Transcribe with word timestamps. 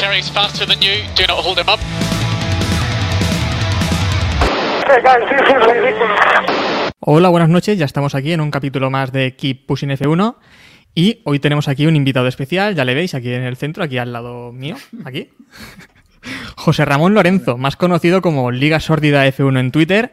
Valtteri's 0.00 0.30
faster 0.30 0.64
than 0.66 0.80
you. 0.80 1.04
Do 1.14 1.26
not 1.26 1.44
hold 1.44 1.58
him 1.58 1.68
up. 1.68 1.78
Hey 4.86 5.02
guys, 5.02 5.20
this 5.28 5.42
is 5.42 5.66
ridiculous. 5.66 6.20
Hola, 7.00 7.28
buenas 7.28 7.50
noches. 7.50 7.78
Ya 7.78 7.84
estamos 7.84 8.14
aquí 8.14 8.32
en 8.32 8.40
un 8.40 8.50
capítulo 8.50 8.90
más 8.90 9.12
de 9.12 9.36
Keep 9.36 9.66
Pushing 9.66 9.90
F1. 9.90 10.36
Y 10.94 11.20
hoy 11.24 11.38
tenemos 11.38 11.68
aquí 11.68 11.86
un 11.86 11.96
invitado 11.96 12.28
especial, 12.28 12.74
ya 12.74 12.86
le 12.86 12.94
veis 12.94 13.14
aquí 13.14 13.32
en 13.32 13.42
el 13.42 13.56
centro, 13.56 13.84
aquí 13.84 13.98
al 13.98 14.12
lado 14.12 14.52
mío, 14.52 14.76
aquí. 15.04 15.28
José 16.56 16.86
Ramón 16.86 17.12
Lorenzo, 17.12 17.58
más 17.58 17.76
conocido 17.76 18.22
como 18.22 18.50
Liga 18.50 18.80
Sórdida 18.80 19.26
F1 19.26 19.60
en 19.60 19.70
Twitter. 19.70 20.12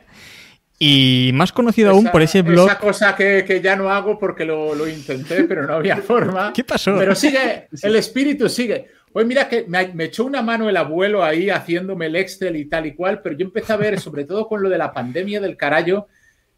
Y 0.79 1.31
más 1.33 1.53
conocido 1.53 1.91
aún 1.91 2.07
por 2.11 2.21
ese 2.21 2.41
blog. 2.41 2.67
Esa 2.67 2.77
cosa 2.77 3.15
que, 3.15 3.45
que 3.47 3.61
ya 3.61 3.75
no 3.75 3.89
hago 3.89 4.19
porque 4.19 4.45
lo, 4.45 4.75
lo 4.75 4.87
intenté, 4.87 5.45
pero 5.45 5.65
no 5.65 5.75
había 5.75 5.97
forma. 5.97 6.51
¿Qué 6.55 6.63
pasó? 6.63 6.95
Pero 6.99 7.15
sigue, 7.15 7.69
el 7.81 7.95
espíritu 7.95 8.47
sigue. 8.49 8.96
Hoy 9.17 9.25
mira 9.25 9.49
que 9.49 9.65
me, 9.67 9.87
me, 9.95 10.03
echó 10.03 10.25
una 10.25 10.43
mano 10.43 10.69
el 10.69 10.77
abuelo 10.77 11.23
ahí 11.23 11.49
haciéndome 11.49 12.05
el 12.05 12.15
Excel 12.15 12.55
y 12.55 12.65
tal 12.65 12.85
y 12.85 12.93
cual, 12.93 13.19
pero 13.23 13.35
yo 13.35 13.45
empecé 13.47 13.73
a 13.73 13.77
ver, 13.77 13.99
sobre 13.99 14.25
todo 14.25 14.47
con 14.47 14.61
lo 14.61 14.69
de 14.69 14.77
la 14.77 14.93
pandemia 14.93 15.41
del 15.41 15.57
carallo, 15.57 16.07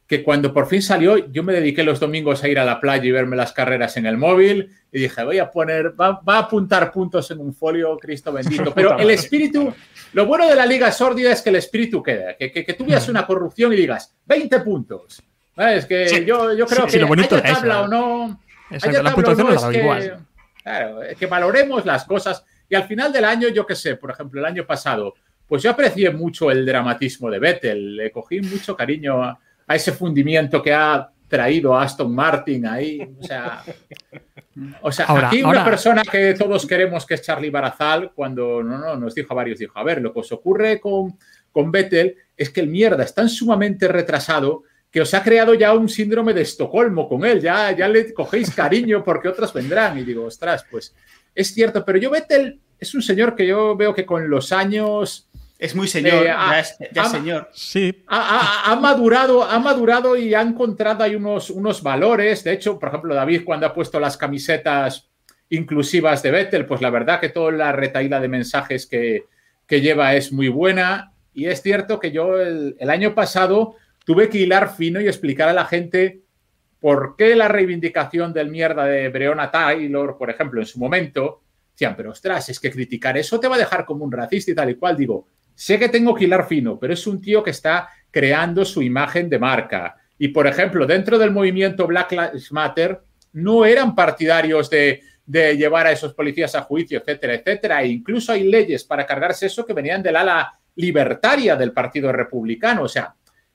que 0.05 0.23
cuando 0.23 0.51
por 0.51 0.67
fin 0.67 0.81
salió, 0.81 1.31
yo 1.31 1.41
me 1.41 1.53
dediqué 1.53 1.83
los 1.83 2.01
domingos 2.01 2.43
a 2.43 2.49
ir 2.49 2.59
a 2.59 2.65
la 2.65 2.81
playa 2.81 3.05
y 3.05 3.11
verme 3.11 3.37
las 3.37 3.53
carreras 3.53 3.95
en 3.95 4.05
el 4.07 4.17
móvil 4.17 4.75
y 4.91 4.99
dije, 4.99 5.23
voy 5.23 5.39
a 5.39 5.49
poner, 5.49 5.93
va, 5.97 6.19
va 6.27 6.35
a 6.35 6.39
apuntar 6.39 6.91
puntos 6.91 7.31
en 7.31 7.39
un 7.39 7.53
folio, 7.53 7.97
Cristo 7.97 8.33
bendito. 8.33 8.73
Pero 8.75 8.99
el 8.99 9.09
espíritu, 9.11 9.73
lo 10.11 10.25
bueno 10.25 10.45
de 10.45 10.55
la 10.55 10.65
liga 10.65 10.91
sórdida 10.91 11.31
es 11.31 11.41
que 11.41 11.51
el 11.51 11.55
espíritu 11.55 12.03
queda, 12.03 12.35
que, 12.35 12.51
que, 12.51 12.65
que 12.65 12.73
tú 12.73 12.85
veas 12.85 13.07
una 13.07 13.25
corrupción 13.25 13.71
y 13.71 13.77
digas, 13.77 14.13
20 14.25 14.59
puntos. 14.59 15.23
Es 15.55 15.85
que 15.85 16.09
Sí. 16.09 16.25
yo, 16.25 16.53
yo 16.53 16.65
creo 16.65 16.87
Sí, 16.87 16.93
que 16.93 16.99
lo 16.99 17.07
bonito 17.07 17.35
haya 17.35 17.47
es 17.47 17.53
tabla 17.53 17.81
o 17.83 17.87
no, 17.87 18.41
Exacto, 18.69 18.89
haya 18.89 19.03
la 19.03 19.09
tabla 19.09 19.11
o 19.11 19.15
puntuación 19.15 19.47
no, 19.47 19.53
la 19.53 19.55
es 19.55 19.61
da 19.61 19.71
que, 19.71 19.77
igual. 19.79 20.25
claro, 20.63 21.03
es 21.03 21.17
que 21.17 21.25
valoremos 21.27 21.85
las 21.85 22.05
cosas 22.05 22.43
y 22.69 22.75
al 22.75 22.83
final 22.83 23.11
del 23.11 23.25
año, 23.25 23.47
yo 23.49 23.65
qué 23.65 23.75
sé, 23.75 23.95
por 23.95 24.11
ejemplo, 24.11 24.39
el 24.39 24.45
año 24.45 24.65
pasado, 24.65 25.15
pues 25.47 25.63
yo 25.63 25.71
aprecié 25.71 26.11
mucho 26.11 26.51
el 26.51 26.65
dramatismo 26.65 27.29
de 27.29 27.39
Vettel, 27.39 27.95
le 27.95 28.11
cogí 28.11 28.39
mucho 28.41 28.75
cariño 28.75 29.23
a, 29.23 29.39
a 29.67 29.75
ese 29.75 29.91
fundimiento 29.91 30.61
que 30.61 30.73
ha 30.73 31.09
traído 31.27 31.77
Aston 31.77 32.13
Martin 32.13 32.65
ahí, 32.67 32.99
o 33.19 33.23
sea, 33.23 33.63
o 34.81 34.91
sea, 34.91 35.05
Ahora- 35.05 35.27
aquí 35.27 35.43
una 35.43 35.63
persona 35.65 36.01
que 36.03 36.33
todos 36.33 36.65
queremos 36.65 37.05
que 37.05 37.15
es 37.15 37.21
Charlie 37.21 37.49
Barazal, 37.49 38.11
cuando 38.13 38.63
no, 38.63 38.77
no, 38.77 38.95
nos 38.95 39.15
dijo 39.15 39.33
a 39.33 39.37
varios, 39.37 39.59
dijo, 39.59 39.77
a 39.77 39.83
ver, 39.83 40.01
lo 40.01 40.13
que 40.13 40.19
os 40.19 40.31
ocurre 40.31 40.79
con, 40.79 41.17
con 41.51 41.71
Vettel 41.71 42.15
es 42.35 42.49
que 42.49 42.61
el 42.61 42.67
mierda 42.67 43.03
es 43.03 43.13
tan 43.13 43.29
sumamente 43.29 43.87
retrasado 43.87 44.63
que 44.91 45.01
os 45.01 45.13
ha 45.13 45.21
creado 45.21 45.53
ya 45.53 45.73
un 45.73 45.87
síndrome 45.87 46.33
de 46.33 46.41
Estocolmo 46.41 47.07
con 47.07 47.23
él, 47.23 47.39
ya, 47.39 47.71
ya 47.73 47.87
le 47.87 48.11
cogéis 48.11 48.49
cariño 48.55 49.03
porque 49.03 49.27
otros 49.27 49.53
vendrán. 49.53 49.99
Y 49.99 50.03
digo, 50.03 50.25
ostras, 50.25 50.65
pues 50.71 50.95
es 51.39 51.53
cierto, 51.53 51.83
pero 51.85 51.97
yo 51.97 52.09
Vettel 52.11 52.59
es 52.79 52.93
un 52.95 53.01
señor 53.01 53.35
que 53.35 53.45
yo 53.47 53.75
veo 53.75 53.93
que 53.93 54.05
con 54.05 54.29
los 54.29 54.51
años 54.51 55.25
Es 55.57 55.75
muy 55.75 55.87
señor, 55.89 56.23
Eh, 56.23 56.27
ya 56.27 56.59
es, 56.59 56.77
ya 56.93 57.05
señor. 57.05 57.49
Sí, 57.53 58.03
ha, 58.07 58.39
ha- 58.67 58.71
ha 58.71 58.75
madurado, 58.77 59.43
ha 59.43 59.59
madurado 59.59 60.15
y 60.15 60.33
ha 60.33 60.41
encontrado 60.41 61.03
ahí 61.03 61.15
unos, 61.15 61.49
unos 61.49 61.83
valores. 61.83 62.43
De 62.45 62.53
hecho, 62.53 62.79
por 62.79 62.87
ejemplo, 62.89 63.13
David, 63.13 63.41
cuando 63.43 63.65
ha 63.67 63.73
puesto 63.73 63.99
las 63.99 64.15
camisetas 64.15 65.09
inclusivas 65.49 66.21
de 66.23 66.31
Vettel, 66.31 66.65
pues 66.65 66.81
la 66.81 66.89
verdad 66.89 67.19
que 67.19 67.29
toda 67.29 67.51
la 67.51 67.71
retaíla 67.73 68.19
de 68.21 68.27
mensajes 68.29 68.85
que, 68.85 69.25
que 69.67 69.81
lleva 69.81 70.15
es 70.15 70.31
muy 70.31 70.47
buena. 70.47 71.11
Y 71.33 71.45
es 71.47 71.61
cierto 71.61 71.99
que 71.99 72.11
yo 72.11 72.39
el, 72.39 72.75
el 72.79 72.89
año 72.89 73.13
pasado 73.13 73.75
tuve 74.05 74.29
que 74.29 74.37
hilar 74.39 74.73
fino 74.75 75.01
y 75.01 75.07
explicar 75.07 75.49
a 75.49 75.53
la 75.53 75.65
gente 75.65 76.21
por 76.79 77.15
qué 77.17 77.35
la 77.35 77.47
reivindicación 77.47 78.31
del 78.33 78.49
mierda 78.49 78.85
de 78.85 79.09
Breonna 79.09 79.51
Taylor, 79.51 80.17
por 80.17 80.29
ejemplo, 80.29 80.61
en 80.61 80.67
su 80.67 80.79
momento, 80.79 81.41
decían, 81.71 81.95
pero 81.95 82.11
ostras, 82.11 82.49
es 82.49 82.59
que 82.59 82.71
criticar 82.71 83.17
eso 83.17 83.39
te 83.39 83.47
va 83.47 83.55
a 83.55 83.59
dejar 83.59 83.85
como 83.85 84.05
un 84.05 84.11
racista 84.11 84.51
y 84.51 84.55
tal 84.55 84.69
y 84.69 84.75
cual. 84.75 84.95
Digo, 84.95 85.27
sé 85.55 85.77
que 85.77 85.89
tengo 85.89 86.15
que 86.15 86.25
hilar 86.25 86.47
fino, 86.47 86.79
pero 86.79 86.93
es 86.93 87.05
un 87.07 87.21
tío 87.21 87.43
que 87.43 87.51
está 87.51 87.89
creando 88.11 88.63
su 88.65 88.81
imagen 88.81 89.29
de 89.29 89.39
marca. 89.39 89.97
Y, 90.17 90.29
por 90.29 90.47
ejemplo, 90.47 90.85
dentro 90.85 91.17
del 91.17 91.31
movimiento 91.31 91.87
Black 91.87 92.11
Lives 92.11 92.51
Matter, 92.51 93.01
no 93.33 93.65
eran 93.65 93.95
partidarios 93.95 94.69
de, 94.69 95.01
de 95.25 95.55
llevar 95.55 95.87
a 95.87 95.91
esos 95.91 96.13
policías 96.13 96.55
a 96.55 96.61
juicio, 96.61 96.99
etcétera, 96.99 97.35
etcétera. 97.35 97.83
E 97.83 97.87
incluso 97.87 98.31
hay 98.31 98.43
leyes 98.43 98.83
para 98.83 99.05
cargarse 99.05 99.45
eso 99.45 99.65
que 99.65 99.73
venían 99.73 100.01
del 100.01 100.15
ala 100.15 100.59
libertaria 100.75 101.55
del 101.55 101.71
Partido 101.71 102.11
Republicano. 102.11 102.83
O 102.83 102.87
sea, 102.87 103.13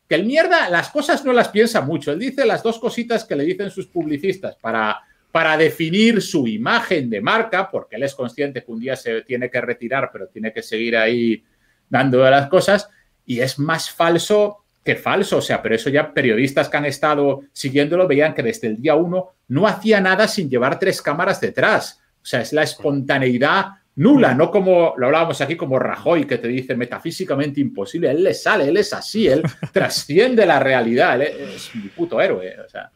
que 0.09 0.15
el 0.15 0.25
mierda 0.25 0.69
las 0.69 0.91
cosas 0.91 1.25
no 1.25 1.33
las 1.33 1.49
piensa 1.49 1.81
mucho. 1.81 2.13
Él 2.13 2.19
dice 2.19 2.45
las 2.45 2.63
dos 2.63 2.79
cositas 2.79 3.25
que 3.25 3.37
le 3.37 3.45
dicen 3.45 3.71
sus 3.71 3.87
publicistas 3.87 4.57
para, 4.57 5.01
para 5.33 5.57
definir 5.57 6.21
su 6.21 6.47
imagen 6.47 7.09
de 7.09 7.21
marca, 7.21 7.71
porque 7.71 7.97
él 7.97 8.03
es 8.03 8.15
consciente 8.15 8.63
que 8.63 8.73
un 8.73 8.81
día 8.81 8.97
se 8.97 9.23
tiene 9.23 9.51
que 9.51 9.61
retirar, 9.61 10.11
pero 10.13 10.29
tiene 10.29 10.53
que 10.53 10.63
seguir 10.63 10.97
ahí 10.97 11.43
dando 11.89 12.19
las 12.29 12.49
cosas, 12.49 12.89
y 13.27 13.41
es 13.41 13.59
más 13.59 13.91
falso 13.91 14.65
que 14.85 14.97
falso. 14.97 15.39
O 15.39 15.43
sea, 15.43 15.63
pero 15.63 15.75
eso 15.75 15.89
ya 15.89 16.13
periodistas 16.13 16.69
que 16.69 16.77
han 16.77 16.85
estado 16.85 17.43
siguiéndolo 17.53 18.07
veían 18.07 18.35
que 18.35 18.43
desde 18.43 18.69
el 18.69 18.81
día 18.81 18.95
uno 18.95 19.31
no 19.49 19.67
hacía 19.67 20.01
nada 20.01 20.29
sin 20.29 20.51
llevar 20.51 20.79
tres 20.79 21.01
cámaras 21.01 21.41
detrás. 21.41 22.01
O 22.23 22.27
sea, 22.27 22.41
es 22.41 22.53
la 22.53 22.63
espontaneidad 22.63 23.67
nula, 23.97 24.35
no 24.35 24.51
como 24.51 24.95
lo 24.97 25.07
hablábamos 25.07 25.41
aquí 25.41 25.57
como 25.57 25.79
Rajoy, 25.79 26.25
que 26.25 26.39
te 26.39 26.49
dice 26.49 26.75
metafísicamente 26.77 27.61
imposible. 27.61 28.11
Él 28.11 28.25
le 28.25 28.35
sale, 28.35 28.69
él 28.69 28.77
es 28.77 28.93
así, 28.93 29.27
él 29.29 29.43
trasciende 29.73 30.47
la 30.47 30.59
realidad, 30.61 31.21
él 31.21 31.33
es 31.55 31.75
mi 31.75 31.89
puto 31.89 32.21
héroe. 32.21 32.57
O 32.65 32.69
sea, 32.69 32.91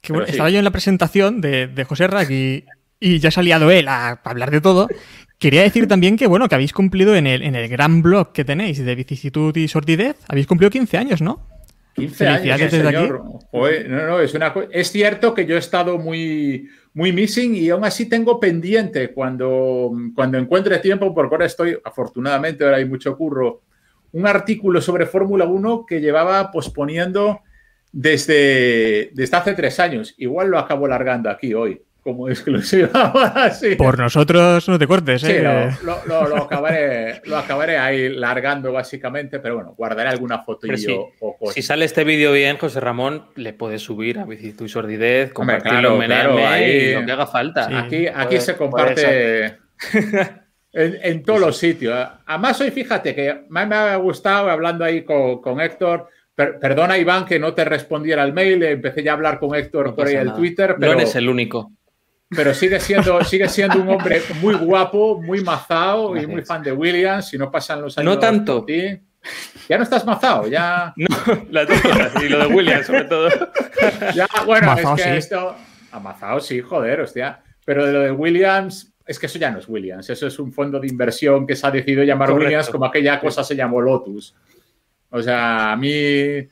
que 0.00 0.12
bueno, 0.12 0.24
Pero 0.24 0.26
sí. 0.26 0.32
estaba 0.32 0.50
yo 0.50 0.58
en 0.58 0.64
la 0.64 0.70
presentación 0.70 1.40
de, 1.40 1.66
de 1.66 1.84
José 1.84 2.06
Rack 2.06 2.30
y, 2.30 2.64
y 3.00 3.18
ya 3.18 3.30
se 3.30 3.40
ha 3.40 3.42
liado 3.42 3.70
él 3.70 3.88
a 3.88 4.20
hablar 4.24 4.50
de 4.50 4.60
todo. 4.60 4.88
Quería 5.38 5.62
decir 5.62 5.88
también 5.88 6.18
que, 6.18 6.26
bueno, 6.26 6.48
que 6.48 6.54
habéis 6.54 6.74
cumplido 6.74 7.16
en 7.16 7.26
el, 7.26 7.42
en 7.42 7.54
el 7.54 7.66
gran 7.66 8.02
blog 8.02 8.32
que 8.32 8.44
tenéis 8.44 8.84
de 8.84 8.94
vicisitud 8.94 9.56
y 9.56 9.68
sordidez, 9.68 10.16
habéis 10.28 10.46
cumplido 10.46 10.70
15 10.70 10.98
años, 10.98 11.22
¿no? 11.22 11.48
15 11.94 12.28
años, 12.28 12.58
desde 12.58 12.84
señor. 12.84 13.24
No, 13.52 14.06
no, 14.06 14.20
es, 14.20 14.34
una, 14.34 14.52
es 14.70 14.92
cierto 14.92 15.32
que 15.32 15.46
yo 15.46 15.56
he 15.56 15.58
estado 15.58 15.98
muy, 15.98 16.68
muy 16.94 17.12
missing 17.12 17.54
y 17.54 17.70
aún 17.70 17.84
así 17.84 18.08
tengo 18.08 18.40
pendiente 18.40 19.12
cuando, 19.12 19.92
cuando 20.14 20.38
encuentre 20.38 20.78
tiempo, 20.78 21.14
porque 21.14 21.34
ahora 21.34 21.46
estoy, 21.46 21.78
afortunadamente, 21.84 22.64
ahora 22.64 22.78
hay 22.78 22.84
mucho 22.84 23.16
curro, 23.16 23.62
un 24.12 24.26
artículo 24.26 24.80
sobre 24.80 25.06
Fórmula 25.06 25.44
1 25.44 25.86
que 25.86 26.00
llevaba 26.00 26.50
posponiendo 26.50 27.40
desde, 27.92 29.10
desde 29.14 29.36
hace 29.36 29.54
tres 29.54 29.78
años. 29.78 30.14
Igual 30.18 30.48
lo 30.48 30.58
acabo 30.58 30.88
largando 30.88 31.30
aquí 31.30 31.54
hoy, 31.54 31.82
como 32.02 32.28
exclusiva. 32.28 32.88
ahora 32.94 33.50
sí. 33.50 33.74
Por 33.76 33.98
nosotros 33.98 34.68
no 34.68 34.78
te 34.78 34.86
cortes, 34.86 35.20
Sí, 35.22 35.32
¿eh? 35.32 35.42
lo, 35.42 35.92
lo- 36.06 36.06
lo- 36.06 36.28
lo 36.36 36.42
acabaré, 36.44 37.20
lo 37.24 37.36
acabaré 37.36 37.78
ahí 37.78 38.08
largando 38.08 38.72
básicamente, 38.72 39.38
pero 39.40 39.56
bueno, 39.56 39.74
guardaré 39.76 40.08
alguna 40.10 40.40
fotillo 40.42 40.74
Pero 40.74 40.78
sí, 40.78 41.36
o. 41.40 41.50
Si 41.52 41.62
sale 41.62 41.84
este 41.84 42.04
vídeo 42.04 42.32
bien, 42.32 42.56
José 42.58 42.80
Ramón, 42.80 43.26
le 43.36 43.52
puedes 43.52 43.82
subir 43.82 44.18
a 44.18 44.24
Vicisitud 44.24 44.66
y 44.66 44.68
Sordidez, 44.68 45.32
Hombre, 45.34 45.58
compartirlo 45.58 45.96
claro, 45.98 46.02
en 46.02 46.06
claro, 46.08 46.34
MM 46.34 46.46
ahí- 46.46 46.70
y 46.70 46.94
lo 46.94 47.04
que 47.06 47.12
haga 47.12 47.26
falta. 47.26 47.68
Sí. 47.68 47.74
Aquí, 47.74 48.06
aquí 48.06 48.24
Puede- 48.26 48.40
se 48.40 48.56
comparte 48.56 49.44
en, 50.72 50.98
en 51.02 51.22
todos 51.24 51.40
los 51.40 51.56
sitios. 51.56 51.96
Además, 52.26 52.60
hoy 52.60 52.70
fíjate 52.70 53.14
que 53.14 53.42
me, 53.48 53.66
me 53.66 53.74
ha 53.76 53.96
gustado 53.96 54.50
hablando 54.50 54.84
ahí 54.84 55.02
con, 55.04 55.40
con 55.40 55.60
Héctor. 55.60 56.08
Per- 56.34 56.58
perdona, 56.58 56.96
Iván, 56.96 57.26
que 57.26 57.38
no 57.38 57.52
te 57.54 57.64
respondiera 57.64 58.22
al 58.22 58.32
mail. 58.32 58.62
Empecé 58.62 59.02
ya 59.02 59.10
a 59.12 59.14
hablar 59.14 59.38
con 59.38 59.54
Héctor 59.54 59.88
No 59.88 59.94
por 59.96 60.06
ahí 60.06 60.14
nada. 60.14 60.34
Twitter, 60.34 60.70
No 60.70 60.76
pero, 60.80 60.92
eres 60.92 61.14
el 61.16 61.28
único. 61.28 61.72
Pero 62.34 62.54
sigue, 62.54 62.78
siendo, 62.78 63.22
sigue 63.24 63.48
siendo 63.48 63.80
un 63.80 63.88
hombre 63.88 64.22
muy 64.40 64.54
guapo, 64.54 65.20
muy 65.20 65.42
mazao 65.42 66.16
y 66.16 66.26
muy 66.26 66.42
fan 66.42 66.62
de 66.62 66.72
Williams. 66.72 67.34
Y 67.34 67.38
no 67.38 67.50
pasan 67.50 67.82
los 67.82 67.98
años. 67.98 68.14
No 68.14 68.18
tanto. 68.18 68.64
ti. 68.64 69.00
Ya 69.68 69.76
no 69.76 69.82
estás 69.82 70.06
mazao, 70.06 70.46
ya. 70.46 70.94
No, 70.96 71.08
las 71.50 71.68
dos 71.68 71.80
cosas, 71.80 72.22
y 72.22 72.28
lo 72.28 72.38
de 72.38 72.46
Williams, 72.46 72.86
sobre 72.86 73.04
todo. 73.04 73.28
Ya, 74.14 74.26
bueno, 74.46 74.68
Mazao, 74.68 74.96
es 74.96 75.02
que 75.02 75.10
sí. 75.10 75.16
esto. 75.16 75.56
Amazado, 75.92 76.40
sí, 76.40 76.60
joder, 76.60 77.00
hostia. 77.00 77.42
Pero 77.64 77.84
de 77.84 77.92
lo 77.92 78.00
de 78.00 78.12
Williams, 78.12 78.94
es 79.04 79.18
que 79.18 79.26
eso 79.26 79.38
ya 79.38 79.50
no 79.50 79.58
es 79.58 79.68
Williams. 79.68 80.08
Eso 80.08 80.28
es 80.28 80.38
un 80.38 80.52
fondo 80.52 80.78
de 80.78 80.86
inversión 80.86 81.46
que 81.46 81.56
se 81.56 81.66
ha 81.66 81.70
decidido 81.70 82.04
llamar 82.04 82.28
Correcto. 82.28 82.46
Williams 82.46 82.68
como 82.70 82.84
aquella 82.84 83.18
cosa 83.18 83.42
se 83.42 83.56
llamó 83.56 83.80
Lotus. 83.80 84.34
O 85.10 85.20
sea, 85.20 85.72
a 85.72 85.76
mí. 85.76 86.46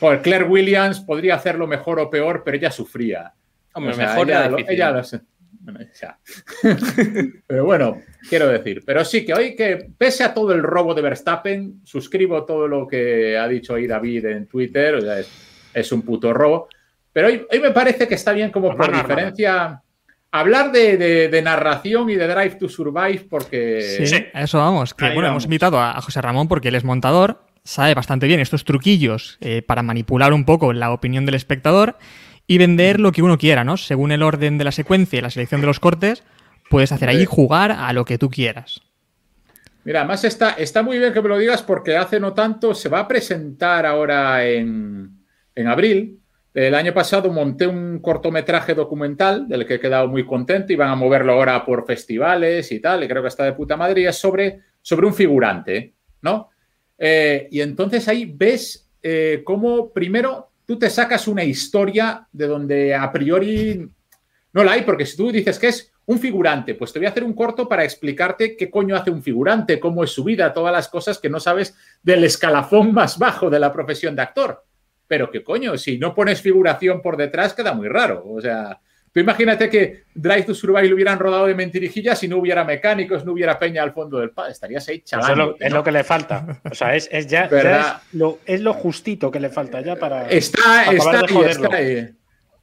Joder, 0.00 0.22
Claire 0.22 0.44
Williams 0.44 1.00
podría 1.00 1.34
hacerlo 1.34 1.66
mejor 1.66 2.00
o 2.00 2.08
peor, 2.08 2.42
pero 2.42 2.56
ella 2.56 2.70
sufría. 2.70 3.34
Hombre, 3.74 3.92
O 3.92 3.96
sea, 3.96 4.06
mejor 4.08 4.28
ella, 4.28 4.48
lo- 4.48 4.56
difícil. 4.56 4.74
ella 4.74 4.90
lo 4.90 5.04
sé. 5.04 5.20
Bueno, 5.62 5.80
ya. 6.00 6.18
pero 7.46 7.64
bueno, 7.64 8.00
quiero 8.28 8.48
decir, 8.48 8.82
pero 8.84 9.04
sí 9.04 9.24
que 9.24 9.34
hoy 9.34 9.54
que, 9.54 9.90
pese 9.96 10.24
a 10.24 10.32
todo 10.34 10.52
el 10.52 10.62
robo 10.62 10.94
de 10.94 11.02
Verstappen, 11.02 11.80
suscribo 11.84 12.44
todo 12.44 12.66
lo 12.66 12.86
que 12.86 13.36
ha 13.36 13.46
dicho 13.46 13.74
ahí 13.74 13.86
David 13.86 14.24
en 14.26 14.46
Twitter, 14.46 14.94
o 14.96 15.00
sea, 15.00 15.18
es, 15.20 15.30
es 15.74 15.92
un 15.92 16.02
puto 16.02 16.32
robo. 16.32 16.68
Pero 17.12 17.28
hoy, 17.28 17.44
hoy 17.50 17.60
me 17.60 17.72
parece 17.72 18.06
que 18.08 18.14
está 18.14 18.32
bien 18.32 18.50
como 18.50 18.74
por 18.74 18.86
Hermano, 18.86 19.02
diferencia 19.02 19.82
hablar 20.32 20.72
de, 20.72 20.96
de- 20.96 21.28
de 21.28 21.42
narración 21.42 22.08
y 22.08 22.14
de 22.14 22.26
Drive 22.28 22.56
to 22.56 22.68
Survive 22.68 23.26
porque... 23.28 24.06
Sí, 24.06 24.24
a 24.32 24.42
eso 24.42 24.58
vamos. 24.58 24.94
Que, 24.94 25.06
Ahí 25.06 25.10
bueno, 25.14 25.28
vamos. 25.28 25.42
hemos 25.42 25.44
invitado 25.44 25.78
a, 25.80 25.96
a 25.96 26.00
José 26.00 26.20
Ramón 26.22 26.48
porque 26.48 26.68
él 26.68 26.76
es 26.76 26.84
montador, 26.84 27.42
sabe 27.64 27.94
bastante 27.94 28.26
bien 28.26 28.40
estos 28.40 28.64
truquillos 28.64 29.38
eh, 29.40 29.60
para 29.62 29.82
manipular 29.82 30.32
un 30.32 30.44
poco 30.44 30.72
la 30.72 30.90
opinión 30.92 31.26
del 31.26 31.34
espectador 31.34 31.98
y 32.50 32.58
vender 32.58 32.98
lo 32.98 33.12
que 33.12 33.22
uno 33.22 33.38
quiera, 33.38 33.62
¿no? 33.62 33.76
Según 33.76 34.10
el 34.10 34.24
orden 34.24 34.58
de 34.58 34.64
la 34.64 34.72
secuencia 34.72 35.20
y 35.20 35.22
la 35.22 35.30
selección 35.30 35.60
de 35.60 35.68
los 35.68 35.78
cortes, 35.78 36.24
puedes 36.68 36.90
hacer 36.90 37.08
ahí 37.08 37.24
jugar 37.24 37.70
a 37.70 37.92
lo 37.92 38.04
que 38.04 38.18
tú 38.18 38.28
quieras. 38.28 38.82
Mira, 39.84 40.00
además 40.00 40.24
está, 40.24 40.54
está 40.54 40.82
muy 40.82 40.98
bien 40.98 41.12
que 41.12 41.22
me 41.22 41.28
lo 41.28 41.38
digas 41.38 41.62
porque 41.62 41.96
hace 41.96 42.18
no 42.18 42.32
tanto 42.32 42.74
se 42.74 42.88
va 42.88 42.98
a 42.98 43.06
presentar 43.06 43.86
ahora 43.86 44.44
en, 44.44 45.12
en 45.54 45.68
abril. 45.68 46.18
El 46.52 46.74
año 46.74 46.92
pasado 46.92 47.32
monté 47.32 47.68
un 47.68 48.00
cortometraje 48.00 48.74
documental 48.74 49.46
del 49.46 49.64
que 49.64 49.74
he 49.74 49.80
quedado 49.80 50.08
muy 50.08 50.26
contento 50.26 50.72
y 50.72 50.76
van 50.76 50.88
a 50.88 50.96
moverlo 50.96 51.34
ahora 51.34 51.64
por 51.64 51.86
festivales 51.86 52.72
y 52.72 52.80
tal, 52.80 53.04
y 53.04 53.06
creo 53.06 53.22
que 53.22 53.28
está 53.28 53.44
de 53.44 53.52
puta 53.52 53.76
madre, 53.76 54.00
y 54.00 54.06
es 54.06 54.16
sobre, 54.16 54.58
sobre 54.82 55.06
un 55.06 55.14
figurante, 55.14 55.94
¿no? 56.22 56.50
Eh, 56.98 57.46
y 57.52 57.60
entonces 57.60 58.08
ahí 58.08 58.24
ves 58.24 58.90
eh, 59.00 59.42
cómo 59.44 59.92
primero 59.92 60.50
tú 60.70 60.78
te 60.78 60.88
sacas 60.88 61.26
una 61.26 61.42
historia 61.42 62.28
de 62.30 62.46
donde 62.46 62.94
a 62.94 63.10
priori 63.10 63.90
no 64.52 64.62
la 64.62 64.70
hay, 64.70 64.82
porque 64.82 65.04
si 65.04 65.16
tú 65.16 65.32
dices 65.32 65.58
que 65.58 65.66
es 65.66 65.92
un 66.06 66.20
figurante, 66.20 66.76
pues 66.76 66.92
te 66.92 67.00
voy 67.00 67.06
a 67.06 67.08
hacer 67.08 67.24
un 67.24 67.32
corto 67.32 67.68
para 67.68 67.82
explicarte 67.82 68.56
qué 68.56 68.70
coño 68.70 68.94
hace 68.94 69.10
un 69.10 69.20
figurante, 69.20 69.80
cómo 69.80 70.04
es 70.04 70.12
su 70.12 70.22
vida, 70.22 70.52
todas 70.52 70.72
las 70.72 70.86
cosas 70.86 71.18
que 71.18 71.28
no 71.28 71.40
sabes 71.40 71.76
del 72.04 72.22
escalafón 72.22 72.92
más 72.92 73.18
bajo 73.18 73.50
de 73.50 73.58
la 73.58 73.72
profesión 73.72 74.14
de 74.14 74.22
actor. 74.22 74.64
Pero 75.08 75.28
qué 75.32 75.42
coño, 75.42 75.76
si 75.76 75.98
no 75.98 76.14
pones 76.14 76.40
figuración 76.40 77.02
por 77.02 77.16
detrás 77.16 77.52
queda 77.52 77.74
muy 77.74 77.88
raro. 77.88 78.22
O 78.28 78.40
sea, 78.40 78.80
tú 79.12 79.20
imagínate 79.20 79.68
que 79.68 80.04
Drive 80.14 80.44
to 80.44 80.54
Survive 80.54 80.88
lo 80.88 80.94
hubieran 80.94 81.18
rodado 81.18 81.46
de 81.46 81.54
mentirijillas 81.54 82.22
y 82.22 82.28
no 82.28 82.38
hubiera 82.38 82.64
mecánicos, 82.64 83.24
no 83.24 83.32
hubiera 83.32 83.58
peña 83.58 83.82
al 83.82 83.92
fondo 83.92 84.18
del 84.18 84.30
pa, 84.30 84.48
estarías 84.48 84.86
ahí 84.88 85.02
Eso 85.04 85.18
es, 85.20 85.36
lo, 85.36 85.56
es 85.58 85.72
lo 85.72 85.82
que 85.82 85.92
le 85.92 86.04
falta. 86.04 86.60
O 86.70 86.74
sea, 86.74 86.94
es, 86.94 87.08
es 87.10 87.26
ya, 87.26 87.44
es, 87.44 88.14
lo, 88.14 88.38
es 88.46 88.60
lo 88.60 88.72
justito 88.74 89.30
que 89.30 89.40
le 89.40 89.48
falta 89.50 89.80
ya 89.80 89.96
para. 89.96 90.28
Está, 90.28 90.92
está 90.92 91.22
de 91.22 91.26
ahí, 91.26 91.44
está 91.50 91.76
ahí. 91.76 92.08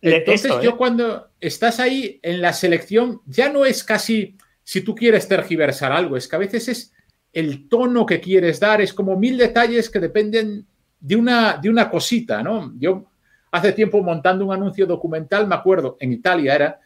Le- 0.02 0.18
Entonces 0.18 0.46
esto, 0.52 0.62
yo 0.62 0.70
¿eh? 0.72 0.76
cuando 0.78 1.30
estás 1.40 1.80
ahí 1.80 2.20
en 2.22 2.42
la 2.42 2.54
selección, 2.54 3.22
ya 3.26 3.50
no 3.50 3.66
es 3.66 3.84
casi 3.84 4.38
si 4.64 4.82
tú 4.82 4.94
quieres 4.96 5.28
tergiversar 5.28 5.92
algo, 5.92 6.18
es 6.18 6.28
que 6.28 6.36
a 6.36 6.40
veces 6.40 6.68
es 6.68 6.94
el 7.34 7.68
tono 7.68 8.06
que 8.06 8.20
quieres 8.20 8.60
dar, 8.60 8.80
es 8.82 8.94
como 8.94 9.18
mil 9.18 9.38
detalles 9.38 9.90
que 9.90 10.00
dependen 10.00 10.66
de 11.00 11.16
una, 11.16 11.58
de 11.58 11.70
una 11.70 11.90
cosita, 11.90 12.42
¿no? 12.44 12.74
Yo 12.78 13.06
hace 13.58 13.74
tiempo 13.74 14.02
montando 14.02 14.46
un 14.46 14.54
anuncio 14.54 14.86
documental, 14.86 15.48
me 15.48 15.56
acuerdo, 15.56 15.98
en 16.00 16.14
Italia 16.14 16.56
era, 16.56 16.80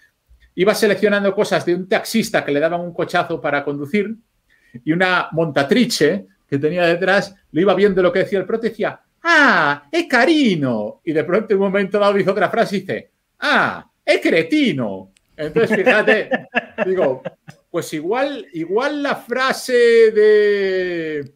iba 0.56 0.73
seleccionando 0.73 1.33
cosas 1.33 1.65
de 1.65 1.75
un 1.75 1.88
taxista 1.88 2.44
que 2.44 2.51
le 2.51 2.59
daban 2.59 2.81
un 2.81 2.94
cochazo 2.94 3.39
para 3.39 3.63
conducir 3.63 4.15
y 4.83 4.91
una 4.91 5.29
montatrice 5.31 6.27
que 6.47 6.57
tenía 6.57 6.85
detrás 6.85 7.35
lo 7.51 7.62
iba 7.62 7.73
viendo 7.73 8.01
lo 8.01 8.12
que 8.12 8.19
decía 8.19 8.39
el 8.39 8.45
prote 8.45 8.68
y 8.68 8.69
decía, 8.71 9.00
ah, 9.23 9.88
es 9.91 10.06
carino. 10.07 11.01
Y 11.06 11.13
de 11.13 11.23
pronto 11.23 11.53
en 11.53 11.59
un 11.59 11.65
momento 11.65 12.00
dado 12.00 12.13
dice 12.13 12.29
otra 12.29 12.50
frase 12.50 12.77
y 12.77 12.79
dice, 12.81 13.12
ah, 13.39 13.89
es 14.03 14.21
cretino. 14.21 15.12
Entonces, 15.35 15.77
fíjate, 15.77 16.29
digo, 16.85 17.21
pues 17.69 17.94
igual, 17.94 18.45
igual 18.53 19.01
la 19.01 19.15
frase 19.15 20.12
de, 20.12 21.33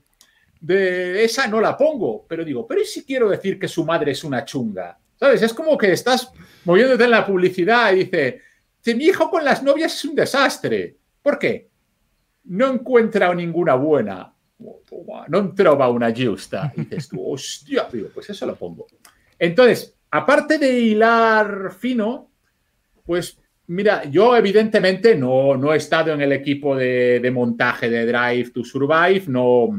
de 0.60 1.24
esa 1.24 1.48
no 1.48 1.62
la 1.62 1.78
pongo, 1.78 2.26
pero 2.28 2.44
digo, 2.44 2.68
pero 2.68 2.82
¿y 2.82 2.86
si 2.86 3.04
quiero 3.04 3.30
decir 3.30 3.58
que 3.58 3.68
su 3.68 3.86
madre 3.86 4.12
es 4.12 4.24
una 4.24 4.44
chunga? 4.44 4.98
¿Sabes? 5.18 5.42
Es 5.42 5.54
como 5.54 5.78
que 5.78 5.92
estás 5.92 6.32
moviéndote 6.66 7.04
en 7.04 7.12
la 7.12 7.26
publicidad 7.26 7.94
y 7.94 8.06
dice, 8.06 8.42
"Si 8.82 8.96
mi 8.96 9.06
hijo 9.06 9.30
con 9.30 9.44
las 9.44 9.64
novias 9.64 9.94
es 9.94 10.06
un 10.06 10.16
desastre. 10.16 10.98
¿Por 11.22 11.40
qué? 11.40 11.70
No 12.46 12.72
encuentra 12.72 13.34
ninguna 13.34 13.76
buena. 13.76 14.34
No 15.28 15.54
trova 15.54 15.90
una 15.90 16.14
justa. 16.16 16.72
Y 16.76 16.82
dices 16.82 17.10
tú, 17.10 17.34
hostia, 17.34 17.88
digo, 17.92 18.10
pues 18.14 18.30
eso 18.30 18.46
lo 18.46 18.56
pongo. 18.56 18.88
Entonces, 19.38 19.96
aparte 20.12 20.58
de 20.58 20.80
hilar 20.80 21.74
fino, 21.78 22.32
pues 23.06 23.38
mira, 23.68 24.06
yo 24.06 24.36
evidentemente 24.36 25.16
no, 25.16 25.58
no 25.58 25.74
he 25.74 25.78
estado 25.78 26.14
en 26.14 26.22
el 26.22 26.32
equipo 26.32 26.76
de, 26.76 27.30
montaje 27.34 27.90
de 27.90 28.06
Drive 28.06 28.52
to 28.52 28.64
Survive, 28.64 29.24
no, 29.28 29.70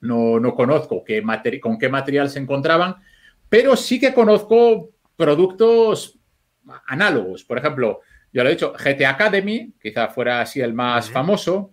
no, 0.00 0.40
no 0.40 0.54
conozco 0.54 1.04
qué 1.04 1.22
con 1.60 1.78
qué 1.78 1.88
material 1.88 2.30
se 2.30 2.38
encontraban, 2.38 2.96
pero 3.52 3.76
sí 3.76 4.00
que 4.00 4.14
conozco 4.14 4.92
productos 5.14 6.18
análogos. 6.86 7.44
Por 7.44 7.58
ejemplo, 7.58 8.00
yo 8.32 8.42
lo 8.42 8.48
he 8.48 8.52
dicho, 8.52 8.72
GT 8.72 9.04
Academy, 9.04 9.74
quizá 9.78 10.08
fuera 10.08 10.40
así 10.40 10.62
el 10.62 10.72
más 10.72 11.10
famoso. 11.10 11.70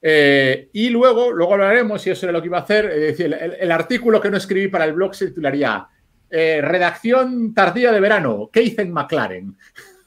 Eh, 0.00 0.70
y 0.72 0.88
luego, 0.88 1.30
luego 1.30 1.58
lo 1.58 1.66
haremos, 1.66 2.06
y 2.06 2.10
eso 2.10 2.26
es 2.26 2.32
lo 2.32 2.40
que 2.40 2.46
iba 2.48 2.56
a 2.56 2.62
hacer. 2.62 2.86
Es 2.86 3.18
decir, 3.18 3.36
el, 3.38 3.52
el 3.52 3.70
artículo 3.70 4.18
que 4.18 4.30
no 4.30 4.38
escribí 4.38 4.68
para 4.68 4.86
el 4.86 4.94
blog 4.94 5.14
se 5.14 5.26
titularía 5.26 5.86
eh, 6.30 6.62
Redacción 6.62 7.52
tardía 7.52 7.92
de 7.92 8.00
verano, 8.00 8.48
¿qué 8.50 8.62
hice 8.62 8.80
en 8.80 8.92
McLaren? 8.92 9.58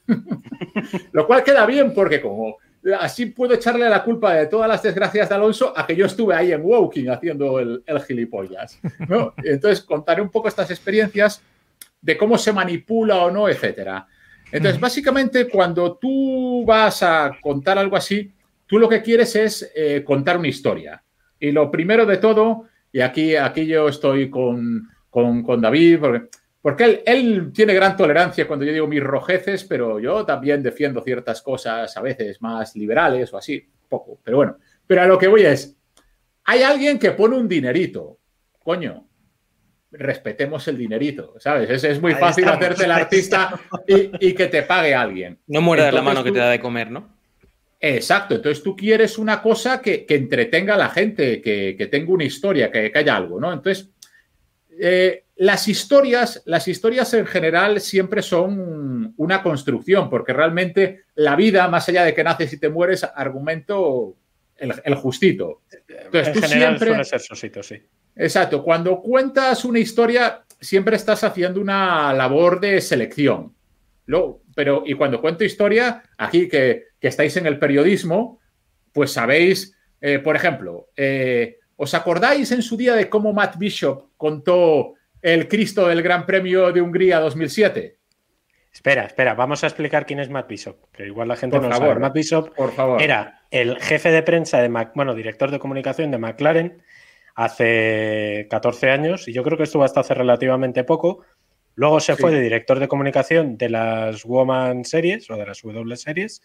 lo 1.11 1.27
cual 1.27 1.43
queda 1.43 1.67
bien 1.67 1.93
porque 1.93 2.19
como 2.19 2.57
así 2.99 3.27
puedo 3.27 3.53
echarle 3.53 3.89
la 3.89 4.03
culpa 4.03 4.33
de 4.33 4.47
todas 4.47 4.67
las 4.67 4.83
desgracias 4.83 5.29
de 5.29 5.35
Alonso 5.35 5.73
a 5.75 5.85
que 5.85 5.95
yo 5.95 6.05
estuve 6.05 6.35
ahí 6.35 6.51
en 6.51 6.61
Woking 6.63 7.09
haciendo 7.09 7.59
el, 7.59 7.83
el 7.85 8.01
gilipollas. 8.01 8.79
¿no? 9.07 9.33
Entonces 9.43 9.83
contaré 9.83 10.21
un 10.21 10.29
poco 10.29 10.47
estas 10.47 10.69
experiencias 10.71 11.41
de 12.01 12.17
cómo 12.17 12.37
se 12.37 12.53
manipula 12.53 13.17
o 13.17 13.31
no, 13.31 13.49
etcétera. 13.49 14.07
Entonces, 14.51 14.79
básicamente, 14.79 15.49
cuando 15.49 15.97
tú 15.97 16.63
vas 16.65 17.03
a 17.03 17.31
contar 17.41 17.77
algo 17.77 17.97
así, 17.97 18.31
tú 18.65 18.79
lo 18.79 18.87
que 18.87 19.01
quieres 19.01 19.35
es 19.35 19.71
eh, 19.75 20.03
contar 20.05 20.37
una 20.37 20.47
historia. 20.47 21.03
Y 21.39 21.51
lo 21.51 21.69
primero 21.69 22.05
de 22.05 22.17
todo, 22.17 22.65
y 22.91 23.01
aquí, 23.01 23.35
aquí 23.35 23.65
yo 23.65 23.89
estoy 23.89 24.29
con, 24.29 24.87
con, 25.09 25.43
con 25.43 25.59
David, 25.59 25.99
porque, 25.99 26.29
porque 26.67 26.83
él, 26.83 27.01
él 27.05 27.51
tiene 27.53 27.73
gran 27.73 27.95
tolerancia 27.95 28.45
cuando 28.45 28.65
yo 28.65 28.73
digo 28.73 28.87
mis 28.87 29.01
rojeces, 29.01 29.63
pero 29.63 30.01
yo 30.01 30.25
también 30.25 30.61
defiendo 30.61 30.99
ciertas 31.01 31.41
cosas 31.41 31.95
a 31.95 32.01
veces 32.01 32.41
más 32.41 32.75
liberales 32.75 33.33
o 33.33 33.37
así, 33.37 33.65
poco. 33.87 34.19
Pero 34.21 34.35
bueno, 34.35 34.57
pero 34.85 35.01
a 35.01 35.05
lo 35.05 35.17
que 35.17 35.29
voy 35.29 35.43
es, 35.43 35.77
hay 36.43 36.63
alguien 36.63 36.99
que 36.99 37.11
pone 37.11 37.37
un 37.37 37.47
dinerito, 37.47 38.19
coño, 38.59 39.07
respetemos 39.91 40.67
el 40.67 40.77
dinerito, 40.77 41.35
¿sabes? 41.39 41.69
Es, 41.69 41.85
es 41.85 42.01
muy 42.01 42.11
Ahí 42.11 42.19
fácil 42.19 42.43
estamos, 42.43 42.61
hacerte 42.61 42.83
el 42.83 42.91
artista 42.91 43.57
y, 43.87 44.27
y 44.27 44.33
que 44.33 44.47
te 44.47 44.63
pague 44.63 44.93
alguien. 44.93 45.39
No 45.47 45.61
muerdas 45.61 45.93
la 45.93 45.99
Entonces 46.01 46.15
mano 46.15 46.23
que 46.25 46.33
te 46.33 46.39
da 46.39 46.49
de 46.49 46.59
comer, 46.59 46.91
¿no? 46.91 47.15
Exacto, 47.79 48.35
entonces 48.35 48.61
tú 48.61 48.75
quieres 48.75 49.17
una 49.17 49.41
cosa 49.41 49.81
que, 49.81 50.05
que 50.05 50.15
entretenga 50.15 50.73
a 50.73 50.77
la 50.77 50.89
gente, 50.89 51.41
que, 51.41 51.75
que 51.77 51.87
tenga 51.87 52.11
una 52.11 52.25
historia, 52.25 52.69
que, 52.69 52.91
que 52.91 52.99
haya 52.99 53.15
algo, 53.15 53.39
¿no? 53.39 53.53
Entonces, 53.53 53.89
eh, 54.77 55.26
las 55.39 55.67
historias, 55.67 56.41
las 56.45 56.67
historias 56.67 57.13
en 57.13 57.25
general 57.27 57.79
siempre 57.81 58.21
son 58.21 59.13
una 59.17 59.43
construcción, 59.43 60.09
porque 60.09 60.33
realmente 60.33 61.03
la 61.15 61.35
vida, 61.35 61.67
más 61.67 61.87
allá 61.89 62.03
de 62.03 62.13
que 62.13 62.23
naces 62.23 62.53
y 62.53 62.57
te 62.59 62.69
mueres, 62.69 63.03
argumento 63.03 64.15
el, 64.57 64.73
el 64.83 64.95
justito. 64.95 65.61
Entonces, 65.87 66.27
en 66.27 66.33
tú 66.33 66.39
general 66.41 66.69
siempre- 66.77 66.87
suele 66.89 67.03
ser 67.05 67.19
sosito, 67.21 67.61
sí. 67.63 67.81
Exacto, 68.15 68.63
cuando 68.63 68.99
cuentas 68.99 69.63
una 69.63 69.77
historia, 69.77 70.43
siempre 70.59 70.95
estás 70.95 71.23
haciendo 71.23 71.61
una 71.61 72.11
labor 72.13 72.59
de 72.59 72.81
selección. 72.81 73.53
Pero, 74.55 74.83
y 74.85 74.93
cuando 74.95 75.21
cuento 75.21 75.43
historia, 75.43 76.01
aquí 76.17 76.47
que, 76.47 76.85
que 76.99 77.07
estáis 77.09 77.37
en 77.37 77.45
el 77.45 77.59
periodismo, 77.59 78.39
pues 78.93 79.11
sabéis, 79.11 79.75
eh, 80.01 80.17
por 80.19 80.35
ejemplo, 80.35 80.89
eh, 80.95 81.59
¿os 81.75 81.93
acordáis 81.93 82.51
en 82.51 82.63
su 82.63 82.75
día 82.77 82.95
de 82.95 83.07
cómo 83.09 83.33
Matt 83.33 83.57
Bishop 83.59 84.09
contó 84.17 84.93
el 85.33 85.47
Cristo 85.49 85.87
del 85.87 86.01
Gran 86.01 86.25
Premio 86.25 86.71
de 86.71 86.81
Hungría 86.81 87.19
2007? 87.19 87.97
Espera, 88.71 89.05
espera, 89.05 89.33
vamos 89.33 89.63
a 89.63 89.67
explicar 89.67 90.05
quién 90.05 90.19
es 90.19 90.29
Matt 90.29 90.47
Bishop, 90.47 90.77
que 90.93 91.05
igual 91.07 91.27
la 91.27 91.35
gente 91.35 91.57
Por 91.57 91.63
no 91.63 91.69
lo 91.69 91.75
sabe. 91.75 91.99
Matt 91.99 92.13
Bishop 92.13 92.53
Por 92.55 92.71
favor. 92.73 93.01
era 93.01 93.41
el 93.51 93.77
jefe 93.81 94.11
de 94.11 94.23
prensa 94.23 94.61
de 94.61 94.69
Mac, 94.69 94.91
bueno, 94.95 95.15
director 95.15 95.51
de 95.51 95.59
comunicación 95.59 96.11
de 96.11 96.17
McLaren 96.17 96.81
hace 97.35 98.47
14 98.49 98.89
años 98.89 99.27
y 99.27 99.33
yo 99.33 99.43
creo 99.43 99.57
que 99.57 99.63
estuvo 99.63 99.83
hasta 99.83 100.01
hace 100.01 100.13
relativamente 100.13 100.83
poco. 100.83 101.23
Luego 101.75 101.99
se 101.99 102.15
Sí. 102.15 102.21
fue 102.21 102.31
de 102.31 102.41
director 102.41 102.79
de 102.79 102.87
comunicación 102.87 103.57
de 103.57 103.69
las 103.69 104.23
Woman 104.25 104.85
Series 104.85 105.29
o 105.29 105.35
de 105.37 105.45
las 105.45 105.61
W 105.61 105.95
Series 105.97 106.41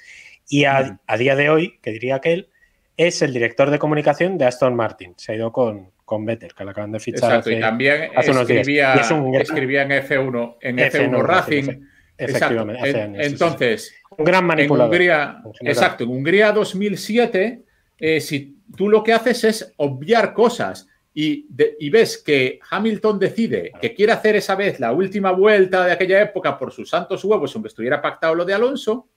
y 0.48 0.64
a, 0.64 0.80
Mm. 0.82 0.98
a 1.06 1.16
día 1.16 1.36
de 1.36 1.50
hoy, 1.50 1.78
que 1.82 1.90
diría 1.92 2.20
que 2.20 2.32
él, 2.32 2.48
es 2.96 3.22
el 3.22 3.32
director 3.32 3.70
de 3.70 3.78
comunicación 3.78 4.36
de 4.36 4.44
Aston 4.44 4.74
Martin. 4.76 5.14
Se 5.16 5.32
ha 5.32 5.34
ido 5.36 5.50
con, 5.52 5.90
con 6.12 6.26
Vettel, 6.26 6.52
que 6.54 6.64
le 6.64 6.70
acaban 6.72 6.92
de 6.92 7.00
fichar 7.00 7.18
Exacto, 7.30 7.48
hace- 7.50 7.58
y 7.58 7.60
también 7.60 8.10
hace 8.14 8.30
unos 8.32 8.46
días. 8.46 8.60
escribía, 8.60 8.94
Y 8.96 9.00
es 9.00 9.10
un 9.10 9.30
gran- 9.32 9.42
escribía 9.42 9.82
en 9.82 9.90
F1, 9.92 10.56
en 10.60 10.78
F1 10.78 11.18
F1 11.18 11.22
Racing. 11.22 11.80
Efectivamente, 12.18 12.80
hace 12.82 12.90
En- 12.90 12.96
años, 12.96 13.16
sí, 13.16 13.22
sí, 13.22 13.28
sí. 13.28 13.32
Entonces, 13.32 13.94
Un 14.18 14.24
gran 14.26 14.44
manipulador. 14.44 14.94
En 14.94 15.00
Hungría, 15.00 15.42
exacto, 15.62 16.04
en 16.04 16.10
Hungría 16.10 16.52
2007, 16.52 17.62
eh, 17.98 18.20
si 18.20 18.58
tú 18.76 18.88
lo 18.90 19.02
que 19.02 19.12
haces 19.14 19.42
es 19.44 19.72
obviar 19.78 20.34
cosas 20.34 20.86
y, 21.14 21.46
y, 21.78 21.90
ves 21.90 22.18
que 22.18 22.58
Hamilton 22.70 23.18
decide 23.18 23.72
que 23.80 23.94
quiere 23.94 24.12
hacer 24.12 24.36
esa 24.36 24.54
vez 24.54 24.80
la 24.80 24.92
última 24.92 25.30
vuelta 25.32 25.86
de 25.86 25.92
aquella 25.92 26.20
época 26.22 26.58
por 26.58 26.72
sus 26.72 26.88
santos 26.90 27.24
huevos, 27.24 27.54
aunque 27.54 27.68
estuviera 27.68 28.00
pactado 28.02 28.34
lo 28.34 28.44
de 28.44 28.54
Alonso, 28.54 29.08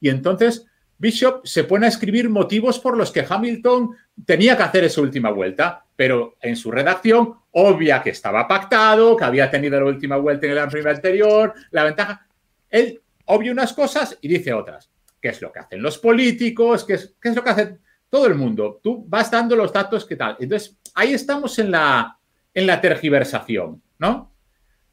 y 0.00 0.08
entonces 0.10 0.66
Bishop 0.96 1.44
se 1.46 1.64
pone 1.64 1.86
a 1.86 1.88
escribir 1.88 2.28
motivos 2.30 2.78
por 2.78 2.96
los 2.96 3.10
que 3.10 3.24
Hamilton 3.28 3.90
tenía 4.24 4.56
que 4.56 4.62
hacer 4.62 4.84
esa 4.84 5.00
última 5.00 5.30
vuelta, 5.30 5.83
pero 5.96 6.36
en 6.40 6.56
su 6.56 6.70
redacción 6.70 7.34
obvia 7.52 8.02
que 8.02 8.10
estaba 8.10 8.48
pactado, 8.48 9.16
que 9.16 9.24
había 9.24 9.50
tenido 9.50 9.78
la 9.78 9.86
última 9.86 10.16
vuelta 10.16 10.46
en 10.46 10.58
el 10.58 10.68
Premio 10.68 10.90
anterior, 10.90 11.54
la 11.70 11.84
ventaja. 11.84 12.26
Él 12.68 13.00
obvia 13.26 13.52
unas 13.52 13.72
cosas 13.72 14.18
y 14.20 14.28
dice 14.28 14.52
otras. 14.52 14.90
¿Qué 15.20 15.28
es 15.28 15.40
lo 15.40 15.52
que 15.52 15.60
hacen 15.60 15.80
los 15.80 15.98
políticos? 15.98 16.84
¿Qué 16.84 16.94
es, 16.94 17.14
qué 17.20 17.30
es 17.30 17.36
lo 17.36 17.42
que 17.42 17.50
hace 17.50 17.78
todo 18.10 18.26
el 18.26 18.34
mundo? 18.34 18.80
Tú 18.82 19.04
vas 19.08 19.30
dando 19.30 19.56
los 19.56 19.72
datos 19.72 20.04
que 20.04 20.16
tal. 20.16 20.36
Entonces, 20.38 20.76
ahí 20.94 21.14
estamos 21.14 21.58
en 21.58 21.70
la, 21.70 22.18
en 22.52 22.66
la 22.66 22.80
tergiversación, 22.80 23.80
¿no? 23.98 24.32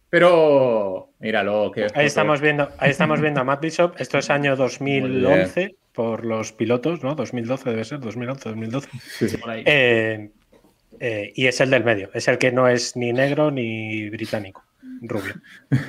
Pero 0.09 1.13
míralo 1.19 1.71
que 1.71 1.87
ahí 1.93 2.05
estamos 2.05 2.41
viendo, 2.41 2.69
ahí 2.77 2.91
estamos 2.91 3.21
viendo 3.21 3.39
a 3.39 3.43
Matt 3.43 3.61
Bishop. 3.61 3.95
Esto 3.97 4.17
es 4.17 4.29
año 4.29 4.55
2011 4.55 5.75
por 5.93 6.25
los 6.25 6.51
pilotos, 6.51 7.03
¿no? 7.03 7.15
2012 7.15 7.69
debe 7.69 7.85
ser, 7.85 7.99
2011, 7.99 8.49
2012. 8.49 8.89
Eh, 9.65 10.31
eh, 11.03 11.33
y 11.35 11.47
es 11.47 11.59
el 11.59 11.71
del 11.71 11.83
medio, 11.83 12.11
es 12.13 12.27
el 12.27 12.37
que 12.37 12.51
no 12.51 12.67
es 12.67 12.95
ni 12.95 13.11
negro 13.11 13.49
ni 13.49 14.07
británico, 14.09 14.63
rubio. 15.01 15.33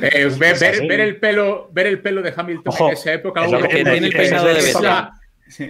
Eh, 0.00 0.30
ver, 0.38 1.00
el 1.00 1.16
pelo, 1.16 1.68
ver 1.72 1.86
el 1.86 2.00
pelo 2.00 2.22
de 2.22 2.32
Hamilton 2.34 2.74
en 2.78 2.92
esa 2.92 3.12
época, 3.12 3.44
es 3.44 3.50
lo 3.50 3.60
que 3.60 3.68
tiene 3.68 3.96
el 3.96 4.12
peinado 4.12 4.46
de 4.46 4.62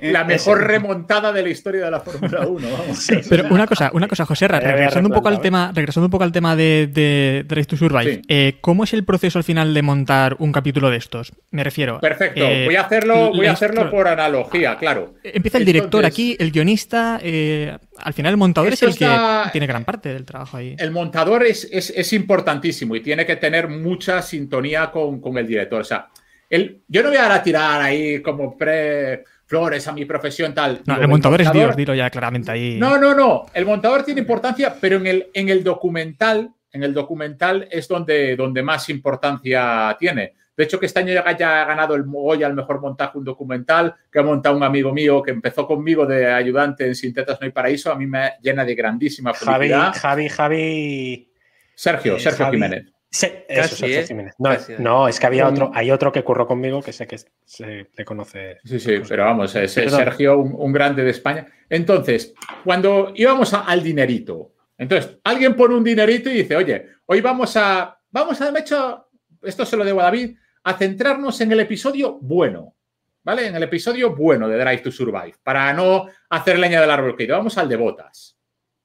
la 0.02 0.24
mejor 0.24 0.66
remontada 0.66 1.32
de 1.32 1.42
la 1.42 1.48
historia 1.48 1.84
de 1.84 1.90
la 1.90 2.00
Fórmula 2.00 2.46
1. 2.46 2.68
Pero 3.28 3.48
una 3.50 3.66
cosa, 3.66 3.90
una 3.92 4.08
cosa, 4.08 4.26
José, 4.26 4.48
regresando 4.48 5.08
un 5.08 5.14
poco 5.14 5.28
al 5.28 5.40
tema, 5.40 5.70
regresando 5.74 6.06
un 6.06 6.10
poco 6.10 6.24
al 6.24 6.32
tema 6.32 6.56
de, 6.56 6.88
de 6.92 7.44
Drive 7.46 7.66
to 7.66 7.76
Survive, 7.76 8.22
eh, 8.28 8.56
¿cómo 8.60 8.84
es 8.84 8.92
el 8.92 9.04
proceso 9.04 9.38
al 9.38 9.44
final 9.44 9.72
de 9.74 9.82
montar 9.82 10.36
un 10.38 10.52
capítulo 10.52 10.90
de 10.90 10.96
estos? 10.96 11.32
Me 11.50 11.62
refiero. 11.64 12.00
Perfecto. 12.00 12.44
Eh, 12.44 12.64
voy 12.66 12.76
a 12.76 12.82
hacerlo, 12.82 13.30
voy 13.32 13.46
a 13.46 13.52
hacerlo 13.52 13.90
por 13.90 14.08
analogía, 14.08 14.76
claro. 14.76 15.14
Empieza 15.22 15.58
el 15.58 15.64
director 15.64 16.04
aquí, 16.04 16.36
el 16.38 16.50
guionista. 16.50 17.20
Eh, 17.22 17.76
al 17.98 18.12
final 18.12 18.32
el 18.32 18.36
montador 18.36 18.72
es 18.72 18.82
el 18.82 18.96
que 18.96 19.08
tiene 19.52 19.66
gran 19.66 19.84
parte 19.84 20.12
del 20.12 20.24
trabajo 20.24 20.56
ahí. 20.56 20.76
El 20.78 20.90
montador 20.90 21.44
es, 21.44 21.68
es, 21.70 22.12
importantísimo 22.12 22.96
y 22.96 23.00
tiene 23.00 23.26
que 23.26 23.36
tener 23.36 23.68
mucha 23.68 24.22
sintonía 24.22 24.90
con, 24.90 25.20
con 25.20 25.36
el 25.36 25.46
director. 25.46 25.80
O 25.80 25.84
sea, 25.84 26.08
el, 26.50 26.82
yo 26.88 27.02
no 27.02 27.10
voy 27.10 27.18
a 27.18 27.42
tirar 27.42 27.80
ahí 27.80 28.22
como 28.22 28.56
pre 28.56 29.24
flores 29.48 29.88
a 29.88 29.92
mi 29.92 30.04
profesión, 30.04 30.52
tal. 30.52 30.82
No, 30.84 31.00
el 31.00 31.08
montador, 31.08 31.40
es 31.40 31.50
Dios, 31.50 31.74
dilo 31.74 31.94
ya 31.94 32.10
claramente 32.10 32.50
ahí. 32.50 32.78
No, 32.78 32.98
no, 32.98 33.14
no. 33.14 33.46
El 33.54 33.64
montador 33.64 34.04
tiene 34.04 34.20
importancia, 34.20 34.76
pero 34.78 34.98
en 34.98 35.06
el, 35.06 35.30
en 35.32 35.48
el 35.48 35.64
documental, 35.64 36.50
en 36.70 36.82
el 36.82 36.92
documental 36.92 37.66
es 37.70 37.88
donde, 37.88 38.36
donde 38.36 38.62
más 38.62 38.90
importancia 38.90 39.96
tiene. 39.98 40.34
De 40.54 40.64
hecho, 40.64 40.78
que 40.78 40.86
este 40.86 40.98
año 40.98 41.14
ya 41.38 41.62
ha 41.62 41.64
ganado 41.64 41.94
el 41.94 42.02
Goya 42.02 42.46
al 42.46 42.54
mejor 42.54 42.80
montaje 42.80 43.16
un 43.16 43.24
documental 43.24 43.94
que 44.12 44.18
ha 44.18 44.22
montado 44.22 44.56
un 44.56 44.64
amigo 44.64 44.92
mío 44.92 45.22
que 45.22 45.30
empezó 45.30 45.66
conmigo 45.66 46.04
de 46.04 46.30
ayudante 46.30 46.84
en 46.84 46.94
Sintetas 46.94 47.40
No 47.40 47.46
hay 47.46 47.52
Paraíso. 47.52 47.90
A 47.90 47.94
mí 47.94 48.06
me 48.06 48.32
llena 48.42 48.64
de 48.64 48.74
grandísima 48.74 49.32
felicidad. 49.32 49.94
Javi, 49.94 50.28
Javi, 50.28 50.28
Javi. 50.28 51.32
Sergio, 51.74 52.16
eh, 52.16 52.20
Sergio 52.20 52.50
Jiménez. 52.50 52.86
¿Eh? 53.10 54.32
No, 54.78 55.08
es 55.08 55.18
que 55.18 55.26
había 55.26 55.48
otro, 55.48 55.70
hay 55.74 55.90
otro 55.90 56.12
que 56.12 56.22
curró 56.22 56.46
conmigo 56.46 56.82
que 56.82 56.92
sé 56.92 57.06
que 57.06 57.18
se 57.44 57.88
le 57.94 58.04
conoce. 58.04 58.58
Sí, 58.64 58.78
sí, 58.78 59.00
pero 59.08 59.24
vamos, 59.24 59.54
es, 59.56 59.72
Sergio, 59.72 60.38
un, 60.38 60.72
grande 60.72 61.02
de 61.02 61.10
España. 61.10 61.46
Entonces, 61.68 62.34
cuando 62.64 63.12
íbamos 63.14 63.54
al 63.54 63.82
dinerito, 63.82 64.52
entonces 64.76 65.18
alguien 65.24 65.56
pone 65.56 65.74
un 65.74 65.84
dinerito 65.84 66.28
y 66.28 66.34
dice, 66.34 66.56
oye, 66.56 66.86
hoy 67.06 67.20
vamos 67.20 67.56
a, 67.56 67.98
vamos 68.10 68.40
a, 68.40 68.50
de 68.50 68.60
hecho, 68.60 69.08
esto 69.42 69.64
se 69.64 69.76
lo 69.76 69.84
debo 69.84 70.00
a 70.00 70.04
David, 70.04 70.36
a 70.64 70.74
centrarnos 70.74 71.40
en 71.40 71.52
el 71.52 71.60
episodio 71.60 72.18
bueno, 72.20 72.76
¿vale? 73.24 73.46
En 73.46 73.56
el 73.56 73.62
episodio 73.62 74.14
bueno 74.14 74.48
de 74.48 74.58
Drive 74.58 74.82
to 74.82 74.90
Survive, 74.90 75.34
para 75.42 75.72
no 75.72 76.06
hacer 76.28 76.58
leña 76.58 76.80
del 76.80 76.90
árbol 76.90 77.16
que 77.16 77.26
Vamos 77.26 77.56
al 77.56 77.68
de 77.68 77.76
botas, 77.76 78.36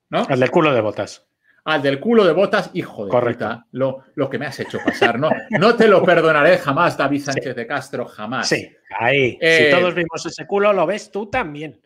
¿no? 0.09 0.25
Al 0.29 0.39
del 0.39 0.49
culo 0.49 0.73
de 0.73 0.81
botas 0.81 1.27
al 1.65 1.81
del 1.81 1.99
culo 1.99 2.25
de 2.25 2.33
botas, 2.33 2.71
hijo 2.73 3.05
de 3.05 3.11
Correcta. 3.11 3.65
lo, 3.71 4.03
lo, 4.15 4.29
que 4.29 4.37
me 4.37 4.45
has 4.45 4.59
hecho 4.59 4.79
pasar. 4.83 5.17
No, 5.19 5.29
no 5.51 5.75
te 5.75 5.87
lo 5.87 6.03
perdonaré 6.03 6.57
jamás, 6.57 6.97
David 6.97 7.21
Sánchez 7.21 7.55
de 7.55 7.65
Castro, 7.67 8.05
jamás. 8.05 8.49
Sí, 8.49 8.69
ahí. 8.99 9.31
si 9.33 9.37
eh, 9.41 9.69
todos 9.71 9.95
vimos 9.95 10.25
ese 10.25 10.45
culo, 10.45 10.73
lo 10.73 10.85
ves 10.85 11.09
tú 11.11 11.29
también. 11.29 11.79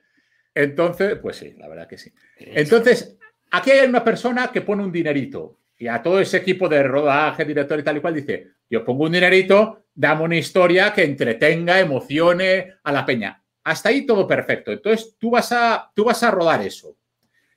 Entonces, 0.53 1.19
pues 1.21 1.37
sí, 1.37 1.53
la 1.57 1.67
verdad 1.67 1.87
que 1.87 1.97
sí. 1.97 2.11
Entonces, 2.37 3.17
aquí 3.51 3.71
hay 3.71 3.87
una 3.87 4.03
persona 4.03 4.47
que 4.51 4.61
pone 4.61 4.83
un 4.83 4.91
dinerito 4.91 5.59
y 5.77 5.87
a 5.87 6.01
todo 6.01 6.19
ese 6.19 6.37
equipo 6.37 6.67
de 6.67 6.81
rodaje, 6.81 7.45
director 7.45 7.79
y 7.79 7.83
tal 7.83 7.97
y 7.97 8.01
cual 8.01 8.15
dice, 8.15 8.47
yo 8.67 8.83
pongo 8.83 9.03
un 9.03 9.11
dinerito, 9.11 9.85
dame 9.93 10.23
una 10.23 10.37
historia 10.37 10.91
que 10.91 11.03
entretenga, 11.03 11.79
emocione 11.79 12.73
a 12.83 12.91
la 12.91 13.05
peña. 13.05 13.43
Hasta 13.63 13.89
ahí 13.89 14.05
todo 14.05 14.27
perfecto. 14.27 14.71
Entonces, 14.71 15.15
tú 15.19 15.29
vas 15.29 15.51
a, 15.51 15.91
tú 15.93 16.05
vas 16.05 16.23
a 16.23 16.31
rodar 16.31 16.61
eso. 16.63 16.97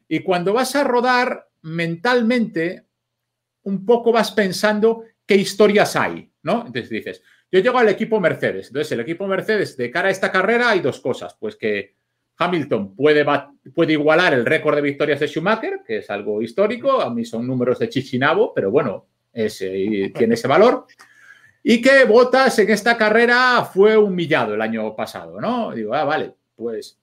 Y 0.06 0.20
cuando 0.20 0.52
vas 0.52 0.76
a 0.76 0.84
rodar, 0.84 1.48
mentalmente 1.62 2.86
un 3.62 3.84
poco 3.84 4.12
vas 4.12 4.30
pensando 4.32 5.04
qué 5.26 5.36
historias 5.36 5.96
hay, 5.96 6.32
¿no? 6.42 6.66
Entonces 6.66 6.90
dices, 6.90 7.22
yo 7.52 7.60
llego 7.60 7.78
al 7.78 7.88
equipo 7.88 8.20
Mercedes. 8.20 8.68
Entonces, 8.68 8.92
el 8.92 9.00
equipo 9.00 9.26
Mercedes, 9.26 9.76
de 9.76 9.90
cara 9.90 10.08
a 10.08 10.12
esta 10.12 10.30
carrera, 10.30 10.70
hay 10.70 10.80
dos 10.80 11.00
cosas. 11.00 11.36
Pues 11.38 11.56
que 11.56 11.96
Hamilton 12.36 12.94
puede, 12.94 13.24
puede 13.74 13.92
igualar 13.92 14.34
el 14.34 14.46
récord 14.46 14.76
de 14.76 14.82
victorias 14.82 15.20
de 15.20 15.26
Schumacher, 15.26 15.80
que 15.84 15.98
es 15.98 16.10
algo 16.10 16.40
histórico. 16.42 17.00
A 17.00 17.12
mí 17.12 17.24
son 17.24 17.46
números 17.46 17.78
de 17.78 17.88
Chichinabo, 17.88 18.54
pero 18.54 18.70
bueno, 18.70 19.06
tiene 19.32 20.34
ese 20.34 20.48
valor. 20.48 20.86
Y 21.62 21.82
que 21.82 22.04
Bottas 22.04 22.58
en 22.60 22.70
esta 22.70 22.96
carrera 22.96 23.68
fue 23.70 23.96
humillado 23.96 24.54
el 24.54 24.62
año 24.62 24.94
pasado, 24.94 25.40
¿no? 25.40 25.72
Digo, 25.72 25.92
ah, 25.92 26.04
vale, 26.04 26.34
pues 26.56 26.98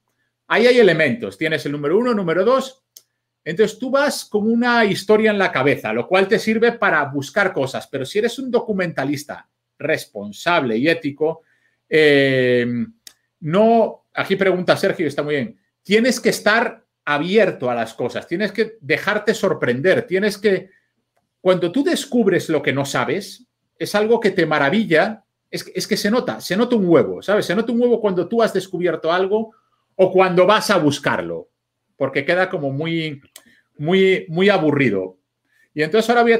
ahí 0.47 0.65
hay 0.65 0.79
elementos. 0.79 1.37
Tienes 1.37 1.65
el 1.65 1.73
número 1.73 1.97
uno, 1.97 2.13
número 2.13 2.43
dos, 2.43 2.83
entonces 3.49 3.79
tú 3.79 3.89
vas 3.89 4.25
con 4.25 4.45
una 4.45 4.83
historia 4.83 5.31
en 5.31 5.37
la 5.37 5.53
cabeza, 5.53 5.93
lo 5.93 6.05
cual 6.05 6.27
te 6.27 6.37
sirve 6.37 6.73
para 6.73 7.05
buscar 7.05 7.53
cosas, 7.53 7.87
pero 7.87 8.05
si 8.05 8.19
eres 8.19 8.37
un 8.39 8.51
documentalista 8.51 9.47
responsable 9.79 10.75
y 10.75 10.89
ético, 10.89 11.43
eh, 11.87 12.67
no, 13.39 14.03
aquí 14.13 14.35
pregunta 14.35 14.75
Sergio, 14.75 15.07
está 15.07 15.23
muy 15.23 15.35
bien, 15.35 15.57
tienes 15.81 16.19
que 16.19 16.27
estar 16.27 16.83
abierto 17.05 17.71
a 17.71 17.75
las 17.75 17.93
cosas, 17.93 18.27
tienes 18.27 18.51
que 18.51 18.79
dejarte 18.81 19.33
sorprender, 19.33 20.05
tienes 20.05 20.37
que, 20.37 20.69
cuando 21.39 21.71
tú 21.71 21.85
descubres 21.85 22.49
lo 22.49 22.61
que 22.61 22.73
no 22.73 22.83
sabes, 22.83 23.47
es 23.79 23.95
algo 23.95 24.19
que 24.19 24.31
te 24.31 24.45
maravilla, 24.45 25.23
es, 25.49 25.71
es 25.73 25.87
que 25.87 25.95
se 25.95 26.11
nota, 26.11 26.41
se 26.41 26.57
nota 26.57 26.75
un 26.75 26.85
huevo, 26.85 27.21
¿sabes? 27.21 27.45
Se 27.45 27.55
nota 27.55 27.71
un 27.71 27.79
huevo 27.79 28.01
cuando 28.01 28.27
tú 28.27 28.43
has 28.43 28.51
descubierto 28.51 29.09
algo 29.09 29.55
o 29.95 30.11
cuando 30.11 30.45
vas 30.45 30.69
a 30.69 30.77
buscarlo 30.79 31.47
porque 31.97 32.23
queda 32.23 32.49
como 32.49 32.71
muy, 32.71 33.21
muy, 33.77 34.25
muy 34.29 34.49
aburrido. 34.49 35.17
Y 35.73 35.83
entonces 35.83 36.09
ahora 36.09 36.23
voy 36.23 36.33
a, 36.33 36.39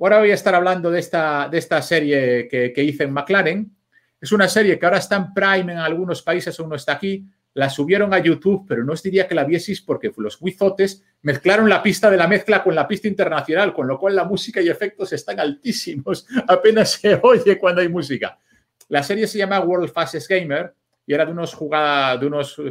ahora 0.00 0.18
voy 0.20 0.30
a 0.30 0.34
estar 0.34 0.54
hablando 0.54 0.90
de 0.90 1.00
esta, 1.00 1.48
de 1.50 1.58
esta 1.58 1.82
serie 1.82 2.48
que, 2.48 2.72
que 2.72 2.84
hice 2.84 3.04
en 3.04 3.12
McLaren. 3.12 3.76
Es 4.20 4.32
una 4.32 4.48
serie 4.48 4.78
que 4.78 4.86
ahora 4.86 4.98
está 4.98 5.16
en 5.16 5.34
Prime 5.34 5.72
en 5.72 5.78
algunos 5.78 6.22
países, 6.22 6.58
aún 6.58 6.70
no 6.70 6.76
está 6.76 6.92
aquí. 6.92 7.26
La 7.54 7.68
subieron 7.68 8.14
a 8.14 8.18
YouTube, 8.18 8.64
pero 8.68 8.84
no 8.84 8.92
os 8.92 9.02
diría 9.02 9.26
que 9.26 9.34
la 9.34 9.44
vieseis 9.44 9.82
porque 9.82 10.12
los 10.16 10.40
wizotes 10.40 11.04
mezclaron 11.22 11.68
la 11.68 11.82
pista 11.82 12.10
de 12.10 12.16
la 12.16 12.28
mezcla 12.28 12.62
con 12.62 12.74
la 12.74 12.86
pista 12.86 13.08
internacional, 13.08 13.74
con 13.74 13.88
lo 13.88 13.98
cual 13.98 14.14
la 14.14 14.24
música 14.24 14.60
y 14.60 14.68
efectos 14.68 15.12
están 15.12 15.40
altísimos. 15.40 16.26
Apenas 16.48 16.92
se 16.92 17.18
oye 17.22 17.58
cuando 17.58 17.80
hay 17.80 17.88
música. 17.88 18.38
La 18.88 19.02
serie 19.02 19.26
se 19.26 19.38
llama 19.38 19.60
World 19.60 19.90
Fastest 19.90 20.30
Gamer 20.30 20.72
y 21.06 21.14
era 21.14 21.26
de 21.26 21.32
unos 21.32 21.52
jugadas, 21.54 22.20
de 22.20 22.26
unos 22.26 22.62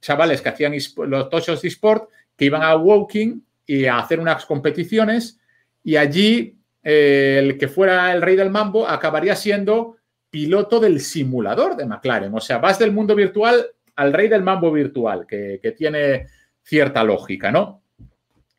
chavales 0.00 0.40
que 0.40 0.48
hacían 0.48 0.74
los 1.08 1.30
tochos 1.30 1.62
de 1.62 1.68
sport, 1.68 2.10
que 2.36 2.44
iban 2.44 2.62
a 2.62 2.76
Woking 2.76 3.44
y 3.66 3.86
a 3.86 3.98
hacer 3.98 4.20
unas 4.20 4.44
competiciones 4.46 5.38
y 5.82 5.96
allí 5.96 6.58
eh, 6.82 7.40
el 7.42 7.58
que 7.58 7.68
fuera 7.68 8.12
el 8.12 8.22
rey 8.22 8.36
del 8.36 8.50
mambo 8.50 8.86
acabaría 8.88 9.34
siendo 9.34 9.96
piloto 10.30 10.78
del 10.80 11.00
simulador 11.00 11.76
de 11.76 11.86
McLaren. 11.86 12.34
O 12.34 12.40
sea, 12.40 12.58
vas 12.58 12.78
del 12.78 12.92
mundo 12.92 13.14
virtual 13.14 13.66
al 13.96 14.12
rey 14.12 14.28
del 14.28 14.42
mambo 14.42 14.70
virtual, 14.70 15.26
que, 15.26 15.74
tiene 15.76 16.26
cierta 16.62 17.02
lógica, 17.02 17.50
¿no? 17.50 17.82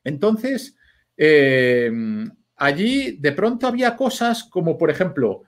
Entonces, 0.03 0.75
eh, 1.15 1.91
allí 2.55 3.17
de 3.19 3.31
pronto 3.33 3.67
había 3.67 3.95
cosas 3.95 4.45
como, 4.45 4.77
por 4.77 4.89
ejemplo, 4.89 5.43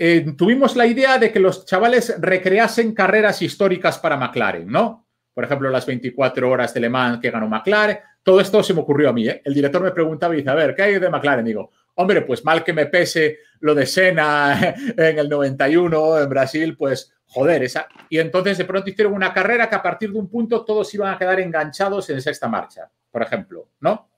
eh, 0.00 0.34
tuvimos 0.36 0.76
la 0.76 0.86
idea 0.86 1.18
de 1.18 1.32
que 1.32 1.40
los 1.40 1.66
chavales 1.66 2.14
recreasen 2.20 2.94
carreras 2.94 3.42
históricas 3.42 3.98
para 3.98 4.16
McLaren, 4.16 4.68
¿no? 4.68 5.08
Por 5.34 5.42
ejemplo, 5.42 5.70
las 5.70 5.86
24 5.86 6.48
horas 6.48 6.72
de 6.72 6.78
Le 6.78 6.88
Mans 6.88 7.18
que 7.20 7.32
ganó 7.32 7.48
McLaren. 7.48 7.98
Todo 8.22 8.40
esto 8.40 8.62
se 8.62 8.74
me 8.74 8.80
ocurrió 8.80 9.08
a 9.08 9.12
mí. 9.12 9.28
¿eh? 9.28 9.42
El 9.44 9.54
director 9.54 9.82
me 9.82 9.90
preguntaba 9.90 10.34
y 10.34 10.38
dice, 10.38 10.50
a 10.50 10.54
ver, 10.54 10.74
¿qué 10.76 10.82
hay 10.82 10.98
de 11.00 11.10
McLaren? 11.10 11.44
Digo, 11.44 11.72
hombre, 11.94 12.22
pues 12.22 12.44
mal 12.44 12.62
que 12.62 12.72
me 12.72 12.86
pese 12.86 13.38
lo 13.58 13.74
de 13.74 13.86
Sena 13.86 14.74
en 14.96 15.18
el 15.18 15.28
91 15.28 16.20
en 16.20 16.28
Brasil, 16.28 16.76
pues 16.76 17.12
joder, 17.26 17.64
esa. 17.64 17.88
Y 18.08 18.18
entonces 18.18 18.56
de 18.56 18.64
pronto 18.66 18.90
hicieron 18.90 19.14
una 19.14 19.32
carrera 19.34 19.68
que 19.68 19.74
a 19.74 19.82
partir 19.82 20.12
de 20.12 20.18
un 20.18 20.28
punto 20.28 20.64
todos 20.64 20.94
iban 20.94 21.12
a 21.12 21.18
quedar 21.18 21.40
enganchados 21.40 22.08
en 22.10 22.22
sexta 22.22 22.46
marcha, 22.46 22.88
por 23.10 23.22
ejemplo, 23.22 23.70
¿no? 23.80 24.10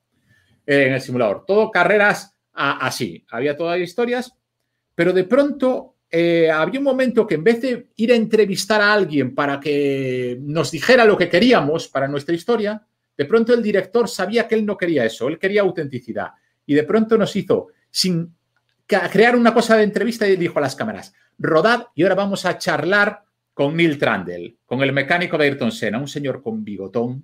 En 0.63 0.93
el 0.93 1.01
simulador. 1.01 1.43
Todo 1.45 1.71
carreras 1.71 2.35
así. 2.53 3.25
Había 3.31 3.57
todas 3.57 3.79
historias, 3.79 4.37
pero 4.95 5.13
de 5.13 5.23
pronto 5.23 5.95
eh, 6.09 6.51
había 6.51 6.79
un 6.79 6.85
momento 6.85 7.25
que 7.25 7.35
en 7.35 7.43
vez 7.43 7.61
de 7.61 7.87
ir 7.95 8.11
a 8.11 8.15
entrevistar 8.15 8.81
a 8.81 8.91
alguien 8.91 9.33
para 9.33 9.59
que 9.59 10.37
nos 10.41 10.71
dijera 10.71 11.05
lo 11.05 11.17
que 11.17 11.29
queríamos 11.29 11.87
para 11.87 12.07
nuestra 12.07 12.35
historia, 12.35 12.85
de 13.17 13.25
pronto 13.25 13.53
el 13.53 13.63
director 13.63 14.09
sabía 14.09 14.47
que 14.47 14.55
él 14.55 14.65
no 14.65 14.77
quería 14.77 15.05
eso, 15.05 15.27
él 15.27 15.39
quería 15.39 15.61
autenticidad. 15.61 16.31
Y 16.65 16.73
de 16.73 16.83
pronto 16.83 17.17
nos 17.17 17.35
hizo, 17.35 17.67
sin 17.89 18.35
crear 18.85 19.35
una 19.35 19.53
cosa 19.53 19.77
de 19.77 19.83
entrevista, 19.83 20.27
y 20.27 20.35
dijo 20.35 20.59
a 20.59 20.61
las 20.61 20.75
cámaras, 20.75 21.13
rodad 21.37 21.87
y 21.95 22.03
ahora 22.03 22.15
vamos 22.15 22.45
a 22.45 22.57
charlar 22.57 23.23
con 23.53 23.75
Neil 23.75 23.97
Trandel, 23.97 24.57
con 24.65 24.81
el 24.81 24.91
mecánico 24.91 25.37
de 25.37 25.45
Ayrton 25.45 25.71
Senna, 25.71 25.97
un 25.97 26.07
señor 26.07 26.41
con 26.41 26.63
bigotón. 26.63 27.23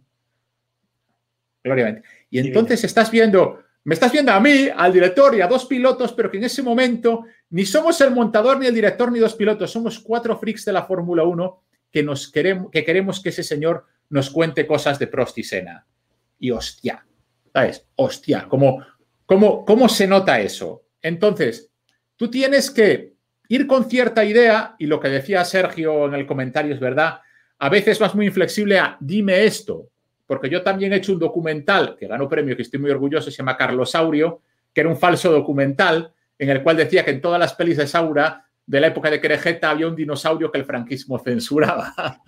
Y 2.30 2.40
entonces 2.40 2.84
estás 2.86 3.12
viendo 3.12 3.64
me 3.88 3.94
estás 3.94 4.12
viendo 4.12 4.34
a 4.34 4.40
mí, 4.42 4.68
al 4.76 4.92
director 4.92 5.34
y 5.34 5.40
a 5.40 5.48
dos 5.48 5.66
pilotos, 5.66 6.12
pero 6.12 6.30
que 6.30 6.36
en 6.36 6.44
ese 6.44 6.62
momento 6.62 7.24
ni 7.52 7.66
somos 7.66 8.02
el 8.02 8.12
montador, 8.12 8.60
ni 8.60 8.68
el 8.68 8.76
director, 8.76 9.10
ni 9.10 9.18
dos 9.18 9.34
pilotos. 9.34 9.72
Somos 9.72 9.98
cuatro 10.00 10.38
freaks 10.38 10.66
de 10.66 10.74
la 10.74 10.84
Fórmula 10.84 11.24
1 11.24 11.64
que, 11.90 12.04
nos 12.04 12.30
queremos, 12.30 12.70
que 12.70 12.84
queremos 12.84 13.22
que 13.22 13.30
ese 13.30 13.44
señor 13.44 13.86
nos 14.10 14.30
cuente 14.30 14.68
cosas 14.68 15.00
de 15.00 15.08
Prost 15.08 15.38
y 15.38 15.44
Senna. 15.44 15.88
Y 16.38 16.52
hostia, 16.52 17.08
¿sabes? 17.54 17.88
Hostia, 17.96 18.46
¿cómo, 18.50 18.86
cómo, 19.26 19.64
cómo 19.64 19.88
se 19.88 20.06
nota 20.06 20.42
eso? 20.42 20.84
Entonces, 21.02 21.72
tú 22.18 22.30
tienes 22.30 22.70
que 22.70 23.14
ir 23.48 23.68
con 23.68 23.90
cierta 23.90 24.26
idea, 24.26 24.76
y 24.80 24.88
lo 24.88 25.00
que 25.00 25.08
decía 25.08 25.46
Sergio 25.46 26.08
en 26.08 26.16
el 26.16 26.28
comentario 26.28 26.74
es 26.74 26.82
verdad, 26.82 27.22
a 27.58 27.70
veces 27.70 28.00
vas 28.00 28.14
muy 28.14 28.26
inflexible 28.26 28.80
a 28.80 28.98
dime 29.00 29.46
esto, 29.46 29.92
porque 30.28 30.50
yo 30.50 30.62
también 30.62 30.92
he 30.94 30.98
hecho 30.98 31.14
un 31.14 31.20
documental 31.20 31.96
que 31.98 32.06
ganó 32.06 32.28
premio, 32.28 32.56
que 32.56 32.62
estoy 32.62 32.80
muy 32.80 32.92
orgulloso, 32.92 33.32
se 33.32 33.38
llama 33.38 33.58
Carlosaurio, 33.58 34.42
que 34.74 34.82
era 34.82 34.90
un 34.90 34.98
falso 34.98 35.32
documental 35.32 36.14
en 36.38 36.50
el 36.50 36.62
cual 36.62 36.78
decía 36.78 37.04
que 37.04 37.12
en 37.12 37.22
todas 37.22 37.40
las 37.40 37.54
pelis 37.54 37.78
de 37.78 37.88
Saura 37.88 38.46
de 38.66 38.82
la 38.82 38.88
época 38.88 39.10
de 39.10 39.22
Querejeta 39.22 39.70
había 39.70 39.88
un 39.88 39.96
dinosaurio 39.96 40.52
que 40.52 40.60
el 40.60 40.66
franquismo 40.66 41.18
censuraba. 41.24 42.22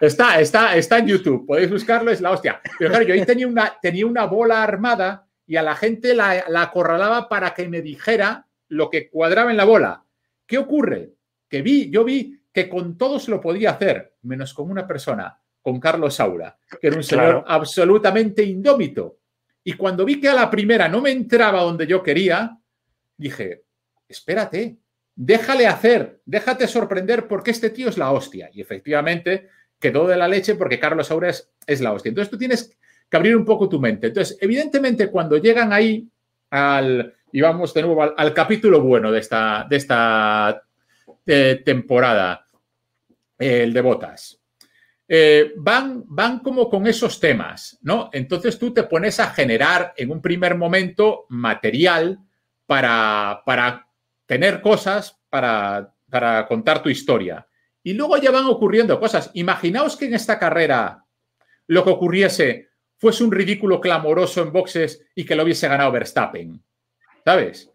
está, 0.00 0.40
está, 0.40 0.76
está 0.76 0.98
en 0.98 1.08
YouTube, 1.08 1.44
podéis 1.44 1.70
buscarlo, 1.70 2.12
es 2.12 2.20
la 2.20 2.30
hostia. 2.30 2.60
Pero 2.78 2.90
claro, 2.90 3.04
yo 3.04 3.14
ahí 3.14 3.26
tenía 3.26 3.48
una, 3.48 3.76
tenía 3.82 4.06
una 4.06 4.24
bola 4.24 4.62
armada 4.62 5.26
y 5.44 5.56
a 5.56 5.62
la 5.62 5.74
gente 5.74 6.14
la, 6.14 6.44
la 6.48 6.62
acorralaba 6.62 7.28
para 7.28 7.52
que 7.52 7.68
me 7.68 7.82
dijera 7.82 8.46
lo 8.68 8.88
que 8.88 9.10
cuadraba 9.10 9.50
en 9.50 9.56
la 9.56 9.64
bola. 9.64 10.04
¿Qué 10.46 10.56
ocurre? 10.56 11.14
Que 11.48 11.62
vi, 11.62 11.90
yo 11.90 12.04
vi 12.04 12.40
que 12.52 12.68
con 12.68 12.96
todos 12.96 13.28
lo 13.28 13.40
podía 13.40 13.70
hacer, 13.70 14.14
menos 14.22 14.54
con 14.54 14.70
una 14.70 14.86
persona 14.86 15.41
con 15.62 15.78
Carlos 15.78 16.16
Saura, 16.16 16.58
que 16.80 16.88
era 16.88 16.96
un 16.96 17.04
señor 17.04 17.44
absolutamente 17.46 18.42
indómito. 18.42 19.18
Y 19.64 19.74
cuando 19.74 20.04
vi 20.04 20.20
que 20.20 20.28
a 20.28 20.34
la 20.34 20.50
primera 20.50 20.88
no 20.88 21.00
me 21.00 21.12
entraba 21.12 21.62
donde 21.62 21.86
yo 21.86 22.02
quería, 22.02 22.58
dije, 23.16 23.62
espérate, 24.08 24.76
déjale 25.14 25.68
hacer, 25.68 26.20
déjate 26.24 26.66
sorprender 26.66 27.28
porque 27.28 27.52
este 27.52 27.70
tío 27.70 27.88
es 27.88 27.96
la 27.96 28.10
hostia. 28.10 28.50
Y 28.52 28.60
efectivamente 28.60 29.48
quedó 29.78 30.06
de 30.06 30.16
la 30.16 30.28
leche 30.28 30.56
porque 30.56 30.80
Carlos 30.80 31.06
Saura 31.06 31.30
es, 31.30 31.80
la 31.80 31.92
hostia. 31.92 32.10
Entonces 32.10 32.30
tú 32.30 32.38
tienes 32.38 32.76
que 33.08 33.16
abrir 33.16 33.36
un 33.36 33.44
poco 33.44 33.68
tu 33.68 33.80
mente. 33.80 34.08
Entonces, 34.08 34.36
evidentemente, 34.40 35.08
cuando 35.08 35.36
llegan 35.36 35.72
ahí 35.72 36.08
al, 36.50 37.14
y 37.30 37.40
vamos 37.40 37.72
de 37.72 37.82
nuevo 37.82 38.02
al, 38.02 38.34
capítulo 38.34 38.80
bueno 38.80 39.12
de 39.12 39.20
esta, 39.20 39.64
de 39.68 39.76
esta 39.76 40.62
eh, 41.24 41.62
temporada, 41.64 42.46
el 43.38 43.72
de 43.72 43.80
botas. 43.80 44.41
Eh, 45.14 45.52
van, 45.56 46.04
van 46.06 46.38
como 46.38 46.70
con 46.70 46.86
esos 46.86 47.20
temas, 47.20 47.78
¿no? 47.82 48.08
Entonces 48.14 48.58
tú 48.58 48.72
te 48.72 48.84
pones 48.84 49.20
a 49.20 49.28
generar 49.28 49.92
en 49.94 50.10
un 50.10 50.22
primer 50.22 50.54
momento 50.54 51.26
material 51.28 52.18
para, 52.64 53.42
para 53.44 53.86
tener 54.24 54.62
cosas, 54.62 55.20
para, 55.28 55.94
para 56.08 56.46
contar 56.46 56.82
tu 56.82 56.88
historia. 56.88 57.46
Y 57.82 57.92
luego 57.92 58.16
ya 58.16 58.30
van 58.30 58.46
ocurriendo 58.46 58.98
cosas. 58.98 59.30
Imaginaos 59.34 59.98
que 59.98 60.06
en 60.06 60.14
esta 60.14 60.38
carrera 60.38 61.04
lo 61.66 61.84
que 61.84 61.90
ocurriese 61.90 62.70
fuese 62.96 63.22
un 63.22 63.32
ridículo 63.32 63.82
clamoroso 63.82 64.40
en 64.40 64.50
boxes 64.50 65.04
y 65.14 65.26
que 65.26 65.36
lo 65.36 65.42
hubiese 65.42 65.68
ganado 65.68 65.92
Verstappen. 65.92 66.64
¿Sabes? 67.22 67.70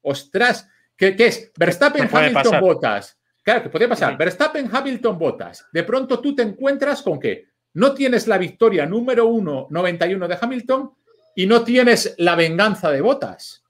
Ostras, 0.00 0.68
¿qué, 0.96 1.14
es? 1.16 1.52
Verstappen, 1.56 2.08
Hamilton, 2.12 2.60
Botas. 2.60 3.21
Claro, 3.42 3.64
que 3.64 3.70
podría 3.70 3.88
pasar. 3.88 4.16
Verstappen, 4.16 4.70
Hamilton, 4.72 5.18
Bottas. 5.18 5.66
De 5.72 5.82
pronto 5.82 6.20
tú 6.20 6.34
te 6.34 6.42
encuentras 6.42 7.02
con 7.02 7.18
que 7.18 7.46
no 7.74 7.92
tienes 7.92 8.26
la 8.28 8.38
victoria 8.38 8.86
número 8.86 9.26
uno, 9.26 9.66
91 9.70 10.28
de 10.28 10.38
Hamilton 10.40 10.92
y 11.34 11.46
no 11.46 11.64
tienes 11.64 12.14
la 12.18 12.36
venganza 12.36 12.90
de 12.90 13.00
Bottas. 13.00 13.64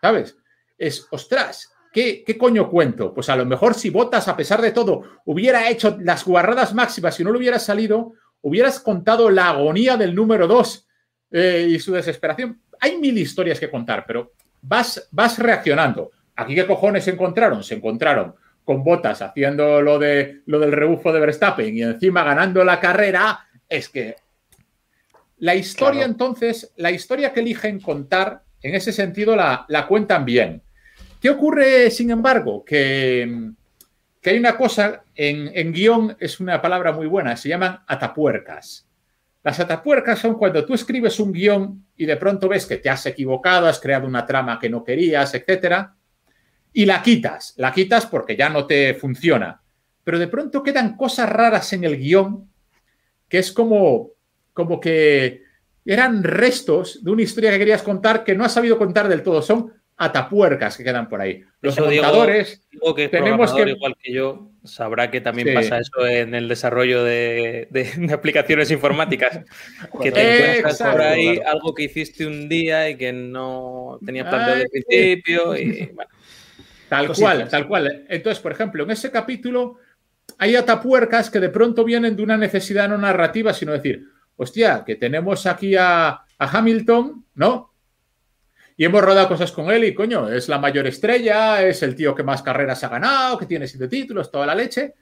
¿Sabes? 0.00 0.36
Es, 0.78 1.06
ostras, 1.10 1.72
¿qué, 1.92 2.22
¿qué, 2.24 2.38
coño 2.38 2.70
cuento? 2.70 3.12
Pues 3.12 3.28
a 3.28 3.36
lo 3.36 3.44
mejor 3.44 3.74
si 3.74 3.90
Bottas, 3.90 4.28
a 4.28 4.36
pesar 4.36 4.60
de 4.60 4.70
todo, 4.70 5.02
hubiera 5.24 5.68
hecho 5.68 5.96
las 6.00 6.24
guarradas 6.24 6.74
máximas 6.74 7.18
y 7.18 7.24
no 7.24 7.32
lo 7.32 7.38
hubiera 7.38 7.58
salido, 7.58 8.12
hubieras 8.42 8.78
contado 8.78 9.30
la 9.30 9.48
agonía 9.48 9.96
del 9.96 10.14
número 10.14 10.46
dos 10.46 10.86
eh, 11.30 11.66
y 11.70 11.78
su 11.80 11.92
desesperación. 11.92 12.60
Hay 12.80 12.98
mil 12.98 13.16
historias 13.18 13.58
que 13.58 13.70
contar, 13.70 14.04
pero 14.06 14.32
vas, 14.60 15.08
vas 15.10 15.38
reaccionando. 15.38 16.10
¿Aquí 16.36 16.54
qué 16.54 16.66
cojones 16.66 17.04
se 17.04 17.12
encontraron? 17.12 17.62
Se 17.64 17.74
encontraron 17.74 18.34
con 18.64 18.84
botas 18.84 19.22
haciendo 19.22 19.82
lo, 19.82 19.98
de, 19.98 20.42
lo 20.46 20.58
del 20.58 20.72
rebufo 20.72 21.12
de 21.12 21.20
Verstappen 21.20 21.76
y 21.76 21.82
encima 21.82 22.22
ganando 22.22 22.64
la 22.64 22.78
carrera, 22.80 23.46
es 23.68 23.88
que 23.88 24.16
la 25.38 25.54
historia 25.54 26.04
entonces, 26.04 26.72
la 26.76 26.92
historia 26.92 27.32
que 27.32 27.40
eligen 27.40 27.80
contar, 27.80 28.42
en 28.62 28.76
ese 28.76 28.92
sentido 28.92 29.34
la, 29.34 29.86
cuentan 29.88 30.24
bien. 30.24 30.62
¿Qué 31.20 31.30
ocurre, 31.30 31.90
sin 31.90 32.10
embargo? 32.10 32.64
Que, 32.64 33.50
que 34.20 34.30
hay 34.30 34.38
una 34.38 34.56
cosa, 34.56 35.02
en, 35.14 35.50
en, 35.52 35.72
guion 35.72 36.16
es 36.20 36.38
una 36.38 36.62
palabra 36.62 36.92
muy 36.92 37.06
buena, 37.06 37.36
se 37.36 37.48
llaman 37.48 37.80
atapuercas. 37.88 38.86
Las 39.42 39.58
atapuercas 39.58 40.20
son 40.20 40.34
cuando 40.34 40.64
tú 40.64 40.74
escribes 40.74 41.18
un 41.18 41.32
guion 41.32 41.86
y 41.96 42.06
de 42.06 42.16
pronto 42.16 42.48
ves 42.48 42.64
que 42.64 42.76
te 42.76 42.88
has 42.88 43.04
equivocado, 43.06 43.66
has 43.66 43.80
creado 43.80 44.06
una 44.06 44.24
trama 44.24 44.60
que 44.60 44.70
no 44.70 44.84
querías, 44.84 45.34
etcétera, 45.34 45.96
y 46.72 46.86
la 46.86 47.02
quitas, 47.02 47.54
la 47.56 47.72
quitas 47.72 48.06
porque 48.06 48.36
ya 48.36 48.48
no 48.48 48.66
te 48.66 48.94
funciona. 48.94 49.60
Pero 50.04 50.18
de 50.18 50.28
pronto 50.28 50.62
quedan 50.62 50.96
cosas 50.96 51.28
raras 51.28 51.72
en 51.72 51.84
el 51.84 51.98
guion 51.98 52.48
que 53.28 53.38
es 53.38 53.52
como, 53.52 54.10
como 54.52 54.78
que 54.78 55.42
eran 55.86 56.22
restos 56.22 57.02
de 57.02 57.10
una 57.10 57.22
historia 57.22 57.50
que 57.50 57.58
querías 57.58 57.82
contar 57.82 58.24
que 58.24 58.34
no 58.34 58.44
has 58.44 58.52
sabido 58.52 58.78
contar 58.78 59.08
del 59.08 59.22
todo. 59.22 59.40
Son 59.40 59.72
atapuercas 59.96 60.76
que 60.76 60.84
quedan 60.84 61.08
por 61.08 61.20
ahí. 61.20 61.42
Los 61.60 61.76
contadores. 61.76 62.66
que 62.94 63.08
tenemos 63.08 63.54
que 63.54 63.70
igual 63.70 63.96
que 64.02 64.12
yo 64.12 64.50
sabrá 64.64 65.10
que 65.10 65.20
también 65.20 65.54
pasa 65.54 65.78
eso 65.78 66.06
en 66.06 66.34
el 66.34 66.48
desarrollo 66.48 67.04
de, 67.04 67.68
aplicaciones 68.12 68.70
informáticas. 68.70 69.40
que 70.02 70.12
te 70.12 70.58
encuentras 70.58 70.92
por 70.92 71.00
ahí 71.00 71.40
algo 71.44 71.74
que 71.74 71.84
hiciste 71.84 72.26
un 72.26 72.48
día 72.48 72.90
y 72.90 72.96
que 72.96 73.12
no 73.12 73.98
tenías 74.04 74.28
planteado 74.28 74.60
desde 74.60 74.78
el 74.78 74.84
principio. 74.84 75.56
Y 75.56 75.86
bueno. 75.94 76.10
Tal 76.92 77.10
cual, 77.10 77.48
tal 77.48 77.66
cual. 77.66 78.04
Entonces, 78.06 78.38
por 78.42 78.52
ejemplo, 78.52 78.84
en 78.84 78.90
ese 78.90 79.10
capítulo 79.10 79.78
hay 80.36 80.56
atapuercas 80.56 81.30
que 81.30 81.40
de 81.40 81.48
pronto 81.48 81.84
vienen 81.84 82.14
de 82.14 82.22
una 82.22 82.36
necesidad 82.36 82.86
no 82.86 82.98
narrativa, 82.98 83.54
sino 83.54 83.72
decir, 83.72 84.06
hostia, 84.36 84.84
que 84.84 84.96
tenemos 84.96 85.46
aquí 85.46 85.74
a, 85.74 86.20
Hamilton, 86.38 87.24
¿no? 87.36 87.72
Y 88.76 88.84
hemos 88.84 89.00
rodado 89.00 89.28
cosas 89.28 89.52
con 89.52 89.70
él 89.70 89.84
y, 89.84 89.94
coño, 89.94 90.28
es 90.28 90.50
la 90.50 90.58
mayor 90.58 90.86
estrella, 90.86 91.62
es 91.62 91.82
el 91.82 91.94
tío 91.94 92.14
que 92.14 92.24
más 92.24 92.42
carreras 92.42 92.84
ha 92.84 92.88
ganado, 92.88 93.38
que 93.38 93.46
tiene 93.46 93.66
siete 93.66 93.88
títulos, 93.88 94.30
toda 94.30 94.44
la 94.44 94.54
leche. 94.54 94.92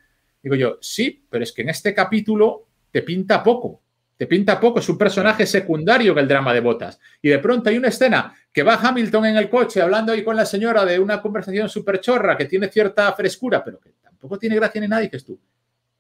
Digo 0.40 0.54
yo, 0.54 0.78
sí, 0.80 1.26
pero 1.28 1.42
es 1.42 1.50
que 1.50 1.62
en 1.62 1.70
este 1.70 1.92
capítulo 1.92 2.68
te 2.92 3.02
pinta 3.02 3.42
poco 3.42 3.79
te 4.20 4.26
pinta 4.26 4.60
poco, 4.60 4.80
es 4.80 4.88
un 4.90 4.98
personaje 4.98 5.46
secundario 5.46 6.14
que 6.14 6.20
el 6.20 6.28
drama 6.28 6.52
de 6.52 6.60
botas. 6.60 7.00
Y 7.22 7.30
de 7.30 7.38
pronto 7.38 7.70
hay 7.70 7.78
una 7.78 7.88
escena 7.88 8.34
que 8.52 8.62
va 8.62 8.74
Hamilton 8.74 9.24
en 9.24 9.36
el 9.38 9.48
coche 9.48 9.80
hablando 9.80 10.12
ahí 10.12 10.22
con 10.22 10.36
la 10.36 10.44
señora 10.44 10.84
de 10.84 10.98
una 10.98 11.22
conversación 11.22 11.70
súper 11.70 12.02
chorra 12.02 12.36
que 12.36 12.44
tiene 12.44 12.68
cierta 12.68 13.10
frescura, 13.14 13.64
pero 13.64 13.80
que 13.80 13.94
tampoco 14.02 14.38
tiene 14.38 14.56
gracia 14.56 14.78
ni 14.78 14.88
nada. 14.88 15.00
Y 15.00 15.06
dices 15.06 15.24
tú, 15.24 15.40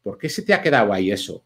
¿por 0.02 0.18
qué 0.18 0.28
se 0.28 0.42
te 0.42 0.52
ha 0.52 0.60
quedado 0.60 0.92
ahí 0.92 1.10
eso? 1.10 1.42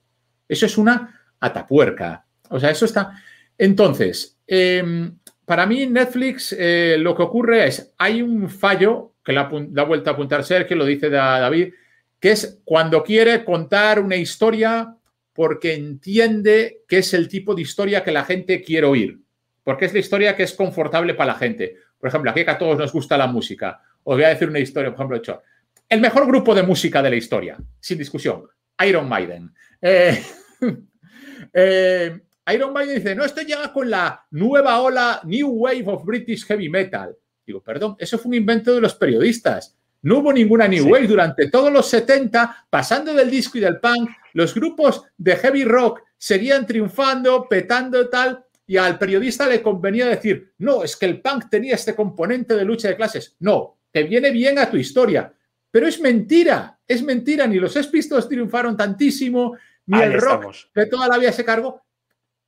Eso 0.48 0.66
es 0.66 0.76
una 0.76 1.20
atapuerca. 1.38 2.26
O 2.50 2.58
sea, 2.58 2.70
eso 2.70 2.86
está. 2.86 3.22
Entonces, 3.56 4.36
em, 4.44 5.16
para 5.44 5.66
mí, 5.66 5.86
Netflix 5.86 6.56
eh, 6.58 6.96
lo 6.98 7.14
que 7.14 7.22
ocurre 7.22 7.68
es: 7.68 7.94
hay 7.98 8.20
un 8.20 8.50
fallo 8.50 9.12
que 9.24 9.32
la, 9.32 9.42
ha 9.42 9.84
vuelto 9.84 10.10
a 10.10 10.14
apuntar 10.14 10.44
que 10.66 10.74
lo 10.74 10.84
dice 10.84 11.08
David, 11.08 11.72
que 12.18 12.32
es 12.32 12.60
cuando 12.64 13.04
quiere 13.04 13.44
contar 13.44 14.00
una 14.00 14.16
historia 14.16 14.96
porque 15.34 15.74
entiende 15.74 16.84
que 16.88 16.98
es 16.98 17.12
el 17.12 17.28
tipo 17.28 17.54
de 17.54 17.62
historia 17.62 18.02
que 18.02 18.12
la 18.12 18.24
gente 18.24 18.62
quiere 18.62 18.86
oír. 18.86 19.20
porque 19.62 19.86
es 19.86 19.94
la 19.94 20.00
historia 20.00 20.36
que 20.36 20.42
es 20.42 20.52
confortable 20.52 21.14
para 21.14 21.32
la 21.32 21.38
gente. 21.38 21.76
Por 21.98 22.08
ejemplo, 22.08 22.30
aquí 22.30 22.44
que 22.44 22.50
a 22.50 22.58
todos 22.58 22.76
nos 22.76 22.92
gusta 22.92 23.16
la 23.16 23.26
música. 23.26 23.80
Os 24.02 24.14
voy 24.14 24.24
a 24.24 24.28
decir 24.28 24.46
una 24.46 24.58
historia, 24.58 24.90
por 24.90 24.96
ejemplo, 24.96 25.16
hecho. 25.16 25.42
El 25.88 26.02
mejor 26.02 26.26
grupo 26.26 26.54
de 26.54 26.62
música 26.62 27.00
de 27.02 27.08
la 27.08 27.16
historia, 27.16 27.56
sin 27.80 27.96
discusión, 27.96 28.44
Iron 28.86 29.08
Maiden. 29.08 29.54
Eh, 29.80 30.22
eh, 31.54 32.20
Iron 32.52 32.74
Maiden 32.74 32.96
dice, 32.96 33.14
no, 33.14 33.24
esto 33.24 33.40
llega 33.40 33.72
con 33.72 33.88
la 33.88 34.26
nueva 34.32 34.80
ola 34.80 35.22
New 35.24 35.48
Wave 35.48 35.84
of 35.86 36.04
British 36.04 36.44
Heavy 36.44 36.68
Metal. 36.68 37.16
Digo, 37.46 37.62
perdón, 37.62 37.96
eso 37.98 38.18
fue 38.18 38.28
un 38.28 38.34
invento 38.34 38.74
de 38.74 38.82
los 38.82 38.94
periodistas. 38.94 39.74
No 40.02 40.18
hubo 40.18 40.30
ninguna 40.30 40.68
New 40.68 40.90
Wave 40.90 41.06
durante 41.06 41.48
todos 41.48 41.72
los 41.72 41.88
70, 41.88 42.66
pasando 42.68 43.14
del 43.14 43.30
disco 43.30 43.56
y 43.56 43.62
del 43.62 43.80
punk, 43.80 44.10
los 44.34 44.54
grupos 44.54 45.02
de 45.16 45.36
heavy 45.36 45.64
rock 45.64 46.02
seguían 46.18 46.66
triunfando, 46.66 47.48
petando 47.48 48.08
tal, 48.08 48.44
y 48.66 48.76
al 48.76 48.98
periodista 48.98 49.46
le 49.46 49.62
convenía 49.62 50.06
decir, 50.06 50.52
no, 50.58 50.84
es 50.84 50.96
que 50.96 51.06
el 51.06 51.20
punk 51.20 51.48
tenía 51.50 51.74
este 51.74 51.94
componente 51.94 52.54
de 52.54 52.64
lucha 52.64 52.88
de 52.88 52.96
clases. 52.96 53.36
No, 53.40 53.78
te 53.90 54.02
viene 54.02 54.30
bien 54.30 54.58
a 54.58 54.70
tu 54.70 54.76
historia. 54.76 55.32
Pero 55.70 55.86
es 55.86 56.00
mentira, 56.00 56.78
es 56.86 57.02
mentira, 57.02 57.46
ni 57.46 57.56
los 57.56 57.72
Sex 57.72 57.90
triunfaron 58.28 58.76
tantísimo, 58.76 59.56
ni 59.86 60.00
el 60.00 60.20
rock 60.20 60.54
de 60.74 60.86
toda 60.86 61.08
la 61.08 61.18
vida 61.18 61.32
se 61.32 61.44
cargó. 61.44 61.82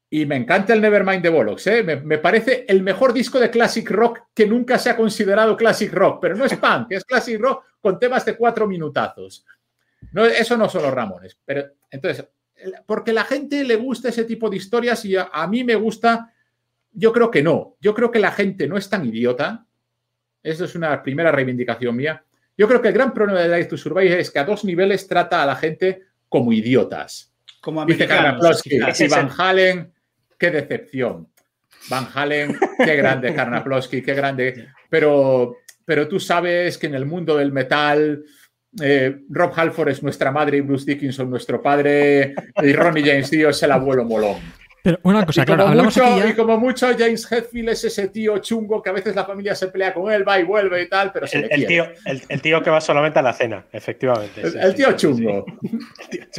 Y 0.09 0.25
me 0.25 0.37
encanta 0.37 0.73
el 0.73 0.81
Nevermind 0.81 1.23
de 1.23 1.29
Bollocks, 1.29 1.67
¿eh? 1.67 1.83
me, 1.83 2.19
parece 2.19 2.65
el 2.69 2.83
mejor 2.83 3.13
disco 3.13 3.41
de 3.41 3.51
classic 3.51 3.91
rock 3.91 4.21
que 4.33 4.47
nunca 4.47 4.79
se 4.79 4.89
ha 4.89 4.97
considerado 4.97 5.57
classic 5.57 5.93
rock, 5.93 6.21
pero 6.21 6.37
no 6.37 6.45
es 6.45 6.57
punk, 6.57 6.87
es 6.91 7.05
classic 7.05 7.41
rock 7.41 7.65
con 7.81 7.99
temas 7.99 8.25
de 8.25 8.37
cuatro 8.37 8.69
minutazos. 8.69 9.45
No, 10.13 10.25
eso 10.25 10.57
no 10.57 10.69
son 10.69 10.83
los 10.83 10.95
Ramones. 10.95 11.37
Pero 11.45 11.65
entonces, 11.91 12.27
porque 12.87 13.13
la 13.13 13.25
gente 13.25 13.65
le 13.65 13.77
gusta 13.77 14.09
ese 14.09 14.25
tipo 14.25 14.49
de 14.49 14.57
historias 14.57 15.05
y 15.05 15.17
a, 15.17 15.47
mí 15.49 15.65
me 15.65 15.75
gusta, 15.75 16.33
yo 16.93 17.13
creo 17.13 17.31
que 17.31 17.43
no. 17.43 17.77
Yo 17.81 17.95
creo 17.95 18.11
que 18.11 18.19
la 18.19 18.33
gente 18.33 18.67
no 18.67 18.77
es 18.77 18.89
tan 18.89 19.07
idiota. 19.07 19.67
Eso 20.43 20.65
es 20.65 20.75
una 20.75 21.03
primera 21.03 21.33
reivindicación 21.33 21.95
mía. 21.95 22.25
Yo 22.57 22.67
creo 22.67 22.81
que 22.81 22.89
el 22.89 22.95
gran 22.95 23.13
problema 23.13 23.41
de 23.41 23.55
Life 23.55 23.69
to 23.69 23.77
Survive 23.77 24.19
es 24.19 24.31
que 24.31 24.39
a 24.39 24.45
dos 24.45 24.65
niveles 24.65 25.07
trata 25.07 25.43
a 25.43 25.47
la 25.47 25.57
gente 25.57 26.05
como 26.29 26.53
idiotas. 26.53 27.33
Como 27.61 27.85
Dice 27.85 28.05
y 28.05 29.09
Van 29.09 29.31
Halen, 29.37 29.93
qué 30.39 30.51
decepción. 30.51 31.29
Van 31.91 32.09
Halen, 32.15 32.59
qué 32.79 32.97
grande, 32.97 33.35
Karnaplowski, 33.35 34.03
qué 34.03 34.15
grande. 34.15 34.69
Pero, 34.89 35.57
pero 35.85 36.09
tú 36.09 36.19
sabes 36.19 36.79
que 36.79 36.87
en 36.87 36.95
el 36.95 37.07
mundo 37.07 37.37
del 37.37 37.53
metal, 37.53 38.25
eh, 38.83 39.17
Rob 39.31 39.53
Halford 39.55 39.89
es 39.89 40.03
nuestra 40.03 40.31
madre 40.31 40.59
y 40.59 40.61
Bruce 40.61 40.85
Dickinson 40.87 41.31
nuestro 41.31 41.63
padre 41.63 42.35
y 42.63 42.73
Ronnie 42.73 43.05
James 43.05 43.31
Dio 43.31 43.51
es 43.51 43.63
el 43.63 43.73
abuelo 43.73 44.05
molón. 44.05 44.37
Pero 44.87 45.01
una 45.03 45.27
cosa, 45.27 45.43
y 45.43 45.45
claro, 45.45 45.65
como 45.65 45.83
mucho, 45.83 46.29
Y 46.29 46.33
como 46.35 46.59
mucho, 46.59 46.87
James 46.97 47.27
Hetfield 47.29 47.71
es 47.71 47.83
ese 47.83 48.07
tío 48.07 48.39
chungo 48.39 48.81
que 48.81 48.91
a 48.91 48.93
veces 48.93 49.17
la 49.17 49.25
familia 49.25 49.53
se 49.57 49.67
pelea 49.67 49.93
con 49.93 50.13
él, 50.13 50.27
va 50.27 50.39
y 50.39 50.45
vuelve 50.45 50.81
y 50.81 50.89
tal, 50.89 51.11
pero 51.11 51.27
se 51.27 51.39
el, 51.39 51.49
el 51.51 51.67
tío, 51.67 51.89
el, 52.05 52.41
tío 52.41 52.63
que 52.63 52.71
va 52.71 52.81
solamente 52.81 53.19
a 53.19 53.23
la 53.23 53.33
cena, 53.33 53.65
efectivamente. 53.73 54.43
El, 54.63 54.77
tío 54.77 54.93
chungo. 54.93 55.45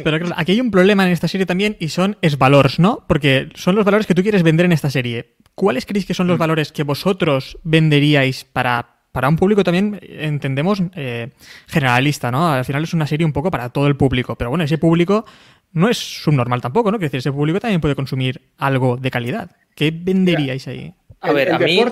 Pero 0.02 0.18
claro, 0.18 0.34
aquí 0.38 0.52
hay 0.52 0.62
un 0.62 0.70
problema 0.70 1.04
en 1.04 1.12
esta 1.12 1.28
serie 1.28 1.44
también 1.44 1.76
y 1.78 1.90
son 1.90 2.16
es 2.22 2.38
valores, 2.38 2.78
¿no? 2.78 3.04
Porque 3.06 3.50
son 3.54 3.76
los 3.76 3.84
valores 3.84 4.06
que 4.06 4.14
tú 4.14 4.22
quieres 4.22 4.42
vender 4.42 4.64
en 4.64 4.72
esta 4.72 4.88
serie. 4.88 5.34
¿Cuáles 5.54 5.84
creéis 5.84 6.06
que 6.06 6.14
son 6.14 6.26
los 6.26 6.38
mm. 6.38 6.40
valores 6.40 6.72
que 6.72 6.84
vosotros 6.84 7.58
venderíais 7.64 8.46
para 8.46 8.97
para 9.12 9.28
un 9.28 9.36
público 9.36 9.64
también, 9.64 9.98
entendemos, 10.02 10.82
eh, 10.94 11.30
generalista, 11.66 12.30
¿no? 12.30 12.52
Al 12.52 12.64
final 12.64 12.84
es 12.84 12.94
una 12.94 13.06
serie 13.06 13.24
un 13.24 13.32
poco 13.32 13.50
para 13.50 13.70
todo 13.70 13.86
el 13.86 13.96
público, 13.96 14.36
pero 14.36 14.50
bueno, 14.50 14.64
ese 14.64 14.78
público 14.78 15.24
no 15.72 15.88
es 15.88 15.98
subnormal 15.98 16.60
tampoco, 16.60 16.90
¿no? 16.90 16.98
Que 16.98 17.06
decir, 17.06 17.18
ese 17.18 17.32
público 17.32 17.60
también 17.60 17.80
puede 17.80 17.94
consumir 17.94 18.40
algo 18.58 18.96
de 18.96 19.10
calidad. 19.10 19.50
¿Qué 19.74 19.90
venderíais 19.90 20.68
ahí? 20.68 20.94
A 21.20 21.32
ver, 21.32 21.52
a 21.52 21.58
mí... 21.58 21.84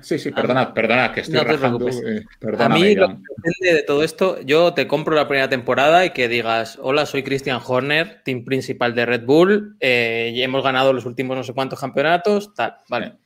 Sí, 0.00 0.18
sí, 0.18 0.30
perdona, 0.30 0.72
perdona, 0.72 1.12
que 1.12 1.20
estoy 1.20 1.38
rajando. 1.38 1.86
Eh, 1.88 2.24
a 2.58 2.68
mí 2.70 2.94
lo 2.94 3.08
que 3.08 3.16
depende 3.36 3.74
de 3.74 3.82
todo 3.82 4.02
esto, 4.02 4.40
yo 4.40 4.72
te 4.72 4.86
compro 4.86 5.14
la 5.14 5.28
primera 5.28 5.48
temporada 5.48 6.06
y 6.06 6.10
que 6.10 6.28
digas, 6.28 6.78
hola, 6.80 7.04
soy 7.04 7.22
Christian 7.22 7.60
Horner, 7.64 8.22
team 8.24 8.44
principal 8.44 8.94
de 8.94 9.04
Red 9.04 9.24
Bull, 9.26 9.76
eh, 9.80 10.32
y 10.34 10.42
hemos 10.42 10.64
ganado 10.64 10.94
los 10.94 11.04
últimos 11.04 11.36
no 11.36 11.44
sé 11.44 11.52
cuántos 11.52 11.78
campeonatos, 11.78 12.54
tal, 12.54 12.76
vale. 12.88 13.16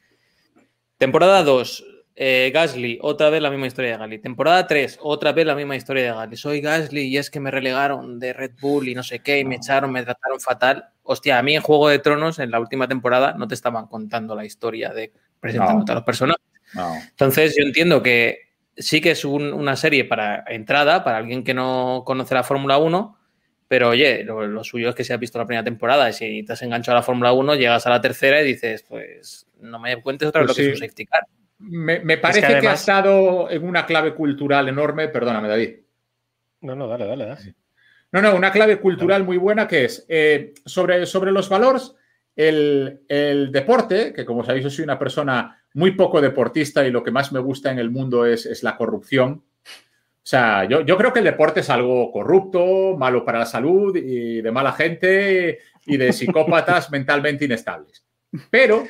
Temporada 0.96 1.44
2, 1.44 1.84
eh, 2.20 2.50
Gasly, 2.52 2.98
otra 3.00 3.30
vez 3.30 3.40
la 3.40 3.48
misma 3.48 3.68
historia 3.68 3.92
de 3.92 3.98
Gasly. 3.98 4.18
Temporada 4.18 4.66
3, 4.66 4.98
otra 5.02 5.30
vez 5.30 5.46
la 5.46 5.54
misma 5.54 5.76
historia 5.76 6.02
de 6.02 6.08
Gasly. 6.08 6.36
Soy 6.36 6.60
Gasly 6.60 7.02
y 7.02 7.16
es 7.16 7.30
que 7.30 7.38
me 7.38 7.52
relegaron 7.52 8.18
de 8.18 8.32
Red 8.32 8.54
Bull 8.60 8.88
y 8.88 8.94
no 8.96 9.04
sé 9.04 9.20
qué, 9.20 9.38
y 9.38 9.44
me 9.44 9.54
echaron, 9.54 9.92
me 9.92 10.02
trataron 10.02 10.40
fatal. 10.40 10.88
Hostia, 11.04 11.38
a 11.38 11.42
mí 11.44 11.54
en 11.54 11.62
Juego 11.62 11.88
de 11.88 12.00
Tronos, 12.00 12.40
en 12.40 12.50
la 12.50 12.58
última 12.58 12.88
temporada, 12.88 13.34
no 13.34 13.46
te 13.46 13.54
estaban 13.54 13.86
contando 13.86 14.34
la 14.34 14.44
historia 14.44 14.92
de 14.92 15.12
presentando 15.38 15.92
a 15.92 15.94
los 15.94 16.04
personajes. 16.04 16.42
Entonces, 17.10 17.54
yo 17.56 17.64
entiendo 17.64 18.02
que 18.02 18.48
sí 18.76 19.00
que 19.00 19.12
es 19.12 19.24
una 19.24 19.76
serie 19.76 20.04
para 20.04 20.42
entrada, 20.48 21.04
para 21.04 21.18
alguien 21.18 21.44
que 21.44 21.54
no 21.54 22.02
conoce 22.04 22.34
la 22.34 22.42
Fórmula 22.42 22.78
1, 22.78 23.16
pero 23.68 23.90
oye, 23.90 24.24
lo, 24.24 24.64
suyo 24.64 24.88
es 24.88 24.96
que 24.96 25.04
si 25.04 25.12
has 25.12 25.20
visto 25.20 25.38
la 25.38 25.46
primera 25.46 25.62
temporada 25.62 26.10
y 26.10 26.14
si 26.14 26.42
te 26.42 26.54
has 26.54 26.62
enganchado 26.62 26.96
a 26.96 27.00
la 27.00 27.04
Fórmula 27.04 27.32
1, 27.32 27.54
llegas 27.54 27.86
a 27.86 27.90
la 27.90 28.00
tercera 28.00 28.42
y 28.42 28.44
dices, 28.44 28.82
pues 28.82 29.46
no 29.60 29.78
me 29.78 30.02
cuentes 30.02 30.26
otra 30.26 30.40
vez 30.40 30.48
pues 30.48 30.58
lo 30.58 30.64
que 30.64 30.72
es 30.72 30.80
un 30.80 30.84
safety 30.84 31.06
car. 31.06 31.24
Me, 31.58 32.18
parece 32.18 32.60
que, 32.60 32.68
ha 32.68 32.74
estado 32.74 33.50
en 33.50 33.64
una 33.64 33.84
clave 33.84 34.14
cultural 34.14 34.68
enorme. 34.68 35.08
Perdóname, 35.08 35.48
David. 35.48 35.76
No, 36.60 36.74
no, 36.74 36.86
dale, 36.86 37.06
dale, 37.06 37.26
dale. 37.26 37.54
No, 38.12 38.22
no, 38.22 38.34
una 38.34 38.52
clave 38.52 38.78
cultural 38.78 39.24
muy 39.24 39.36
buena 39.36 39.68
que 39.68 39.84
es 39.84 40.06
eh, 40.08 40.54
sobre, 40.64 41.04
sobre 41.04 41.30
los 41.30 41.48
valores, 41.48 41.94
el, 42.34 43.50
deporte, 43.52 44.12
que 44.12 44.24
como 44.24 44.44
sabéis, 44.44 44.64
yo 44.64 44.70
soy 44.70 44.84
una 44.84 44.98
persona 44.98 45.60
muy 45.74 45.90
poco 45.90 46.20
deportista 46.20 46.86
y 46.86 46.90
lo 46.90 47.02
que 47.02 47.10
más 47.10 47.32
me 47.32 47.40
gusta 47.40 47.70
en 47.70 47.78
el 47.78 47.90
mundo 47.90 48.24
es, 48.24 48.62
la 48.62 48.76
corrupción. 48.76 49.42
O 49.62 50.30
sea, 50.30 50.64
yo, 50.64 50.82
yo, 50.82 50.96
creo 50.96 51.12
que 51.12 51.18
el 51.18 51.24
deporte 51.24 51.60
es 51.60 51.70
algo 51.70 52.12
corrupto, 52.12 52.96
malo 52.96 53.24
para 53.24 53.40
la 53.40 53.46
salud 53.46 53.96
y 53.96 54.40
de 54.40 54.52
mala 54.52 54.72
gente 54.72 55.58
y 55.86 55.96
de 55.96 56.12
psicópatas 56.12 56.90
mentalmente 56.92 57.44
inestables. 57.44 58.04
Pero 58.50 58.84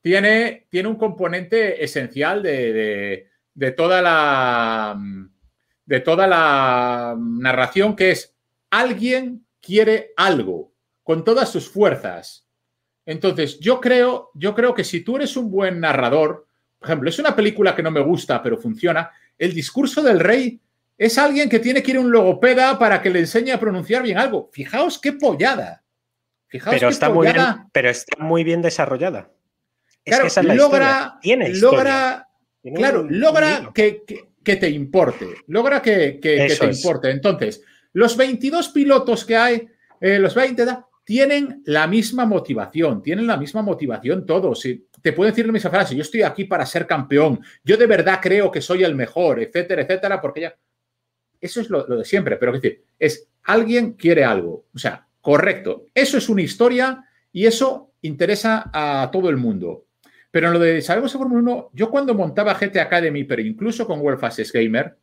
tiene, 0.00 0.66
tiene 0.70 0.88
un 0.88 0.96
componente 0.96 1.82
esencial 1.84 2.42
de, 2.42 3.26
toda 3.76 4.00
la, 4.00 4.98
de 5.84 6.00
toda 6.00 6.26
la 6.26 7.16
narración 7.18 7.94
que 7.94 8.12
es 8.12 8.34
alguien 8.70 9.44
quiere 9.60 10.12
algo 10.16 10.72
con 11.02 11.24
todas 11.24 11.50
sus 11.50 11.68
fuerzas. 11.68 12.46
Entonces, 13.04 13.58
yo 13.58 13.80
creo, 13.80 14.30
yo 14.34 14.54
creo 14.54 14.74
que 14.74 14.84
si 14.84 15.00
tú 15.00 15.16
eres 15.16 15.36
un 15.36 15.50
buen 15.50 15.80
narrador, 15.80 16.46
por 16.78 16.88
ejemplo, 16.88 17.10
es 17.10 17.18
una 17.18 17.34
película 17.34 17.74
que 17.74 17.82
no 17.82 17.90
me 17.90 18.00
gusta, 18.00 18.42
pero 18.42 18.56
funciona, 18.56 19.10
el 19.36 19.52
discurso 19.52 20.02
del 20.02 20.20
rey 20.20 20.60
es 20.96 21.18
alguien 21.18 21.48
que 21.48 21.58
tiene 21.58 21.82
que 21.82 21.90
ir 21.92 21.96
a 21.96 22.00
un 22.00 22.12
logopeda 22.12 22.78
para 22.78 23.02
que 23.02 23.10
le 23.10 23.20
enseñe 23.20 23.50
a 23.50 23.60
pronunciar 23.60 24.02
bien 24.02 24.18
algo. 24.18 24.50
Fijaos 24.52 24.98
qué 24.98 25.12
pollada. 25.12 25.82
Fijaos 26.46 26.76
pero, 26.76 26.88
está 26.88 27.08
Muy 27.08 27.26
bien, 27.26 27.44
pero 27.72 27.90
está 27.90 28.22
muy 28.22 28.44
bien 28.44 28.62
desarrollada 28.62 29.30
claro, 30.04 30.26
logra, 30.54 31.18
logra, 31.22 32.28
claro, 32.74 33.06
logra 33.08 33.70
que, 33.74 34.04
te 34.44 34.68
importe, 34.70 35.26
logra 35.46 35.80
que, 35.80 36.18
te 36.20 36.66
importe. 36.66 37.10
Entonces, 37.10 37.62
los 37.92 38.16
22 38.16 38.68
pilotos 38.70 39.24
que 39.24 39.36
hay, 39.36 39.68
eh, 40.00 40.18
los 40.18 40.34
20, 40.34 40.64
tienen 41.04 41.62
la 41.66 41.86
misma 41.86 42.24
motivación, 42.24 43.02
tienen 43.02 43.26
la 43.26 43.36
misma 43.36 43.62
motivación 43.62 44.24
todos. 44.24 44.62
te 45.02 45.12
pueden 45.12 45.32
decir 45.32 45.46
la 45.46 45.52
misma 45.52 45.70
frase, 45.70 45.96
yo 45.96 46.02
estoy 46.02 46.22
aquí 46.22 46.44
para 46.44 46.64
ser 46.66 46.86
campeón, 46.86 47.40
yo 47.64 47.76
de 47.76 47.86
verdad 47.86 48.20
creo 48.22 48.50
que 48.50 48.60
soy 48.60 48.84
el 48.84 48.94
mejor, 48.94 49.40
etcétera, 49.40 49.82
etcétera, 49.82 50.20
porque 50.20 50.42
ya... 50.42 50.56
Eso 51.40 51.62
es 51.62 51.70
lo, 51.70 51.86
lo 51.88 51.96
de 51.96 52.04
siempre, 52.04 52.36
pero 52.36 52.54
es 52.54 52.60
decir, 52.60 52.84
es 52.98 53.26
alguien 53.44 53.94
quiere 53.94 54.24
algo. 54.24 54.66
O 54.74 54.78
sea, 54.78 55.06
correcto. 55.20 55.86
Eso 55.94 56.18
es 56.18 56.28
una 56.28 56.42
historia 56.42 57.04
y 57.32 57.46
eso 57.46 57.92
interesa 58.02 58.70
a 58.72 59.10
todo 59.10 59.28
el 59.30 59.36
mundo. 59.36 59.86
Pero 60.30 60.46
en 60.46 60.52
lo 60.52 60.58
de 60.58 60.80
Sabemos 60.80 61.12
de 61.12 61.18
Fórmula 61.18 61.40
1, 61.40 61.70
yo 61.72 61.90
cuando 61.90 62.14
montaba 62.14 62.54
GT 62.54 62.78
Academy, 62.78 63.24
pero 63.24 63.42
incluso 63.42 63.86
con 63.86 64.00
World 64.00 64.20
Fastest 64.20 64.54
Gamer, 64.54 64.96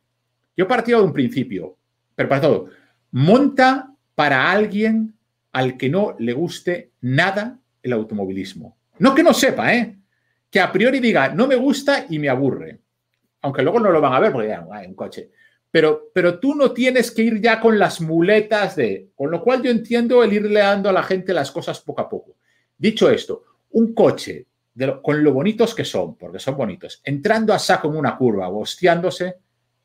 yo 0.56 0.66
partía 0.66 0.96
de 0.96 1.02
un 1.02 1.12
principio, 1.12 1.76
pero 2.14 2.28
para 2.28 2.40
todo, 2.40 2.68
monta 3.10 3.94
para 4.14 4.50
alguien 4.50 5.14
al 5.52 5.76
que 5.76 5.88
no 5.88 6.16
le 6.18 6.32
guste 6.32 6.92
nada 7.00 7.58
el 7.82 7.92
automovilismo. 7.92 8.76
No 8.98 9.14
que 9.14 9.22
no 9.22 9.32
sepa, 9.32 9.74
¿eh? 9.74 9.96
Que 10.50 10.60
a 10.60 10.72
priori 10.72 10.98
diga, 10.98 11.28
no 11.28 11.46
me 11.46 11.56
gusta 11.56 12.06
y 12.08 12.18
me 12.18 12.28
aburre. 12.28 12.80
Aunque 13.42 13.62
luego 13.62 13.80
no 13.80 13.90
lo 13.90 14.00
van 14.00 14.14
a 14.14 14.20
ver 14.20 14.32
porque 14.32 14.48
ya 14.48 14.66
hay 14.72 14.86
un 14.86 14.94
coche. 14.94 15.30
Pero, 15.70 16.10
pero 16.12 16.38
tú 16.38 16.54
no 16.54 16.72
tienes 16.72 17.10
que 17.10 17.22
ir 17.22 17.40
ya 17.40 17.60
con 17.60 17.78
las 17.78 18.00
muletas 18.00 18.74
de... 18.76 19.10
Con 19.14 19.30
lo 19.30 19.42
cual 19.42 19.62
yo 19.62 19.70
entiendo 19.70 20.24
el 20.24 20.32
irle 20.32 20.60
dando 20.60 20.88
a 20.88 20.92
la 20.92 21.02
gente 21.02 21.34
las 21.34 21.52
cosas 21.52 21.80
poco 21.80 22.00
a 22.00 22.08
poco. 22.08 22.36
Dicho 22.76 23.10
esto, 23.10 23.44
un 23.70 23.94
coche 23.94 24.46
con 25.02 25.22
lo 25.22 25.32
bonitos 25.32 25.74
que 25.74 25.84
son, 25.84 26.16
porque 26.16 26.38
son 26.38 26.56
bonitos, 26.56 27.00
entrando 27.04 27.52
a 27.52 27.58
saco 27.58 27.88
en 27.88 27.96
una 27.96 28.16
curva 28.16 28.48
o 28.48 28.60
hostiándose, 28.60 29.36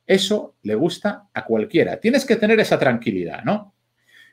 eso 0.06 0.56
le 0.64 0.76
gusta 0.76 1.30
a 1.34 1.46
cualquiera. 1.46 2.00
Tienes 2.00 2.26
que 2.26 2.36
tener 2.36 2.60
esa 2.60 2.78
tranquilidad, 2.78 3.44
¿no? 3.44 3.74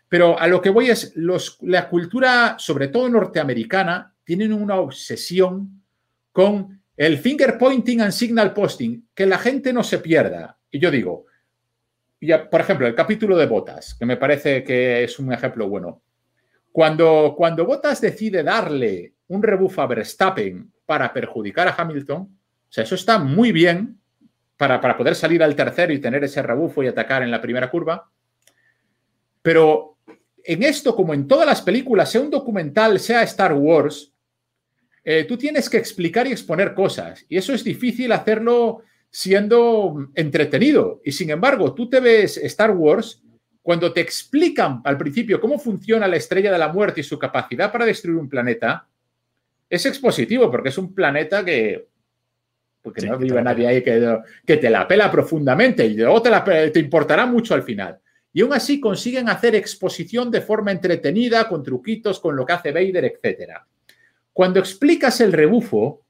Pero 0.08 0.38
a 0.38 0.48
lo 0.48 0.60
que 0.60 0.70
voy 0.70 0.90
es, 0.90 1.12
los, 1.14 1.58
la 1.62 1.88
cultura, 1.88 2.56
sobre 2.58 2.88
todo 2.88 3.08
norteamericana, 3.08 4.12
tienen 4.24 4.52
una 4.52 4.76
obsesión 4.76 5.82
con 6.32 6.82
el 6.96 7.18
finger 7.18 7.56
pointing 7.56 8.00
and 8.00 8.12
signal 8.12 8.52
posting, 8.52 9.08
que 9.14 9.26
la 9.26 9.38
gente 9.38 9.72
no 9.72 9.84
se 9.84 9.98
pierda. 9.98 10.58
Y 10.70 10.80
yo 10.80 10.90
digo, 10.90 11.26
ya, 12.20 12.50
por 12.50 12.60
ejemplo, 12.60 12.86
el 12.86 12.94
capítulo 12.94 13.36
de 13.36 13.46
Botas, 13.46 13.94
que 13.94 14.04
me 14.04 14.16
parece 14.16 14.62
que 14.64 15.04
es 15.04 15.18
un 15.18 15.32
ejemplo 15.32 15.68
bueno. 15.68 16.02
Cuando, 16.72 17.34
cuando 17.36 17.64
Botas 17.64 18.00
decide 18.00 18.42
darle 18.42 19.14
un 19.30 19.42
rebufo 19.42 19.80
a 19.80 19.86
Verstappen 19.86 20.72
para 20.84 21.12
perjudicar 21.12 21.68
a 21.68 21.74
Hamilton, 21.76 22.22
o 22.22 22.72
sea, 22.72 22.84
eso 22.84 22.96
está 22.96 23.18
muy 23.18 23.52
bien 23.52 23.98
para, 24.56 24.80
para 24.80 24.96
poder 24.96 25.14
salir 25.14 25.42
al 25.42 25.56
tercero 25.56 25.92
y 25.92 26.00
tener 26.00 26.22
ese 26.24 26.42
rebufo 26.42 26.82
y 26.82 26.88
atacar 26.88 27.22
en 27.22 27.30
la 27.30 27.40
primera 27.40 27.70
curva. 27.70 28.10
Pero 29.40 29.98
en 30.44 30.62
esto, 30.62 30.94
como 30.94 31.14
en 31.14 31.26
todas 31.28 31.46
las 31.46 31.62
películas, 31.62 32.10
sea 32.10 32.20
un 32.20 32.30
documental, 32.30 32.98
sea 32.98 33.22
Star 33.22 33.52
Wars, 33.52 34.12
eh, 35.04 35.24
tú 35.24 35.36
tienes 35.36 35.70
que 35.70 35.78
explicar 35.78 36.26
y 36.26 36.32
exponer 36.32 36.74
cosas. 36.74 37.24
Y 37.28 37.36
eso 37.36 37.52
es 37.52 37.64
difícil 37.64 38.12
hacerlo 38.12 38.82
siendo 39.10 40.10
entretenido. 40.14 41.00
Y 41.04 41.12
sin 41.12 41.30
embargo, 41.30 41.72
tú 41.74 41.88
te 41.88 42.00
ves 42.00 42.36
Star 42.36 42.72
Wars 42.72 43.22
cuando 43.62 43.92
te 43.92 44.00
explican 44.00 44.80
al 44.84 44.98
principio 44.98 45.40
cómo 45.40 45.58
funciona 45.58 46.08
la 46.08 46.16
estrella 46.16 46.50
de 46.50 46.58
la 46.58 46.72
muerte 46.72 47.00
y 47.00 47.04
su 47.04 47.18
capacidad 47.18 47.70
para 47.70 47.84
destruir 47.84 48.18
un 48.18 48.28
planeta, 48.28 48.88
es 49.70 49.86
expositivo 49.86 50.50
porque 50.50 50.68
es 50.70 50.78
un 50.78 50.92
planeta 50.92 51.44
que 51.44 51.88
porque 52.82 53.06
no 53.06 53.18
vive 53.18 53.42
nadie 53.42 53.66
ahí 53.66 53.82
que, 53.82 54.18
que, 54.44 54.56
te 54.56 54.70
la 54.70 54.88
pela 54.88 55.10
profundamente 55.10 55.86
y 55.86 55.94
luego 55.94 56.22
te, 56.22 56.70
te 56.70 56.80
importará 56.80 57.26
mucho 57.26 57.54
al 57.54 57.62
final. 57.62 58.00
Y 58.32 58.40
aún 58.40 58.54
así 58.54 58.80
consiguen 58.80 59.28
hacer 59.28 59.54
exposición 59.54 60.30
de 60.30 60.40
forma 60.40 60.72
entretenida, 60.72 61.46
con 61.46 61.62
truquitos, 61.62 62.20
con 62.20 62.36
lo 62.36 62.46
que 62.46 62.54
hace 62.54 62.72
Vader, 62.72 63.04
etc. 63.04 63.52
Cuando 64.32 64.60
explicas 64.60 65.20
el 65.20 65.32
rebufo, 65.32 66.06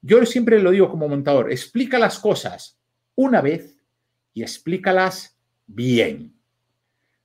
yo 0.00 0.24
siempre 0.26 0.62
lo 0.62 0.70
digo 0.70 0.88
como 0.88 1.08
montador, 1.08 1.50
explica 1.50 1.98
las 1.98 2.20
cosas 2.20 2.78
una 3.16 3.40
vez 3.40 3.82
y 4.32 4.42
explícalas 4.42 5.36
bien. 5.66 6.34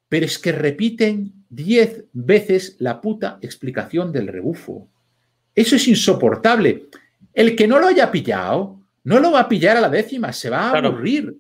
Pero 0.10 0.26
es 0.26 0.40
que 0.40 0.52
repiten 0.52 1.46
diez 1.50 2.06
veces 2.14 2.78
la 2.80 3.00
puta 3.00 3.38
explicación 3.42 4.12
del 4.12 4.28
rebufo. 4.28 4.90
Eso 5.56 5.78
es 5.78 5.88
insoportable. 5.88 6.88
El 7.34 7.56
que 7.56 7.68
no 7.68 7.80
lo 7.80 7.88
haya 7.88 8.12
pillado, 8.12 8.80
no 9.06 9.20
lo 9.20 9.32
va 9.32 9.42
a 9.42 9.50
pillar 9.50 9.78
a 9.78 9.82
la 9.82 9.90
décima, 9.90 10.34
se 10.34 10.50
va 10.50 10.70
a 10.70 10.78
aburrir. 10.78 11.36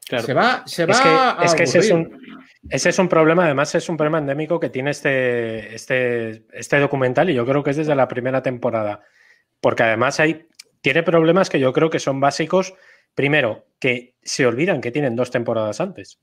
Se 0.00 0.34
va, 0.34 0.62
se 0.66 0.86
va 0.86 1.38
es 1.42 1.54
que, 1.54 1.64
ese, 1.64 1.80
es 1.80 1.90
un, 1.90 2.20
ese 2.70 2.90
es 2.90 2.98
un 2.98 3.08
problema, 3.08 3.44
además 3.44 3.74
es 3.74 3.88
un 3.88 3.96
problema 3.96 4.18
endémico 4.18 4.60
que 4.60 4.70
tiene 4.70 4.90
este, 4.90 5.74
este, 5.74 6.44
este 6.52 6.78
documental 6.78 7.28
y 7.28 7.34
yo 7.34 7.44
creo 7.44 7.64
que 7.64 7.70
es 7.70 7.76
desde 7.76 7.94
la 7.96 8.06
primera 8.06 8.42
temporada. 8.42 9.02
Porque 9.60 9.82
además 9.82 10.20
hay, 10.20 10.46
tiene 10.80 11.02
problemas 11.02 11.50
que 11.50 11.58
yo 11.58 11.72
creo 11.72 11.90
que 11.90 11.98
son 11.98 12.20
básicos. 12.20 12.74
Primero, 13.14 13.66
que 13.80 14.14
se 14.22 14.46
olvidan 14.46 14.80
que 14.80 14.92
tienen 14.92 15.16
dos 15.16 15.30
temporadas 15.30 15.80
antes. 15.80 16.18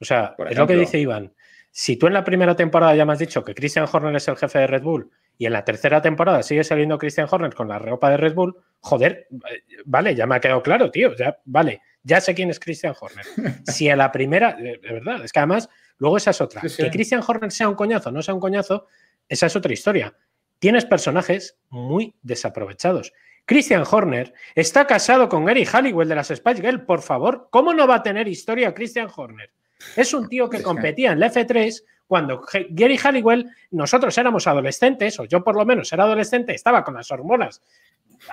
O 0.00 0.04
sea, 0.04 0.34
es 0.48 0.58
lo 0.58 0.66
que 0.66 0.76
dice 0.76 0.98
Iván. 0.98 1.32
Si 1.70 1.96
tú 1.96 2.06
en 2.06 2.14
la 2.14 2.24
primera 2.24 2.56
temporada 2.56 2.96
ya 2.96 3.04
me 3.04 3.12
has 3.12 3.18
dicho 3.18 3.44
que 3.44 3.54
Christian 3.54 3.86
Horner 3.90 4.16
es 4.16 4.26
el 4.26 4.36
jefe 4.36 4.58
de 4.58 4.66
Red 4.66 4.82
Bull 4.82 5.10
y 5.38 5.46
en 5.46 5.52
la 5.52 5.64
tercera 5.64 6.02
temporada 6.02 6.42
sigue 6.42 6.64
saliendo 6.64 6.98
Christian 6.98 7.28
Horner 7.30 7.54
con 7.54 7.68
la 7.68 7.78
ropa 7.78 8.10
de 8.10 8.16
Red 8.16 8.34
Bull, 8.34 8.56
joder, 8.80 9.28
vale, 9.86 10.14
ya 10.16 10.26
me 10.26 10.34
ha 10.34 10.40
quedado 10.40 10.62
claro, 10.62 10.90
tío, 10.90 11.14
ya, 11.16 11.38
vale, 11.44 11.80
ya 12.02 12.20
sé 12.20 12.34
quién 12.34 12.50
es 12.50 12.58
Christian 12.58 12.94
Horner. 13.00 13.24
Si 13.64 13.88
en 13.88 13.98
la 13.98 14.10
primera, 14.10 14.54
de 14.54 14.78
verdad, 14.82 15.24
es 15.24 15.32
que 15.32 15.38
además, 15.38 15.68
luego 15.98 16.16
esa 16.16 16.32
es 16.32 16.40
otra. 16.40 16.60
Que 16.60 16.90
Christian 16.90 17.22
Horner 17.26 17.52
sea 17.52 17.68
un 17.68 17.76
coñazo, 17.76 18.10
no 18.10 18.20
sea 18.20 18.34
un 18.34 18.40
coñazo, 18.40 18.86
esa 19.28 19.46
es 19.46 19.54
otra 19.54 19.72
historia. 19.72 20.16
Tienes 20.58 20.84
personajes 20.84 21.56
muy 21.68 22.16
desaprovechados. 22.22 23.12
Christian 23.44 23.84
Horner 23.88 24.34
está 24.54 24.86
casado 24.86 25.28
con 25.28 25.44
Gary 25.44 25.64
Halliwell 25.64 26.08
de 26.08 26.16
las 26.16 26.28
Spice 26.28 26.60
Girls, 26.60 26.82
por 26.84 27.00
favor. 27.00 27.48
¿Cómo 27.50 27.72
no 27.72 27.86
va 27.86 27.96
a 27.96 28.02
tener 28.02 28.26
historia 28.26 28.74
Christian 28.74 29.08
Horner? 29.14 29.52
Es 29.96 30.12
un 30.12 30.28
tío 30.28 30.50
que 30.50 30.62
competía 30.62 31.12
en 31.12 31.20
la 31.20 31.32
F3 31.32 31.82
cuando 32.08 32.42
Gary 32.70 32.96
Halliwell, 32.96 33.48
nosotros 33.70 34.16
éramos 34.18 34.46
adolescentes, 34.46 35.20
o 35.20 35.26
yo 35.26 35.44
por 35.44 35.54
lo 35.54 35.64
menos 35.64 35.92
era 35.92 36.04
adolescente, 36.04 36.54
estaba 36.54 36.82
con 36.82 36.94
las 36.94 37.10
hormonas 37.10 37.62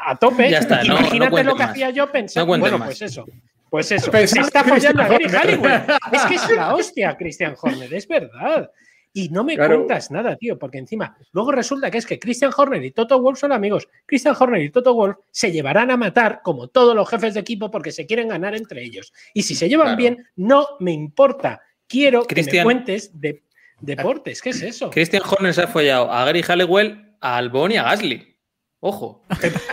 a 0.03 0.15
tope. 0.15 0.49
Ya 0.49 0.59
está, 0.59 0.83
Imagínate 0.83 1.43
lo 1.43 1.55
que 1.55 1.63
hacía 1.63 1.89
yo 1.91 2.11
pensando. 2.11 2.57
bueno, 2.57 2.79
pues 2.79 3.01
eso. 3.01 3.25
Pues 3.69 3.91
eso. 3.91 4.11
Se 4.11 4.39
está 4.39 4.63
fallando 4.63 5.03
a 5.03 5.07
Gary 5.07 5.25
Halliwell. 5.25 5.83
es 6.11 6.21
que 6.23 6.35
es 6.35 6.49
la 6.51 6.73
hostia, 6.75 7.15
Christian 7.17 7.55
Horner, 7.61 7.93
es 7.93 8.07
verdad. 8.07 8.71
Y 9.17 9.29
no 9.29 9.45
me 9.45 9.55
cuentas 9.55 10.11
nada, 10.11 10.35
tío, 10.35 10.59
porque 10.59 10.77
encima 10.77 11.15
luego 11.31 11.53
resulta 11.53 11.89
que 11.89 11.99
es 11.99 12.05
que 12.05 12.19
Christian 12.19 12.51
Horner 12.55 12.83
y 12.83 12.91
Toto 12.91 13.21
Wolf 13.21 13.39
son 13.39 13.53
amigos. 13.53 13.87
Christian 14.05 14.35
Horner 14.37 14.61
y 14.61 14.71
Toto 14.71 14.93
Wolf 14.93 15.15
se 15.31 15.53
llevarán 15.53 15.89
a 15.89 15.95
matar 15.95 16.41
como 16.43 16.67
todos 16.67 16.93
los 16.93 17.09
jefes 17.09 17.33
de 17.33 17.39
equipo 17.39 17.71
porque 17.71 17.93
se 17.93 18.05
quieren 18.05 18.27
ganar 18.27 18.55
entre 18.55 18.83
ellos. 18.83 19.13
Y 19.33 19.43
si 19.43 19.55
se 19.55 19.69
llevan 19.69 19.95
bien, 19.95 20.27
no 20.35 20.67
me 20.81 20.91
importa. 20.91 21.61
Quiero 21.87 22.25
que 22.25 22.43
me 22.43 22.63
cuentes 22.63 23.17
de 23.17 23.44
deportes. 23.85 24.41
¿Qué 24.41 24.49
es 24.49 24.61
eso? 24.61 24.89
Christian 24.89 25.23
Horner 25.25 25.53
se 25.53 25.63
ha 25.63 25.67
follado 25.67 26.11
a 26.11 26.25
Gary 26.25 26.41
Halliwell, 26.41 27.15
a 27.21 27.37
Albon 27.37 27.71
y 27.71 27.77
a 27.77 27.83
Gasly. 27.83 28.35
Ojo. 28.79 29.23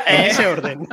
en 0.07 0.20
ese 0.22 0.46
orden. 0.46 0.88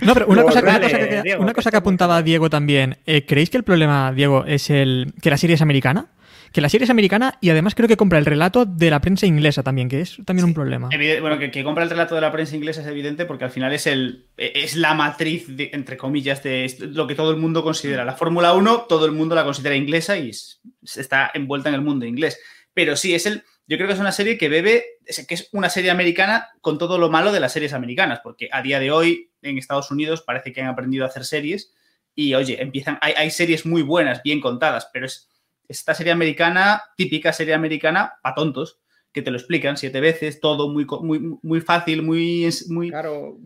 No, 0.00 0.14
pero 0.14 0.26
una, 0.26 0.42
cosa, 0.42 0.60
que, 0.60 1.36
una 1.38 1.54
cosa, 1.54 1.70
que, 1.70 1.76
apuntaba 1.76 2.20
Diego 2.22 2.50
también. 2.50 2.98
Eh, 3.06 3.24
¿Creéis 3.24 3.50
que 3.50 3.58
el 3.58 3.62
problema, 3.62 4.12
Diego, 4.12 4.44
es 4.44 4.68
el 4.70 5.14
que 5.22 5.30
la 5.30 5.36
serie 5.36 5.54
es 5.54 5.62
americana? 5.62 6.06
Que 6.52 6.60
la 6.60 6.68
serie 6.68 6.84
es 6.84 6.90
americana 6.90 7.38
y 7.40 7.50
además 7.50 7.74
creo 7.74 7.88
que 7.88 7.96
compra 7.96 8.18
el 8.18 8.26
relato 8.26 8.66
de 8.66 8.90
la 8.90 9.00
prensa 9.00 9.26
inglesa 9.26 9.62
también, 9.62 9.88
que 9.88 10.00
es 10.00 10.18
también 10.24 10.44
un 10.44 10.54
problema. 10.54 10.90
bueno, 11.20 11.38
que, 11.38 11.64
compra 11.64 11.84
el 11.84 11.90
relato 11.90 12.14
de 12.14 12.20
la 12.20 12.30
prensa 12.30 12.54
inglesa 12.54 12.82
es 12.82 12.86
evidente 12.86 13.24
porque 13.24 13.44
al 13.44 13.50
final 13.50 13.72
es, 13.72 13.86
el, 13.86 14.26
es 14.36 14.76
la 14.76 14.94
matriz, 14.94 15.46
entre 15.48 15.96
comillas, 15.96 16.42
de 16.42 16.74
lo 16.80 17.06
que 17.06 17.14
todo 17.14 17.30
el 17.30 17.38
mundo 17.38 17.62
considera. 17.62 18.04
La 18.04 18.14
Fórmula 18.14 18.52
1, 18.52 18.82
todo 18.82 19.06
el 19.06 19.12
mundo 19.12 19.34
la 19.34 19.44
considera 19.44 19.74
inglesa 19.74 20.18
y 20.18 20.30
está 20.30 21.30
envuelta 21.32 21.70
en 21.70 21.74
el 21.74 21.82
mundo 21.82 22.04
inglés. 22.04 22.38
Pero 22.74 22.96
sí, 22.96 23.14
es 23.14 23.26
el, 23.26 23.44
yo 23.66 23.76
creo 23.76 23.86
que 23.86 23.94
es 23.94 24.00
una 24.00 24.12
serie 24.12 24.36
que 24.36 24.48
bebe, 24.48 24.84
que 25.26 25.34
es 25.34 25.48
una 25.52 25.70
serie 25.70 25.90
americana 25.90 26.48
con 26.60 26.78
todo 26.78 26.98
lo 26.98 27.10
malo 27.10 27.32
de 27.32 27.40
las 27.40 27.52
series 27.52 27.72
americanas, 27.72 28.20
porque 28.22 28.48
a 28.52 28.62
día 28.62 28.78
de 28.78 28.90
hoy 28.90 29.30
en 29.40 29.58
Estados 29.58 29.90
Unidos 29.90 30.22
parece 30.22 30.52
que 30.52 30.60
han 30.60 30.68
aprendido 30.68 31.04
a 31.04 31.08
hacer 31.08 31.24
series 31.24 31.72
y, 32.14 32.34
oye, 32.34 32.60
empiezan, 32.62 32.98
hay, 33.00 33.14
hay 33.16 33.30
series 33.30 33.64
muy 33.64 33.82
buenas, 33.82 34.22
bien 34.22 34.40
contadas, 34.40 34.90
pero 34.92 35.06
es 35.06 35.31
esta 35.68 35.94
serie 35.94 36.12
americana, 36.12 36.82
típica 36.96 37.32
serie 37.32 37.54
americana, 37.54 38.14
para 38.22 38.34
tontos, 38.34 38.82
que 39.12 39.20
te 39.22 39.30
lo 39.30 39.36
explican 39.36 39.76
siete 39.76 40.00
veces, 40.00 40.40
todo 40.40 40.70
muy, 40.70 40.86
muy, 41.02 41.38
muy 41.42 41.60
fácil, 41.60 42.02
muy, 42.02 42.48
muy, 42.68 42.90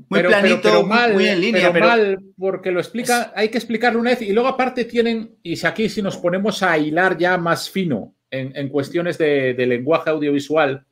muy 0.08 0.22
planito, 0.22 0.86
mal, 0.86 1.12
muy 1.12 1.26
en 1.26 1.40
línea. 1.40 1.72
Pero, 1.72 1.86
mal, 1.86 2.18
porque 2.38 2.70
lo 2.70 2.78
explica, 2.78 3.32
hay 3.34 3.48
que 3.48 3.58
explicarlo 3.58 3.98
una 3.98 4.10
vez 4.10 4.22
y 4.22 4.32
luego 4.32 4.48
aparte 4.48 4.84
tienen, 4.84 5.36
y 5.42 5.56
si 5.56 5.66
aquí 5.66 5.88
si 5.88 6.02
nos 6.02 6.16
ponemos 6.18 6.62
a 6.62 6.78
hilar 6.78 7.18
ya 7.18 7.36
más 7.36 7.68
fino 7.68 8.14
en, 8.30 8.68
cuestiones 8.68 9.18
de, 9.18 9.54
de, 9.54 9.66
lenguaje 9.66 10.10
audiovisual, 10.10 10.84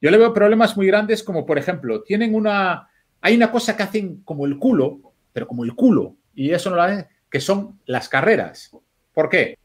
yo 0.00 0.10
le 0.10 0.18
veo 0.18 0.32
problemas 0.32 0.76
muy 0.76 0.86
grandes 0.86 1.24
como, 1.24 1.44
por 1.44 1.58
ejemplo, 1.58 2.02
tienen 2.02 2.34
una, 2.34 2.88
hay 3.20 3.34
una 3.34 3.50
cosa 3.50 3.76
que 3.76 3.82
hacen 3.82 4.22
como 4.22 4.46
el 4.46 4.58
culo, 4.58 5.00
pero 5.32 5.48
como 5.48 5.64
el 5.64 5.74
culo, 5.74 6.16
y 6.34 6.52
eso 6.52 6.70
no 6.70 6.76
lo 6.76 6.82
hacen, 6.82 7.06
que 7.28 7.40
son 7.40 7.80
las 7.84 8.08
carreras. 8.08 8.70
¿Por 9.12 9.28
qué? 9.28 9.58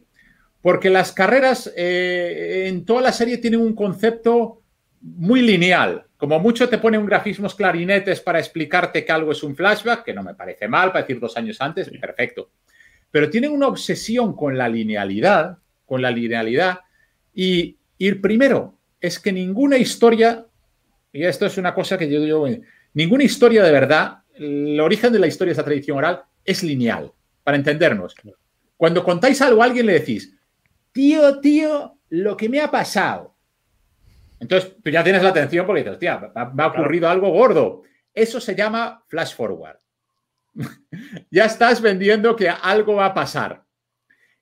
Porque 0.63 0.89
las 0.89 1.11
carreras 1.11 1.71
eh, 1.75 2.67
en 2.69 2.85
toda 2.85 3.01
la 3.01 3.11
serie 3.11 3.37
tienen 3.37 3.59
un 3.59 3.75
concepto 3.75 4.61
muy 5.01 5.41
lineal. 5.41 6.05
Como 6.15 6.39
mucho 6.39 6.69
te 6.69 6.77
pone 6.77 6.97
un 6.97 7.05
grafismos 7.05 7.53
clarinetes 7.53 8.21
para 8.21 8.39
explicarte 8.39 9.03
que 9.03 9.11
algo 9.11 9.33
es 9.33 9.43
un 9.43 9.57
flashback, 9.57 10.05
que 10.05 10.13
no 10.13 10.23
me 10.23 10.35
parece 10.35 10.69
mal, 10.69 10.93
para 10.93 11.01
decir 11.01 11.19
dos 11.19 11.35
años 11.35 11.57
antes, 11.59 11.89
perfecto. 11.99 12.51
Pero 13.11 13.29
tienen 13.29 13.51
una 13.51 13.67
obsesión 13.67 14.33
con 14.33 14.57
la 14.57 14.69
linealidad, 14.69 15.57
con 15.85 16.01
la 16.01 16.11
linealidad. 16.11 16.79
Y, 17.33 17.77
ir 17.97 18.21
primero, 18.21 18.77
es 19.01 19.19
que 19.19 19.33
ninguna 19.33 19.75
historia, 19.75 20.45
y 21.11 21.25
esto 21.25 21.45
es 21.45 21.57
una 21.57 21.73
cosa 21.73 21.97
que 21.97 22.09
yo 22.09 22.21
digo, 22.21 22.47
ninguna 22.93 23.25
historia 23.25 23.63
de 23.63 23.71
verdad, 23.73 24.19
el 24.35 24.79
origen 24.79 25.11
de 25.11 25.19
la 25.19 25.27
historia, 25.27 25.51
esa 25.51 25.65
tradición 25.65 25.97
oral, 25.97 26.21
es 26.45 26.63
lineal, 26.63 27.11
para 27.43 27.57
entendernos. 27.57 28.15
Cuando 28.77 29.03
contáis 29.03 29.41
algo 29.41 29.61
a 29.61 29.65
alguien 29.65 29.87
le 29.87 29.99
decís, 29.99 30.33
tío, 30.93 31.39
tío, 31.41 31.99
lo 32.09 32.37
que 32.37 32.47
me 32.47 32.61
ha 32.61 32.71
pasado. 32.71 33.35
Entonces, 34.39 34.75
tú 34.81 34.89
ya 34.89 35.03
tienes 35.03 35.23
la 35.23 35.29
atención 35.29 35.65
porque 35.65 35.81
dices, 35.81 35.93
hostia, 35.93 36.31
me 36.53 36.63
ha 36.63 36.67
ocurrido 36.67 37.09
algo 37.09 37.29
gordo. 37.29 37.83
Eso 38.13 38.39
se 38.39 38.55
llama 38.55 39.03
flash 39.07 39.35
forward. 39.35 39.77
ya 41.31 41.45
estás 41.45 41.81
vendiendo 41.81 42.35
que 42.35 42.49
algo 42.49 42.95
va 42.95 43.07
a 43.07 43.13
pasar. 43.13 43.63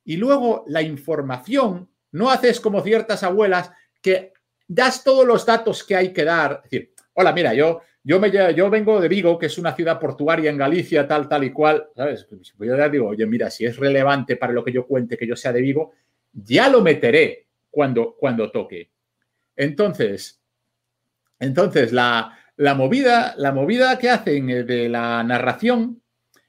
Y 0.04 0.18
luego 0.18 0.66
la 0.68 0.82
información, 0.82 1.90
no 2.12 2.30
haces 2.30 2.60
como 2.60 2.82
ciertas 2.82 3.24
abuelas 3.24 3.72
que 4.02 4.34
das 4.68 5.04
todos 5.04 5.26
los 5.26 5.46
datos 5.46 5.84
que 5.84 5.96
hay 5.96 6.12
que 6.12 6.24
dar. 6.24 6.62
Es 6.64 6.72
decir, 6.72 6.94
hola, 7.14 7.32
mira, 7.32 7.54
yo, 7.54 7.82
yo, 8.04 8.20
me, 8.20 8.32
yo 8.32 8.70
vengo 8.70 9.00
de 9.00 9.08
Vigo, 9.08 9.38
que 9.38 9.46
es 9.46 9.58
una 9.58 9.76
ciudad 9.76 10.00
portuaria 10.00 10.50
en 10.50 10.58
Galicia, 10.58 11.08
tal, 11.08 11.30
tal 11.30 11.44
y 11.44 11.52
cual. 11.52 11.90
¿Sabes? 11.96 12.26
Pues 12.26 12.54
yo 12.58 12.76
ya 12.76 12.90
digo, 12.90 13.08
oye, 13.10 13.26
mira, 13.26 13.50
si 13.50 13.66
es 13.66 13.78
relevante 13.78 14.36
para 14.36 14.52
lo 14.52 14.64
que 14.64 14.72
yo 14.72 14.88
cuente 14.88 15.18
que 15.18 15.28
yo 15.28 15.36
sea 15.36 15.54
de 15.54 15.62
Vigo, 15.62 15.94
ya 16.34 16.70
lo 16.70 16.82
meteré 16.82 17.48
cuando, 17.70 18.16
cuando 18.18 18.52
toque. 18.52 18.92
Entonces, 19.56 20.42
entonces 21.40 21.92
la, 21.92 22.38
la 22.58 22.76
movida, 22.76 23.34
la 23.38 23.52
movida 23.52 23.98
que 23.98 24.10
hacen 24.10 24.50
eh, 24.50 24.64
de 24.64 24.90
la 24.90 25.24
narración 25.24 26.02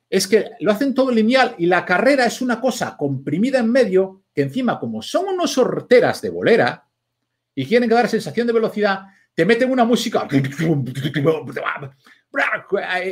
es 0.09 0.27
que 0.27 0.51
lo 0.61 0.73
hacen 0.73 0.95
todo 0.95 1.11
lineal 1.11 1.55
y 1.57 1.66
la 1.66 1.85
carrera 1.87 2.27
es 2.27 2.42
una 2.42 2.61
cosa 2.61 2.97
comprimida 2.97 3.61
en 3.61 3.73
medio 3.73 4.25
que 4.35 4.42
encima, 4.42 4.79
como 4.79 5.01
son 5.01 5.29
unos 5.29 5.53
sorteras 5.53 6.21
de 6.21 6.31
bolera 6.31 6.87
y 7.55 7.66
quieren 7.66 7.88
dar 7.88 8.09
sensación 8.09 8.47
de 8.47 8.53
velocidad, 8.53 9.07
te 9.35 9.47
meten 9.47 9.71
una 9.71 9.85
música 9.85 10.29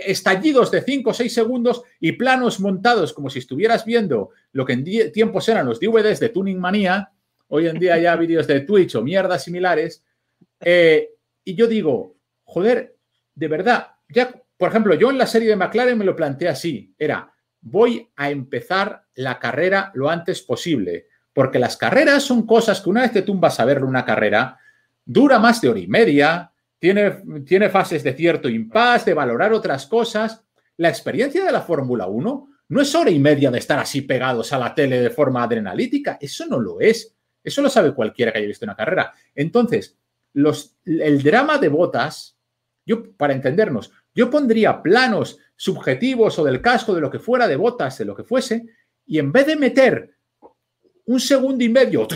estallidos 0.07 0.71
de 0.71 0.83
5 0.83 1.11
o 1.11 1.15
6 1.15 1.33
segundos 1.33 1.83
y 2.01 2.13
planos 2.13 2.61
montados 2.61 3.13
como 3.13 3.31
si 3.31 3.39
estuvieras 3.39 3.85
viendo 3.85 4.31
lo 4.53 4.65
que 4.65 4.73
en 4.73 5.13
tiempos 5.13 5.49
eran 5.49 5.67
los 5.67 5.81
DVDs 5.81 6.21
de 6.21 6.31
Tuning 6.31 6.59
Manía, 6.59 7.11
hoy 7.49 7.67
en 7.67 7.79
día 7.79 7.99
ya 7.99 8.17
vídeos 8.17 8.47
de 8.47 8.61
Twitch 8.61 8.95
o 8.95 9.03
mierdas 9.03 9.45
similares, 9.45 10.03
eh, 10.61 11.11
y 11.45 11.55
yo 11.55 11.67
digo, 11.67 12.17
joder, 12.45 12.97
de 13.35 13.49
verdad, 13.49 13.89
ya, 14.09 14.35
por 14.57 14.71
ejemplo, 14.71 14.95
yo 14.95 15.11
en 15.11 15.19
la 15.19 15.27
serie 15.27 15.49
de 15.49 15.57
McLaren 15.57 15.99
me 15.99 16.05
lo 16.05 16.17
planteé 16.17 16.49
así, 16.49 16.95
era, 16.99 17.33
voy 17.61 18.11
a 18.17 18.31
empezar 18.31 19.05
la 19.15 19.39
carrera 19.39 19.91
lo 19.95 20.11
antes 20.11 20.43
posible, 20.43 21.09
porque 21.33 21.59
las 21.59 21.77
carreras 21.77 22.23
son 22.23 22.47
cosas 22.47 22.81
que 22.81 22.91
una 22.91 23.03
vez 23.03 23.13
te 23.13 23.23
tumbas 23.23 23.61
a 23.61 23.65
verlo 23.65 23.87
una 23.87 24.05
carrera, 24.05 24.59
dura 25.05 25.39
más 25.39 25.61
de 25.61 25.69
hora 25.69 25.81
y 25.81 25.87
media, 25.87 26.50
tiene, 26.81 27.23
tiene 27.47 27.69
fases 27.69 28.03
de 28.03 28.15
cierto 28.15 28.49
impas, 28.49 29.05
de 29.05 29.15
valorar 29.15 29.53
otras 29.53 29.87
cosas. 29.87 30.43
La 30.79 30.89
experiencia 30.89 31.45
de 31.45 31.53
la 31.53 31.61
Fórmula 31.61 32.07
1 32.07 32.49
no 32.69 32.81
es 32.81 32.95
hora 32.95 33.11
y 33.11 33.19
media 33.19 33.51
de 33.51 33.59
estar 33.59 33.79
así 33.79 34.03
pegados 34.03 34.53
a 34.53 34.59
la 34.59 34.75
tele 34.75 35.01
de 35.01 35.11
forma 35.11 35.43
adrenalítica, 35.43 36.19
eso 36.21 36.47
no 36.47 36.59
lo 36.59 36.81
es. 36.81 37.15
Eso 37.45 37.63
lo 37.63 37.69
sabe 37.69 37.95
cualquiera 37.95 38.33
que 38.33 38.39
haya 38.39 38.47
visto 38.47 38.65
una 38.65 38.77
carrera. 38.77 39.13
Entonces, 39.35 39.99
los, 40.33 40.77
el 40.85 41.23
drama 41.23 41.59
de 41.59 41.69
botas, 41.69 42.39
yo, 42.87 43.13
para 43.17 43.35
entendernos, 43.35 43.93
yo 44.15 44.31
pondría 44.31 44.83
planos 44.83 45.39
subjetivos 45.57 46.39
o 46.39 46.45
del 46.45 46.63
casco, 46.63 46.95
de 46.95 47.01
lo 47.01 47.11
que 47.11 47.19
fuera, 47.19 47.47
de 47.47 47.57
botas, 47.57 47.99
de 47.99 48.05
lo 48.05 48.15
que 48.15 48.25
fuese, 48.25 48.67
y 49.07 49.19
en 49.19 49.33
vez 49.33 49.47
de 49.47 49.57
meter 49.57 50.17
un 51.11 51.19
segundo 51.19 51.65
y 51.65 51.69
medio 51.69 52.07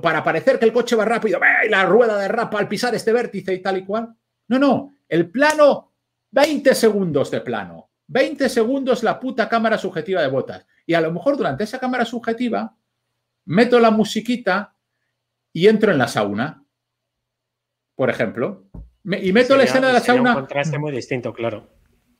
para 0.00 0.24
parecer 0.24 0.58
que 0.58 0.64
el 0.64 0.72
coche 0.72 0.96
va 0.96 1.04
rápido 1.04 1.38
y 1.64 1.68
la 1.68 1.84
rueda 1.84 2.18
de 2.18 2.26
rapa 2.26 2.58
al 2.58 2.66
pisar 2.66 2.92
este 2.92 3.12
vértice 3.12 3.54
y 3.54 3.62
tal 3.62 3.78
y 3.78 3.84
cual. 3.84 4.12
No, 4.48 4.58
no, 4.58 4.96
el 5.08 5.30
plano, 5.30 5.92
20 6.32 6.74
segundos 6.74 7.30
de 7.30 7.40
plano, 7.40 7.90
20 8.08 8.48
segundos 8.48 9.04
la 9.04 9.20
puta 9.20 9.48
cámara 9.48 9.78
subjetiva 9.78 10.22
de 10.22 10.26
botas. 10.26 10.66
Y 10.84 10.94
a 10.94 11.00
lo 11.00 11.12
mejor 11.12 11.36
durante 11.36 11.62
esa 11.62 11.78
cámara 11.78 12.04
subjetiva 12.04 12.76
meto 13.44 13.78
la 13.78 13.92
musiquita 13.92 14.74
y 15.52 15.68
entro 15.68 15.92
en 15.92 15.98
la 15.98 16.08
sauna, 16.08 16.64
por 17.94 18.10
ejemplo. 18.10 18.64
y 19.04 19.32
meto 19.32 19.56
la 19.56 19.64
escena 19.64 19.86
de 19.86 19.92
la 19.92 20.00
sauna. 20.00 20.30
Un 20.30 20.40
contraste 20.40 20.78
muy 20.78 20.90
distinto, 20.90 21.32
claro. 21.32 21.70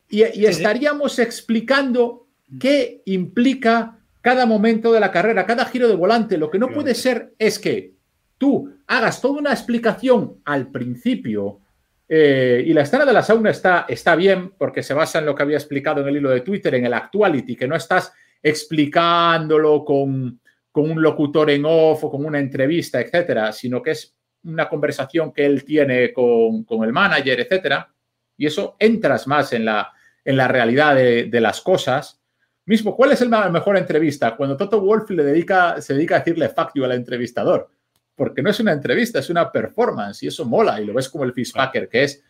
Y, 0.08 0.22
y 0.40 0.46
estaríamos 0.46 1.18
explicando 1.18 2.28
qué 2.60 3.02
implica 3.06 4.01
cada 4.22 4.46
momento 4.46 4.92
de 4.92 5.00
la 5.00 5.10
carrera, 5.10 5.44
cada 5.44 5.66
giro 5.66 5.88
de 5.88 5.96
volante. 5.96 6.38
Lo 6.38 6.50
que 6.50 6.58
no 6.58 6.68
puede 6.68 6.94
ser 6.94 7.34
es 7.38 7.58
que 7.58 7.92
tú 8.38 8.72
hagas 8.86 9.20
toda 9.20 9.40
una 9.40 9.50
explicación 9.50 10.40
al 10.44 10.68
principio 10.68 11.60
eh, 12.08 12.62
y 12.66 12.72
la 12.72 12.82
escena 12.82 13.04
de 13.04 13.12
la 13.12 13.22
sauna 13.22 13.50
está, 13.50 13.84
está 13.88 14.14
bien 14.14 14.52
porque 14.56 14.82
se 14.82 14.94
basa 14.94 15.18
en 15.18 15.26
lo 15.26 15.34
que 15.34 15.42
había 15.42 15.56
explicado 15.56 16.00
en 16.00 16.08
el 16.08 16.16
hilo 16.16 16.30
de 16.30 16.42
Twitter, 16.42 16.74
en 16.76 16.86
el 16.86 16.94
actuality, 16.94 17.56
que 17.56 17.66
no 17.66 17.74
estás 17.74 18.12
explicándolo 18.42 19.84
con, 19.84 20.40
con 20.70 20.90
un 20.90 21.02
locutor 21.02 21.50
en 21.50 21.64
off 21.64 22.04
o 22.04 22.10
con 22.10 22.24
una 22.24 22.38
entrevista, 22.38 23.00
etcétera, 23.00 23.52
sino 23.52 23.82
que 23.82 23.92
es 23.92 24.14
una 24.44 24.68
conversación 24.68 25.32
que 25.32 25.44
él 25.44 25.64
tiene 25.64 26.12
con, 26.12 26.64
con 26.64 26.84
el 26.84 26.92
manager, 26.92 27.40
etcétera. 27.40 27.92
Y 28.36 28.46
eso 28.46 28.76
entras 28.78 29.26
más 29.26 29.52
en 29.52 29.64
la, 29.64 29.92
en 30.24 30.36
la 30.36 30.48
realidad 30.48 30.94
de, 30.94 31.24
de 31.24 31.40
las 31.40 31.60
cosas 31.60 32.21
Mismo, 32.64 32.94
¿cuál 32.94 33.12
es 33.12 33.20
la 33.22 33.50
mejor 33.50 33.76
entrevista? 33.76 34.36
Cuando 34.36 34.56
Toto 34.56 34.80
Wolf 34.80 35.08
se 35.08 35.14
dedica 35.14 35.72
a 35.72 35.74
decirle 36.20 36.48
fuck 36.48 36.70
al 36.76 36.92
entrevistador. 36.92 37.70
Porque 38.14 38.42
no 38.42 38.50
es 38.50 38.60
una 38.60 38.72
entrevista, 38.72 39.18
es 39.18 39.30
una 39.30 39.50
performance 39.50 40.22
y 40.22 40.28
eso 40.28 40.44
mola 40.44 40.80
y 40.80 40.84
lo 40.84 40.94
ves 40.94 41.08
como 41.08 41.24
el 41.24 41.32
fishpacker 41.32 41.88
que 41.88 42.04
es. 42.04 42.22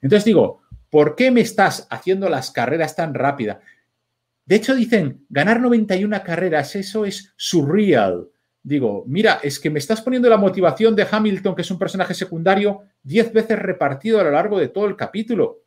Entonces 0.00 0.24
digo, 0.24 0.62
¿por 0.90 1.16
qué 1.16 1.30
me 1.30 1.40
estás 1.40 1.88
haciendo 1.90 2.28
las 2.28 2.50
carreras 2.50 2.94
tan 2.94 3.14
rápidas? 3.14 3.58
De 4.44 4.56
hecho, 4.56 4.74
dicen, 4.74 5.24
ganar 5.30 5.60
91 5.60 6.22
carreras, 6.22 6.76
eso 6.76 7.04
es 7.06 7.32
surreal. 7.36 8.28
Digo, 8.62 9.04
mira, 9.06 9.40
es 9.42 9.58
que 9.58 9.70
me 9.70 9.78
estás 9.78 10.02
poniendo 10.02 10.28
la 10.28 10.36
motivación 10.36 10.94
de 10.94 11.06
Hamilton, 11.10 11.54
que 11.54 11.62
es 11.62 11.70
un 11.70 11.78
personaje 11.78 12.14
secundario, 12.14 12.82
10 13.02 13.32
veces 13.32 13.58
repartido 13.58 14.20
a 14.20 14.24
lo 14.24 14.30
largo 14.30 14.58
de 14.58 14.68
todo 14.68 14.86
el 14.86 14.96
capítulo. 14.96 15.62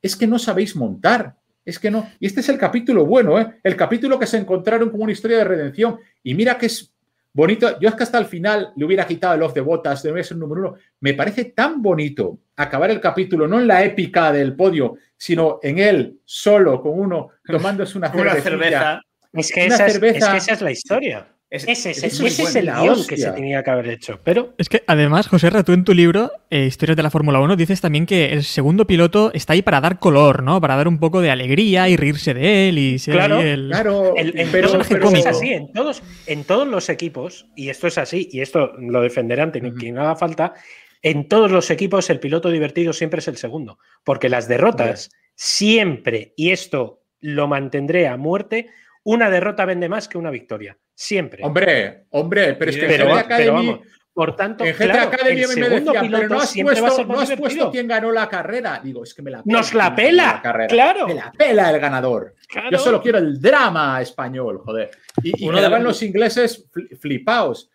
Es 0.00 0.16
que 0.16 0.26
no 0.26 0.38
sabéis 0.38 0.74
montar. 0.76 1.36
Es 1.64 1.78
que 1.78 1.90
no. 1.90 2.10
Y 2.18 2.26
este 2.26 2.40
es 2.40 2.48
el 2.48 2.58
capítulo 2.58 3.06
bueno, 3.06 3.38
¿eh? 3.38 3.60
El 3.62 3.76
capítulo 3.76 4.18
que 4.18 4.26
se 4.26 4.36
encontraron 4.36 4.90
como 4.90 5.04
una 5.04 5.12
historia 5.12 5.38
de 5.38 5.44
redención. 5.44 5.98
Y 6.22 6.34
mira 6.34 6.58
que 6.58 6.66
es 6.66 6.92
bonito. 7.32 7.78
Yo 7.80 7.88
es 7.88 7.94
que 7.94 8.02
hasta 8.02 8.18
el 8.18 8.26
final 8.26 8.72
le 8.76 8.84
hubiera 8.84 9.06
quitado 9.06 9.34
el 9.34 9.42
off 9.42 9.54
de 9.54 9.60
botas, 9.60 10.02
de 10.02 10.24
ser 10.24 10.36
número 10.36 10.60
uno. 10.60 10.74
Me 11.00 11.14
parece 11.14 11.46
tan 11.46 11.80
bonito 11.80 12.38
acabar 12.56 12.90
el 12.90 13.00
capítulo, 13.00 13.46
no 13.46 13.60
en 13.60 13.66
la 13.66 13.84
épica 13.84 14.32
del 14.32 14.54
podio, 14.56 14.96
sino 15.16 15.60
en 15.62 15.78
él, 15.78 16.20
solo, 16.24 16.80
con 16.80 16.98
uno, 16.98 17.30
tomándose 17.44 17.96
una, 17.96 18.10
cerveza. 18.42 19.00
Es 19.32 19.50
que, 19.50 19.66
esa 19.66 19.86
es, 19.86 19.94
es 19.94 20.00
que 20.00 20.36
esa 20.36 20.52
es 20.52 20.60
la 20.60 20.70
historia 20.72 21.31
ese, 21.52 21.90
es 21.90 22.56
el 22.56 22.64
guion 22.64 23.06
que 23.06 23.18
se 23.18 23.30
tenía 23.30 23.62
que 23.62 23.70
haber 23.70 23.88
hecho. 23.90 24.18
Pero... 24.24 24.54
Es 24.56 24.70
que 24.70 24.82
además, 24.86 25.28
José 25.28 25.50
tú 25.64 25.72
en 25.72 25.84
tu 25.84 25.92
libro, 25.92 26.32
eh, 26.48 26.64
Historias 26.64 26.96
de 26.96 27.02
la 27.02 27.10
Fórmula 27.10 27.40
1, 27.40 27.56
dices 27.56 27.82
también 27.82 28.06
que 28.06 28.32
el 28.32 28.42
segundo 28.42 28.86
piloto 28.86 29.30
está 29.34 29.52
ahí 29.52 29.60
para 29.60 29.82
dar 29.82 29.98
color, 29.98 30.42
¿no? 30.42 30.62
Para 30.62 30.76
dar 30.76 30.88
un 30.88 30.98
poco 30.98 31.20
de 31.20 31.30
alegría 31.30 31.90
y 31.90 31.96
reírse 31.96 32.32
de 32.32 32.70
él 32.70 32.78
y 32.78 32.98
ser 32.98 33.16
claro, 33.16 33.42
el, 33.42 33.68
claro, 33.68 34.16
el, 34.16 34.32
pero, 34.50 34.80
es 34.80 35.26
así, 35.26 35.52
en 35.52 35.70
todos, 35.72 36.02
en 36.26 36.44
todos 36.44 36.66
los 36.66 36.88
equipos, 36.88 37.46
y 37.54 37.68
esto 37.68 37.86
es 37.86 37.98
así, 37.98 38.30
y 38.32 38.40
esto 38.40 38.72
lo 38.78 39.02
defenderán 39.02 39.48
ante 39.48 39.60
quien 39.74 39.98
haga 39.98 40.16
falta, 40.16 40.54
en 41.02 41.28
todos 41.28 41.50
los 41.50 41.70
equipos 41.70 42.08
el 42.08 42.18
piloto 42.18 42.48
divertido 42.48 42.94
siempre 42.94 43.18
es 43.18 43.28
el 43.28 43.36
segundo, 43.36 43.78
porque 44.04 44.30
las 44.30 44.48
derrotas 44.48 45.10
siempre, 45.34 46.32
y 46.34 46.50
esto 46.50 47.02
lo 47.20 47.46
mantendré 47.46 48.08
a 48.08 48.16
muerte, 48.16 48.68
una 49.04 49.28
derrota 49.28 49.66
vende 49.66 49.90
más 49.90 50.08
que 50.08 50.16
una 50.16 50.30
victoria. 50.30 50.78
Siempre. 50.94 51.42
Hombre, 51.44 52.06
hombre, 52.10 52.54
pero 52.54 52.70
es 52.70 52.76
que 52.76 52.86
pero, 52.86 53.14
Academy, 53.14 53.80
por 54.12 54.36
tanto, 54.36 54.64
en 54.64 54.74
claro, 54.74 55.08
Academy 55.08 55.40
me 55.56 55.68
decía, 55.68 56.00
pero 56.00 56.28
no 56.28 56.40
has 56.40 56.54
puesto, 56.54 57.06
no 57.06 57.20
has 57.20 57.32
puesto 57.32 57.70
quién 57.70 57.88
ganó 57.88 58.12
la 58.12 58.28
carrera. 58.28 58.80
Digo, 58.82 59.02
es 59.02 59.14
que 59.14 59.22
me 59.22 59.30
la 59.30 59.42
pela. 59.42 59.58
Nos 59.58 59.72
la 59.72 59.94
pela, 59.94 60.42
la 60.44 60.66
claro. 60.66 61.06
Me 61.08 61.14
la 61.14 61.32
pela 61.32 61.70
el 61.70 61.80
ganador. 61.80 62.34
Yo 62.70 62.78
solo 62.78 63.00
quiero 63.00 63.18
el 63.18 63.40
drama 63.40 64.00
español, 64.02 64.58
joder. 64.58 64.90
Y, 65.22 65.46
y 65.46 65.48
me 65.48 65.60
daban 65.60 65.82
los 65.82 66.02
ingleses 66.02 66.68
flipaos. 67.00 67.70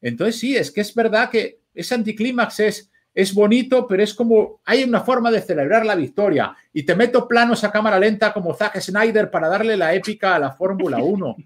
Entonces 0.00 0.38
sí, 0.38 0.56
es 0.56 0.70
que 0.70 0.80
es 0.80 0.94
verdad 0.94 1.30
que 1.30 1.60
ese 1.74 1.94
anticlímax 1.94 2.60
es 2.60 2.90
es 3.14 3.32
bonito, 3.32 3.86
pero 3.86 4.02
es 4.02 4.12
como 4.12 4.60
hay 4.64 4.82
una 4.82 5.00
forma 5.00 5.30
de 5.30 5.40
celebrar 5.40 5.86
la 5.86 5.94
victoria. 5.94 6.54
Y 6.72 6.82
te 6.82 6.96
meto 6.96 7.28
planos 7.28 7.62
a 7.62 7.70
cámara 7.70 7.98
lenta 7.98 8.32
como 8.32 8.54
Zack 8.54 8.80
Snyder 8.80 9.30
para 9.30 9.48
darle 9.48 9.76
la 9.76 9.94
épica 9.94 10.34
a 10.34 10.38
la 10.38 10.52
Fórmula 10.52 10.98
1. 11.02 11.36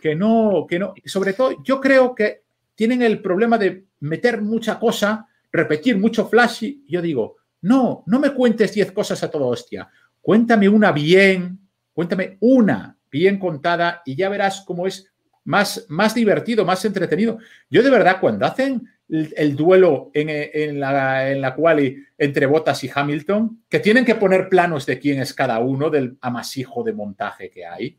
Que 0.00 0.14
no, 0.14 0.64
que 0.68 0.78
no. 0.78 0.94
Sobre 1.04 1.32
todo, 1.32 1.62
yo 1.64 1.80
creo 1.80 2.14
que 2.14 2.44
tienen 2.74 3.02
el 3.02 3.20
problema 3.20 3.58
de 3.58 3.86
meter 4.00 4.40
mucha 4.40 4.78
cosa, 4.78 5.26
repetir 5.50 5.98
mucho 5.98 6.28
flash. 6.28 6.62
Y 6.62 6.84
yo 6.88 7.02
digo, 7.02 7.36
no, 7.62 8.04
no 8.06 8.20
me 8.20 8.30
cuentes 8.30 8.72
10 8.72 8.92
cosas 8.92 9.22
a 9.24 9.30
todo 9.30 9.48
hostia. 9.48 9.88
Cuéntame 10.20 10.68
una 10.68 10.92
bien, 10.92 11.68
cuéntame 11.92 12.36
una 12.40 12.96
bien 13.10 13.38
contada 13.40 14.02
y 14.04 14.14
ya 14.14 14.28
verás 14.28 14.62
cómo 14.64 14.86
es 14.86 15.12
más, 15.44 15.84
más 15.88 16.14
divertido, 16.14 16.64
más 16.64 16.84
entretenido. 16.84 17.38
Yo 17.68 17.82
de 17.82 17.90
verdad, 17.90 18.18
cuando 18.20 18.46
hacen 18.46 18.88
el, 19.12 19.54
duelo 19.54 20.10
en, 20.14 20.80
la, 20.80 21.30
en 21.30 21.40
la 21.40 21.54
cual 21.54 21.96
entre 22.16 22.46
Bottas 22.46 22.82
y 22.82 22.90
Hamilton, 22.92 23.64
que 23.68 23.78
tienen 23.78 24.06
que 24.06 24.14
poner 24.14 24.48
planos 24.48 24.86
de 24.86 24.98
quién 24.98 25.20
es 25.20 25.34
cada 25.34 25.58
uno 25.58 25.90
del 25.90 26.16
amasijo 26.22 26.82
de 26.82 26.94
montaje 26.94 27.50
que 27.50 27.66
hay. 27.66 27.98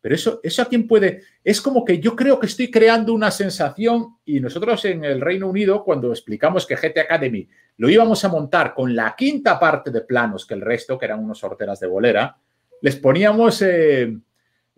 Pero 0.00 0.14
eso, 0.14 0.40
eso 0.42 0.62
a 0.62 0.64
quién 0.64 0.88
puede. 0.88 1.22
Es 1.44 1.60
como 1.60 1.84
que 1.84 2.00
yo 2.00 2.16
creo 2.16 2.38
que 2.40 2.46
estoy 2.46 2.70
creando 2.70 3.12
una 3.12 3.30
sensación 3.30 4.16
y 4.24 4.40
nosotros 4.40 4.84
en 4.86 5.04
el 5.04 5.20
Reino 5.20 5.48
Unido, 5.48 5.84
cuando 5.84 6.10
explicamos 6.10 6.66
que 6.66 6.76
GT 6.76 6.98
Academy 6.98 7.48
lo 7.76 7.88
íbamos 7.88 8.24
a 8.24 8.28
montar 8.28 8.74
con 8.74 8.94
la 8.96 9.14
quinta 9.16 9.58
parte 9.58 9.90
de 9.90 10.00
planos 10.00 10.46
que 10.46 10.54
el 10.54 10.62
resto, 10.62 10.98
que 10.98 11.04
eran 11.04 11.22
unos 11.22 11.38
sorteras 11.38 11.78
de 11.78 11.86
bolera, 11.86 12.36
les 12.80 12.96
poníamos 12.96 13.62
eh, 13.62 14.16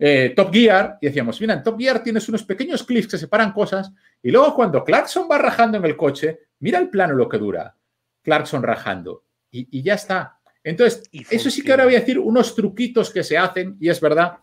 eh, 0.03 0.33
Top 0.35 0.51
Gear 0.51 0.97
y 0.99 1.05
decíamos, 1.05 1.39
mira, 1.39 1.53
en 1.53 1.61
Top 1.61 1.79
Gear 1.79 2.01
tienes 2.01 2.27
unos 2.27 2.43
pequeños 2.43 2.83
clips 2.83 3.07
que 3.07 3.17
separan 3.19 3.53
cosas 3.53 3.91
y 4.23 4.31
luego 4.31 4.55
cuando 4.55 4.83
Clarkson 4.83 5.27
va 5.29 5.37
rajando 5.37 5.77
en 5.77 5.85
el 5.85 5.95
coche, 5.95 6.39
mira 6.57 6.79
el 6.79 6.89
plano 6.89 7.13
lo 7.13 7.29
que 7.29 7.37
dura. 7.37 7.75
Clarkson 8.23 8.63
rajando 8.63 9.25
y, 9.51 9.83
ya 9.83 9.93
está. 9.93 10.39
Entonces, 10.63 11.03
eso 11.29 11.51
sí 11.51 11.61
que 11.61 11.69
ahora 11.69 11.83
voy 11.85 11.95
a 11.95 11.99
decir 11.99 12.17
unos 12.17 12.55
truquitos 12.55 13.11
que 13.11 13.23
se 13.23 13.37
hacen 13.37 13.77
y 13.79 13.89
es 13.89 14.01
verdad. 14.01 14.39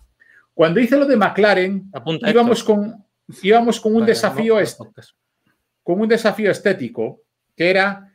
Cuando 0.54 0.78
hice 0.78 0.96
lo 0.96 1.06
de 1.06 1.16
McLaren, 1.16 1.90
íbamos 2.28 2.62
con, 2.62 3.04
íbamos 3.42 3.80
con 3.80 3.96
un 3.96 4.06
desafío 4.06 4.58
con 5.82 6.00
un 6.00 6.08
desafío 6.08 6.52
estético 6.52 7.22
que 7.56 7.68
era 7.68 8.12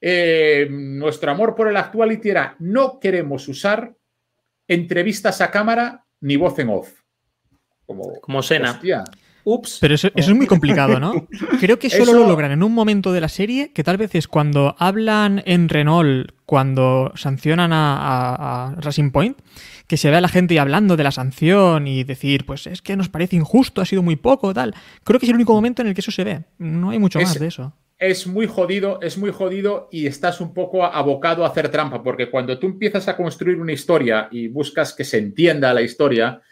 eh, 0.00 0.66
nuestro 0.70 1.30
amor 1.30 1.54
por 1.54 1.68
el 1.68 1.76
Actuality 1.76 2.30
era 2.30 2.56
no 2.58 2.98
queremos 2.98 3.48
usar 3.48 3.94
entrevistas 4.66 5.42
a 5.42 5.50
cámara 5.50 6.05
ni 6.20 6.36
voz 6.36 6.58
en 6.58 6.70
off. 6.70 7.02
Como, 7.86 8.20
Como 8.20 8.42
Sena. 8.42 8.80
Ups. 9.48 9.78
Pero 9.80 9.94
eso, 9.94 10.08
es 10.12 10.28
muy 10.34 10.48
complicado, 10.48 10.98
¿no? 10.98 11.28
Creo 11.60 11.78
que 11.78 11.88
solo 11.88 12.12
lo 12.12 12.26
logran 12.26 12.50
en 12.50 12.64
un 12.64 12.74
momento 12.74 13.12
de 13.12 13.20
la 13.20 13.28
serie 13.28 13.70
que 13.72 13.84
tal 13.84 13.96
vez 13.96 14.16
es 14.16 14.26
cuando 14.26 14.74
hablan 14.76 15.40
en 15.46 15.68
Renault, 15.68 16.32
cuando 16.46 17.12
sancionan 17.14 17.70
a, 17.72 18.74
Racing 18.78 19.12
Point, 19.12 19.38
que 19.86 19.98
se 19.98 20.10
ve 20.10 20.16
a 20.16 20.20
la 20.20 20.26
gente 20.26 20.58
hablando 20.58 20.96
de 20.96 21.04
la 21.04 21.12
sanción 21.12 21.86
y 21.86 22.02
decir, 22.02 22.44
pues 22.44 22.66
es 22.66 22.82
que 22.82 22.96
nos 22.96 23.08
parece 23.08 23.36
injusto, 23.36 23.80
ha 23.80 23.84
sido 23.84 24.02
muy 24.02 24.16
poco, 24.16 24.52
tal. 24.52 24.74
Creo 25.04 25.20
que 25.20 25.26
es 25.26 25.30
el 25.30 25.36
único 25.36 25.54
momento 25.54 25.80
en 25.80 25.88
el 25.88 25.94
que 25.94 26.00
eso 26.00 26.10
se 26.10 26.24
ve. 26.24 26.42
No 26.58 26.90
hay 26.90 26.98
mucho 26.98 27.20
más 27.20 27.38
de 27.38 27.46
eso. 27.46 27.72
Es 27.98 28.26
muy 28.26 28.46
jodido, 28.46 29.00
es 29.00 29.16
muy 29.16 29.30
jodido 29.30 29.88
y 29.90 30.06
estás 30.06 30.40
un 30.40 30.52
poco 30.52 30.84
abocado 30.84 31.44
a 31.44 31.48
hacer 31.48 31.70
trampa, 31.70 32.02
porque 32.02 32.30
cuando 32.30 32.58
tú 32.58 32.66
empiezas 32.66 33.08
a 33.08 33.16
construir 33.16 33.58
una 33.58 33.72
historia 33.72 34.28
y 34.30 34.48
buscas 34.48 34.92
que 34.92 35.04
se 35.04 35.18
entienda 35.18 35.72
la 35.72 35.82
historia, 35.82 36.42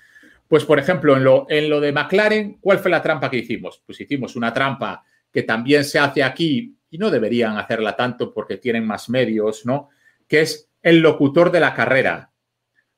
pues, 0.49 0.65
por 0.65 0.79
ejemplo, 0.79 1.17
en 1.17 1.25
lo, 1.25 1.47
en 1.49 1.69
lo 1.69 1.81
de 1.81 1.93
McLaren, 1.93 2.59
¿cuál 2.61 2.79
fue 2.79 2.91
la 2.91 3.03
trampa 3.03 3.31
que 3.31 3.39
hicimos? 3.39 3.83
Pues 3.85 4.01
hicimos 4.01 4.37
una 4.37 4.53
trampa 4.53 5.05
que 5.31 5.43
también 5.43 5.85
se 5.85 5.99
hace 5.99 6.23
aquí 6.23 6.77
y 6.91 6.99
no 6.99 7.11
deberían 7.11 7.59
hacerla 7.59 7.97
tanto 7.97 8.33
porque 8.33 8.59
tienen 8.59 8.87
más 8.87 9.09
medios, 9.09 9.67
¿no? 9.67 9.89
Que 10.29 10.43
es 10.43 10.71
el 10.81 11.01
locutor 11.01 11.51
de 11.51 11.61
la 11.61 11.75
carrera. 11.75 12.31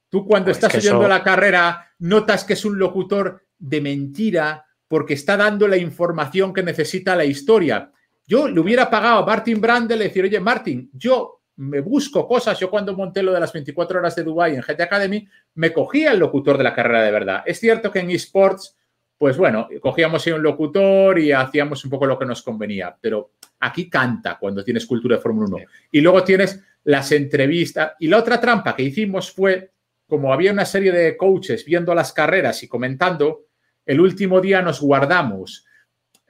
Tú 0.08 0.26
cuando 0.26 0.46
pues 0.46 0.58
estás 0.58 0.74
oyendo 0.74 1.08
la 1.08 1.22
carrera 1.22 1.92
notas 2.00 2.44
que 2.44 2.52
es 2.52 2.64
un 2.64 2.78
locutor 2.78 3.46
de 3.58 3.80
mentira 3.80 4.66
porque 4.86 5.14
está 5.14 5.36
dando 5.36 5.66
la 5.66 5.78
información 5.78 6.52
que 6.52 6.62
necesita 6.62 7.16
la 7.16 7.24
historia. 7.24 7.90
Yo 8.26 8.48
le 8.48 8.58
hubiera 8.60 8.90
pagado 8.90 9.20
a 9.20 9.26
Martin 9.26 9.60
Brandel 9.60 10.00
decir, 10.00 10.24
oye, 10.24 10.40
Martin, 10.40 10.90
yo 10.92 11.42
me 11.56 11.80
busco 11.80 12.26
cosas. 12.26 12.58
Yo 12.58 12.70
cuando 12.70 12.96
monté 12.96 13.22
lo 13.22 13.32
de 13.32 13.40
las 13.40 13.52
24 13.52 13.98
horas 13.98 14.16
de 14.16 14.24
Dubai 14.24 14.54
en 14.54 14.62
GT 14.62 14.80
Academy, 14.80 15.26
me 15.54 15.72
cogía 15.72 16.12
el 16.12 16.18
locutor 16.18 16.58
de 16.58 16.64
la 16.64 16.74
carrera 16.74 17.02
de 17.02 17.10
verdad. 17.10 17.42
Es 17.46 17.60
cierto 17.60 17.90
que 17.90 18.00
en 18.00 18.10
esports, 18.10 18.76
pues 19.16 19.36
bueno, 19.36 19.68
cogíamos 19.80 20.26
ahí 20.26 20.32
un 20.32 20.42
locutor 20.42 21.18
y 21.18 21.32
hacíamos 21.32 21.84
un 21.84 21.90
poco 21.90 22.06
lo 22.06 22.18
que 22.18 22.26
nos 22.26 22.42
convenía, 22.42 22.96
pero 23.00 23.30
aquí 23.60 23.88
canta 23.88 24.38
cuando 24.38 24.62
tienes 24.62 24.86
cultura 24.86 25.16
de 25.16 25.22
Fórmula 25.22 25.48
1. 25.48 25.58
Y 25.92 26.00
luego 26.00 26.22
tienes 26.22 26.62
las 26.84 27.10
entrevistas. 27.12 27.92
Y 28.00 28.08
la 28.08 28.18
otra 28.18 28.40
trampa 28.40 28.76
que 28.76 28.82
hicimos 28.82 29.32
fue, 29.32 29.70
como 30.06 30.32
había 30.32 30.52
una 30.52 30.64
serie 30.64 30.92
de 30.92 31.16
coaches 31.16 31.64
viendo 31.64 31.94
las 31.94 32.12
carreras 32.12 32.62
y 32.62 32.68
comentando, 32.68 33.46
el 33.86 34.00
último 34.00 34.40
día 34.40 34.62
nos 34.62 34.80
guardamos 34.80 35.64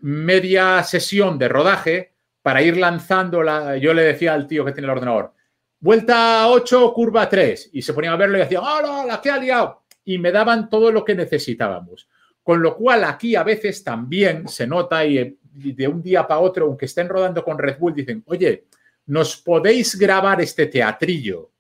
media 0.01 0.83
sesión 0.83 1.39
de 1.39 1.49
rodaje 1.49 2.15
para 2.43 2.63
ir 2.63 2.77
lanzando 2.77 3.43
la. 3.43 3.77
Yo 3.77 3.95
le 3.95 4.03
decía 4.03 4.35
al 4.35 4.47
tío 4.47 4.65
que 4.65 4.73
tiene 4.73 4.87
el 4.87 4.93
ordenador, 4.93 5.33
vuelta 5.81 6.49
8, 6.49 6.93
curva 6.93 7.29
3, 7.29 7.71
y 7.73 7.83
se 7.83 7.93
ponían 7.93 8.15
a 8.15 8.17
verlo 8.17 8.37
y 8.37 8.41
decían, 8.41 8.63
¡hola, 8.65 9.05
la 9.07 9.21
que 9.21 9.31
ha 9.31 9.39
liado! 9.39 9.83
Y 10.05 10.19
me 10.19 10.33
daban 10.33 10.69
todo 10.69 10.93
lo 10.93 11.05
que 11.05 11.15
necesitábamos. 11.15 12.09
Con 12.43 12.63
lo 12.63 12.77
cual, 12.77 13.03
aquí 13.05 13.35
a 13.35 13.43
veces 13.43 13.83
también 13.83 14.47
se 14.47 14.67
nota 14.67 15.05
y 15.05 15.37
de 15.43 15.89
un 15.89 16.03
día 16.03 16.27
para 16.27 16.41
otro, 16.41 16.67
aunque 16.67 16.85
estén 16.85 17.09
rodando 17.09 17.43
con 17.43 17.59
Red 17.59 17.79
Bull, 17.79 17.95
dicen, 17.95 18.23
oye, 18.27 18.67
¿nos 19.07 19.37
podéis 19.39 19.99
grabar 19.99 20.41
este 20.41 20.67
teatrillo? 20.67 21.51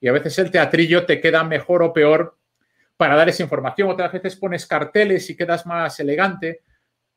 Y 0.00 0.08
a 0.08 0.12
veces 0.12 0.38
el 0.38 0.50
teatrillo 0.50 1.04
te 1.04 1.20
queda 1.20 1.44
mejor 1.44 1.82
o 1.82 1.92
peor 1.92 2.38
para 2.96 3.16
dar 3.16 3.28
esa 3.28 3.42
información. 3.42 3.90
Otras 3.90 4.12
veces 4.12 4.36
pones 4.36 4.66
carteles 4.66 5.28
y 5.28 5.36
quedas 5.36 5.66
más 5.66 5.98
elegante. 6.00 6.62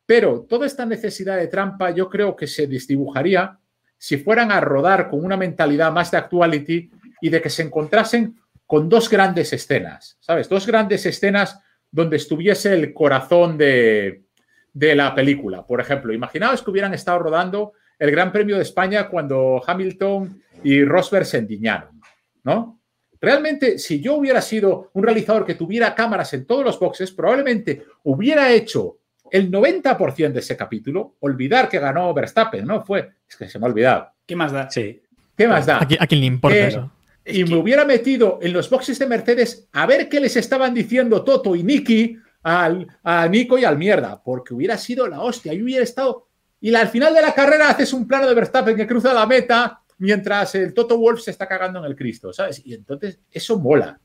Pero 0.05 0.45
toda 0.47 0.65
esta 0.65 0.85
necesidad 0.85 1.37
de 1.37 1.47
trampa 1.47 1.91
yo 1.91 2.09
creo 2.09 2.35
que 2.35 2.47
se 2.47 2.67
desdibujaría 2.67 3.59
si 3.97 4.17
fueran 4.17 4.51
a 4.51 4.59
rodar 4.59 5.09
con 5.09 5.23
una 5.23 5.37
mentalidad 5.37 5.91
más 5.91 6.11
de 6.11 6.17
actuality 6.17 6.91
y 7.21 7.29
de 7.29 7.41
que 7.41 7.49
se 7.49 7.63
encontrasen 7.63 8.35
con 8.67 8.89
dos 8.89 9.09
grandes 9.09 9.53
escenas, 9.53 10.17
¿sabes? 10.19 10.49
Dos 10.49 10.67
grandes 10.67 11.05
escenas 11.05 11.59
donde 11.91 12.17
estuviese 12.17 12.73
el 12.73 12.93
corazón 12.93 13.57
de, 13.57 14.23
la 14.73 15.15
película. 15.15 15.65
Por 15.65 15.79
ejemplo, 15.79 16.13
imaginaos 16.13 16.61
que 16.61 16.69
hubieran 16.69 16.93
estado 16.93 17.19
rodando 17.19 17.73
el 17.97 18.11
Gran 18.11 18.31
Premio 18.31 18.57
de 18.57 18.63
España 18.63 19.07
cuando 19.07 19.61
Hamilton 19.65 20.41
y 20.63 20.83
Rosberg 20.83 21.25
se 21.25 21.37
endiñaron, 21.37 22.01
¿no? 22.43 22.81
Realmente, 23.21 23.79
si 23.79 24.01
yo 24.01 24.15
hubiera 24.15 24.41
sido 24.41 24.91
un 24.93 25.03
realizador 25.03 25.45
que 25.45 25.55
tuviera 25.55 25.95
cámaras 25.95 26.33
en 26.33 26.45
todos 26.45 26.65
los 26.65 26.77
boxes, 26.77 27.11
probablemente 27.11 27.85
hubiera 28.03 28.51
hecho 28.51 28.97
el 29.35 29.51
90% 29.51 30.31
de 30.31 30.39
ese 30.39 30.55
capítulo, 30.55 31.15
olvidar 31.19 31.67
que 31.67 31.77
ganó 31.77 32.13
Verstappen, 32.13 32.65
¿no? 32.65 32.85
Fue, 32.85 33.11
es 33.27 33.35
que 33.35 33.49
se 33.49 33.59
me 33.59 33.65
ha 33.65 33.69
olvidado. 33.69 34.07
¿Qué 34.25 34.33
más 34.33 34.53
da? 34.53 34.69
Sí. 34.69 35.01
¿Qué 35.35 35.45
más 35.45 35.65
da? 35.65 35.79
¿A, 35.99 36.07
quién 36.07 36.21
le 36.21 36.27
importa 36.27 36.57
eso? 36.57 36.91
Y 37.25 37.43
me 37.43 37.57
hubiera 37.57 37.83
metido 37.83 38.39
en 38.41 38.53
los 38.53 38.69
boxes 38.69 38.97
de 38.97 39.07
Mercedes 39.07 39.67
a 39.73 39.85
ver 39.85 40.07
qué 40.07 40.21
les 40.21 40.37
estaban 40.37 40.73
diciendo 40.73 41.21
Toto 41.25 41.53
y 41.53 41.63
Nicky 41.63 42.17
al, 42.43 42.87
a 43.03 43.27
Nico 43.27 43.57
y 43.57 43.65
al 43.65 43.77
mierda, 43.77 44.23
porque 44.23 44.53
hubiera 44.53 44.77
sido 44.77 45.05
la 45.05 45.19
hostia. 45.19 45.53
Y 45.53 45.61
hubiera 45.61 45.83
estado. 45.83 46.29
Y 46.61 46.73
al 46.73 46.87
final 46.87 47.13
de 47.13 47.21
la 47.21 47.33
carrera 47.33 47.69
haces 47.69 47.91
un 47.91 48.07
plano 48.07 48.27
de 48.27 48.35
Verstappen 48.35 48.77
que 48.77 48.87
cruza 48.87 49.13
la 49.13 49.25
meta 49.25 49.81
mientras 49.97 50.55
el 50.55 50.73
Toto 50.73 50.97
Wolf 50.97 51.19
se 51.19 51.31
está 51.31 51.45
cagando 51.45 51.79
en 51.79 51.85
el 51.85 51.95
Cristo, 51.97 52.31
¿sabes? 52.31 52.61
Y 52.65 52.73
entonces 52.73 53.19
eso 53.31 53.59
mola. 53.59 53.99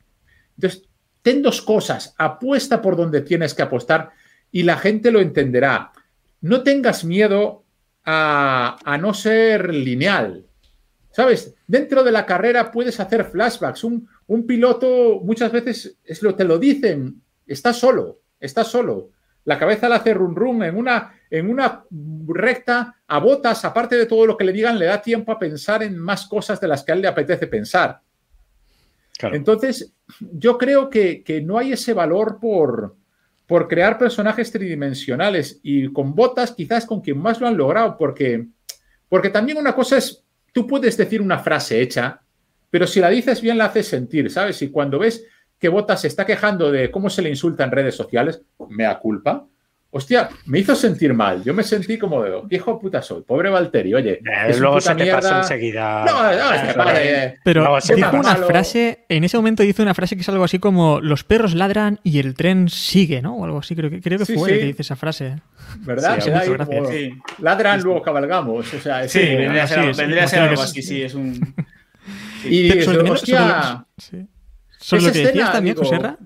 Entonces, 0.56 0.88
ten 1.22 1.40
dos 1.40 1.62
cosas. 1.62 2.16
Apuesta 2.18 2.82
por 2.82 2.96
donde 2.96 3.20
tienes 3.20 3.54
que 3.54 3.62
apostar 3.62 4.10
y 4.52 4.62
la 4.62 4.76
gente 4.76 5.10
lo 5.10 5.20
entenderá. 5.20 5.92
No 6.40 6.62
tengas 6.62 7.04
miedo 7.04 7.64
a, 8.04 8.98
no 9.00 9.14
ser 9.14 9.72
lineal. 9.74 10.46
¿Sabes? 11.10 11.54
Dentro 11.66 12.04
de 12.04 12.12
la 12.12 12.24
carrera 12.24 12.70
puedes 12.70 13.00
hacer 13.00 13.24
flashbacks. 13.24 13.84
Un, 13.84 14.08
un 14.26 14.46
piloto 14.46 15.20
muchas 15.22 15.50
veces 15.50 15.98
es 16.04 16.22
lo, 16.22 16.34
te 16.34 16.44
lo 16.44 16.58
dicen, 16.58 17.20
está 17.46 17.72
solo, 17.72 18.20
está 18.38 18.64
solo. 18.64 19.10
La 19.44 19.58
cabeza 19.58 19.88
le 19.88 19.96
hace 19.96 20.14
run 20.14 20.36
run 20.36 20.62
en 20.62 20.76
una, 20.76 21.14
en 21.30 21.50
una 21.50 21.84
recta 22.26 22.96
a 23.06 23.18
botas, 23.18 23.64
aparte 23.64 23.96
de 23.96 24.06
todo 24.06 24.26
lo 24.26 24.36
que 24.36 24.44
le 24.44 24.52
digan, 24.52 24.78
le 24.78 24.86
da 24.86 25.02
tiempo 25.02 25.32
a 25.32 25.38
pensar 25.38 25.82
en 25.82 25.98
más 25.98 26.26
cosas 26.26 26.60
de 26.60 26.68
las 26.68 26.84
que 26.84 26.92
a 26.92 26.94
él 26.94 27.02
le 27.02 27.08
apetece 27.08 27.46
pensar. 27.46 28.00
Entonces, 29.22 29.92
yo 30.20 30.56
creo 30.56 30.88
que, 30.88 31.22
que, 31.22 31.42
no 31.42 31.58
hay 31.58 31.72
ese 31.72 31.92
valor 31.92 32.38
por, 32.40 32.96
por 33.50 33.66
crear 33.66 33.98
personajes 33.98 34.52
tridimensionales 34.52 35.58
y 35.64 35.92
con 35.92 36.14
botas 36.14 36.52
quizás 36.52 36.86
con 36.86 37.00
quien 37.00 37.18
más 37.18 37.40
lo 37.40 37.48
han 37.48 37.56
logrado, 37.56 37.96
porque, 37.98 38.46
porque 39.08 39.28
también 39.28 39.58
una 39.58 39.74
cosa 39.74 39.96
es, 39.96 40.22
tú 40.52 40.68
puedes 40.68 40.96
decir 40.96 41.20
una 41.20 41.40
frase 41.40 41.80
hecha, 41.80 42.20
pero 42.70 42.86
si 42.86 43.00
la 43.00 43.10
dices 43.10 43.40
bien 43.40 43.58
la 43.58 43.64
haces 43.64 43.88
sentir, 43.88 44.30
¿sabes? 44.30 44.62
Y 44.62 44.70
cuando 44.70 45.00
ves 45.00 45.24
que 45.58 45.68
Botas 45.68 46.02
se 46.02 46.06
está 46.06 46.24
quejando 46.24 46.70
de 46.70 46.92
cómo 46.92 47.10
se 47.10 47.22
le 47.22 47.28
insulta 47.28 47.64
en 47.64 47.72
redes 47.72 47.96
sociales, 47.96 48.40
mea 48.68 49.00
culpa, 49.00 49.44
Hostia, 49.92 50.28
me 50.46 50.60
hizo 50.60 50.76
sentir 50.76 51.12
mal. 51.14 51.42
Yo 51.42 51.52
me 51.52 51.64
sentí 51.64 51.98
como 51.98 52.22
de, 52.22 52.30
¿qué 52.48 52.56
hijo 52.56 52.74
de 52.74 52.78
puta 52.78 53.02
soy? 53.02 53.22
Pobre 53.22 53.50
Valtteri, 53.50 53.92
oye. 53.92 54.20
Eh, 54.24 54.56
luego 54.56 54.80
se 54.80 54.94
te 54.94 55.10
pasa 55.10 55.38
enseguida. 55.38 56.04
No, 56.04 56.22
no, 56.22 56.54
es 56.54 56.62
que 56.62 57.38
Pero 57.42 57.76
dijo 57.96 58.16
una 58.16 58.36
frase, 58.36 59.04
en 59.08 59.24
ese 59.24 59.36
momento 59.36 59.64
dice 59.64 59.82
una 59.82 59.94
frase 59.94 60.14
que 60.14 60.22
es 60.22 60.28
algo 60.28 60.44
así 60.44 60.60
como: 60.60 61.00
los 61.00 61.24
perros 61.24 61.54
ladran 61.54 61.98
y 62.04 62.20
el 62.20 62.34
tren 62.34 62.68
sigue, 62.68 63.20
¿no? 63.20 63.34
O 63.34 63.44
algo 63.44 63.58
así, 63.58 63.74
creo 63.74 63.90
que, 63.90 64.00
creo 64.00 64.18
que 64.18 64.26
fue 64.26 64.52
el 64.52 64.58
que 64.60 64.66
dice 64.66 64.82
esa 64.82 64.94
frase. 64.94 65.36
¿Verdad? 65.78 66.20
Sí, 66.20 66.30
sí. 66.90 67.18
Ladran, 67.38 67.82
luego 67.82 68.00
cabalgamos. 68.00 68.72
O 68.72 68.80
sea, 68.80 69.08
sí, 69.08 69.18
vendría, 69.18 69.64
a 69.64 69.66
ser, 69.66 69.96
vendría 69.96 70.24
a 70.24 70.28
ser 70.28 70.38
algo 70.42 70.62
así, 70.62 70.82
sí, 70.82 71.02
es 71.02 71.14
un. 71.14 71.54
Y 72.44 72.62
dices, 72.62 72.86
hostia. 72.86 73.84
Sobre 74.78 75.02
lo 75.02 75.12
que 75.12 75.18
decías 75.18 75.52
también, 75.52 75.76
Joserra. 75.76 76.16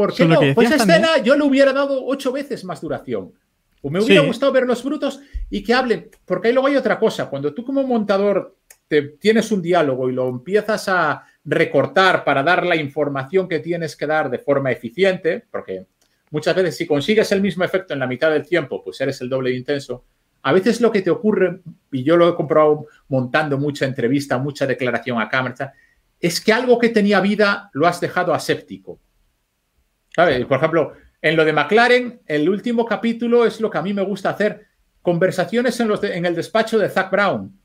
¿Por 0.00 0.14
qué 0.14 0.24
no? 0.24 0.40
Pues 0.54 0.70
escena 0.70 1.18
yo 1.18 1.36
le 1.36 1.44
hubiera 1.44 1.74
dado 1.74 2.06
ocho 2.06 2.32
veces 2.32 2.64
más 2.64 2.80
duración. 2.80 3.34
O 3.82 3.90
me 3.90 4.00
hubiera 4.00 4.22
gustado 4.22 4.50
ver 4.50 4.64
los 4.64 4.82
brutos 4.82 5.20
y 5.50 5.62
que 5.62 5.74
hablen, 5.74 6.08
porque 6.24 6.48
ahí 6.48 6.54
luego 6.54 6.68
hay 6.68 6.76
otra 6.76 6.98
cosa. 6.98 7.28
Cuando 7.28 7.52
tú 7.52 7.62
como 7.62 7.82
montador 7.82 8.56
te, 8.88 9.02
tienes 9.02 9.52
un 9.52 9.60
diálogo 9.60 10.08
y 10.08 10.14
lo 10.14 10.26
empiezas 10.30 10.88
a 10.88 11.22
recortar 11.44 12.24
para 12.24 12.42
dar 12.42 12.64
la 12.64 12.76
información 12.76 13.46
que 13.46 13.58
tienes 13.58 13.94
que 13.94 14.06
dar 14.06 14.30
de 14.30 14.38
forma 14.38 14.72
eficiente, 14.72 15.44
porque 15.50 15.84
muchas 16.30 16.56
veces 16.56 16.78
si 16.78 16.86
consigues 16.86 17.30
el 17.32 17.42
mismo 17.42 17.62
efecto 17.62 17.92
en 17.92 18.00
la 18.00 18.06
mitad 18.06 18.30
del 18.30 18.46
tiempo, 18.46 18.82
pues 18.82 18.98
eres 19.02 19.20
el 19.20 19.28
doble 19.28 19.50
de 19.50 19.56
intenso. 19.56 20.04
A 20.42 20.54
veces 20.54 20.80
lo 20.80 20.90
que 20.90 21.02
te 21.02 21.10
ocurre, 21.10 21.60
y 21.92 22.04
yo 22.04 22.16
lo 22.16 22.26
he 22.26 22.34
comprobado 22.34 22.86
montando 23.08 23.58
mucha 23.58 23.84
entrevista, 23.84 24.38
mucha 24.38 24.66
declaración 24.66 25.20
a 25.20 25.28
cámara, 25.28 25.74
es 26.18 26.40
que 26.40 26.54
algo 26.54 26.78
que 26.78 26.88
tenía 26.88 27.20
vida 27.20 27.68
lo 27.74 27.86
has 27.86 28.00
dejado 28.00 28.32
aséptico. 28.32 28.98
Por 30.14 30.58
ejemplo, 30.58 30.94
en 31.22 31.36
lo 31.36 31.44
de 31.44 31.52
McLaren, 31.52 32.20
el 32.26 32.48
último 32.48 32.84
capítulo 32.84 33.44
es 33.44 33.60
lo 33.60 33.70
que 33.70 33.78
a 33.78 33.82
mí 33.82 33.92
me 33.92 34.02
gusta 34.02 34.30
hacer. 34.30 34.66
Conversaciones 35.02 35.78
en, 35.80 35.88
los 35.88 36.02
en 36.04 36.26
el 36.26 36.34
despacho 36.34 36.78
de 36.78 36.88
Zach 36.88 37.10
Brown. 37.10 37.58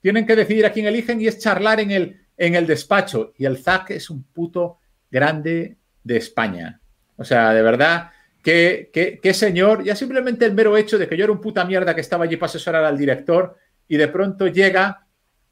Tienen 0.00 0.26
que 0.26 0.36
decidir 0.36 0.66
a 0.66 0.72
quién 0.72 0.86
eligen 0.86 1.20
y 1.20 1.26
es 1.26 1.38
charlar 1.38 1.80
en 1.80 1.90
el, 1.90 2.20
en 2.36 2.54
el 2.54 2.66
despacho. 2.66 3.32
Y 3.36 3.44
el 3.44 3.58
Zach 3.58 3.90
es 3.90 4.10
un 4.10 4.24
puto 4.24 4.78
grande 5.10 5.76
de 6.02 6.16
España. 6.16 6.80
O 7.16 7.24
sea, 7.24 7.52
de 7.52 7.62
verdad, 7.62 8.10
qué, 8.42 8.90
qué, 8.92 9.34
señor. 9.34 9.84
Ya 9.84 9.94
simplemente 9.94 10.46
el 10.46 10.54
mero 10.54 10.76
hecho 10.76 10.98
de 10.98 11.06
que 11.06 11.16
yo 11.16 11.24
era 11.24 11.32
un 11.32 11.40
puta 11.40 11.64
mierda 11.64 11.94
que 11.94 12.00
estaba 12.00 12.24
allí 12.24 12.36
para 12.36 12.48
asesorar 12.48 12.84
al 12.84 12.96
director 12.96 13.56
y 13.86 13.96
de 13.96 14.08
pronto 14.08 14.46
llega 14.46 15.06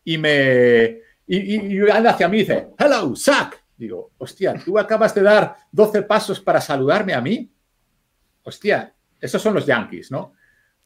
y 0.04 0.18
me. 0.18 1.00
Y, 1.26 1.78
anda 1.90 2.10
hacia 2.10 2.28
mí 2.28 2.38
y 2.38 2.40
dice, 2.40 2.68
hello, 2.78 3.14
Zack. 3.14 3.62
Digo, 3.78 4.10
hostia, 4.18 4.54
tú 4.64 4.76
acabas 4.76 5.14
de 5.14 5.22
dar 5.22 5.56
12 5.70 6.02
pasos 6.02 6.40
para 6.40 6.60
saludarme 6.60 7.14
a 7.14 7.20
mí. 7.20 7.48
Hostia, 8.42 8.92
esos 9.20 9.40
son 9.40 9.54
los 9.54 9.66
yankees, 9.66 10.10
¿no? 10.10 10.34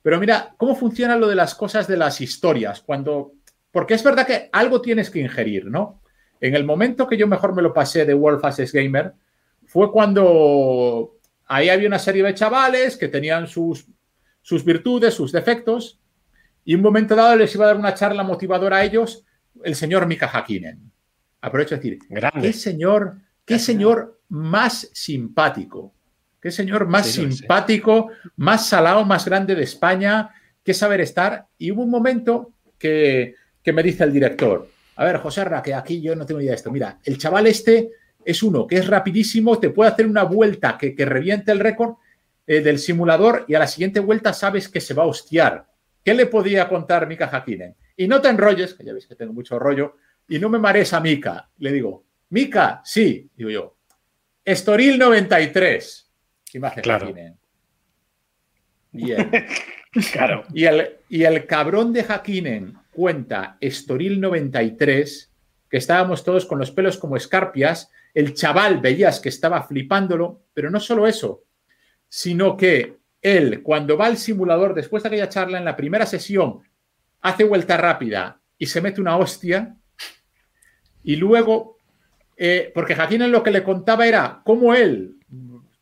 Pero 0.03 0.21
mira, 0.21 0.55
¿cómo 0.59 0.77
funciona 0.77 1.17
lo 1.17 1.27
de 1.27 1.35
las 1.35 1.55
cosas 1.55 1.89
de 1.89 1.97
las 1.97 2.21
historias? 2.21 2.83
Cuando. 2.83 3.33
Porque 3.71 3.95
es 3.95 4.05
verdad 4.05 4.27
que 4.27 4.51
algo 4.53 4.83
tienes 4.83 5.09
que 5.09 5.21
ingerir, 5.21 5.67
¿no? 5.67 6.03
En 6.39 6.55
el 6.55 6.65
momento 6.65 7.07
que 7.07 7.17
yo 7.17 7.27
mejor 7.27 7.55
me 7.55 7.63
lo 7.63 7.73
pasé 7.73 8.05
de 8.05 8.13
World 8.13 8.41
Fastest 8.41 8.75
Gamer 8.75 9.15
fue 9.65 9.91
cuando 9.91 11.17
ahí 11.47 11.71
había 11.71 11.89
una 11.89 11.99
serie 11.99 12.23
de 12.23 12.35
chavales 12.35 12.99
que 12.99 13.09
tenían 13.09 13.47
sus, 13.47 13.87
sus 14.43 14.65
virtudes, 14.65 15.15
sus 15.15 15.33
defectos, 15.33 15.99
y 16.65 16.75
un 16.75 16.83
momento 16.83 17.17
dado 17.17 17.37
les 17.37 17.55
iba 17.55 17.65
a 17.65 17.69
dar 17.69 17.77
una 17.79 17.95
charla 17.95 18.23
motivadora 18.23 18.79
a 18.79 18.85
ellos 18.85 19.25
el 19.65 19.75
señor 19.75 20.07
Mika 20.07 20.27
Hakkinen. 20.27 20.93
Aprovecho 21.43 21.77
de 21.77 21.83
decir, 21.83 21.99
qué 22.41 22.53
señor, 22.53 23.17
qué 23.45 23.59
señor 23.59 24.21
más 24.29 24.89
simpático, 24.95 25.93
qué 26.41 26.51
señor 26.51 26.87
más 26.87 27.09
simpático, 27.09 28.09
más 28.37 28.67
salado, 28.67 29.05
más 29.05 29.27
grande 29.27 29.55
de 29.55 29.65
España, 29.65 30.31
qué 30.65 30.73
saber 30.73 31.01
estar. 31.03 31.47
Y 31.59 31.71
hubo 31.71 31.83
un 31.83 31.91
momento 31.91 32.53
que, 32.79 33.35
que 33.63 33.73
me 33.73 33.83
dice 33.83 34.05
el 34.05 34.13
director, 34.13 34.69
a 34.97 35.05
ver, 35.05 35.19
José 35.19 35.41
Arra, 35.41 35.63
que 35.63 35.75
aquí 35.75 36.01
yo 36.01 36.15
no 36.15 36.25
tengo 36.25 36.41
idea 36.41 36.53
de 36.53 36.57
esto. 36.57 36.71
Mira, 36.71 36.99
el 37.05 37.19
chaval 37.19 37.47
este 37.47 37.91
es 38.25 38.43
uno 38.43 38.67
que 38.67 38.77
es 38.77 38.87
rapidísimo, 38.87 39.59
te 39.59 39.71
puede 39.71 39.91
hacer 39.91 40.07
una 40.07 40.23
vuelta 40.25 40.79
que, 40.79 40.95
reviente 41.05 41.51
el 41.53 41.61
récord 41.61 41.97
eh, 42.47 42.61
del 42.61 42.79
simulador 42.79 43.45
y 43.49 43.55
a 43.55 43.59
la 43.59 43.67
siguiente 43.67 44.01
vuelta 44.01 44.33
sabes 44.33 44.69
que 44.69 44.81
se 44.81 44.95
va 44.95 45.03
a 45.03 45.07
hostiar. 45.07 45.67
¿Qué 46.05 46.15
le 46.15 46.27
podía 46.27 46.69
contar 46.69 47.07
Mika 47.07 47.27
Hakkinen? 47.27 47.75
Y 47.97 48.09
no 48.09 48.21
te 48.21 48.29
enrolles, 48.29 48.75
que 48.75 48.85
ya 48.85 48.93
veis 48.93 49.07
que 49.07 49.15
tengo 49.15 49.33
mucho 49.33 49.59
rollo, 49.59 49.97
y 50.29 50.39
no 50.39 50.49
me 50.49 50.59
marees 50.59 50.93
a 50.93 51.01
Mika. 51.01 51.49
Le 51.59 51.73
digo, 51.73 52.05
Mika, 52.31 52.81
sí, 52.85 53.31
digo 53.37 53.51
yo. 53.51 53.77
Estoril 54.45 54.99
93. 54.99 56.11
Imagen 56.55 56.83
claro. 56.83 57.07
Hakkinen. 57.07 57.39
Bien. 58.93 59.31
claro. 60.13 60.45
Y 60.53 60.65
el, 60.65 60.97
y 61.09 61.25
el 61.25 61.47
cabrón 61.47 61.93
de 61.93 62.05
Hakkinen 62.05 62.75
cuenta 62.91 63.57
Estoril 63.61 64.21
93, 64.21 65.33
que 65.69 65.77
estábamos 65.77 66.25
todos 66.25 66.47
con 66.47 66.59
los 66.59 66.71
pelos 66.71 66.99
como 66.99 67.17
escarpias, 67.17 67.91
el 68.15 68.35
chaval 68.35 68.81
veías 68.81 69.21
que 69.21 69.31
estaba 69.31 69.63
flipándolo, 69.63 70.43
pero 70.53 70.71
no 70.71 70.81
solo 70.81 71.07
eso, 71.07 71.45
sino 72.09 72.57
que 72.57 72.99
él, 73.23 73.63
cuando 73.63 73.97
va 73.97 74.07
al 74.07 74.19
simulador, 74.19 74.75
después 74.75 75.03
de 75.03 75.09
aquella 75.09 75.29
charla 75.29 75.59
en 75.59 75.65
la 75.65 75.77
primera 75.77 76.05
sesión, 76.05 76.61
hace 77.23 77.45
vuelta 77.45 77.77
rápida 77.77 78.41
y 78.59 78.67
se 78.67 78.81
mete 78.81 79.01
una 79.01 79.17
hostia, 79.17 79.77
y 81.05 81.17
luego, 81.17 81.79
eh, 82.37 82.71
porque 82.75 82.95
Jaquín 82.95 83.23
en 83.23 83.33
lo 83.33 83.43
que 83.43 83.51
le 83.51 83.63
contaba 83.63 84.07
era 84.07 84.41
cómo 84.45 84.75
él, 84.75 85.17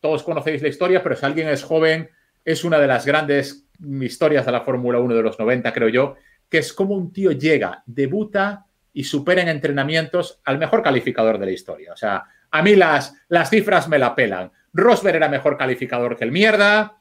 todos 0.01 0.23
conocéis 0.23 0.63
la 0.63 0.69
historia, 0.69 1.03
pero 1.03 1.17
si 1.17 1.27
alguien 1.27 1.49
es 1.49 1.63
joven, 1.63 2.11
es 2.45 2.65
una 2.65 2.79
de 2.79 2.87
las 2.87 3.07
grandes 3.07 3.67
historias 4.01 4.47
de 4.47 4.53
la 4.53 4.63
Fórmula 4.63 4.99
1 4.99 5.15
de 5.15 5.23
los 5.23 5.39
90, 5.39 5.73
creo 5.73 5.89
yo, 5.89 6.17
que 6.49 6.59
es 6.59 6.73
como 6.73 6.95
un 6.95 7.13
tío 7.13 7.33
llega, 7.33 7.83
debuta 7.87 8.67
y 8.93 9.05
supera 9.05 9.43
en 9.43 9.49
entrenamientos 9.49 10.41
al 10.45 10.59
mejor 10.59 10.83
calificador 10.83 11.39
de 11.39 11.47
la 11.47 11.53
historia. 11.53 11.93
O 11.93 11.97
sea, 11.97 12.25
a 12.51 12.63
mí 12.63 12.75
las, 12.75 13.15
las 13.29 13.51
cifras 13.51 13.89
me 13.89 13.99
la 13.99 14.15
pelan. 14.15 14.51
Rosberg 14.73 15.17
era 15.17 15.29
mejor 15.29 15.57
calificador 15.57 16.17
que 16.17 16.25
el 16.25 16.33
mierda, 16.33 17.00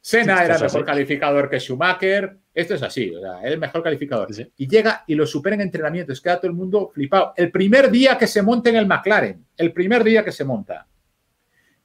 Senna 0.00 0.44
era 0.44 0.58
mejor 0.58 0.84
calificador 0.84 1.50
que 1.50 1.58
Schumacher. 1.58 2.36
Esto 2.54 2.74
es 2.74 2.82
así, 2.82 3.14
o 3.14 3.20
sea, 3.20 3.42
el 3.42 3.58
mejor 3.58 3.82
calificador. 3.82 4.28
Y 4.56 4.66
llega 4.66 5.04
y 5.06 5.14
lo 5.14 5.26
supera 5.26 5.54
en 5.54 5.62
entrenamientos, 5.62 6.20
queda 6.20 6.38
todo 6.38 6.50
el 6.50 6.56
mundo 6.56 6.90
flipado. 6.92 7.34
El 7.36 7.50
primer 7.50 7.90
día 7.90 8.16
que 8.16 8.26
se 8.26 8.42
monta 8.42 8.70
en 8.70 8.76
el 8.76 8.86
McLaren, 8.86 9.44
el 9.56 9.72
primer 9.72 10.02
día 10.04 10.24
que 10.24 10.32
se 10.32 10.44
monta. 10.44 10.86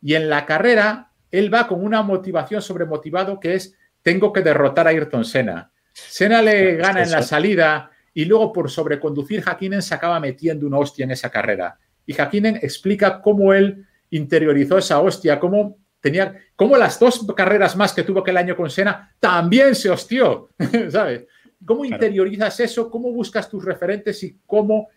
Y 0.01 0.15
en 0.15 0.29
la 0.29 0.45
carrera, 0.45 1.11
él 1.29 1.53
va 1.53 1.67
con 1.67 1.83
una 1.83 2.01
motivación 2.01 2.61
sobremotivado 2.61 3.39
que 3.39 3.55
es, 3.55 3.75
tengo 4.01 4.31
que 4.31 4.41
derrotar 4.41 4.87
a 4.87 4.91
Ayrton 4.91 5.25
Senna. 5.25 5.71
Senna 5.93 6.41
le 6.41 6.75
gana 6.75 7.03
en 7.03 7.11
la 7.11 7.21
salida 7.21 7.91
y 8.13 8.25
luego 8.25 8.51
por 8.51 8.69
sobreconducir 8.69 9.43
Hakkinen 9.45 9.81
se 9.81 9.93
acaba 9.93 10.19
metiendo 10.19 10.65
una 10.65 10.77
hostia 10.77 11.03
en 11.03 11.11
esa 11.11 11.29
carrera. 11.29 11.77
Y 12.05 12.13
Hakkinen 12.13 12.57
explica 12.57 13.21
cómo 13.21 13.53
él 13.53 13.85
interiorizó 14.09 14.77
esa 14.77 14.99
hostia, 14.99 15.39
cómo 15.39 15.77
tenía, 16.01 16.35
cómo 16.55 16.75
las 16.75 16.99
dos 16.99 17.25
carreras 17.35 17.75
más 17.77 17.93
que 17.93 18.03
tuvo 18.03 18.19
aquel 18.19 18.37
año 18.37 18.55
con 18.55 18.69
Senna 18.69 19.15
también 19.19 19.75
se 19.75 19.89
hostió, 19.89 20.49
¿sabes? 20.89 21.25
¿Cómo 21.65 21.85
interiorizas 21.85 22.59
eso? 22.59 22.89
¿Cómo 22.89 23.11
buscas 23.11 23.49
tus 23.49 23.63
referentes 23.63 24.21
y 24.23 24.39
cómo 24.45 24.89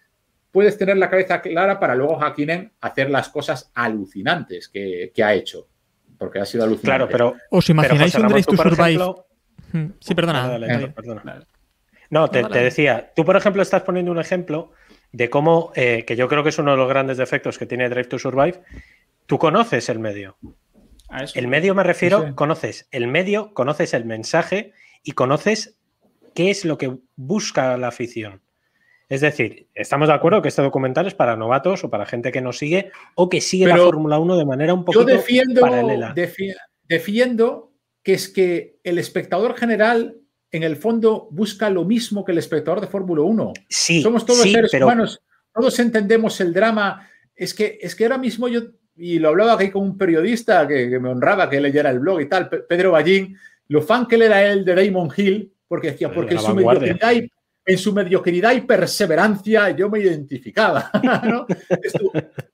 puedes 0.51 0.79
tener 0.79 0.97
la 0.97 1.11
cabeza 1.11 1.43
clara 1.43 1.79
para 1.79 1.95
luego 1.95 2.19
Hakkinen 2.23 2.73
hacer 2.81 3.11
las 3.11 3.29
cosas 3.29 3.71
alucinantes 3.75 4.69
que, 4.69 5.13
ha 5.23 5.35
hecho? 5.35 5.69
Porque 6.19 6.39
ha 6.39 6.47
sido 6.47 6.65
alucinante. 6.65 6.87
Claro, 6.87 7.09
pero 7.11 7.35
¿os 7.51 7.69
imagináis 7.69 8.15
un 8.15 8.31
Race 8.31 8.45
to 8.45 8.57
Survive? 8.57 9.05
Mm, 9.73 9.87
sí, 10.01 10.15
perdona. 10.15 11.47
No, 12.09 12.31
te, 12.31 12.43
decía, 12.49 13.13
tú 13.15 13.25
por 13.25 13.37
ejemplo 13.37 13.61
estás 13.61 13.83
poniendo 13.83 14.13
un 14.13 14.21
ejemplo 14.21 14.73
de 15.13 15.29
cómo, 15.29 15.73
eh, 15.75 16.05
que 16.07 16.17
yo 16.17 16.29
creo 16.29 16.43
que 16.43 16.49
es 16.49 16.59
uno 16.59 16.71
de 16.71 16.77
los 16.77 16.89
grandes 16.89 17.19
defectos 17.19 17.59
que 17.59 17.67
tiene 17.67 17.89
Drive 17.89 18.09
to 18.09 18.19
Survive, 18.19 18.63
tú 19.27 19.39
conoces 19.39 19.89
el 19.89 19.99
medio. 19.99 20.37
El 21.35 21.49
medio 21.49 21.75
me 21.75 21.83
refiero, 21.83 22.35
conoces 22.35 22.89
el 22.91 23.07
medio, 23.07 23.53
conoces 23.55 23.95
el 23.95 24.05
mensaje 24.05 24.73
y 25.03 25.12
conoces 25.12 25.77
qué 26.35 26.51
es 26.51 26.65
lo 26.65 26.79
que 26.79 26.97
busca 27.17 27.77
la 27.77 27.89
afición. 27.89 28.43
Es 29.09 29.21
decir, 29.21 29.69
estamos 29.75 30.09
de 30.09 30.15
acuerdo 30.15 30.43
que 30.43 30.49
este 30.49 30.62
documental 30.62 31.07
es 31.07 31.15
para 31.15 31.37
novatos 31.37 31.85
o 31.85 31.91
para 31.91 32.07
gente 32.07 32.33
que 32.33 32.41
no 32.41 32.53
sigue 32.53 32.91
o 33.15 33.29
que 33.29 33.41
sigue 33.41 33.67
la 33.67 33.77
Fórmula 33.77 34.19
1 34.19 34.37
de 34.37 34.45
manera 34.47 34.75
un 34.75 34.85
poquito 34.85 35.07
paralela. 35.61 36.15
defiendo 36.89 37.73
que 38.03 38.15
es 38.15 38.29
que 38.29 38.79
el 38.83 38.99
espectador 38.99 39.57
general, 39.57 40.17
en 40.51 40.62
el 40.62 40.77
fondo, 40.77 41.29
busca 41.31 41.71
lo 41.71 41.85
mismo 41.85 42.25
que 42.25 42.33
el 42.33 42.39
espectador 42.39 42.81
de 42.81 42.87
Fórmula 42.87 43.23
1. 43.23 43.53
Sí, 43.69 44.03
Somos 44.03 44.27
todos 44.27 44.43
seres 44.43 44.73
humanos, 44.75 45.21
todos 45.55 45.79
entendemos 45.79 46.41
el 46.41 46.53
drama. 46.53 47.09
Es 47.35 47.55
que, 47.55 47.79
es 47.81 47.95
que 47.95 48.05
ahora 48.05 48.19
mismo 48.19 48.49
yo, 48.49 48.62
y 48.97 49.18
lo 49.18 49.30
hablaba 49.30 49.55
aquí 49.55 49.70
con 49.70 49.82
un 49.82 49.99
periodista 49.99 50.66
que, 50.68 50.99
me 50.99 51.09
honraba 51.09 51.51
que 51.51 51.61
leyera 51.61 51.90
el 51.90 51.99
blog 51.99 52.20
y 52.20 52.28
tal, 52.28 52.49
Pedro 52.49 52.92
Ballín, 52.92 53.36
lo 53.68 53.82
fan 53.82 54.07
que 54.07 54.18
le 54.18 54.26
era 54.26 54.45
él 54.45 54.64
de 54.64 54.74
Damon 54.74 55.11
Hill, 55.16 55.53
porque 55.66 55.92
decía, 55.92 56.12
porque 56.12 56.34
en 56.34 56.40
su, 56.40 56.55
mediocridad 56.55 57.12
y, 57.12 57.30
en 57.66 57.78
su 57.78 57.92
mediocridad 57.92 58.53
y 58.53 58.61
perseverancia 58.61 59.70
yo 59.70 59.88
me 59.88 60.01
identificaba. 60.01 60.90
¿no? 61.24 61.47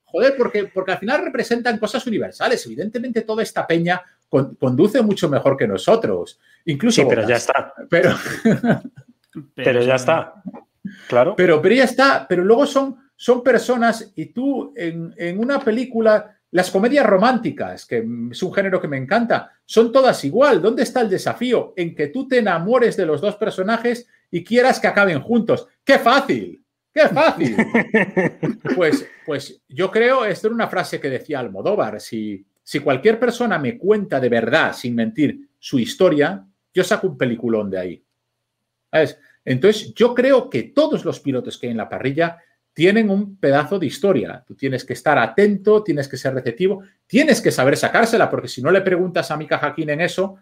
Joder, 0.04 0.34
porque, 0.36 0.64
porque 0.72 0.92
al 0.92 0.98
final 0.98 1.24
representan 1.24 1.78
cosas 1.78 2.06
universales. 2.06 2.64
Evidentemente, 2.66 3.22
toda 3.22 3.42
esta 3.42 3.66
peña 3.66 4.00
conduce 4.28 5.02
mucho 5.02 5.28
mejor 5.28 5.56
que 5.56 5.66
nosotros. 5.66 6.38
Incluso. 6.64 7.02
Sí, 7.02 7.06
pero 7.08 7.26
ya 7.26 7.36
está. 7.36 7.74
Pero, 7.88 8.14
pero 9.54 9.82
ya 9.82 9.94
está. 9.96 10.42
Claro. 11.08 11.34
Pero, 11.36 11.60
pero 11.62 11.74
ya 11.74 11.84
está. 11.84 12.26
Pero 12.28 12.44
luego 12.44 12.66
son, 12.66 12.96
son 13.20 13.42
personas, 13.42 14.12
y 14.16 14.26
tú 14.32 14.72
en, 14.74 15.12
en 15.18 15.38
una 15.38 15.60
película. 15.60 16.38
Las 16.52 16.70
comedias 16.70 17.06
románticas, 17.06 17.84
que 17.84 17.98
es 17.98 18.42
un 18.42 18.52
género 18.52 18.80
que 18.80 18.88
me 18.88 18.96
encanta, 18.96 19.52
son 19.66 19.92
todas 19.92 20.24
igual. 20.24 20.62
¿Dónde 20.62 20.82
está 20.84 21.02
el 21.02 21.10
desafío? 21.10 21.74
En 21.76 21.94
que 21.94 22.06
tú 22.06 22.26
te 22.26 22.38
enamores 22.38 22.96
de 22.96 23.04
los 23.04 23.20
dos 23.20 23.36
personajes 23.36 24.08
y 24.30 24.42
quieras 24.42 24.80
que 24.80 24.88
acaben 24.88 25.20
juntos. 25.20 25.68
¡Qué 25.84 25.98
fácil! 25.98 26.64
¡Qué 26.92 27.08
fácil! 27.08 27.56
Pues, 28.74 29.06
pues 29.26 29.60
yo 29.68 29.90
creo, 29.90 30.24
esto 30.24 30.46
era 30.48 30.54
una 30.54 30.68
frase 30.68 30.98
que 30.98 31.10
decía 31.10 31.40
Almodóvar, 31.40 32.00
si, 32.00 32.44
si 32.62 32.80
cualquier 32.80 33.20
persona 33.20 33.58
me 33.58 33.76
cuenta 33.76 34.18
de 34.18 34.30
verdad, 34.30 34.72
sin 34.72 34.94
mentir, 34.94 35.50
su 35.58 35.78
historia, 35.78 36.42
yo 36.72 36.82
saco 36.82 37.06
un 37.06 37.18
peliculón 37.18 37.68
de 37.68 37.78
ahí. 37.78 38.04
Entonces, 39.44 39.92
yo 39.94 40.14
creo 40.14 40.48
que 40.48 40.62
todos 40.64 41.04
los 41.04 41.20
pilotos 41.20 41.58
que 41.58 41.66
hay 41.66 41.72
en 41.72 41.76
la 41.76 41.88
parrilla 41.88 42.38
tienen 42.80 43.10
un 43.10 43.36
pedazo 43.36 43.78
de 43.78 43.84
historia. 43.84 44.42
Tú 44.46 44.54
tienes 44.54 44.86
que 44.86 44.94
estar 44.94 45.18
atento, 45.18 45.84
tienes 45.84 46.08
que 46.08 46.16
ser 46.16 46.32
receptivo, 46.32 46.82
tienes 47.06 47.42
que 47.42 47.50
saber 47.50 47.76
sacársela, 47.76 48.30
porque 48.30 48.48
si 48.48 48.62
no 48.62 48.70
le 48.70 48.80
preguntas 48.80 49.30
a 49.30 49.36
Mika 49.36 49.58
Jaquín 49.58 49.90
en 49.90 50.00
eso, 50.00 50.36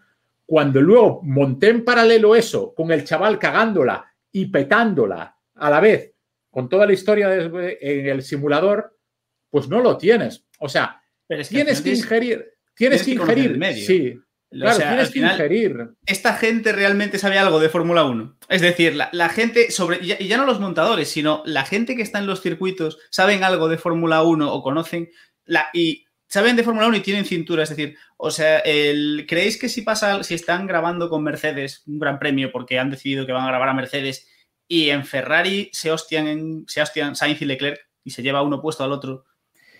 cuando 0.46 0.80
luego 0.80 1.20
monté 1.24 1.70
en 1.70 1.84
paralelo 1.84 2.36
eso 2.36 2.72
con 2.76 2.92
el 2.92 3.02
chaval 3.02 3.40
cagándola 3.40 4.14
y 4.30 4.46
petándola 4.46 5.36
a 5.56 5.68
la 5.68 5.80
vez 5.80 6.12
con 6.48 6.68
toda 6.68 6.86
la 6.86 6.92
historia 6.92 7.34
en 7.34 8.06
el 8.06 8.22
simulador, 8.22 8.96
pues 9.50 9.68
no 9.68 9.80
lo 9.80 9.98
tienes. 9.98 10.46
O 10.60 10.68
sea, 10.68 11.02
tienes 11.26 11.80
que 11.82 11.90
ingerir, 11.90 12.52
tienes, 12.72 13.02
que 13.02 13.14
ingerir, 13.14 13.58
medio. 13.58 13.84
sí. 13.84 14.16
Claro, 14.50 14.78
tienes 14.78 15.10
que 15.10 15.18
ingerir. 15.18 15.90
Esta 16.06 16.34
gente 16.34 16.72
realmente 16.72 17.18
sabe 17.18 17.38
algo 17.38 17.60
de 17.60 17.68
Fórmula 17.68 18.04
1. 18.04 18.38
Es 18.48 18.62
decir, 18.62 18.94
la, 18.94 19.28
gente 19.28 19.70
sobre. 19.70 19.98
Y 20.02 20.26
ya, 20.26 20.36
no 20.38 20.46
los 20.46 20.60
montadores, 20.60 21.08
sino 21.08 21.42
la 21.44 21.64
gente 21.64 21.96
que 21.96 22.02
está 22.02 22.18
en 22.18 22.26
los 22.26 22.40
circuitos 22.40 22.98
saben 23.10 23.44
algo 23.44 23.68
de 23.68 23.76
Fórmula 23.76 24.22
1 24.22 24.52
o 24.52 24.62
conocen. 24.62 25.10
La, 25.44 25.68
y 25.74 26.06
saben 26.28 26.56
de 26.56 26.62
Fórmula 26.62 26.88
1 26.88 26.96
y 26.96 27.00
tienen 27.00 27.26
cintura. 27.26 27.62
Es 27.62 27.68
decir, 27.68 27.96
o 28.16 28.30
sea, 28.30 28.58
el, 28.60 29.26
¿creéis 29.28 29.58
que 29.58 29.68
si 29.68 29.82
pasa, 29.82 30.22
si 30.22 30.34
están 30.34 30.66
grabando 30.66 31.10
con 31.10 31.22
Mercedes 31.22 31.82
un 31.86 31.98
gran 31.98 32.18
premio 32.18 32.50
porque 32.50 32.78
han 32.78 32.90
decidido 32.90 33.26
que 33.26 33.32
van 33.32 33.44
a 33.44 33.48
grabar 33.48 33.68
a 33.68 33.74
Mercedes 33.74 34.28
y 34.66 34.90
en 34.90 35.04
Ferrari 35.04 35.70
se 35.72 35.90
hostian, 35.90 36.26
en, 36.26 36.64
se 36.68 36.80
hostian 36.80 37.16
Sainz 37.16 37.42
y 37.42 37.44
Leclerc 37.44 37.80
y 38.04 38.10
se 38.10 38.22
lleva 38.22 38.42
uno 38.42 38.60
puesto 38.62 38.84
al 38.84 38.92
otro, 38.92 39.24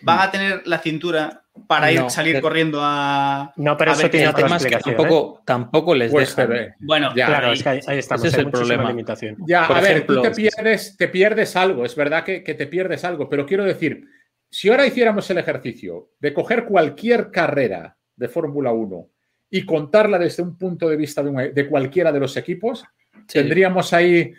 van 0.03 0.21
a 0.21 0.31
tener 0.31 0.67
la 0.67 0.79
cintura 0.79 1.45
para 1.67 1.91
ir 1.91 2.03
salir 2.09 2.41
corriendo 2.41 2.81
a. 2.83 3.53
No, 3.57 3.77
pero 3.77 3.93
eso 3.93 4.09
tiene 4.11 4.29
otra 4.29 4.47
explicación. 4.47 4.97
Tampoco, 4.97 5.43
tampoco 5.45 5.95
les 5.95 6.11
pues 6.11 6.35
deja. 6.35 6.75
Bueno, 6.81 7.13
claro, 7.13 7.53
es 7.53 7.63
que 7.63 7.69
ahí, 7.69 7.81
ahí 7.87 7.99
estamos. 7.99 8.25
Ese 8.25 8.37
es 8.37 8.45
el 8.45 8.51
problema. 8.51 8.89
Limitación. 8.89 9.37
Ya, 9.47 9.65
a 9.65 9.81
ver, 9.81 10.07
tú 10.07 10.23
te 10.23 10.31
pierdes, 10.31 10.97
te 10.97 11.09
pierdes 11.09 11.57
algo, 11.57 11.85
es 11.85 11.95
verdad 11.97 12.25
que, 12.25 12.43
que 12.43 12.55
te 12.55 12.67
pierdes 12.67 13.05
algo, 13.05 13.29
pero 13.29 13.47
quiero 13.47 13.65
decir, 13.65 14.07
si 14.51 14.69
ahora 14.69 14.87
hiciéramos 14.87 15.29
el 15.31 15.39
ejercicio 15.39 16.11
de 16.19 16.33
coger 16.33 16.65
cualquier 16.65 17.31
carrera 17.31 17.97
de 18.17 18.29
Fórmula 18.29 18.73
1 18.73 19.09
y 19.51 19.65
contarla 19.65 20.19
desde 20.19 20.43
un 20.43 20.57
punto 20.57 20.89
de 20.89 20.97
vista 20.97 21.23
de, 21.23 21.53
de 21.53 21.69
cualquiera 21.69 22.13
de 22.13 22.21
los 22.21 22.37
equipos, 22.37 22.85
sí. 23.27 23.39
tendríamos 23.39 23.93
ahí 23.93 24.33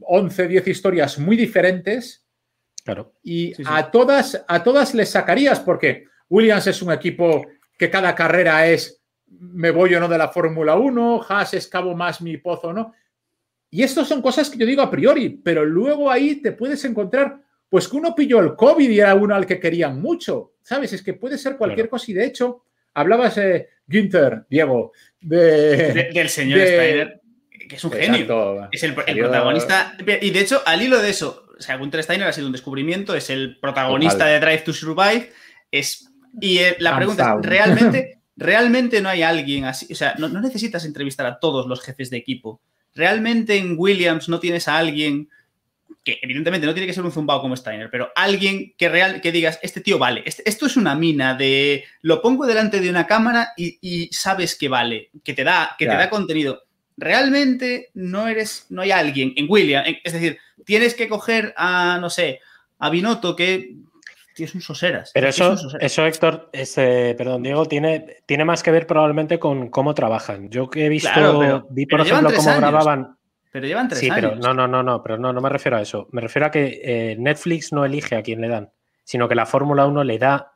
11, 0.00 0.48
10 0.48 0.68
historias 0.68 1.18
muy 1.18 1.36
diferentes. 1.36 2.26
Claro. 2.84 3.12
Y 3.22 3.48
Sí, 3.54 3.56
sí. 3.56 3.62
A, 3.66 3.90
todas, 3.90 4.44
a 4.48 4.62
todas 4.62 4.94
les 4.94 5.10
sacarías, 5.10 5.60
porque 5.60 6.04
Williams 6.28 6.66
es 6.66 6.80
un 6.82 6.92
equipo 6.92 7.46
que 7.78 7.90
cada 7.90 8.14
carrera 8.14 8.66
es 8.68 8.96
me 9.28 9.70
voy 9.70 9.94
o 9.94 10.00
no 10.00 10.08
de 10.08 10.18
la 10.18 10.28
Fórmula 10.28 10.74
1, 10.76 11.24
Haas 11.28 11.54
escavo 11.54 11.94
más 11.94 12.20
mi 12.20 12.36
pozo 12.36 12.68
o 12.68 12.72
no. 12.72 12.92
Y 13.70 13.82
estas 13.84 14.08
son 14.08 14.20
cosas 14.20 14.50
que 14.50 14.58
yo 14.58 14.66
digo 14.66 14.82
a 14.82 14.90
priori, 14.90 15.28
pero 15.30 15.64
luego 15.64 16.10
ahí 16.10 16.36
te 16.42 16.50
puedes 16.52 16.84
encontrar, 16.84 17.38
pues 17.68 17.86
que 17.86 17.96
uno 17.96 18.14
pilló 18.14 18.40
el 18.40 18.56
COVID 18.56 18.90
y 18.90 18.98
era 18.98 19.14
uno 19.14 19.34
al 19.34 19.46
que 19.46 19.60
querían 19.60 20.00
mucho, 20.00 20.54
¿sabes? 20.62 20.92
Es 20.92 21.02
que 21.02 21.14
puede 21.14 21.38
ser 21.38 21.56
cualquier 21.56 21.86
Claro. 21.86 21.90
cosa 21.90 22.10
y 22.10 22.14
de 22.14 22.24
hecho, 22.24 22.64
hablabas, 22.94 23.38
eh, 23.38 23.68
Günther, 23.86 24.46
Diego, 24.50 24.92
de... 25.20 25.92
de- 25.92 26.10
del 26.12 26.28
señor 26.28 26.58
de- 26.58 26.66
Steiner, 26.66 27.20
que 27.68 27.76
es 27.76 27.84
un 27.84 27.92
genio. 27.92 28.68
Es 28.72 28.82
el, 28.82 28.94
protagonista. 28.94 29.96
Y 30.20 30.30
de 30.30 30.40
hecho, 30.40 30.60
al 30.66 30.82
hilo 30.82 31.00
de 31.00 31.10
eso, 31.10 31.44
o 31.60 31.62
sea, 31.62 31.76
Gunther 31.76 32.02
Steiner 32.02 32.26
ha 32.26 32.32
sido 32.32 32.46
un 32.46 32.52
descubrimiento, 32.52 33.14
es 33.14 33.30
el 33.30 33.58
protagonista 33.60 34.18
Total. 34.24 34.32
de 34.32 34.40
Drive 34.40 34.62
to 34.62 34.72
Survive. 34.72 35.30
Es, 35.70 36.10
y 36.40 36.58
eh, 36.58 36.76
la 36.80 36.96
pregunta 36.96 37.36
es: 37.38 37.46
¿realmente, 37.46 38.18
¿realmente 38.36 39.00
no 39.02 39.08
hay 39.10 39.22
alguien 39.22 39.66
así? 39.66 39.86
O 39.92 39.94
sea, 39.94 40.14
no, 40.18 40.28
no 40.28 40.40
necesitas 40.40 40.84
entrevistar 40.84 41.26
a 41.26 41.38
todos 41.38 41.66
los 41.66 41.82
jefes 41.82 42.10
de 42.10 42.16
equipo. 42.16 42.60
¿Realmente 42.94 43.56
en 43.56 43.74
Williams 43.78 44.28
no 44.28 44.40
tienes 44.40 44.66
a 44.68 44.78
alguien 44.78 45.28
que, 46.02 46.18
evidentemente, 46.22 46.66
no 46.66 46.72
tiene 46.72 46.86
que 46.86 46.94
ser 46.94 47.04
un 47.04 47.12
zumbao 47.12 47.42
como 47.42 47.54
Steiner, 47.56 47.90
pero 47.90 48.10
alguien 48.16 48.72
que, 48.78 48.88
real, 48.88 49.20
que 49.20 49.30
digas, 49.32 49.58
este 49.62 49.82
tío 49.82 49.98
vale, 49.98 50.22
este- 50.24 50.48
esto 50.48 50.64
es 50.66 50.76
una 50.78 50.94
mina 50.94 51.34
de 51.34 51.84
lo 52.00 52.22
pongo 52.22 52.46
delante 52.46 52.80
de 52.80 52.88
una 52.88 53.06
cámara 53.06 53.50
y, 53.56 53.78
y 53.82 54.08
sabes 54.10 54.56
que 54.56 54.68
vale, 54.70 55.10
que 55.22 55.34
te 55.34 55.44
da, 55.44 55.76
que 55.78 55.84
te 55.84 55.92
da 55.92 56.08
contenido 56.08 56.62
realmente 56.96 57.88
no 57.94 58.28
eres, 58.28 58.66
no 58.68 58.82
hay 58.82 58.90
alguien 58.90 59.32
en 59.36 59.46
William, 59.48 59.84
en- 59.86 59.98
es 60.04 60.12
decir, 60.12 60.38
tienes 60.70 60.94
que 60.94 61.08
coger 61.08 61.52
a, 61.56 61.98
no 62.00 62.10
sé, 62.10 62.38
a 62.78 62.90
Binotto 62.90 63.34
que 63.34 63.74
es 64.36 64.54
un 64.54 64.60
soseras. 64.60 65.10
Pero 65.12 65.28
es 65.28 65.34
eso, 65.34 65.56
soseras. 65.56 65.84
eso 65.84 66.06
Héctor, 66.06 66.48
este, 66.52 67.16
perdón, 67.16 67.42
Diego, 67.42 67.66
tiene, 67.66 68.18
tiene 68.24 68.44
más 68.44 68.62
que 68.62 68.70
ver 68.70 68.86
probablemente 68.86 69.40
con 69.40 69.68
cómo 69.68 69.94
trabajan. 69.94 70.48
Yo 70.48 70.70
que 70.70 70.86
he 70.86 70.88
visto, 70.88 71.10
Claro, 71.12 71.40
pero- 71.40 71.66
vi 71.70 71.86
por 71.86 72.02
ejemplo 72.02 72.30
cómo 72.36 72.48
años. 72.50 72.60
grababan. 72.60 73.16
Pero 73.50 73.66
llevan 73.66 73.88
tres 73.88 73.98
Sí, 73.98 74.08
pero 74.14 74.36
no, 74.36 74.54
no, 74.54 74.68
no, 74.68 74.84
no, 74.84 75.02
pero 75.02 75.18
no, 75.18 75.32
no 75.32 75.40
me 75.40 75.48
refiero 75.48 75.76
a 75.76 75.82
eso. 75.82 76.06
Me 76.12 76.20
refiero 76.20 76.46
a 76.46 76.52
que 76.52 76.80
eh, 76.84 77.16
Netflix 77.18 77.72
no 77.72 77.84
elige 77.84 78.14
a 78.14 78.22
quién 78.22 78.40
le 78.40 78.46
dan, 78.46 78.70
sino 79.02 79.28
que 79.28 79.34
la 79.34 79.44
Fórmula 79.44 79.88
1 79.88 80.04
le 80.04 80.18
da 80.18 80.52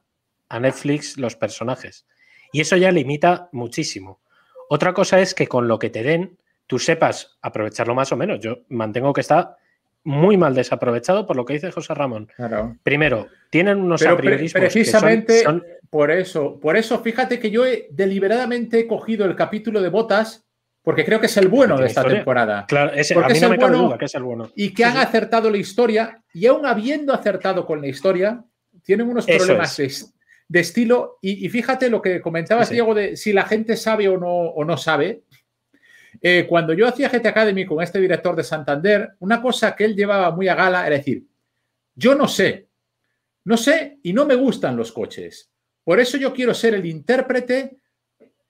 a 0.48 0.60
Netflix 0.60 1.18
los 1.18 1.34
personajes. 1.34 2.06
Y 2.52 2.60
eso 2.60 2.76
ya 2.76 2.92
limita 2.92 3.48
muchísimo. 3.50 4.20
Otra 4.68 4.92
cosa 4.94 5.18
es 5.18 5.34
que 5.34 5.48
con 5.48 5.66
lo 5.66 5.80
que 5.80 5.90
te 5.90 6.04
den, 6.04 6.38
tú 6.68 6.78
sepas 6.78 7.36
aprovecharlo 7.42 7.96
más 7.96 8.12
o 8.12 8.16
menos. 8.16 8.38
Yo 8.38 8.58
mantengo 8.68 9.12
que 9.12 9.22
está 9.22 9.56
muy 10.04 10.36
mal 10.36 10.54
desaprovechado 10.54 11.26
por 11.26 11.34
lo 11.36 11.44
que 11.44 11.54
dice 11.54 11.70
José 11.72 11.94
Ramón. 11.94 12.28
Claro. 12.36 12.76
Primero, 12.82 13.28
tienen 13.50 13.78
unos 13.78 14.00
Pero 14.02 14.16
pre- 14.16 14.28
apriorismos 14.28 14.60
que 14.62 14.68
son- 14.68 14.72
precisamente 14.72 15.42
son 15.42 15.64
por 15.90 16.10
eso, 16.10 16.58
por 16.60 16.76
eso, 16.76 17.00
fíjate 17.00 17.38
que 17.38 17.50
yo 17.50 17.64
he 17.64 17.88
deliberadamente 17.90 18.80
he 18.80 18.86
cogido 18.86 19.24
el 19.26 19.34
capítulo 19.36 19.80
de 19.80 19.88
Botas 19.88 20.44
porque 20.82 21.04
creo 21.04 21.18
que 21.20 21.26
es 21.26 21.36
el 21.38 21.48
bueno 21.48 21.78
de 21.78 21.86
esta 21.86 22.00
historia. 22.00 22.18
temporada. 22.18 22.64
Claro, 22.68 22.92
ese- 22.92 23.14
Porque 23.14 23.26
a 23.26 23.30
mí 23.30 23.36
es 23.36 23.42
no 23.42 23.46
el 23.46 23.52
me 23.52 23.58
cabe 23.58 23.70
bueno 23.72 23.88
duda 23.88 23.98
que 23.98 24.04
es 24.04 24.14
el 24.14 24.22
bueno. 24.22 24.50
Y 24.54 24.74
que 24.74 24.84
han 24.84 24.96
acertado 24.98 25.48
la 25.50 25.56
historia 25.56 26.22
y 26.34 26.46
aún 26.46 26.66
habiendo 26.66 27.14
acertado 27.14 27.64
con 27.64 27.80
la 27.80 27.86
historia, 27.86 28.44
tienen 28.82 29.08
unos 29.08 29.26
Eso 29.26 29.38
problemas 29.38 29.74
de, 29.78 29.90
de 30.48 30.60
estilo. 30.60 31.18
Y, 31.22 31.46
y 31.46 31.48
fíjate 31.48 31.88
lo 31.88 32.02
que 32.02 32.20
comentabas, 32.20 32.68
sí. 32.68 32.74
Diego, 32.74 32.94
de 32.94 33.16
si 33.16 33.32
la 33.32 33.44
gente 33.44 33.76
sabe 33.76 34.08
o 34.08 34.18
no, 34.18 34.26
o 34.28 34.62
no 34.64 34.76
sabe. 34.76 35.22
Eh, 36.20 36.46
cuando 36.48 36.72
yo 36.72 36.86
hacía 36.86 37.08
GT 37.08 37.26
Academy 37.26 37.64
con 37.64 37.82
este 37.82 38.00
director 38.00 38.36
de 38.36 38.44
Santander, 38.44 39.14
una 39.20 39.40
cosa 39.40 39.74
que 39.74 39.84
él 39.84 39.94
llevaba 39.94 40.30
muy 40.30 40.48
a 40.48 40.54
gala 40.54 40.86
era 40.86 40.96
decir, 40.96 41.26
yo 41.94 42.14
no 42.14 42.28
sé, 42.28 42.68
no 43.44 43.56
sé 43.56 43.98
y 44.02 44.12
no 44.12 44.26
me 44.26 44.34
gustan 44.34 44.76
los 44.76 44.92
coches. 44.92 45.50
Por 45.82 46.00
eso 46.00 46.16
yo 46.16 46.32
quiero 46.32 46.54
ser 46.54 46.74
el 46.74 46.86
intérprete 46.86 47.76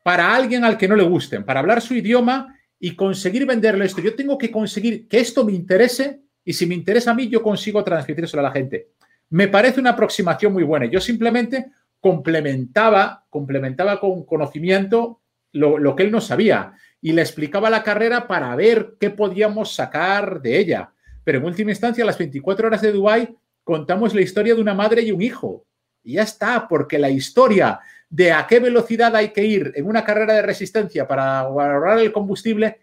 para 0.03 0.35
alguien 0.35 0.65
al 0.65 0.79
que 0.79 0.89
no 0.89 0.97
le 0.97 1.03
gusten, 1.03 1.45
para 1.45 1.61
hablar 1.61 1.81
su 1.81 1.95
idioma 1.95 2.57
y 2.79 2.95
conseguir 2.95 3.47
venderle 3.47 3.87
esto. 3.87 4.01
Yo 4.01 4.15
tengo 4.15 4.39
que 4.39 4.51
conseguir 4.51 5.09
que 5.09 5.19
esto 5.19 5.45
me 5.45 5.53
interese 5.53 6.21
y 6.45 6.53
si 6.53 6.67
me 6.67 6.75
interesa 6.75 7.11
a 7.11 7.15
mí, 7.15 7.29
yo 7.29 7.43
consigo 7.43 7.83
transmitírselo 7.83 8.41
a 8.41 8.45
la 8.45 8.53
gente. 8.53 8.91
Me 9.31 9.49
parece 9.49 9.81
una 9.81 9.91
aproximación 9.91 10.53
muy 10.53 10.63
buena. 10.63 10.87
Yo 10.87 11.01
simplemente 11.01 11.71
complementaba, 11.99 13.25
complementaba 13.31 13.99
con 13.99 14.25
conocimiento 14.27 15.23
lo, 15.53 15.79
lo 15.79 15.97
que 15.97 16.03
él 16.03 16.11
no 16.11 16.21
sabía 16.21 16.75
y 17.05 17.13
le 17.13 17.21
explicaba 17.21 17.69
la 17.69 17.83
carrera 17.83 18.27
para 18.27 18.57
ver 18.57 18.97
qué 18.99 19.11
podíamos 19.11 19.75
sacar 19.75 20.41
de 20.41 20.59
ella. 20.59 20.91
Pero 21.23 21.37
en 21.37 21.45
última 21.45 21.71
instancia, 21.71 22.03
a 22.03 22.07
las 22.07 22.17
24 22.17 22.67
horas 22.67 22.81
de 22.81 22.93
Dubái, 22.93 23.37
contamos 23.63 24.15
la 24.15 24.23
historia 24.23 24.55
de 24.55 24.63
una 24.63 24.73
madre 24.73 25.03
y 25.03 25.13
un 25.13 25.21
hijo. 25.21 25.67
Y 26.03 26.15
ya 26.15 26.23
está, 26.23 26.67
porque 26.67 26.99
la 26.99 27.11
historia 27.11 27.79
de 28.09 28.33
a 28.33 28.47
qué 28.47 28.59
velocidad 28.59 29.15
hay 29.15 29.35
que 29.35 29.45
ir 29.45 29.71
en 29.75 29.87
una 29.87 30.03
carrera 30.03 30.33
de 30.33 30.41
resistencia 30.41 31.07
para 31.07 31.41
ahorrar 31.41 31.99
el 31.99 32.11
combustible 32.11 32.81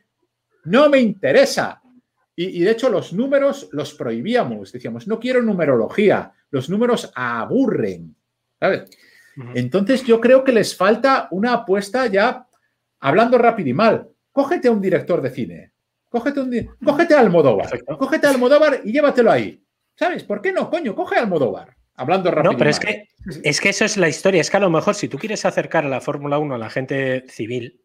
no 0.65 0.87
me 0.87 0.99
interesa. 0.99 1.81
Y, 2.35 2.61
y, 2.61 2.63
de 2.63 2.69
hecho 2.69 2.89
los 2.89 3.13
números 3.13 3.69
los 3.71 3.95
prohibíamos. 3.95 4.71
Decíamos, 4.71 5.07
no 5.07 5.19
quiero 5.19 5.41
numerología, 5.41 6.31
los 6.51 6.69
números 6.69 7.11
aburren. 7.15 8.15
¿sabes? 8.59 8.83
Uh 9.35 9.41
-huh. 9.41 9.51
Entonces 9.55 10.03
yo 10.03 10.21
creo 10.21 10.43
que 10.43 10.51
les 10.51 10.77
falta 10.77 11.27
una 11.31 11.53
apuesta 11.53 12.05
ya, 12.05 12.45
hablando 12.99 13.39
rápido 13.39 13.69
y 13.69 13.73
mal. 13.73 14.10
Cógete 14.31 14.67
a 14.67 14.71
un 14.71 14.81
director 14.81 15.21
de 15.21 15.29
cine, 15.29 15.73
cógete, 16.09 16.39
un, 16.39 16.77
cógete 16.83 17.13
a 17.13 17.19
Almodóvar, 17.19 17.69
Perfecto. 17.69 17.97
cógete 17.97 18.27
a 18.27 18.29
Almodóvar 18.29 18.81
y 18.83 18.91
llévatelo 18.91 19.31
ahí. 19.31 19.63
¿Sabes? 19.95 20.23
¿Por 20.23 20.41
qué 20.41 20.51
no, 20.51 20.69
coño? 20.69 20.95
Coge 20.95 21.17
a 21.17 21.19
Almodóvar. 21.19 21.75
Hablando 21.95 22.31
rápido. 22.31 22.53
No, 22.53 22.57
pero 22.57 22.69
es 22.69 22.79
que, 22.79 23.07
es 23.43 23.61
que 23.61 23.69
eso 23.69 23.85
es 23.85 23.97
la 23.97 24.09
historia. 24.09 24.41
Es 24.41 24.49
que 24.49 24.57
a 24.57 24.61
lo 24.61 24.69
mejor 24.69 24.95
si 24.95 25.07
tú 25.07 25.17
quieres 25.17 25.45
acercar 25.45 25.85
a 25.85 25.89
la 25.89 26.01
Fórmula 26.01 26.39
1 26.39 26.55
a 26.55 26.57
la 26.57 26.69
gente 26.69 27.25
civil, 27.27 27.81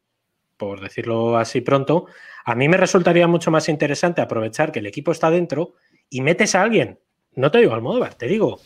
por 0.57 0.80
decirlo 0.80 1.36
así 1.36 1.61
pronto, 1.61 2.07
a 2.44 2.55
mí 2.55 2.68
me 2.68 2.76
resultaría 2.76 3.26
mucho 3.26 3.51
más 3.51 3.68
interesante 3.68 4.20
aprovechar 4.20 4.72
que 4.72 4.78
el 4.78 4.86
equipo 4.86 5.12
está 5.12 5.30
dentro 5.30 5.74
y 6.09 6.22
metes 6.22 6.55
a 6.55 6.62
alguien, 6.62 7.01
no 7.34 7.51
te 7.51 7.59
digo 7.59 7.74
Almodóvar, 7.74 8.14
te 8.14 8.26
digo 8.26 8.61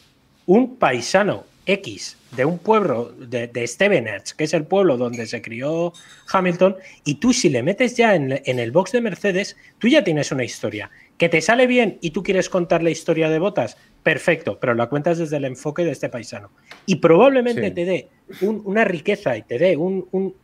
un 0.47 0.77
paisano 0.77 1.45
X 1.67 2.17
de 2.33 2.45
un 2.45 2.59
pueblo 2.59 3.13
de, 3.19 3.49
de 3.49 3.67
Stevenage, 3.67 4.35
que 4.37 4.45
es 4.45 4.55
el 4.55 4.65
pueblo 4.65 4.97
donde 4.97 5.27
se 5.27 5.43
crió 5.43 5.93
Hamilton, 6.33 6.77
y 7.05 7.17
tú 7.17 7.33
si 7.33 7.49
le 7.49 7.63
metes 7.63 7.97
ya 7.97 8.15
en, 8.15 8.41
en, 8.45 8.59
el 8.59 8.71
box 8.71 8.93
de 8.93 9.01
Mercedes, 9.01 9.57
tú 9.79 9.89
ya 9.89 10.05
tienes 10.05 10.31
una 10.31 10.45
historia. 10.45 10.91
Que 11.19 11.29
te 11.29 11.41
sale 11.41 11.67
bien 11.67 11.99
y 12.01 12.11
tú 12.11 12.23
quieres 12.23 12.49
contar 12.49 12.83
la 12.83 12.91
historia 12.91 13.29
de 13.29 13.39
botas, 13.39 13.77
perfecto, 14.03 14.59
pero 14.61 14.75
la 14.75 14.89
cuentas 14.89 15.19
desde 15.19 15.37
el 15.37 15.45
enfoque 15.45 15.85
de 15.85 15.91
este 15.91 16.09
paisano. 16.09 16.51
Y 16.87 16.97
probablemente 16.97 17.69
sí. 17.69 17.75
te 17.75 17.85
dé 17.85 18.09
un, 18.41 18.63
una 18.65 18.85
riqueza 18.85 19.37
y 19.37 19.43
te 19.43 19.59
dé 19.59 19.77
un, 19.77 20.07
un, 20.13 20.35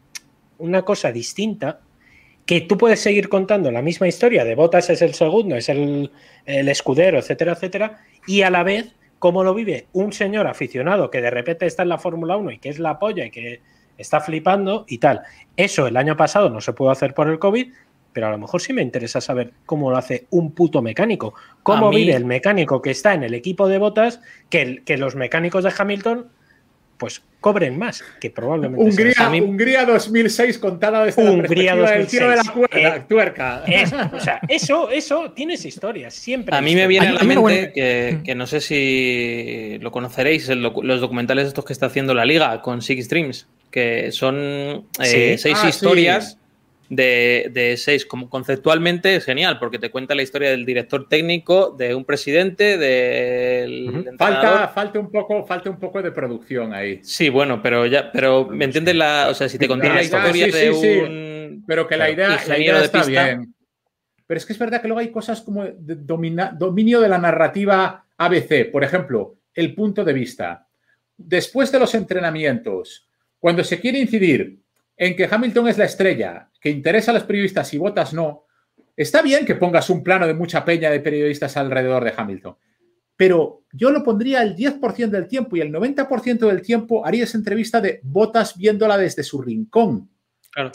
una 0.58 0.82
cosa 0.82 1.12
distinta 1.12 1.80
que 2.46 2.60
tú 2.60 2.78
puedes 2.78 3.00
seguir 3.00 3.28
contando 3.28 3.70
la 3.72 3.82
misma 3.82 4.06
historia 4.06 4.44
de 4.44 4.54
Botas 4.54 4.88
es 4.88 5.02
el 5.02 5.14
segundo, 5.14 5.56
es 5.56 5.68
el, 5.68 6.12
el 6.44 6.68
escudero, 6.68 7.18
etcétera, 7.18 7.52
etcétera, 7.52 8.04
y 8.26 8.42
a 8.42 8.50
la 8.50 8.62
vez 8.62 8.94
cómo 9.18 9.44
lo 9.44 9.54
vive 9.54 9.86
un 9.92 10.12
señor 10.12 10.46
aficionado 10.46 11.10
que 11.10 11.20
de 11.20 11.30
repente 11.30 11.66
está 11.66 11.82
en 11.82 11.88
la 11.88 11.98
Fórmula 11.98 12.36
1 12.36 12.52
y 12.52 12.58
que 12.58 12.68
es 12.68 12.78
la 12.78 12.98
polla 12.98 13.24
y 13.24 13.30
que 13.30 13.60
está 13.98 14.20
flipando 14.20 14.84
y 14.88 14.98
tal. 14.98 15.22
Eso 15.56 15.86
el 15.86 15.96
año 15.96 16.16
pasado 16.16 16.50
no 16.50 16.60
se 16.60 16.72
pudo 16.72 16.90
hacer 16.90 17.14
por 17.14 17.28
el 17.28 17.38
COVID, 17.38 17.72
pero 18.12 18.28
a 18.28 18.30
lo 18.30 18.38
mejor 18.38 18.60
sí 18.60 18.72
me 18.72 18.82
interesa 18.82 19.20
saber 19.20 19.52
cómo 19.66 19.90
lo 19.90 19.96
hace 19.96 20.26
un 20.30 20.52
puto 20.52 20.82
mecánico. 20.82 21.34
Cómo 21.62 21.90
mí... 21.90 21.96
vive 21.96 22.14
el 22.14 22.24
mecánico 22.24 22.80
que 22.80 22.90
está 22.90 23.14
en 23.14 23.22
el 23.22 23.34
equipo 23.34 23.68
de 23.68 23.78
botas 23.78 24.20
que, 24.48 24.62
el, 24.62 24.84
que 24.84 24.96
los 24.96 25.16
mecánicos 25.16 25.64
de 25.64 25.72
Hamilton 25.76 26.28
pues 26.98 27.22
cobren 27.40 27.78
más, 27.78 28.02
que 28.20 28.30
probablemente 28.30 28.84
Hungría, 28.84 29.14
sea. 29.14 29.30
Mí... 29.30 29.40
Hungría 29.40 29.84
2006 29.84 30.58
contada 30.58 31.04
desde 31.04 31.22
Hungría 31.22 31.74
la 31.74 31.82
perspectiva 31.82 31.82
2006. 31.82 31.98
del 31.98 32.06
tiro 32.06 32.30
de 32.30 32.36
la 32.36 32.44
cuerda, 32.44 32.96
eh, 32.96 33.02
tuerca. 33.08 33.62
Es, 33.66 33.92
o 33.92 34.20
sea, 34.20 34.40
eso, 34.48 34.90
eso 34.90 35.30
tienes 35.32 35.64
historias, 35.64 36.14
siempre. 36.14 36.56
A 36.56 36.60
mí 36.60 36.74
me 36.74 36.86
viene 36.86 37.08
a 37.08 37.12
la 37.12 37.20
mente 37.20 37.38
bueno. 37.38 37.72
que, 37.72 38.20
que, 38.24 38.34
no 38.34 38.46
sé 38.46 38.60
si 38.60 39.78
lo 39.80 39.92
conoceréis, 39.92 40.48
el, 40.48 40.60
los 40.60 41.00
documentales 41.00 41.46
estos 41.46 41.64
que 41.64 41.72
está 41.72 41.86
haciendo 41.86 42.14
la 42.14 42.24
liga 42.24 42.62
con 42.62 42.82
Six 42.82 43.04
Streams, 43.04 43.46
que 43.70 44.10
son 44.10 44.36
eh, 45.00 45.36
sí. 45.36 45.38
seis 45.38 45.58
ah, 45.62 45.68
historias. 45.68 46.32
Sí 46.32 46.45
de, 46.88 47.50
de 47.52 47.76
6. 47.76 48.06
Como 48.06 48.28
conceptualmente 48.28 49.16
es 49.16 49.24
genial, 49.24 49.58
porque 49.58 49.78
te 49.78 49.90
cuenta 49.90 50.14
la 50.14 50.22
historia 50.22 50.50
del 50.50 50.64
director 50.64 51.08
técnico, 51.08 51.74
de 51.76 51.94
un 51.94 52.04
presidente, 52.04 52.78
del 52.78 54.14
falta, 54.18 54.68
falta 54.68 54.98
un 54.98 55.10
poco, 55.10 55.44
falta 55.44 55.70
un 55.70 55.78
poco 55.78 56.02
de 56.02 56.12
producción 56.12 56.74
ahí. 56.74 57.00
Sí, 57.02 57.28
bueno, 57.28 57.62
pero 57.62 57.86
ya, 57.86 58.10
pero 58.12 58.46
me 58.46 58.64
entiendes 58.64 58.94
la, 58.94 59.28
o 59.30 59.34
sea, 59.34 59.48
si 59.48 59.58
te 59.58 59.68
conté 59.68 59.88
la, 59.88 60.02
historia 60.02 60.46
de 60.46 60.70
un 60.70 61.36
pero 61.66 61.86
que 61.86 61.96
la 61.96 62.10
idea, 62.10 62.38
la 62.46 62.58
idea 62.58 62.82
está 62.82 63.04
bien. 63.04 63.54
Pero 64.26 64.38
es 64.38 64.46
que 64.46 64.52
es 64.52 64.58
verdad 64.58 64.82
que 64.82 64.88
luego 64.88 65.00
hay 65.00 65.10
cosas 65.10 65.40
como 65.42 65.64
de 65.64 65.96
dominio 65.96 67.00
de 67.00 67.08
la 67.08 67.18
narrativa 67.18 68.04
ABC, 68.16 68.70
por 68.72 68.82
ejemplo, 68.82 69.36
el 69.54 69.74
punto 69.74 70.04
de 70.04 70.12
vista. 70.12 70.66
Después 71.16 71.70
de 71.70 71.78
los 71.78 71.94
entrenamientos, 71.94 73.08
cuando 73.38 73.62
se 73.62 73.80
quiere 73.80 73.98
incidir 73.98 74.58
en 74.96 75.14
que 75.14 75.28
Hamilton 75.30 75.68
es 75.68 75.78
la 75.78 75.84
estrella, 75.84 76.48
que 76.66 76.70
interesa 76.72 77.12
a 77.12 77.14
los 77.14 77.22
periodistas 77.22 77.72
y 77.74 77.78
votas 77.78 78.12
no, 78.12 78.44
está 78.96 79.22
bien 79.22 79.46
que 79.46 79.54
pongas 79.54 79.88
un 79.88 80.02
plano 80.02 80.26
de 80.26 80.34
mucha 80.34 80.64
peña 80.64 80.90
de 80.90 80.98
periodistas 80.98 81.56
alrededor 81.56 82.02
de 82.02 82.12
Hamilton, 82.16 82.56
pero 83.16 83.62
yo 83.72 83.92
lo 83.92 84.02
pondría 84.02 84.42
el 84.42 84.56
10% 84.56 85.10
del 85.10 85.28
tiempo 85.28 85.54
y 85.54 85.60
el 85.60 85.72
90% 85.72 86.38
del 86.38 86.62
tiempo 86.62 87.06
haría 87.06 87.22
esa 87.22 87.38
entrevista 87.38 87.80
de 87.80 88.00
votas 88.02 88.56
viéndola 88.58 88.98
desde 88.98 89.22
su 89.22 89.40
rincón. 89.40 90.10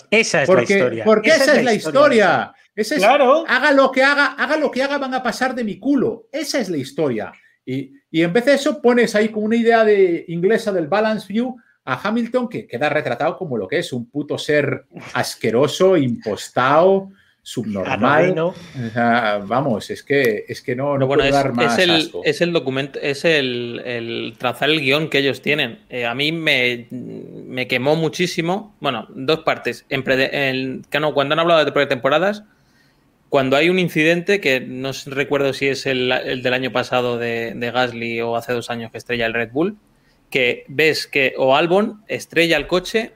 Esa 0.10 0.44
es 0.44 0.48
la 0.48 0.62
historia. 0.62 1.04
Porque 1.04 1.32
esa, 1.32 1.58
es 1.58 1.64
la 1.66 1.74
historia. 1.74 2.54
claro. 2.96 3.44
Haga 3.46 3.74
lo 3.74 3.92
que 3.92 4.02
haga, 4.02 4.28
haga 4.28 4.56
lo 4.56 4.72
que 4.72 4.84
haga, 4.84 4.98
van 4.98 5.14
a 5.14 5.22
pasar 5.22 5.54
de 5.54 5.66
mi 5.66 5.78
culo. 5.78 6.30
Esa 6.32 6.62
es 6.62 6.70
la 6.70 6.78
historia. 6.78 7.34
Y, 7.66 7.92
y 8.10 8.22
en 8.22 8.32
vez 8.32 8.46
de 8.46 8.54
eso, 8.54 8.82
pones 8.82 9.14
ahí 9.14 9.28
como 9.28 9.48
una 9.48 9.58
idea 9.58 9.84
de 9.84 10.24
inglesa 10.30 10.72
del 10.72 10.88
balance 10.88 11.28
view 11.28 11.58
a 11.92 12.00
Hamilton 12.02 12.48
que 12.48 12.68
queda 12.68 12.88
retratado 12.88 13.38
como 13.38 13.58
lo 13.58 13.68
que 13.68 13.80
es 13.80 13.92
un 13.92 14.10
puto 14.10 14.38
ser 14.38 14.86
asqueroso, 15.14 15.98
impostado, 15.98 17.10
subnormal. 17.42 18.54
vamos, 19.46 19.90
es 19.90 20.02
que, 20.02 20.46
es 20.48 20.62
que 20.62 20.74
no, 20.74 20.98
no 20.98 21.06
puedo 21.06 21.30
dar 21.30 21.52
más. 21.52 21.78
Es 21.78 21.90
el, 21.90 22.12
es 22.24 22.40
el 22.40 22.54
documento, 22.54 22.98
es 23.02 23.26
el, 23.26 24.34
trazar 24.38 24.70
el 24.70 24.80
guion 24.80 25.10
que 25.10 25.18
ellos 25.18 25.42
tienen. 25.42 25.80
Eh, 25.90 26.06
a 26.06 26.16
mí 26.16 26.32
me, 26.32 26.88
me, 26.92 27.68
quemó 27.68 27.98
muchísimo. 27.98 28.74
Bueno, 28.80 29.08
dos 29.10 29.42
partes. 29.42 29.86
En, 29.90 30.86
cuando 31.14 31.34
han 31.34 31.40
hablado 31.40 31.66
de 31.66 31.74
pretemporadas, 31.74 32.46
cuando 33.28 33.58
hay 33.58 33.70
un 33.70 33.80
incidente 33.80 34.40
que 34.40 34.62
no 34.62 34.92
recuerdo 35.08 35.52
si 35.52 35.68
es 35.68 35.86
el, 35.86 36.42
del 36.42 36.54
año 36.54 36.72
pasado 36.72 37.18
de, 37.18 37.54
de 37.54 37.72
Gasly 37.72 38.22
o 38.22 38.38
hace 38.38 38.54
dos 38.54 38.70
años 38.70 38.94
que 38.94 38.98
estrella 38.98 39.26
el 39.26 39.34
Red 39.34 39.52
Bull 39.52 39.78
que 40.32 40.66
ves 40.68 41.06
que 41.06 41.34
o 41.38 41.56
Albon 41.56 42.04
estrella 42.08 42.58
el 42.58 42.66
coche, 42.66 43.14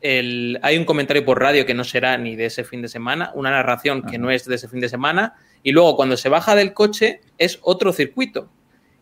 el, 0.00 0.58
hay 0.62 0.78
un 0.78 0.84
comentario 0.84 1.24
por 1.24 1.40
radio 1.40 1.66
que 1.66 1.74
no 1.74 1.84
será 1.84 2.16
ni 2.16 2.36
de 2.36 2.46
ese 2.46 2.64
fin 2.64 2.80
de 2.80 2.88
semana, 2.88 3.32
una 3.34 3.50
narración 3.50 4.02
que 4.02 4.18
no 4.18 4.30
es 4.30 4.46
de 4.46 4.54
ese 4.54 4.68
fin 4.68 4.80
de 4.80 4.88
semana, 4.88 5.34
y 5.62 5.72
luego 5.72 5.96
cuando 5.96 6.16
se 6.16 6.28
baja 6.28 6.54
del 6.54 6.72
coche 6.72 7.20
es 7.36 7.58
otro 7.62 7.92
circuito. 7.92 8.48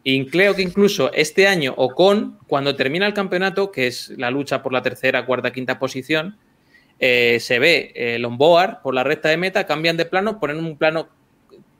Y 0.02 0.26
creo 0.26 0.54
que 0.54 0.62
incluso 0.62 1.12
este 1.12 1.46
año 1.46 1.74
Ocon, 1.76 2.38
cuando 2.46 2.74
termina 2.74 3.06
el 3.06 3.14
campeonato, 3.14 3.70
que 3.70 3.86
es 3.86 4.10
la 4.16 4.30
lucha 4.30 4.62
por 4.62 4.72
la 4.72 4.82
tercera, 4.82 5.26
cuarta, 5.26 5.52
quinta 5.52 5.78
posición, 5.78 6.38
eh, 6.98 7.38
se 7.40 7.58
ve 7.58 7.92
el 7.94 8.24
onboard 8.24 8.80
por 8.82 8.94
la 8.94 9.04
recta 9.04 9.28
de 9.28 9.36
meta, 9.36 9.66
cambian 9.66 9.98
de 9.98 10.06
plano, 10.06 10.40
ponen 10.40 10.58
un 10.58 10.76
plano 10.78 11.08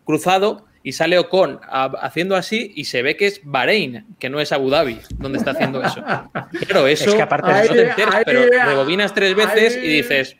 cruzado 0.05 0.66
y 0.83 0.93
sale 0.93 1.18
Ocon 1.18 1.61
haciendo 2.01 2.37
así 2.37 2.72
y 2.74 2.85
se 2.85 3.03
ve 3.03 3.16
que 3.16 3.26
es 3.26 3.41
Bahrein, 3.45 4.07
que 4.18 4.31
no 4.31 4.41
es 4.41 4.53
Abu 4.53 4.70
Dhabi, 4.70 4.99
donde 5.18 5.39
está 5.39 5.51
haciendo 5.51 5.83
eso. 5.83 6.03
Claro, 6.66 6.87
eso 6.87 7.14
que 7.14 7.22
aparte 7.22 7.51
no 7.51 7.74
te 7.74 7.91
enteras, 7.91 8.22
pero 8.24 8.43
rebobinas 8.47 9.12
tres 9.12 9.35
veces 9.35 9.76
y 9.76 9.89
dices, 9.89 10.37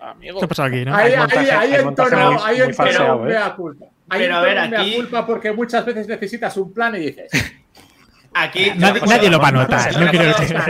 amigo. 0.00 0.40
¿Qué 0.40 0.48
pasa 0.48 0.64
aquí, 0.64 0.84
no? 0.84 0.94
Hay, 0.94 1.12
hay, 1.12 1.28
hay, 1.30 1.48
hay 1.50 1.74
entorno, 1.80 3.28
¿eh? 3.28 3.36
culpa. 3.56 3.86
Hay 4.08 4.20
pero 4.20 4.36
a 4.36 4.42
ver, 4.42 4.58
aquí... 4.58 4.94
culpa 4.96 5.26
porque 5.26 5.52
muchas 5.52 5.86
veces 5.86 6.06
necesitas 6.06 6.54
un 6.58 6.72
plan 6.72 6.94
y 6.96 6.98
dices, 6.98 7.30
Aquí 8.34 8.70
nadie, 8.76 9.28
lo 9.28 9.38
va 9.38 9.48
a 9.48 9.52
notar. 9.52 9.98
No 9.98 10.10
quiero 10.10 10.26
decir. 10.26 10.56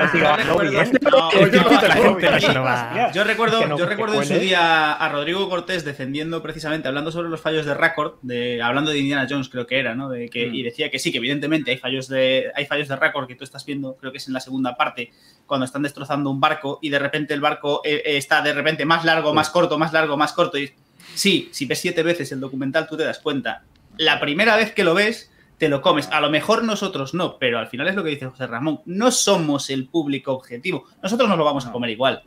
Yo 3.15 3.25
recuerdo, 3.25 3.77
yo 3.77 3.87
recuerdo 3.87 4.23
en 4.23 4.29
su 4.29 4.35
día 4.35 4.93
a 4.93 5.09
Rodrigo 5.09 5.49
Cortés 5.49 5.85
defendiendo 5.85 6.43
precisamente, 6.43 6.89
hablando 6.89 7.13
sobre 7.13 7.29
los 7.29 7.41
fallos 7.41 7.67
de 7.67 7.75
récord, 7.75 8.15
de, 8.23 8.61
hablando 8.63 8.91
de 8.91 8.99
Indiana 8.99 9.27
Jones, 9.29 9.49
creo 9.49 9.67
que 9.67 9.79
era, 9.79 9.95
¿no? 9.95 10.09
De 10.09 10.29
que, 10.29 10.49
mm. 10.49 10.55
Y 10.55 10.63
decía 10.63 10.91
que 10.91 10.99
sí, 10.99 11.13
que 11.13 11.19
evidentemente 11.19 11.71
hay 11.71 11.79
fallos 11.79 12.09
de 12.09 12.51
hay 12.55 12.67
fallos 12.67 12.89
de 12.89 12.97
récord 12.97 13.27
que 13.27 13.37
tú 13.37 13.45
estás 13.45 13.65
viendo, 13.65 13.97
creo 13.97 14.13
que 14.13 14.19
es 14.19 14.27
en 14.27 14.35
la 14.35 14.41
segunda 14.41 14.77
parte, 14.77 15.13
cuando 15.47 15.65
están 15.65 15.83
destrozando 15.83 16.31
un 16.31 16.41
barco 16.41 16.79
y 16.83 16.91
de 16.91 16.99
repente 16.99 17.35
el 17.35 17.41
barco 17.41 17.83
eh, 17.85 18.03
eh, 18.05 18.17
está 18.17 18.43
de 18.43 18.53
repente 18.53 18.85
más 18.85 19.05
largo, 19.05 19.35
más 19.35 19.51
corto, 19.51 19.79
más 19.79 19.93
largo, 19.93 20.17
más 20.17 20.33
corto. 20.33 20.59
Y 20.59 20.73
sí, 21.15 21.49
si 21.53 21.67
ves 21.67 21.81
siete 21.81 22.03
veces 22.03 22.33
el 22.33 22.41
documental, 22.41 22.87
tú 22.89 22.97
te 22.97 23.05
das 23.05 23.19
cuenta. 23.19 23.63
La 23.99 24.21
primera 24.21 24.57
vez 24.57 24.73
que 24.73 24.85
lo 24.85 24.95
ves 24.95 25.32
te 25.63 25.69
lo 25.69 25.81
comes. 25.81 26.09
A 26.11 26.21
lo 26.21 26.29
mejor 26.29 26.65
nosotros 26.65 27.15
no, 27.15 27.39
pero 27.39 27.57
al 27.57 27.69
final 27.69 27.87
es 27.87 27.95
lo 27.95 28.03
que 28.03 28.11
dice 28.11 28.27
José 28.27 28.49
Ramón. 28.49 28.81
No 28.85 29.13
somos 29.13 29.71
el 29.71 29.87
público 29.87 30.33
objetivo. 30.33 30.87
Nosotros 31.01 31.29
nos 31.29 31.39
lo 31.39 31.45
vamos 31.45 31.65
a 31.65 31.71
comer 31.71 31.91
igual. 31.91 32.21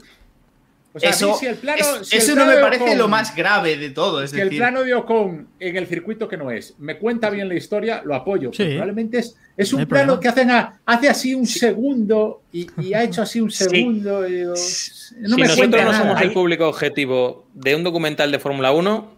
eso, 1.01 1.37
no 2.33 2.45
me 2.45 2.55
parece 2.55 2.95
lo 2.95 3.09
más 3.09 3.35
grave 3.35 3.75
de 3.75 3.89
todo. 3.89 4.23
Es 4.23 4.31
si 4.31 4.39
el 4.39 4.55
plano 4.55 4.83
de 4.83 4.93
Ocon 4.93 5.49
en 5.59 5.75
el 5.75 5.85
circuito 5.85 6.29
que 6.29 6.37
no 6.37 6.49
es, 6.49 6.75
me 6.79 6.97
cuenta 6.97 7.29
bien 7.29 7.49
la 7.49 7.55
historia, 7.55 8.01
lo 8.05 8.15
apoyo. 8.15 8.51
Probablemente 8.51 9.17
es, 9.17 9.35
es 9.57 9.73
un 9.73 9.85
plano 9.85 10.17
que 10.17 10.29
hacen 10.29 10.49
hace 10.85 11.09
así 11.09 11.35
un 11.35 11.45
segundo 11.45 12.43
y, 12.53 12.93
ha 12.93 13.03
hecho 13.03 13.21
así 13.21 13.41
un 13.41 13.51
segundo. 13.51 14.21
no 14.21 14.55
si 14.55 15.41
nosotros 15.41 15.83
no 15.83 15.93
somos 15.93 16.21
el 16.21 16.31
público 16.31 16.69
objetivo 16.69 17.47
de 17.53 17.75
un 17.75 17.83
documental 17.83 18.31
de 18.31 18.39
Fórmula 18.39 18.71
1, 18.71 19.14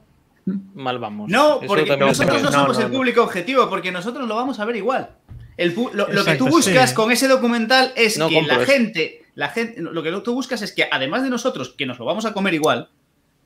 mal 0.74 1.00
vamos. 1.00 1.30
No, 1.30 1.60
porque 1.66 1.98
nosotros 1.98 2.42
no 2.42 2.52
somos 2.52 2.80
el 2.80 2.92
público 2.92 3.24
objetivo, 3.24 3.70
porque 3.70 3.92
nosotros 3.92 4.28
lo 4.28 4.36
vamos 4.36 4.60
a 4.60 4.66
ver 4.66 4.78
igual. 4.78 5.10
lo, 5.58 6.26
que 6.26 6.36
tú 6.36 6.48
buscas 6.48 6.94
con 6.94 7.12
ese 7.12 7.28
documental 7.28 7.92
es 7.96 8.18
que 8.18 8.42
la 8.42 8.60
gente, 8.60 9.26
la 9.36 9.50
gente, 9.50 9.82
lo 9.82 10.04
que 10.04 10.12
tú 10.24 10.34
buscas 10.34 10.62
es 10.62 10.72
que 10.72 10.88
además 10.90 11.24
de 11.24 11.30
nosotros, 11.30 11.74
que 11.78 11.86
nos 11.86 12.00
lo 12.00 12.06
vamos 12.06 12.26
a 12.26 12.34
comer 12.34 12.54
igual, 12.54 12.90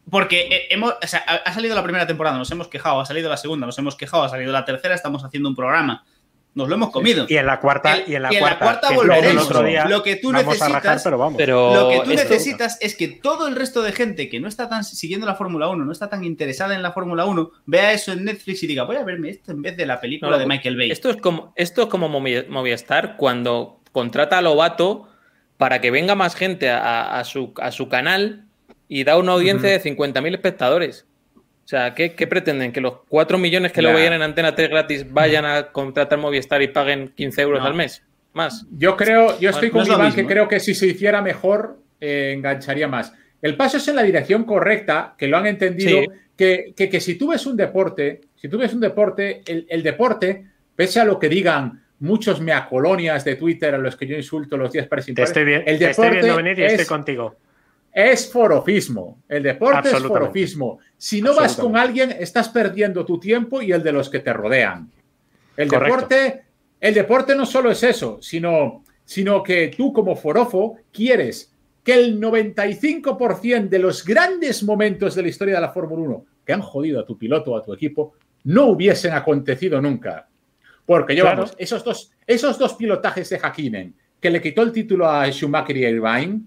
porque 0.10 0.68
hemos, 0.70 0.94
ha 1.02 1.54
salido 1.54 1.76
la 1.76 1.84
primera 1.84 2.08
temporada, 2.08 2.38
nos 2.38 2.52
hemos 2.52 2.68
quejado, 2.68 3.00
ha 3.00 3.06
salido 3.06 3.30
la 3.30 3.38
segunda, 3.38 3.66
nos 3.66 3.78
hemos 3.78 3.96
quejado, 3.96 4.24
ha 4.24 4.30
salido 4.30 4.52
la 4.52 4.66
tercera, 4.66 4.96
estamos 4.96 5.24
haciendo 5.24 5.50
un 5.50 5.56
programa 5.56 6.04
nos 6.54 6.68
lo 6.68 6.76
hemos 6.76 6.92
comido. 6.92 7.26
Y 7.30 7.38
en 7.38 7.46
la 7.46 7.60
cuarta, 7.60 7.98
y 8.06 8.16
en 8.16 8.24
la, 8.24 8.30
cuarta, 8.38 8.92
volveremos. 8.92 9.50
lo 9.90 10.04
que 10.04 10.18
tú 10.18 10.32
necesitas, 10.34 11.06
lo 11.06 11.90
que 11.90 12.02
tú 12.04 12.10
necesitas 12.10 12.78
es 12.82 12.96
que 12.96 13.08
todo 13.08 13.48
el 13.48 13.56
resto 13.56 13.82
de 13.82 13.92
gente 13.94 14.28
que 14.30 14.40
no 14.40 14.48
está 14.48 14.68
tan 14.68 14.84
siguiendo 14.84 15.26
la 15.26 15.36
Fórmula 15.36 15.70
1, 15.70 15.86
no 15.86 15.92
está 15.92 16.10
tan 16.10 16.24
interesada 16.24 16.76
en 16.76 16.82
la 16.82 16.92
Fórmula 16.92 17.26
1, 17.26 17.52
vea 17.66 17.94
eso 17.94 18.12
en 18.12 18.26
Netflix 18.26 18.64
y 18.64 18.68
diga, 18.68 18.84
voy 18.84 18.98
a 18.98 19.04
verme 19.04 19.30
esto 19.30 19.52
en 19.52 19.62
vez 19.62 19.78
de 19.78 19.86
la 19.86 20.02
película 20.02 20.38
de 20.38 20.46
Michael 20.46 20.76
Bay. 20.76 20.92
Esto 20.92 21.10
es 21.10 21.18
como, 21.18 21.54
esto 21.56 21.84
es 21.84 21.88
como 21.88 22.10
Movistar 22.10 23.16
cuando 23.18 23.80
contrata 23.92 24.38
a 24.38 24.42
Lobato 24.42 25.08
para 25.58 25.80
que 25.80 25.92
venga 25.92 26.16
más 26.16 26.36
gente 26.36 26.70
a, 26.70 27.22
su, 27.24 27.54
a 27.62 27.72
su 27.72 27.88
canal 27.88 28.46
y 28.88 29.06
da 29.06 29.18
una 29.18 29.34
audiencia 29.34 29.70
de 29.70 29.82
50.000 29.82 30.34
espectadores. 30.34 31.06
O 31.72 31.78
sea, 31.78 31.96
¿qué, 31.96 32.10
pretenden? 32.28 32.74
¿Que 32.74 32.82
los 32.82 32.96
4 33.08 33.38
millones 33.38 33.72
que 33.72 33.82
lo 33.82 33.94
veían 33.94 34.12
en 34.12 34.22
Antena 34.22 34.54
3 34.54 34.70
gratis 34.70 35.06
vayan 35.10 35.46
a 35.46 35.72
contratar 35.72 36.20
Movistar 36.20 36.62
y 36.62 36.68
paguen 36.68 37.14
15 37.16 37.42
euros 37.44 37.66
al 37.66 37.76
mes? 37.76 38.04
Más. 38.34 38.66
Yo 38.78 38.98
creo, 38.98 39.40
yo 39.40 39.52
estoy 39.52 39.70
con 39.70 39.88
Iván 39.88 40.14
que 40.14 40.26
creo 40.26 40.50
que 40.50 40.60
si 40.60 40.76
se 40.76 40.88
hiciera 40.88 41.22
mejor, 41.22 41.80
eh, 42.02 42.34
engancharía 42.36 42.90
más. 42.90 43.14
El 43.42 43.56
paso 43.56 43.78
es 43.78 43.88
en 43.88 43.96
la 43.96 44.04
dirección 44.04 44.44
correcta, 44.44 45.16
que 45.18 45.28
lo 45.28 45.38
han 45.38 45.48
entendido, 45.48 46.02
que, 46.36 46.74
que, 46.76 47.00
si 47.00 47.16
tú 47.16 47.30
ves 47.30 47.46
un 47.46 47.56
deporte, 47.56 48.20
si 48.36 48.50
tú 48.50 48.58
ves 48.58 48.74
un 48.74 48.82
deporte, 48.82 49.42
el, 49.46 49.82
deporte, 49.82 50.46
pese 50.76 51.00
a 51.00 51.06
lo 51.06 51.18
que 51.20 51.30
digan 51.30 51.84
muchos 52.00 52.42
meacolonias 52.42 53.24
de 53.24 53.38
Twitter 53.38 53.76
a 53.76 53.78
los 53.78 53.96
que 53.96 54.08
yo 54.08 54.18
insulto 54.18 54.58
los 54.58 54.74
días 54.74 54.88
para 54.88 55.02
Te 55.02 55.24
estoy, 55.24 55.46
bien, 55.46 55.64
el 55.66 55.80
deporte 55.80 55.86
te 55.86 55.92
estoy 55.92 56.10
viendo 56.10 56.36
venir 56.36 56.60
y 56.60 56.64
estoy 56.64 56.86
contigo 56.86 57.38
es 57.94 58.32
forofismo. 58.32 59.24
El 59.28 59.44
deporte 59.44 59.90
es 59.90 60.04
forofismo. 60.04 60.80
Si 60.98 61.22
no 61.22 61.36
vas 61.36 61.56
con 61.56 61.76
alguien, 61.76 62.12
estás 62.12 62.50
perdiendo 62.50 63.06
tu 63.06 63.20
tiempo 63.20 63.62
y 63.62 63.72
el 63.72 63.84
de 63.84 63.92
los 63.92 64.10
que 64.10 64.20
te 64.20 64.34
rodean. 64.34 64.90
El 65.58 65.70
deporte, 65.70 66.44
el 66.80 66.94
deporte 66.94 67.36
no 67.36 67.46
solo 67.46 67.72
es 67.72 67.84
eso, 67.84 68.20
sino, 68.22 68.84
sino 69.04 69.44
que 69.44 69.74
tú 69.76 69.92
como 69.92 70.16
forofo 70.16 70.78
quieres 70.92 71.54
que 71.84 71.94
el 71.94 72.22
95% 72.22 73.68
de 73.70 73.80
los 73.80 74.06
grandes 74.06 74.64
momentos 74.64 75.16
de 75.16 75.24
la 75.24 75.28
historia 75.28 75.56
de 75.56 75.62
la 75.62 75.74
Fórmula 75.74 76.04
1 76.04 76.26
que 76.46 76.54
han 76.54 76.62
jodido 76.62 77.00
a 77.00 77.06
tu 77.06 77.18
piloto 77.18 77.52
o 77.52 77.58
a 77.58 77.64
tu 77.64 77.74
equipo 77.74 78.14
no 78.44 78.68
hubiesen 78.68 79.14
acontecido 79.14 79.82
nunca. 79.82 80.28
Porque 80.86 81.14
llevamos 81.14 81.54
esos, 81.58 81.84
dos, 81.84 82.12
esos 82.26 82.58
dos 82.58 82.74
pilotajes 82.74 83.30
de 83.30 83.38
Hakkinen, 83.38 83.96
que 84.20 84.30
le 84.30 84.42
quitó 84.42 84.62
el 84.62 84.72
título 84.72 85.10
a 85.10 85.30
Schumacher 85.32 85.78
y 85.78 85.86
Irvine, 85.86 86.42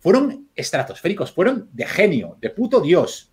fueron 0.00 0.48
estratosféricos, 0.54 1.32
fueron 1.32 1.68
de 1.72 1.86
genio, 1.86 2.36
de 2.40 2.50
puto 2.50 2.80
Dios. 2.80 3.32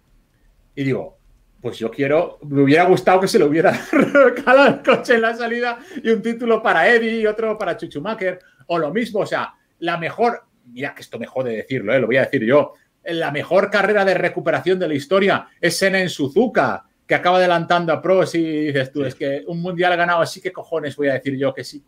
Y 0.76 0.84
digo, 0.84 1.18
pues 1.62 1.80
yo 1.80 1.90
quiero, 1.90 2.38
me 2.44 2.62
hubiera 2.62 2.84
gustado 2.84 3.22
que 3.22 3.28
se 3.28 3.40
le 3.40 3.46
hubiera 3.46 3.78
calado 4.46 4.68
el 4.68 4.84
coche 4.84 5.16
en 5.16 5.22
la 5.22 5.36
salida 5.36 5.80
y 6.04 6.10
un 6.10 6.22
título 6.22 6.62
para 6.62 6.88
Eddie 6.88 7.22
y 7.22 7.26
otro 7.26 7.58
para 7.58 7.76
Chuchumaker, 7.76 8.40
o 8.68 8.78
lo 8.78 8.94
mismo, 8.94 9.22
o 9.22 9.26
sea, 9.26 9.54
la 9.80 9.98
mejor, 9.98 10.44
mira 10.66 10.94
que 10.94 11.02
esto 11.02 11.18
me 11.18 11.26
jode 11.26 11.56
decirlo, 11.56 11.94
¿eh? 11.94 12.00
lo 12.00 12.08
voy 12.08 12.18
a 12.18 12.26
decir 12.26 12.44
yo, 12.44 12.74
la 13.04 13.32
mejor 13.32 13.72
carrera 13.72 14.04
de 14.04 14.14
recuperación 14.14 14.78
de 14.78 14.88
la 14.90 14.94
historia 14.94 15.48
es 15.60 15.82
en 15.82 16.10
Suzuka, 16.10 16.86
que 17.08 17.16
acaba 17.16 17.38
adelantando 17.38 17.94
a 17.94 18.02
pros 18.02 18.36
y 18.36 18.66
dices 18.68 18.92
tú, 18.92 19.06
es 19.06 19.16
que 19.16 19.44
un 19.48 19.62
mundial 19.62 19.96
ganado 19.96 20.22
así, 20.22 20.42
que 20.42 20.52
cojones 20.52 20.98
voy 20.98 21.08
a 21.08 21.14
decir 21.14 21.38
yo? 21.38 21.54
Que 21.54 21.64
si 21.64 21.82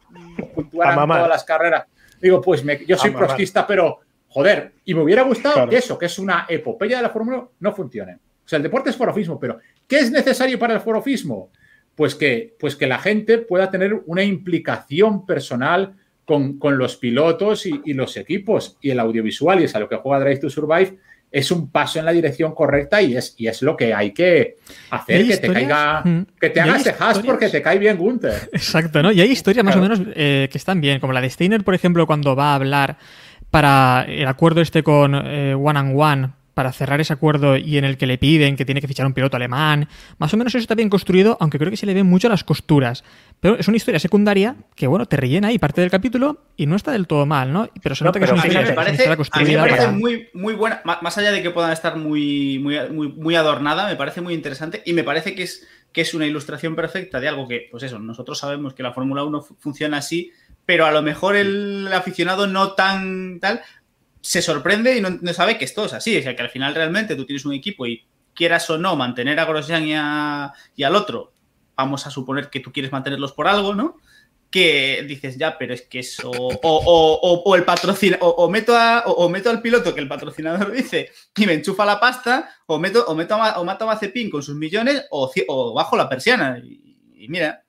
puntuaran 0.55 0.95
todas 0.95 1.27
las 1.27 1.43
carreras. 1.43 1.85
Digo, 2.21 2.39
pues 2.39 2.63
yo 2.87 2.97
soy 2.97 3.11
prostista, 3.11 3.67
pero 3.67 3.99
joder, 4.29 4.73
y 4.85 4.93
me 4.93 5.01
hubiera 5.01 5.23
gustado 5.23 5.67
que 5.67 5.77
eso, 5.77 5.97
que 5.97 6.05
es 6.05 6.17
una 6.19 6.45
epopeya 6.47 6.97
de 6.97 7.03
la 7.03 7.09
Fórmula 7.09 7.47
no 7.59 7.73
funcione. 7.73 8.13
O 8.13 8.47
sea, 8.49 8.57
el 8.57 8.63
deporte 8.63 8.89
es 8.89 8.95
forofismo, 8.95 9.39
pero 9.39 9.59
¿qué 9.87 9.99
es 9.99 10.11
necesario 10.11 10.57
para 10.57 10.75
el 10.75 10.79
forofismo? 10.79 11.51
Pues 11.95 12.15
que, 12.15 12.55
pues 12.59 12.75
que 12.75 12.87
la 12.87 12.99
gente 12.99 13.39
pueda 13.39 13.69
tener 13.69 14.01
una 14.05 14.23
implicación 14.23 15.25
personal 15.25 15.95
con, 16.25 16.59
los 16.77 16.95
pilotos 16.95 17.65
y, 17.65 17.81
y, 17.85 17.93
los 17.93 18.15
equipos. 18.15 18.77
Y 18.81 18.91
el 18.91 18.99
audiovisual, 18.99 19.61
y 19.61 19.63
es 19.65 19.75
a 19.75 19.79
lo 19.79 19.89
que 19.89 19.97
juega 19.97 20.23
Drive 20.23 20.39
to 20.39 20.49
Survive, 20.49 20.97
es 21.31 21.51
un 21.51 21.69
paso 21.69 21.99
en 21.99 22.05
la 22.05 22.11
dirección 22.11 22.53
correcta 22.55 23.01
y 23.01 23.15
es, 23.15 23.35
y 23.37 23.47
es 23.47 23.61
lo 23.61 23.77
que 23.77 23.93
hay 23.93 24.11
que 24.11 24.57
hacer, 24.89 25.27
que 25.27 25.37
te 25.37 25.53
caiga, 25.53 26.01
mm. 26.03 26.25
que 26.39 26.49
te 26.49 26.61
hagas 26.61 26.83
cejas 26.83 27.19
porque 27.19 27.49
te 27.49 27.61
cae 27.61 27.77
bien 27.77 27.97
Gunther. 27.97 28.49
Exacto, 28.51 29.03
¿no? 29.03 29.11
Y 29.11 29.21
hay 29.21 29.31
historias 29.31 29.63
más 29.63 29.75
o 29.75 29.81
menos 29.81 30.01
eh, 30.15 30.49
que 30.51 30.57
están 30.57 30.81
bien, 30.81 30.99
como 30.99 31.13
la 31.13 31.21
de 31.21 31.29
Steiner, 31.29 31.63
por 31.63 31.75
ejemplo, 31.75 32.07
cuando 32.07 32.35
va 32.35 32.51
a 32.51 32.55
hablar 32.55 32.97
para 33.51 34.05
el 34.07 34.27
acuerdo 34.27 34.61
este 34.61 34.83
con 34.83 35.15
eh, 35.15 35.55
One 35.55 35.79
and 35.79 35.93
One 35.95 36.29
para 36.59 36.73
cerrar 36.73 36.99
ese 36.99 37.13
acuerdo 37.13 37.55
y 37.55 37.77
en 37.77 37.85
el 37.85 37.97
que 37.97 38.05
le 38.05 38.17
piden 38.17 38.57
que 38.57 38.65
tiene 38.65 38.81
que 38.81 38.87
fichar 38.89 39.05
un 39.05 39.13
piloto 39.13 39.37
alemán. 39.37 39.87
Más 40.17 40.33
o 40.33 40.35
menos 40.35 40.53
eso 40.53 40.61
está 40.61 40.75
bien 40.75 40.89
construido, 40.89 41.37
aunque 41.39 41.57
creo 41.57 41.71
que 41.71 41.77
se 41.77 41.85
le 41.85 41.93
ven 41.93 42.05
mucho 42.05 42.27
las 42.27 42.43
costuras. 42.43 43.05
Pero 43.39 43.55
es 43.55 43.69
una 43.69 43.77
historia 43.77 43.97
secundaria 43.97 44.57
que, 44.75 44.85
bueno, 44.85 45.05
te 45.05 45.15
rellena 45.15 45.47
ahí 45.47 45.57
parte 45.57 45.79
del 45.79 45.89
capítulo 45.89 46.47
y 46.57 46.65
no 46.65 46.75
está 46.75 46.91
del 46.91 47.07
todo 47.07 47.25
mal, 47.25 47.53
¿no? 47.53 47.69
Pero 47.81 47.95
se 47.95 48.03
nota 48.03 48.19
que 48.19 48.25
es 48.25 48.31
una, 48.33 48.39
historia, 48.45 48.61
me 48.63 48.73
parece, 48.73 49.07
A 49.07 49.39
mí 49.39 49.51
me 49.51 49.57
parece 49.57 49.87
muy, 49.87 50.27
muy 50.33 50.53
buena, 50.53 50.81
más 50.83 51.17
allá 51.17 51.31
de 51.31 51.41
que 51.41 51.49
puedan 51.51 51.71
estar 51.71 51.95
muy, 51.95 52.59
muy, 52.59 52.77
muy, 53.13 53.35
adornada, 53.35 53.87
me 53.87 53.95
parece 53.95 54.19
muy 54.19 54.33
interesante 54.33 54.83
y 54.85 54.91
me 54.91 55.05
parece 55.05 55.35
que 55.35 55.43
es, 55.43 55.65
que 55.93 56.01
es 56.01 56.13
una 56.13 56.25
ilustración 56.25 56.75
perfecta 56.75 57.21
de 57.21 57.29
algo 57.29 57.47
que, 57.47 57.69
pues 57.71 57.83
eso, 57.83 57.99
nosotros 57.99 58.37
sabemos 58.37 58.73
que 58.73 58.83
la 58.83 58.91
Fórmula 58.91 59.23
1 59.23 59.41
funciona 59.59 59.95
así, 59.99 60.33
pero 60.69 60.85
a 60.85 60.91
lo 60.91 61.01
mejor 61.01 61.35
el 61.35 61.91
aficionado 61.91 62.45
no 62.45 62.73
tan 62.73 63.39
tal 63.39 63.63
se 64.21 64.39
sorprende 64.39 64.95
y 64.95 65.01
no, 65.01 65.33
sabe 65.33 65.57
que 65.57 65.65
esto 65.65 65.83
es 65.85 65.93
así. 65.93 66.15
O 66.15 66.21
sea, 66.21 66.35
que 66.35 66.43
al 66.43 66.51
final 66.51 66.75
realmente 66.75 67.15
tú 67.15 67.25
tienes 67.25 67.43
un 67.43 67.55
equipo 67.55 67.87
y 67.87 68.05
quieras 68.35 68.69
o 68.69 68.77
no 68.77 68.95
mantener 68.95 69.39
a 69.39 69.45
Grosjean 69.45 69.87
y, 69.87 70.83
al 70.83 70.95
otro, 70.95 71.33
vamos 71.75 72.05
a 72.05 72.11
suponer 72.11 72.51
que 72.51 72.59
tú 72.59 72.71
quieres 72.71 72.91
mantenerlos 72.91 73.31
por 73.31 73.47
algo, 73.47 73.73
¿no? 73.73 73.97
Que 74.51 75.03
dices, 75.07 75.39
ya, 75.39 75.57
pero 75.57 75.73
es 75.73 75.81
que 75.81 76.01
eso. 76.01 76.29
O, 76.29 77.55
el 77.55 77.63
patrocinador. 77.63 78.35
O, 78.37 78.47
meto 78.47 78.77
o, 79.07 79.27
meto 79.27 79.49
al 79.49 79.63
piloto 79.63 79.95
que 79.95 80.01
el 80.01 80.07
patrocinador 80.07 80.71
dice 80.75 81.09
y 81.35 81.47
me 81.47 81.53
enchufa 81.53 81.83
la 81.83 81.99
pasta, 81.99 82.47
o 82.67 82.77
meto, 82.77 83.05
o 83.07 83.15
meto 83.15 83.37
o 83.37 83.63
mato 83.63 83.85
a 83.85 83.87
Mazepin 83.87 84.29
con 84.29 84.43
sus 84.43 84.55
millones, 84.55 85.07
o, 85.09 85.73
bajo 85.73 85.97
la 85.97 86.07
persiana. 86.07 86.59
Y, 86.59 87.27
mira, 87.27 87.63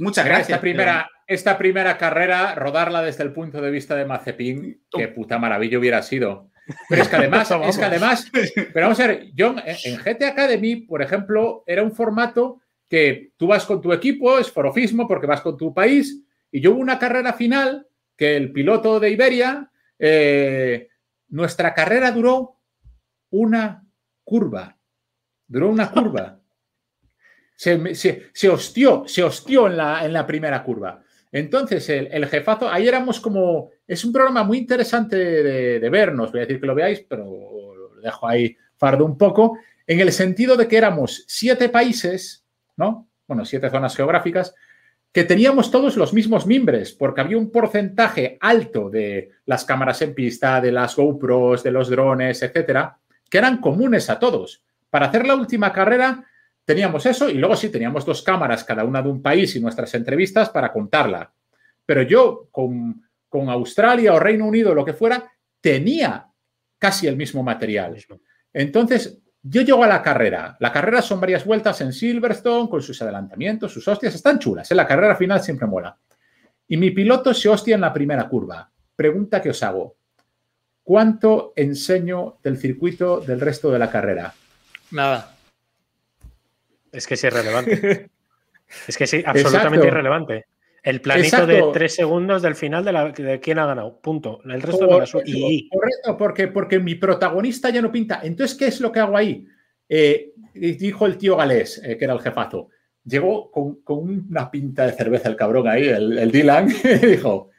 muchas 0.00 0.26
gracias. 0.26 0.50
Esta 0.50 0.60
primera, 0.60 1.08
esta 1.26 1.58
primera 1.58 1.98
carrera, 1.98 2.54
rodarla 2.54 3.02
desde 3.02 3.24
el 3.24 3.32
punto 3.32 3.60
de 3.60 3.70
vista 3.70 3.96
de 3.96 4.04
Mazepin, 4.04 4.82
qué 4.90 5.08
puta 5.08 5.38
maravilla 5.38 5.78
hubiera 5.78 6.02
sido. 6.02 6.50
Pero 6.88 7.02
es 7.02 7.08
que 7.08 7.16
además, 7.16 7.50
es 7.50 7.78
que 7.78 7.84
además, 7.84 8.30
pero 8.72 8.86
vamos 8.86 9.00
a 9.00 9.06
ver, 9.06 9.30
yo 9.34 9.54
en 9.64 9.96
GT 9.98 10.24
Academy, 10.24 10.76
por 10.76 11.02
ejemplo, 11.02 11.64
era 11.66 11.82
un 11.82 11.92
formato 11.92 12.60
que 12.88 13.32
tú 13.36 13.48
vas 13.48 13.64
con 13.64 13.80
tu 13.80 13.92
equipo, 13.92 14.38
es 14.38 14.50
forofismo 14.50 15.06
porque 15.06 15.26
vas 15.26 15.40
con 15.40 15.56
tu 15.56 15.74
país, 15.74 16.22
y 16.50 16.60
yo 16.60 16.72
hubo 16.72 16.80
una 16.80 16.98
carrera 16.98 17.32
final 17.32 17.86
que 18.16 18.36
el 18.36 18.52
piloto 18.52 18.98
de 19.00 19.10
Iberia, 19.10 19.70
eh, 19.98 20.88
nuestra 21.28 21.74
carrera 21.74 22.10
duró 22.12 22.60
una 23.30 23.84
curva, 24.24 24.78
duró 25.46 25.68
una 25.70 25.90
curva. 25.90 26.40
Se, 27.58 27.94
se, 27.94 28.50
hostió, 28.50 29.04
se 29.06 29.22
hostió 29.22 29.66
en 29.66 29.78
la, 29.78 30.04
en 30.04 30.12
la 30.12 30.26
primera 30.26 30.62
curva. 30.62 31.02
Entonces, 31.36 31.86
el, 31.90 32.26
jefazo, 32.28 32.66
ahí 32.70 32.88
éramos 32.88 33.20
como, 33.20 33.68
es 33.86 34.06
un 34.06 34.12
programa 34.12 34.42
muy 34.42 34.56
interesante 34.56 35.16
de, 35.16 35.90
vernos, 35.90 36.32
voy 36.32 36.40
a 36.40 36.46
decir 36.46 36.58
que 36.58 36.66
lo 36.66 36.74
veáis, 36.74 37.04
pero 37.06 37.26
lo 37.26 38.00
dejo 38.00 38.26
ahí 38.26 38.56
fardo 38.78 39.04
un 39.04 39.18
poco, 39.18 39.58
en 39.86 40.00
el 40.00 40.12
sentido 40.12 40.56
de 40.56 40.66
que 40.66 40.78
éramos 40.78 41.24
siete 41.26 41.68
países, 41.68 42.42
¿no? 42.78 43.06
Bueno, 43.28 43.44
siete 43.44 43.68
zonas 43.68 43.94
geográficas, 43.94 44.54
que 45.12 45.24
teníamos 45.24 45.70
todos 45.70 45.98
los 45.98 46.14
mismos 46.14 46.46
mimbres, 46.46 46.94
porque 46.94 47.20
había 47.20 47.36
un 47.36 47.50
porcentaje 47.50 48.38
alto 48.40 48.88
de 48.88 49.32
las 49.44 49.66
cámaras 49.66 50.00
en 50.00 50.14
pista, 50.14 50.62
de 50.62 50.72
las 50.72 50.96
GoPros, 50.96 51.62
de 51.62 51.70
los 51.70 51.90
drones, 51.90 52.42
etcétera, 52.42 52.96
que 53.28 53.36
eran 53.36 53.58
comunes 53.58 54.08
a 54.08 54.18
todos. 54.18 54.62
Para 54.88 55.08
hacer 55.08 55.26
la 55.26 55.34
última 55.34 55.70
carrera 55.70 56.24
Teníamos 56.66 57.06
eso 57.06 57.30
y 57.30 57.34
luego 57.34 57.54
sí, 57.54 57.68
teníamos 57.68 58.04
dos 58.04 58.22
cámaras, 58.22 58.64
cada 58.64 58.82
una 58.82 59.00
de 59.00 59.08
un 59.08 59.22
país 59.22 59.54
y 59.54 59.60
nuestras 59.60 59.94
entrevistas 59.94 60.50
para 60.50 60.72
contarla. 60.72 61.32
Pero 61.86 62.02
yo 62.02 62.48
con, 62.50 63.02
Australia 63.30 64.14
o 64.14 64.18
Reino 64.18 64.46
Unido, 64.46 64.74
lo 64.74 64.84
que 64.84 64.94
fuera, 64.94 65.30
tenía 65.60 66.26
casi 66.78 67.06
el 67.06 67.16
mismo 67.16 67.42
material. 67.42 67.96
Entonces, 68.52 69.20
yo 69.42 69.62
llego 69.62 69.84
a 69.84 69.86
la 69.86 70.02
carrera. 70.02 70.56
La 70.58 70.72
carrera 70.72 71.02
son 71.02 71.20
varias 71.20 71.44
vueltas 71.44 71.80
en 71.82 71.92
Silverstone, 71.92 72.68
con 72.68 72.82
sus 72.82 73.00
adelantamientos, 73.00 73.72
sus 73.72 73.86
hostias, 73.86 74.14
están 74.14 74.40
chulas. 74.40 74.68
En 74.70 74.74
¿eh? 74.74 74.78
la 74.78 74.88
carrera 74.88 75.14
final 75.14 75.40
siempre 75.40 75.68
mola. 75.68 75.96
Y 76.66 76.76
mi 76.78 76.90
piloto 76.90 77.32
se 77.32 77.48
hostia 77.48 77.76
en 77.76 77.82
la 77.82 77.92
primera 77.92 78.28
curva. 78.28 78.68
Pregunta 78.96 79.40
que 79.40 79.50
os 79.50 79.62
hago. 79.62 79.98
¿Cuánto 80.82 81.52
enseño 81.54 82.38
del 82.42 82.56
circuito 82.56 83.20
del 83.20 83.40
resto 83.40 83.70
de 83.70 83.78
la 83.78 83.90
carrera? 83.90 84.34
Nada. 84.90 85.35
Es 86.92 87.06
que 87.06 87.16
sí 87.16 87.26
es 87.26 87.32
irrelevante. 87.34 88.10
es 88.88 88.96
que 88.96 89.06
sí, 89.06 89.22
absolutamente 89.24 89.86
irrelevante. 89.86 90.46
El 90.82 91.00
planito 91.00 91.46
de 91.46 91.64
tres 91.72 91.96
segundos 91.96 92.42
del 92.42 92.54
final 92.54 92.84
de, 92.84 92.92
la, 92.92 93.08
de 93.10 93.40
quién 93.40 93.58
ha 93.58 93.66
ganado. 93.66 94.00
Punto. 94.00 94.40
El 94.44 94.62
resto 94.62 94.86
de 94.86 94.92
la 94.92 95.68
Correcto, 95.68 96.16
porque, 96.16 96.46
porque 96.46 96.78
mi 96.78 96.94
protagonista 96.94 97.70
ya 97.70 97.82
no 97.82 97.90
pinta. 97.90 98.20
Entonces, 98.22 98.56
¿qué 98.56 98.68
es 98.68 98.80
lo 98.80 98.92
que 98.92 99.00
hago 99.00 99.16
ahí? 99.16 99.44
Eh, 99.88 100.32
dijo 100.54 101.06
el 101.06 101.18
tío 101.18 101.36
galés, 101.36 101.82
eh, 101.84 101.96
que 101.98 102.04
era 102.04 102.14
el 102.14 102.20
jefazo. 102.20 102.68
Llegó 103.04 103.50
con, 103.50 103.80
una 103.88 104.48
pinta 104.48 104.86
de 104.86 104.92
cerveza 104.92 105.28
el 105.28 105.34
cabrón 105.34 105.66
ahí, 105.66 105.88
el, 105.88 106.30
Dylan, 106.30 106.68
y 107.02 107.06
dijo: 107.06 107.50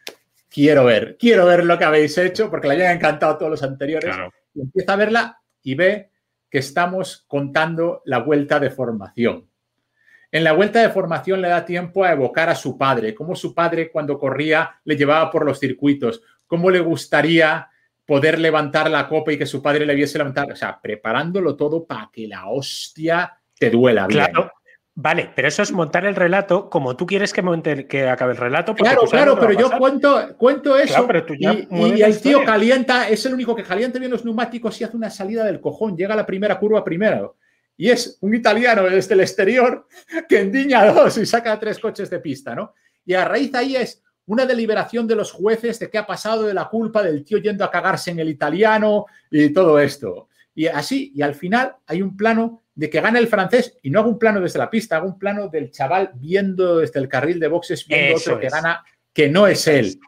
Quiero 0.49 0.85
ver, 0.85 1.17
quiero 1.19 1.45
ver 1.45 1.65
lo 1.65 1.77
que 1.77 1.83
habéis 1.83 2.17
hecho, 2.17 2.49
porque 2.49 2.69
le 2.69 2.75
hayan 2.75 2.95
encantado 2.95 3.37
todos 3.37 3.51
los 3.51 3.63
anteriores. 3.63 4.15
Y 4.53 4.61
empieza 4.61 4.93
a 4.93 4.95
verla 4.95 5.41
y 5.63 5.75
ve 5.75 6.11
que 6.49 6.59
estamos 6.59 7.25
contando 7.27 8.01
la 8.05 8.19
vuelta 8.19 8.59
de 8.59 8.69
formación. 8.69 9.47
En 10.31 10.43
la 10.43 10.53
vuelta 10.53 10.81
de 10.81 10.89
formación 10.89 11.41
le 11.41 11.47
da 11.47 11.65
tiempo 11.65 12.03
a 12.03 12.11
evocar 12.11 12.49
a 12.49 12.55
su 12.55 12.77
padre, 12.77 13.15
cómo 13.15 13.35
su 13.35 13.53
padre 13.53 13.89
cuando 13.91 14.19
corría 14.19 14.79
le 14.83 14.97
llevaba 14.97 15.31
por 15.31 15.45
los 15.45 15.59
circuitos, 15.59 16.21
cómo 16.45 16.69
le 16.69 16.79
gustaría 16.79 17.69
poder 18.05 18.39
levantar 18.39 18.89
la 18.89 19.07
copa 19.07 19.33
y 19.33 19.37
que 19.37 19.45
su 19.45 19.61
padre 19.61 19.85
le 19.85 19.95
viese 19.95 20.17
levantar, 20.17 20.51
o 20.51 20.55
sea, 20.55 20.79
preparándolo 20.81 21.55
todo 21.55 21.85
para 21.85 22.09
que 22.11 22.27
la 22.27 22.47
hostia 22.47 23.37
te 23.57 23.69
duela 23.69 24.07
bien. 24.07 24.25
Claro, 24.25 24.51
Vale, 24.99 25.29
pero 25.35 25.47
eso 25.47 25.61
es 25.61 25.71
montar 25.71 26.07
el 26.07 26.15
relato 26.15 26.71
como 26.71 26.97
tú 26.97 27.05
quieres 27.05 27.31
que, 27.31 27.43
monte, 27.43 27.85
que 27.85 28.09
acabe 28.09 28.31
el 28.31 28.39
relato. 28.39 28.73
Claro, 28.73 29.03
claro, 29.03 29.39
pero 29.39 29.51
yo 29.53 29.69
cuento, 29.77 30.35
cuento 30.37 30.75
eso 30.75 31.07
y, 31.37 32.01
el 32.01 32.19
tío 32.19 32.43
calienta, 32.43 33.07
es 33.07 33.23
el 33.27 33.35
único 33.35 33.55
que 33.55 33.61
calienta 33.61 33.99
bien 33.99 34.09
los 34.09 34.25
neumáticos 34.25 34.81
y 34.81 34.85
hace 34.85 34.97
una 34.97 35.11
salida 35.11 35.43
del 35.43 35.61
cojón, 35.61 35.95
llega 35.95 36.15
a 36.15 36.17
la 36.17 36.25
primera 36.25 36.57
curva 36.57 36.83
primero. 36.83 37.37
Y 37.77 37.91
es 37.91 38.17
un 38.21 38.33
italiano 38.33 38.85
desde 38.85 39.13
el 39.13 39.19
exterior 39.19 39.85
que 40.27 40.39
endiña 40.39 40.91
dos 40.91 41.15
y 41.19 41.27
saca 41.27 41.59
tres 41.59 41.77
coches 41.77 42.09
de 42.09 42.17
pista, 42.17 42.55
¿no? 42.55 42.73
Y 43.05 43.13
a 43.13 43.23
raíz 43.23 43.51
de 43.51 43.57
ahí 43.59 43.75
es 43.75 44.01
una 44.25 44.47
deliberación 44.47 45.05
de 45.05 45.15
los 45.15 45.31
jueces 45.31 45.77
de 45.77 45.91
qué 45.91 45.99
ha 45.99 46.07
pasado 46.07 46.41
de 46.41 46.55
la 46.55 46.69
culpa 46.69 47.03
del 47.03 47.23
tío 47.23 47.37
yendo 47.37 47.63
a 47.63 47.69
cagarse 47.69 48.09
en 48.09 48.17
el 48.17 48.29
italiano 48.29 49.05
y 49.29 49.53
todo 49.53 49.79
esto. 49.79 50.27
Y 50.55 50.65
así, 50.65 51.11
y 51.13 51.21
al 51.21 51.35
final 51.35 51.75
hay 51.85 52.01
un 52.01 52.17
plano 52.17 52.63
de 52.77 52.91
que 52.91 53.01
gana 53.01 53.17
el 53.17 53.27
francés 53.27 53.75
y 53.81 53.89
no 53.89 53.99
hago 53.99 54.09
un 54.09 54.19
plano 54.19 54.39
desde 54.39 54.59
la 54.59 54.69
pista, 54.69 54.97
hago 54.97 55.07
un 55.07 55.17
plano 55.17 55.47
del 55.47 55.71
chaval 55.71 56.11
viendo 56.13 56.77
desde 56.77 56.99
el 56.99 57.09
carril 57.09 57.39
de 57.39 57.47
boxes, 57.47 57.87
viendo 57.87 58.17
otro 58.17 58.39
que 58.39 58.49
gana, 58.49 58.85
que 59.11 59.27
no 59.27 59.47
es 59.47 59.67
él. 59.67 59.99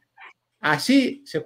Así 0.59 1.23
se 1.25 1.41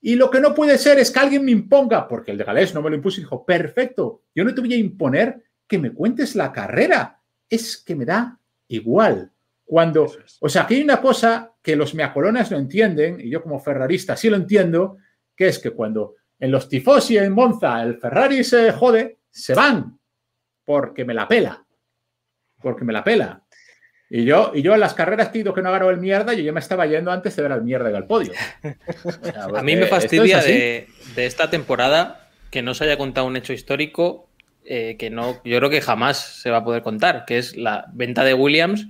Y 0.00 0.16
lo 0.16 0.28
que 0.32 0.40
no 0.40 0.52
puede 0.52 0.76
ser 0.76 0.98
es 0.98 1.12
que 1.12 1.20
alguien 1.20 1.44
me 1.44 1.52
imponga, 1.52 2.08
porque 2.08 2.32
el 2.32 2.38
de 2.38 2.44
Galés 2.44 2.74
no 2.74 2.82
me 2.82 2.90
lo 2.90 2.96
impuso 2.96 3.20
y 3.20 3.22
dijo, 3.22 3.46
perfecto, 3.46 4.24
yo 4.34 4.42
no 4.42 4.52
te 4.52 4.60
voy 4.60 4.74
a 4.74 4.76
imponer 4.76 5.44
que 5.68 5.78
me 5.78 5.92
cuentes 5.92 6.34
la 6.34 6.50
carrera, 6.50 7.20
es 7.48 7.76
que 7.76 7.94
me 7.94 8.04
da 8.04 8.40
igual. 8.66 9.30
Cuando, 9.64 10.12
o 10.40 10.48
sea, 10.48 10.62
aquí 10.62 10.74
hay 10.74 10.82
una 10.82 11.00
cosa 11.00 11.52
que 11.62 11.76
los 11.76 11.94
meacolonas 11.94 12.50
no 12.50 12.58
entienden, 12.58 13.20
y 13.20 13.30
yo 13.30 13.44
como 13.44 13.60
ferrarista 13.60 14.16
sí 14.16 14.28
lo 14.28 14.36
entiendo, 14.36 14.96
que 15.36 15.46
es 15.46 15.60
que 15.60 15.70
cuando 15.70 16.16
en 16.40 16.50
los 16.50 16.68
tifosi 16.68 17.16
en 17.16 17.32
Monza 17.32 17.80
el 17.80 17.96
Ferrari 17.96 18.42
se 18.42 18.72
jode, 18.72 19.20
se 19.30 19.54
van, 19.54 20.00
porque 20.64 21.04
me 21.04 21.14
la 21.14 21.28
pela. 21.28 21.64
Porque 22.60 22.84
me 22.84 22.92
la 22.92 23.04
pela. 23.04 23.42
Y 24.10 24.24
yo, 24.24 24.52
y 24.54 24.62
yo 24.62 24.74
en 24.74 24.80
las 24.80 24.94
carreras 24.94 25.30
que 25.30 25.42
que 25.42 25.62
no 25.62 25.72
ganó 25.72 25.90
el 25.90 25.98
mierda, 25.98 26.34
yo 26.34 26.42
ya 26.42 26.52
me 26.52 26.60
estaba 26.60 26.86
yendo 26.86 27.10
antes 27.10 27.34
de 27.34 27.42
ver 27.42 27.52
al 27.52 27.64
mierda 27.64 27.90
del 27.90 28.04
podio. 28.04 28.32
a 29.56 29.62
mí 29.62 29.76
me 29.76 29.86
fastidia 29.86 30.40
de, 30.40 30.86
esta 31.16 31.50
temporada 31.50 32.28
que 32.50 32.62
no 32.62 32.74
se 32.74 32.84
haya 32.84 32.96
contado 32.96 33.26
un 33.26 33.36
hecho 33.36 33.52
histórico 33.52 34.28
eh, 34.64 34.96
que 34.98 35.10
no, 35.10 35.42
yo 35.44 35.58
creo 35.58 35.68
que 35.68 35.80
jamás 35.80 36.18
se 36.18 36.50
va 36.50 36.58
a 36.58 36.64
poder 36.64 36.82
contar, 36.82 37.24
que 37.26 37.38
es 37.38 37.56
la 37.56 37.86
venta 37.92 38.24
de 38.24 38.34
Williams, 38.34 38.86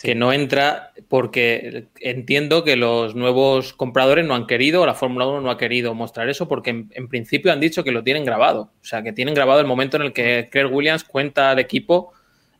que 0.00 0.14
no 0.14 0.32
entra 0.32 0.92
porque 1.08 1.86
entiendo 2.00 2.64
que 2.64 2.76
los 2.76 3.14
nuevos 3.14 3.72
compradores 3.72 4.24
no 4.24 4.34
han 4.34 4.46
querido, 4.46 4.86
la 4.86 4.94
Fórmula 4.94 5.26
1 5.26 5.40
no 5.42 5.50
ha 5.50 5.58
querido 5.58 5.94
mostrar 5.94 6.28
eso, 6.28 6.48
porque 6.48 6.70
en, 6.70 7.08
principio 7.08 7.52
han 7.52 7.60
dicho 7.60 7.84
que 7.84 7.92
lo 7.92 8.02
tienen 8.02 8.24
grabado, 8.24 8.62
o 8.62 8.84
sea, 8.84 9.02
que 9.02 9.12
tienen 9.12 9.34
grabado 9.34 9.60
el 9.60 9.66
momento 9.66 9.96
en 9.96 10.04
el 10.04 10.12
que 10.12 10.48
Claire 10.50 10.70
Williams 10.70 11.04
cuenta 11.04 11.50
al 11.50 11.58
equipo 11.58 12.12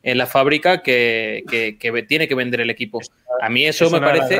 en 0.03 0.19
la 0.19 0.27
fábrica 0.27 0.83
que, 0.83 1.45
tiene 2.09 2.29
que 2.29 2.35
vender 2.35 2.61
el 2.61 2.71
equipo. 2.71 3.01
A 3.41 3.49
mí 3.49 3.65
eso 3.65 3.89
me 3.91 4.01
parece, 4.01 4.39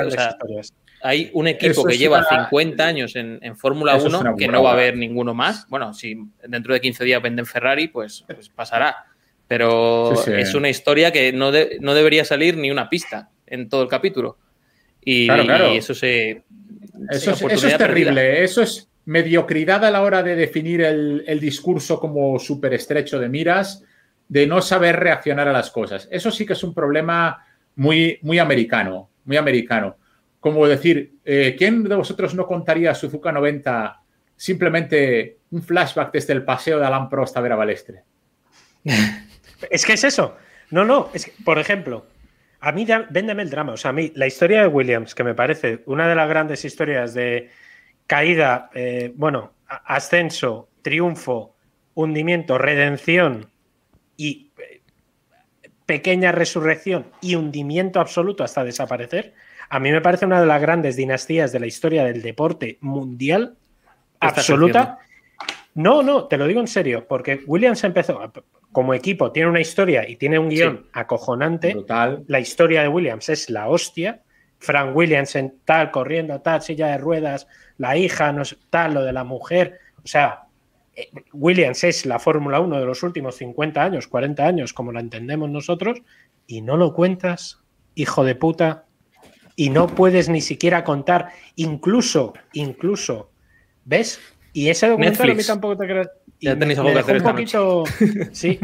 hay 1.03 1.31
un 1.33 1.49
equipo 1.49 1.85
que 1.85 1.99
lleva 1.99 2.25
50 2.25 2.87
años 2.87 3.17
en, 3.17 3.57
Fórmula 3.57 3.97
1 3.97 4.37
que 4.37 4.49
no 4.49 4.63
va 4.63 4.71
a 4.71 4.73
haber 4.75 4.97
ninguno 4.97 5.35
más. 5.35 5.67
Bueno, 5.69 5.95
si 5.95 6.17
dentro 6.47 6.75
de 6.75 6.81
15 6.81 7.05
días 7.05 7.23
venden 7.23 7.47
Ferrari, 7.47 7.89
pues, 7.89 8.25
pues 8.27 8.49
pasará. 8.49 9.07
Pero 9.53 10.13
es 10.27 10.55
una 10.55 10.69
historia 10.69 11.13
que 11.13 11.33
no, 11.33 11.51
no 11.81 11.95
debería 11.95 12.25
salir 12.25 12.57
ni 12.57 12.71
una 12.71 12.89
pista 12.89 13.31
en 13.47 13.69
todo 13.69 13.83
el 13.83 13.89
capítulo. 13.89 14.39
Y, 15.05 15.29
eso 15.31 15.95
se. 15.95 16.45
Eso, 17.11 17.33
es, 17.33 17.77
terrible. 17.77 18.45
Eso 18.45 18.63
es 18.63 18.89
mediocridad 19.05 19.85
a 19.85 19.91
la 19.91 20.03
hora 20.03 20.23
de 20.23 20.37
definir 20.37 20.83
el, 20.83 21.25
el 21.27 21.41
discurso 21.41 21.99
como 21.99 22.39
súper 22.39 22.75
estrecho 22.75 23.19
de 23.19 23.29
miras, 23.29 23.83
de 24.29 24.47
no 24.47 24.63
saber 24.63 25.01
reaccionar 25.01 25.49
a 25.49 25.53
las 25.53 25.71
cosas. 25.71 26.09
Eso 26.11 26.31
sí 26.31 26.47
que 26.47 26.53
es 26.53 26.63
un 26.63 26.73
problema 26.73 27.45
muy, 27.75 28.19
muy 28.23 28.39
americano, 28.39 29.11
muy 29.25 29.37
americano 29.37 29.97
como 30.43 30.67
decir, 30.67 31.19
eh, 31.25 31.55
¿quién 31.57 31.85
de 31.85 31.95
vosotros 31.95 32.35
no 32.35 32.49
contaría 32.49 32.97
Suzuka 32.97 33.31
90 33.31 34.03
simplemente 34.35 35.39
un 35.53 35.63
flashback 35.63 36.13
desde 36.13 36.33
el 36.33 36.45
paseo 36.45 36.81
de 36.81 36.85
Alan 36.85 37.09
Prost 37.09 37.37
a 37.37 37.41
ver 37.41 37.53
a 37.53 37.57
Balestre? 37.57 38.03
es 39.71 39.85
que 39.85 39.95
es 39.95 40.05
eso. 40.05 40.37
No, 40.71 40.85
no, 40.85 41.11
es 41.13 41.27
que, 41.27 41.33
por 41.45 41.59
ejemplo, 41.59 42.07
a 42.61 42.73
mí 42.73 42.87
véndeme 43.11 43.43
el 43.43 43.51
drama. 43.51 43.73
O 43.73 43.77
sea, 43.77 43.91
a 43.91 43.93
mí 43.93 44.13
la 44.15 44.27
historia 44.27 44.63
de 44.63 44.69
Williams, 44.69 45.15
que 45.15 45.25
me 45.25 45.35
parece 45.35 45.83
una 45.87 46.09
de 46.09 46.15
las 46.15 46.29
grandes 46.29 46.65
historias 46.65 47.15
de 47.15 47.51
caída, 48.07 48.71
eh, 48.75 49.13
bueno, 49.15 49.53
ascenso, 49.67 50.69
triunfo, 50.83 51.55
hundimiento, 51.95 52.59
redención 52.59 53.51
y 54.17 54.51
eh, 54.59 54.81
pequeña 55.87 56.33
resurrección 56.33 57.07
y 57.21 57.35
hundimiento 57.35 58.01
absoluto 58.01 58.45
hasta 58.45 58.65
desaparecer 58.65 59.35
a 59.73 59.81
mí 59.81 59.91
me 59.91 60.03
parece 60.03 60.27
una 60.27 60.39
de 60.39 60.47
las 60.47 60.61
grandes 60.61 60.97
dinastías 60.97 61.51
de 61.51 61.59
la 61.59 61.67
historia 61.67 62.05
del 62.05 62.21
deporte 62.21 62.77
mundial 62.83 63.57
absoluta. 64.21 64.99
No, 65.75 66.03
no, 66.03 66.25
te 66.27 66.37
lo 66.37 66.47
digo 66.47 66.61
en 66.61 66.67
serio, 66.67 67.07
porque 67.09 67.41
Williams 67.47 67.83
empezó 67.83 68.21
como 68.73 68.95
equipo, 68.95 69.31
tiene 69.33 69.51
una 69.51 69.61
historia 69.61 70.09
y 70.09 70.17
tiene 70.17 70.39
un 70.39 70.49
guion 70.49 70.87
acojonante. 70.93 71.77
La 72.27 72.41
historia 72.41 72.83
de 72.83 72.89
Williams 72.89 73.29
es 73.29 73.51
la 73.51 73.69
hostia. 73.69 74.23
Frank 74.59 74.97
Williams 74.97 75.35
en 75.35 75.59
tal, 75.65 75.91
corriendo, 75.91 76.41
tal, 76.41 76.63
silla 76.63 76.87
de 76.89 76.99
ruedas, 76.99 77.49
la 77.79 77.97
hija, 77.97 78.33
no 78.33 78.43
tal, 78.71 78.95
lo 78.95 79.03
de 79.03 79.13
la 79.13 79.25
mujer. 79.25 79.81
O 80.05 80.07
sea, 80.07 80.43
eh, 80.95 81.09
Williams 81.33 81.83
es 81.83 82.07
la 82.07 82.21
Fórmula 82.21 82.61
1 82.61 82.79
de 82.79 82.87
los 82.87 83.03
últimos 83.03 83.37
50 83.37 83.83
años, 83.83 84.07
40 84.07 84.47
años, 84.47 84.73
como 84.73 84.93
la 84.93 85.01
entendemos 85.01 85.51
nosotros, 85.51 86.01
y 86.47 86.63
no 86.63 86.77
lo 86.77 86.95
cuentas, 86.95 87.61
hijo 87.97 88.25
de 88.25 88.37
puta, 88.37 88.85
y 89.57 89.71
no 89.71 89.89
puedes 89.89 90.29
ni 90.29 90.41
siquiera 90.41 90.85
contar, 90.85 91.31
incluso, 91.57 92.33
incluso, 92.53 93.31
¿ves? 93.85 94.21
Y 94.53 94.69
ese 94.69 94.89
documental 94.89 95.31
a 95.31 95.35
mí 95.35 95.45
tampoco 95.45 95.77
te 95.77 95.87
crees. 95.87 96.09
Ya 96.41 96.59
tenéis 96.59 96.79
algo 96.79 96.93
que 96.93 96.99
hacer 96.99 97.17
un 97.19 97.23
poquito, 97.23 97.85
Sí, 98.33 98.59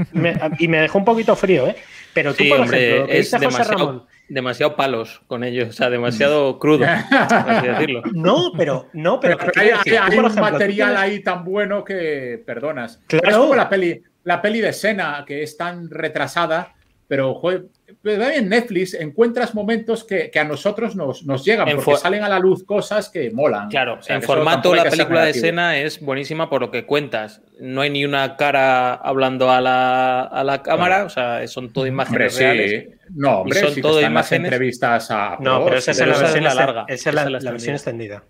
y 0.59 0.69
me 0.69 0.81
dejó 0.81 0.99
un 0.99 1.05
poquito 1.05 1.37
frío, 1.37 1.69
¿eh? 1.69 1.77
Pero 2.13 2.35
tú, 2.35 2.45
por 2.49 2.59
ejemplo, 2.59 3.07
es 3.09 3.31
demasiado, 3.31 4.07
demasiado 4.29 4.75
palos 4.75 5.21
con 5.29 5.45
ellos, 5.45 5.69
o 5.69 5.73
sea, 5.73 5.89
demasiado 5.89 6.59
crudo, 6.59 6.85
así 6.85 7.67
decirlo. 7.69 8.03
No, 8.13 8.53
pero, 8.57 8.89
no, 8.93 9.21
pero, 9.21 9.39
hay, 9.55 9.71
un 10.19 10.35
material 10.35 10.97
ahí 10.97 11.23
tan 11.23 11.45
bueno 11.45 11.85
que 11.85 12.43
perdonas. 12.45 13.01
Claro. 13.07 13.29
Es 13.29 13.37
como 13.37 13.55
la 13.55 13.69
peli, 13.69 14.03
la 14.25 14.43
peli 14.43 14.61
de 14.61 14.73
Sena, 14.73 15.25
que 15.25 15.45
es 15.45 15.57
tan 15.57 15.89
retrasada, 15.89 16.75
pero 17.07 17.35
joder, 17.35 17.67
en 18.05 18.49
Netflix 18.49 18.95
encuentras 18.95 19.55
momentos 19.55 20.05
que, 20.05 20.31
a 20.39 20.45
nosotros 20.45 20.95
nos, 20.95 21.25
nos 21.25 21.45
llegan, 21.45 21.69
porque 21.77 21.97
salen 21.97 22.23
a 22.23 22.29
la 22.29 22.39
luz 22.39 22.65
cosas 22.65 23.09
que 23.09 23.31
molan. 23.31 23.69
Claro, 23.69 23.99
en 24.07 24.23
formato 24.23 24.75
la 24.75 24.85
película 24.85 25.25
de 25.25 25.31
escena 25.31 25.79
es 25.79 26.01
buenísima 26.01 26.51
por 26.51 26.61
lo 26.61 26.71
que 26.71 26.85
cuentas. 26.85 27.43
No 27.61 27.81
hay 27.81 27.91
ni 27.91 28.05
una 28.05 28.37
cara 28.37 28.95
hablando 28.95 29.51
a 29.51 29.61
la, 29.61 30.23
a 30.23 30.45
la 30.45 30.63
cámara, 30.63 31.05
o 31.05 31.09
sea, 31.09 31.47
son 31.49 31.73
todo 31.73 31.87
imágenes 31.87 32.39
reales. 32.39 32.89
No, 33.11 33.41
hombre, 33.41 33.61
son 33.61 33.81
todo 33.81 34.01
imágenes. 34.01 34.53
entrevistas 34.53 35.11
a. 35.11 35.37
No, 35.41 35.65
pero 35.65 35.79
esa 35.79 35.93
es 35.93 35.99
la 35.99 36.19
versión 36.19 36.45
larga. 36.45 36.85
Esa 36.89 37.11
es 37.11 37.15
la, 37.15 37.51
versión 37.51 37.75
extendida. 37.75 38.23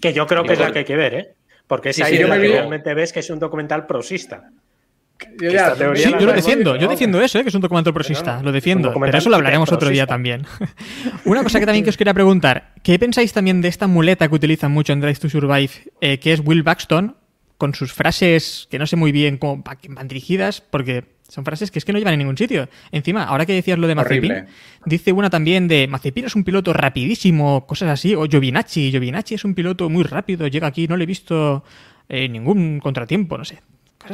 Que 0.00 0.12
yo 0.12 0.26
creo 0.26 0.44
que 0.44 0.52
es 0.52 0.60
la 0.60 0.70
que 0.70 0.80
hay 0.80 0.84
que 0.84 0.96
ver, 0.96 1.14
¿eh? 1.14 1.34
Porque 1.66 1.90
es 1.90 2.00
ahí 2.00 2.18
donde 2.18 2.38
realmente 2.38 2.94
ves 2.94 3.12
que 3.12 3.20
es 3.20 3.30
un 3.30 3.38
documental 3.38 3.86
prosista 3.86 4.50
yo 5.40 6.26
lo 6.26 6.32
defiendo, 6.32 6.76
yo 6.76 6.88
defiendo 6.88 7.20
eso, 7.20 7.38
¿eh? 7.38 7.42
que 7.42 7.48
es 7.48 7.54
un 7.54 7.60
documental 7.60 7.92
prosista, 7.92 8.42
lo 8.42 8.52
defiendo, 8.52 8.92
pero 8.92 9.18
eso 9.18 9.30
lo 9.30 9.36
hablaremos 9.36 9.70
otro 9.72 9.88
día 9.90 10.06
también. 10.06 10.44
Una 11.24 11.42
cosa 11.42 11.60
que 11.60 11.66
también 11.66 11.84
que 11.84 11.90
os 11.90 11.96
quería 11.96 12.14
preguntar, 12.14 12.72
¿qué 12.82 12.98
pensáis 12.98 13.32
también 13.32 13.60
de 13.60 13.68
esta 13.68 13.86
muleta 13.86 14.28
que 14.28 14.34
utilizan 14.34 14.72
mucho 14.72 14.92
en 14.92 15.00
Drive 15.00 15.16
to 15.16 15.28
Survive, 15.28 15.70
eh, 16.00 16.18
que 16.18 16.32
es 16.32 16.40
Will 16.44 16.62
Baxton, 16.62 17.16
con 17.56 17.74
sus 17.74 17.92
frases 17.92 18.68
que 18.70 18.78
no 18.78 18.86
sé 18.86 18.96
muy 18.96 19.12
bien 19.12 19.36
cómo 19.36 19.64
van 19.88 20.08
dirigidas, 20.08 20.60
porque 20.60 21.04
son 21.28 21.44
frases 21.44 21.70
que 21.70 21.78
es 21.78 21.84
que 21.84 21.92
no 21.92 21.98
llevan 21.98 22.14
a 22.14 22.16
ningún 22.16 22.38
sitio. 22.38 22.68
Encima, 22.92 23.24
ahora 23.24 23.44
que 23.44 23.52
decías 23.52 23.78
lo 23.78 23.86
de 23.88 23.94
Mazepin, 23.94 24.46
dice 24.86 25.12
una 25.12 25.30
también 25.30 25.68
de 25.68 25.88
Mazepin 25.88 26.26
es 26.26 26.36
un 26.36 26.44
piloto 26.44 26.72
rapidísimo, 26.72 27.66
cosas 27.66 27.90
así, 27.90 28.14
o 28.14 28.26
Giovinacci, 28.26 28.90
Giovinacci 28.90 29.34
es 29.34 29.44
un 29.44 29.54
piloto 29.54 29.88
muy 29.90 30.04
rápido, 30.04 30.46
llega 30.46 30.68
aquí, 30.68 30.86
no 30.86 30.96
le 30.96 31.04
he 31.04 31.06
visto 31.06 31.64
eh, 32.08 32.28
ningún 32.28 32.78
contratiempo, 32.80 33.36
no 33.36 33.44
sé 33.44 33.58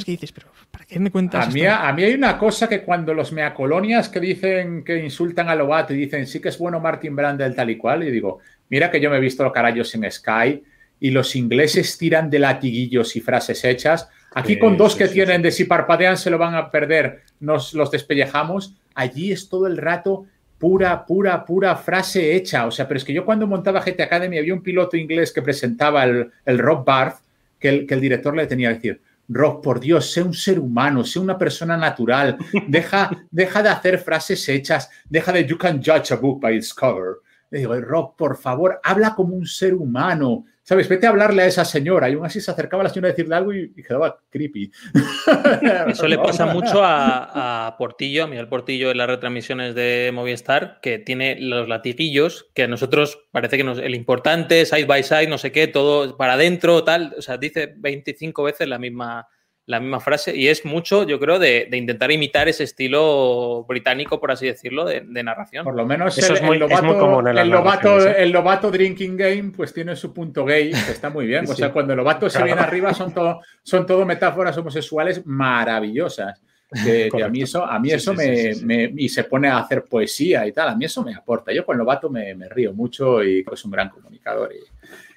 que 0.03 0.13
dices, 0.13 0.33
pero 0.33 0.49
¿para 0.71 0.87
qué 0.87 0.99
me 0.99 1.11
cuentas? 1.11 1.47
A 1.47 1.51
mí, 1.51 1.67
a 1.67 1.93
mí 1.93 2.03
hay 2.03 2.15
una 2.15 2.39
cosa 2.39 2.69
que 2.69 2.81
cuando 2.81 3.13
los 3.13 3.33
meacolonias 3.33 4.09
que 4.09 4.19
dicen 4.19 4.83
que 4.83 4.99
insultan 4.99 5.51
a 5.51 5.55
Lobato 5.55 5.93
y 5.93 5.99
dicen 5.99 6.27
sí 6.27 6.41
que 6.41 6.49
es 6.49 6.59
bueno 6.59 6.81
Martin 6.81 7.15
Brandel 7.15 7.55
tal 7.55 7.69
y 7.69 7.77
cual, 7.77 8.03
y 8.03 8.11
digo, 8.11 8.41
mira 8.71 8.91
que 8.91 9.01
yo 9.01 9.11
me 9.11 9.19
he 9.19 9.21
visto 9.21 9.45
los 9.45 9.53
carayos 9.53 9.95
en 9.95 10.11
Sky 10.11 10.63
y 10.99 11.11
los 11.11 11.37
ingleses 11.37 11.99
tiran 11.99 12.31
de 12.31 12.39
latiguillos 12.39 13.15
y 13.17 13.21
frases 13.21 13.63
hechas. 13.65 14.09
Aquí 14.35 14.59
con 14.59 14.77
dos 14.77 14.97
que 14.97 15.07
tienen 15.07 15.43
de 15.43 15.53
si 15.53 15.65
parpadean 15.65 16.17
se 16.17 16.31
lo 16.31 16.39
van 16.39 16.55
a 16.55 16.71
perder, 16.71 17.23
nos 17.41 17.75
los 17.75 17.91
despellejamos. 17.91 18.75
Allí 18.95 19.31
es 19.31 19.49
todo 19.49 19.67
el 19.67 19.77
rato 19.77 20.27
pura, 20.59 21.05
pura, 21.05 21.45
pura 21.45 21.77
frase 21.77 22.35
hecha. 22.35 22.67
O 22.67 22.71
sea, 22.71 22.89
pero 22.89 22.99
es 22.99 23.05
que 23.05 23.13
yo 23.13 23.25
cuando 23.25 23.47
montaba 23.47 23.83
GT 23.83 24.01
Academy 24.01 24.39
había 24.39 24.55
un 24.55 24.63
piloto 24.63 24.97
inglés 24.97 25.31
que 25.31 25.43
presentaba 25.43 26.05
el, 26.05 26.31
el 26.47 26.59
Rob 26.59 26.85
Barth 26.85 27.19
que 27.59 27.69
el, 27.69 27.87
que 27.87 27.95
el 27.95 28.01
director 28.01 28.35
le 28.35 28.47
tenía 28.47 28.69
que 28.71 28.75
decir, 28.75 29.01
Rob, 29.29 29.63
por 29.63 29.81
Dios, 29.81 30.11
sé 30.13 30.23
un 30.23 30.35
ser 30.35 30.59
humano, 30.59 31.05
sé 31.05 31.19
una 31.19 31.39
persona 31.39 31.77
natural, 31.77 32.37
deja, 32.69 33.11
deja 33.31 33.63
de 33.63 33.69
hacer 33.69 33.99
frases 33.99 34.49
hechas, 34.49 34.91
deja 35.09 35.33
de 35.33 35.47
you 35.47 35.57
can 35.57 35.83
judge 35.83 36.13
a 36.13 36.17
book 36.17 36.41
by 36.41 36.57
its 36.57 36.73
cover. 36.73 37.17
Le 37.51 37.61
digo, 37.61 37.75
Rob, 37.81 38.17
por 38.17 38.37
favor, 38.37 38.81
habla 38.83 39.15
como 39.15 39.35
un 39.35 39.47
ser 39.47 39.75
humano, 39.75 40.45
¿Sabes? 40.65 40.89
Vete 40.89 41.07
a 41.07 41.11
hablarle 41.11 41.43
a 41.43 41.47
esa 41.47 41.63
señora. 41.63 42.09
Y 42.09 42.15
aún 42.15 42.25
así 42.25 42.41
se 42.41 42.51
acercaba 42.51 42.81
a 42.81 42.85
la 42.85 42.91
señora 42.91 43.09
a 43.09 43.13
decirle 43.13 43.37
algo 43.37 43.53
y, 43.53 43.71
quedaba 43.75 44.19
creepy. 44.31 44.73
Eso 45.89 46.09
le 46.09 46.17
pasa 46.17 46.47
mucho 46.47 46.81
a, 46.83 47.77
Portillo, 47.79 48.25
a 48.25 48.27
Miguel 48.27 48.49
Portillo 48.49 48.91
en 48.91 48.97
las 48.97 49.07
retransmisiones 49.07 49.75
de 49.75 50.11
Movistar, 50.15 50.79
que 50.81 50.99
tiene 50.99 51.37
los 51.39 51.69
latiguillos 51.69 52.51
que 52.55 52.63
a 52.63 52.69
nosotros 52.69 53.27
parece 53.31 53.59
que 53.59 53.65
nos, 53.65 53.79
el 53.79 53.95
importante, 53.95 54.65
side 54.65 54.87
by 54.87 55.03
side, 55.03 55.29
no 55.29 55.37
sé 55.37 55.53
qué, 55.53 55.67
todo 55.67 56.17
para 56.17 56.33
adentro, 56.33 56.83
tal. 56.83 57.15
O 57.19 57.21
sea, 57.21 57.37
dice 57.37 57.75
25 57.77 58.43
veces 58.43 58.67
la 58.67 58.79
misma, 58.79 59.29
la 59.67 59.81
misma 59.81 59.99
frase 59.99 60.37
y 60.37 60.49
es 60.49 60.65
mucho, 60.67 61.05
yo 61.05 61.19
creo, 61.19 61.39
de, 61.39 61.69
intentar 61.73 62.11
imitar 62.13 62.49
ese 62.49 62.65
estilo 62.65 63.65
británico, 63.67 64.21
por 64.21 64.31
así 64.31 64.47
decirlo, 64.47 64.85
de, 64.85 65.03
narración. 65.23 65.65
Por 65.65 65.75
lo 65.75 65.87
menos 65.87 66.19
Eso 66.19 66.33
el, 66.33 66.39
es 66.39 66.43
muy, 66.43 66.59
común 66.99 67.29
el, 67.29 67.49
lobato, 67.49 68.07
¿eh? 68.07 68.17
el 68.19 68.31
Lobato 68.31 68.71
Drinking 68.71 69.17
Game 69.17 69.53
pues 69.57 69.73
tiene 69.73 69.97
su 69.97 70.13
punto 70.13 70.45
gay, 70.45 70.71
que 70.71 70.93
está 70.93 71.09
muy 71.09 71.27
bien. 71.27 71.49
O 71.49 71.55
sea, 71.55 71.73
cuando 71.73 71.95
el 71.95 71.99
Lobato 71.99 72.29
se 72.29 72.43
viene 72.43 72.61
arriba 72.61 72.93
son 72.93 73.15
todo, 73.15 73.41
son 73.63 73.87
todo 73.87 74.05
metáforas 74.05 74.57
homosexuales 74.59 75.25
maravillosas. 75.25 76.43
Que, 76.83 77.09
a 77.23 77.29
mí 77.29 77.43
eso, 77.43 77.65
a 77.65 77.79
mí 77.79 77.93
eso 77.93 78.15
me, 78.15 78.53
y 78.97 79.09
se 79.09 79.25
pone 79.25 79.49
a 79.49 79.59
hacer 79.59 79.85
poesía 79.85 80.45
y 80.45 80.53
tal, 80.53 80.71
a 80.71 80.75
mí 80.75 80.85
eso 80.85 81.05
me 81.05 81.15
aporta. 81.15 81.53
Yo 81.53 81.65
con 81.65 81.79
Lobato 81.79 82.11
me, 82.11 82.35
me 82.35 82.49
río 82.49 82.75
mucho 82.75 83.23
y 83.23 83.45
es 83.51 83.65
un 83.65 83.71
gran 83.71 83.89
comunicador. 83.91 84.53
Y, 84.53 84.59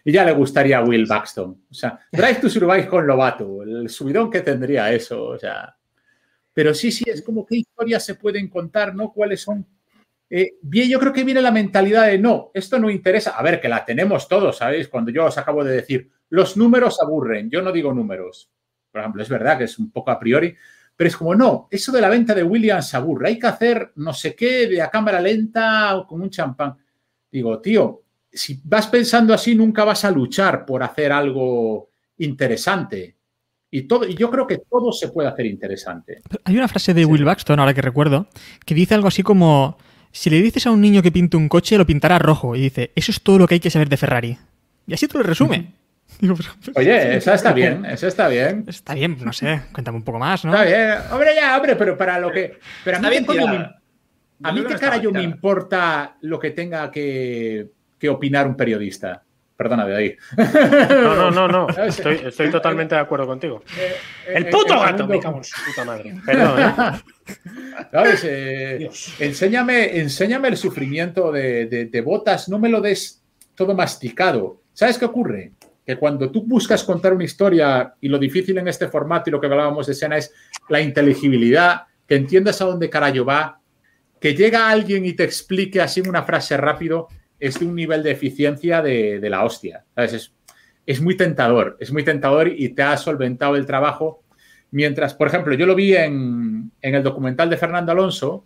y 0.08 0.14
ya 0.14 0.24
le 0.24 0.32
gustaría 0.32 0.78
a 0.78 0.86
Will 0.86 1.06
Baxton. 1.06 1.66
O 1.70 1.74
sea, 1.74 2.00
Drive 2.10 2.36
to 2.36 2.50
Survive 2.50 2.88
con 2.88 3.06
Lobato, 3.06 3.62
el 3.62 3.90
subidón 3.90 4.32
que 4.32 4.40
tendría 4.40 4.90
eso, 4.94 5.22
o 5.22 5.38
sea. 5.38 5.76
Pero 6.54 6.74
sí, 6.74 6.94
sí, 6.94 7.04
es 7.06 7.22
como 7.22 7.46
qué 7.46 7.58
historias 7.58 8.06
se 8.06 8.16
pueden 8.16 8.48
contar, 8.48 8.96
¿no? 8.96 9.12
¿Cuáles 9.12 9.42
son? 9.42 9.68
Eh, 10.30 10.54
bien, 10.62 10.88
yo 10.88 10.98
creo 10.98 11.12
que 11.12 11.26
viene 11.26 11.42
la 11.42 11.52
mentalidad 11.52 12.08
de 12.08 12.20
no, 12.20 12.52
esto 12.54 12.80
no 12.80 12.90
interesa. 12.90 13.32
A 13.32 13.44
ver, 13.44 13.60
que 13.60 13.68
la 13.68 13.84
tenemos 13.84 14.30
todos, 14.30 14.56
¿sabéis? 14.56 14.88
Cuando 14.88 15.12
yo 15.12 15.26
os 15.26 15.38
acabo 15.38 15.62
de 15.66 15.76
decir, 15.76 16.10
los 16.30 16.56
números 16.56 17.00
aburren, 17.02 17.50
yo 17.50 17.62
no 17.62 17.74
digo 17.74 17.94
números. 17.94 18.50
por 18.90 19.02
ejemplo, 19.02 19.22
es 19.22 19.28
verdad 19.28 19.58
que 19.58 19.66
es 19.66 19.78
un 19.78 19.92
poco 19.92 20.12
a 20.12 20.18
priori, 20.18 20.56
pero 20.96 21.10
es 21.10 21.18
como, 21.18 21.36
no, 21.36 21.68
eso 21.70 21.92
de 21.92 22.00
la 22.00 22.08
venta 22.08 22.34
de 22.34 22.44
Williams 22.44 22.94
aburre, 22.94 23.28
hay 23.28 23.40
que 23.40 23.48
hacer 23.48 23.92
no 23.96 24.14
sé 24.14 24.34
qué 24.34 24.68
de 24.68 24.82
a 24.82 24.90
cámara 24.90 25.20
lenta 25.20 25.98
o 25.98 26.08
con 26.08 26.22
un 26.22 26.30
champán. 26.30 26.78
Digo, 27.30 27.60
tío, 27.60 28.07
si 28.38 28.62
vas 28.64 28.88
pensando 28.88 29.34
así, 29.34 29.56
nunca 29.56 29.84
vas 29.84 30.06
a 30.06 30.12
luchar 30.12 30.66
por 30.66 30.84
hacer 30.84 31.12
algo 31.12 31.90
interesante. 32.18 33.18
Y, 33.70 33.84
todo, 33.84 34.08
y 34.08 34.16
yo 34.16 34.32
creo 34.32 34.48
que 34.48 34.60
todo 34.60 34.94
se 34.94 35.10
puede 35.10 35.28
hacer 35.28 35.46
interesante. 35.46 36.22
Hay 36.46 36.56
una 36.56 36.68
frase 36.68 36.94
de 36.94 37.06
Will 37.06 37.26
Baxton, 37.26 37.60
ahora 37.60 37.74
que 37.74 37.82
recuerdo, 37.82 38.28
que 38.66 38.76
dice 38.76 38.96
algo 38.96 39.10
así 39.10 39.24
como, 39.24 39.78
si 40.12 40.30
le 40.30 40.42
dices 40.42 40.66
a 40.68 40.72
un 40.72 40.82
niño 40.82 41.02
que 41.02 41.12
pinte 41.12 41.36
un 41.36 41.50
coche, 41.50 41.78
lo 41.78 41.86
pintará 41.86 42.18
rojo. 42.20 42.56
Y 42.56 42.62
dice, 42.62 42.92
eso 42.96 43.12
es 43.12 43.22
todo 43.22 43.40
lo 43.40 43.48
que 43.48 43.56
hay 43.56 43.60
que 43.60 43.70
saber 43.70 43.90
de 43.90 43.98
Ferrari. 43.98 44.38
Y 44.86 44.94
así 44.94 45.08
te 45.08 45.18
lo 45.18 45.24
resume. 45.24 45.74
Oye, 46.76 47.18
esa 47.18 47.34
está 47.34 47.52
bien, 47.52 47.84
esa 47.86 48.08
está 48.08 48.30
bien. 48.30 48.64
Está 48.68 48.94
bien, 48.94 49.18
no 49.24 49.34
sé, 49.34 49.64
cuéntame 49.74 49.98
un 49.98 50.04
poco 50.04 50.20
más, 50.20 50.46
¿no? 50.46 50.54
Está 50.54 50.64
bien, 50.64 50.94
hombre, 51.12 51.36
ya, 51.36 51.58
hombre, 51.58 51.76
pero 51.76 51.98
para 51.98 52.18
lo 52.18 52.32
que. 52.32 52.58
Pero 52.86 52.98
a 52.98 53.00
mí, 53.02 53.10
me, 53.10 53.70
a 54.44 54.52
mí 54.54 54.64
qué 54.66 54.76
cara 54.76 54.98
yo 54.98 55.12
me 55.12 55.22
importa 55.22 56.16
lo 56.22 56.40
que 56.40 56.52
tenga 56.52 56.90
que, 56.90 57.72
que 58.00 58.10
opinar 58.10 58.48
un 58.48 58.56
periodista. 58.56 59.24
Perdona, 59.58 59.88
de 59.88 59.96
ahí. 59.96 60.16
No, 60.90 61.16
no, 61.16 61.32
no, 61.32 61.48
no. 61.48 61.70
Estoy, 61.84 62.22
estoy 62.26 62.52
totalmente 62.52 62.94
de 62.94 63.02
acuerdo 63.02 63.26
contigo. 63.26 63.64
Eh, 63.76 63.96
eh, 64.28 64.34
el 64.36 64.50
puto 64.50 64.76
eh, 64.76 64.80
gato, 64.80 65.08
me 65.08 65.20
cago 65.20 65.38
en 65.38 65.44
su 65.44 65.56
puta 65.66 65.84
madre. 65.84 66.14
Perdón. 66.24 67.02
¿Sabes? 67.92 68.24
enséñame, 69.20 69.98
enséñame 70.00 70.50
el 70.50 70.58
sufrimiento 70.58 71.32
de, 71.32 71.66
de, 71.66 72.02
botas, 72.02 72.48
no 72.50 72.60
me 72.60 72.70
lo 72.70 72.82
des 72.82 73.24
todo 73.56 73.74
masticado. 73.74 74.62
¿Sabes 74.74 75.00
qué 75.00 75.06
ocurre? 75.06 75.54
Que 75.84 75.96
cuando 75.96 76.30
tú 76.30 76.44
buscas 76.46 76.84
contar 76.84 77.14
una 77.14 77.24
historia 77.24 77.96
y 78.00 78.10
lo 78.10 78.20
difícil 78.20 78.60
en 78.60 78.68
este 78.68 78.88
formato 78.88 79.30
y 79.30 79.32
lo 79.32 79.42
que 79.42 79.48
hablábamos 79.48 79.88
de 79.88 79.94
escena 79.94 80.18
es 80.18 80.32
la 80.70 80.82
inteligibilidad, 80.82 81.84
que 82.08 82.16
entiendas 82.16 82.62
a 82.62 82.66
dónde 82.66 82.92
carajo 82.92 83.26
va, 83.26 83.60
que 84.20 84.36
llega 84.36 84.70
alguien 84.70 85.06
y 85.06 85.14
te 85.14 85.24
explique 85.24 85.82
así 85.82 86.02
en 86.02 86.10
una 86.10 86.24
frase 86.24 86.58
rápido, 86.58 87.08
es 87.40 87.60
de 87.60 87.66
un 87.66 87.76
nivel 87.76 88.04
de 88.04 88.12
eficiencia 88.12 88.82
de, 88.82 89.20
la 89.30 89.44
hostia. 89.44 89.84
Es, 89.96 90.34
es, 90.86 91.02
muy 91.02 91.16
tentador, 91.16 91.78
es 91.80 91.92
muy 91.92 92.04
tentador 92.04 92.48
y 92.48 92.70
te 92.70 92.84
ha 92.84 92.98
solventado 92.98 93.56
el 93.56 93.66
trabajo. 93.66 94.24
Mientras, 94.72 95.14
por 95.14 95.28
ejemplo, 95.28 95.54
yo 95.54 95.66
lo 95.66 95.76
vi 95.76 95.96
en, 95.96 96.72
el 96.82 97.04
documental 97.04 97.50
de 97.50 97.58
Fernando 97.58 97.92
Alonso, 97.92 98.46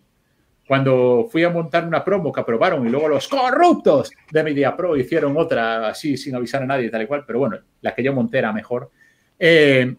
cuando 0.67 1.27
fui 1.29 1.43
a 1.43 1.49
montar 1.49 1.85
una 1.85 2.03
promo 2.03 2.31
que 2.31 2.39
aprobaron 2.39 2.85
y 2.87 2.89
luego 2.89 3.09
los 3.09 3.27
corruptos 3.27 4.11
de 4.31 4.43
Media 4.43 4.75
Pro 4.75 4.95
hicieron 4.95 5.35
otra 5.35 5.89
así 5.89 6.15
sin 6.15 6.35
avisar 6.35 6.63
a 6.63 6.65
nadie 6.65 6.89
tal 6.89 7.01
y 7.01 7.07
cual, 7.07 7.23
pero 7.25 7.39
bueno, 7.39 7.57
la 7.81 7.93
que 7.93 8.03
yo 8.03 8.13
monté 8.13 8.37
era 8.37 8.53
mejor. 8.53 8.89
Eh, 9.37 9.95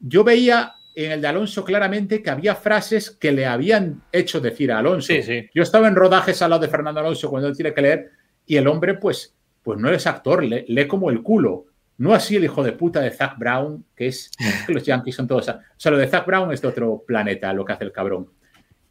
yo 0.00 0.24
veía 0.24 0.76
en 0.94 1.12
el 1.12 1.20
de 1.20 1.28
Alonso 1.28 1.62
claramente 1.62 2.22
que 2.22 2.30
había 2.30 2.54
frases 2.54 3.10
que 3.10 3.30
le 3.30 3.44
habían 3.44 4.02
hecho 4.10 4.40
decir 4.40 4.72
a 4.72 4.78
Alonso. 4.78 5.12
Yo 5.54 5.62
estaba 5.62 5.88
en 5.88 5.94
rodajes 5.94 6.40
al 6.40 6.50
lado 6.50 6.62
de 6.62 6.68
Fernando 6.68 7.00
Alonso 7.00 7.28
cuando 7.28 7.48
él 7.48 7.56
tiene 7.56 7.74
que 7.74 7.82
leer 7.82 8.10
y 8.46 8.56
el 8.56 8.68
hombre, 8.68 8.94
pues, 8.94 9.34
pues 9.62 9.78
no 9.78 9.90
es 9.90 10.06
actor, 10.06 10.44
lee, 10.44 10.86
como 10.86 11.10
el 11.10 11.22
culo. 11.22 11.66
No 11.98 12.14
así 12.14 12.36
el 12.36 12.44
hijo 12.44 12.62
de 12.62 12.72
puta 12.72 13.00
de 13.00 13.10
Zach 13.10 13.36
Brown, 13.36 13.84
que 13.96 14.06
es, 14.06 14.30
que 14.66 14.72
los 14.72 14.84
Yankees 14.84 15.16
son 15.16 15.26
todos. 15.26 15.48
O 15.48 15.60
sea, 15.76 15.92
lo 15.92 15.98
de 15.98 16.06
Zach 16.06 16.24
Brown 16.26 16.52
es 16.52 16.62
de 16.62 16.68
otro 16.68 17.02
planeta, 17.06 17.52
lo 17.52 17.64
que 17.64 17.72
hace 17.72 17.84
el 17.84 17.92
cabrón. 17.92 18.30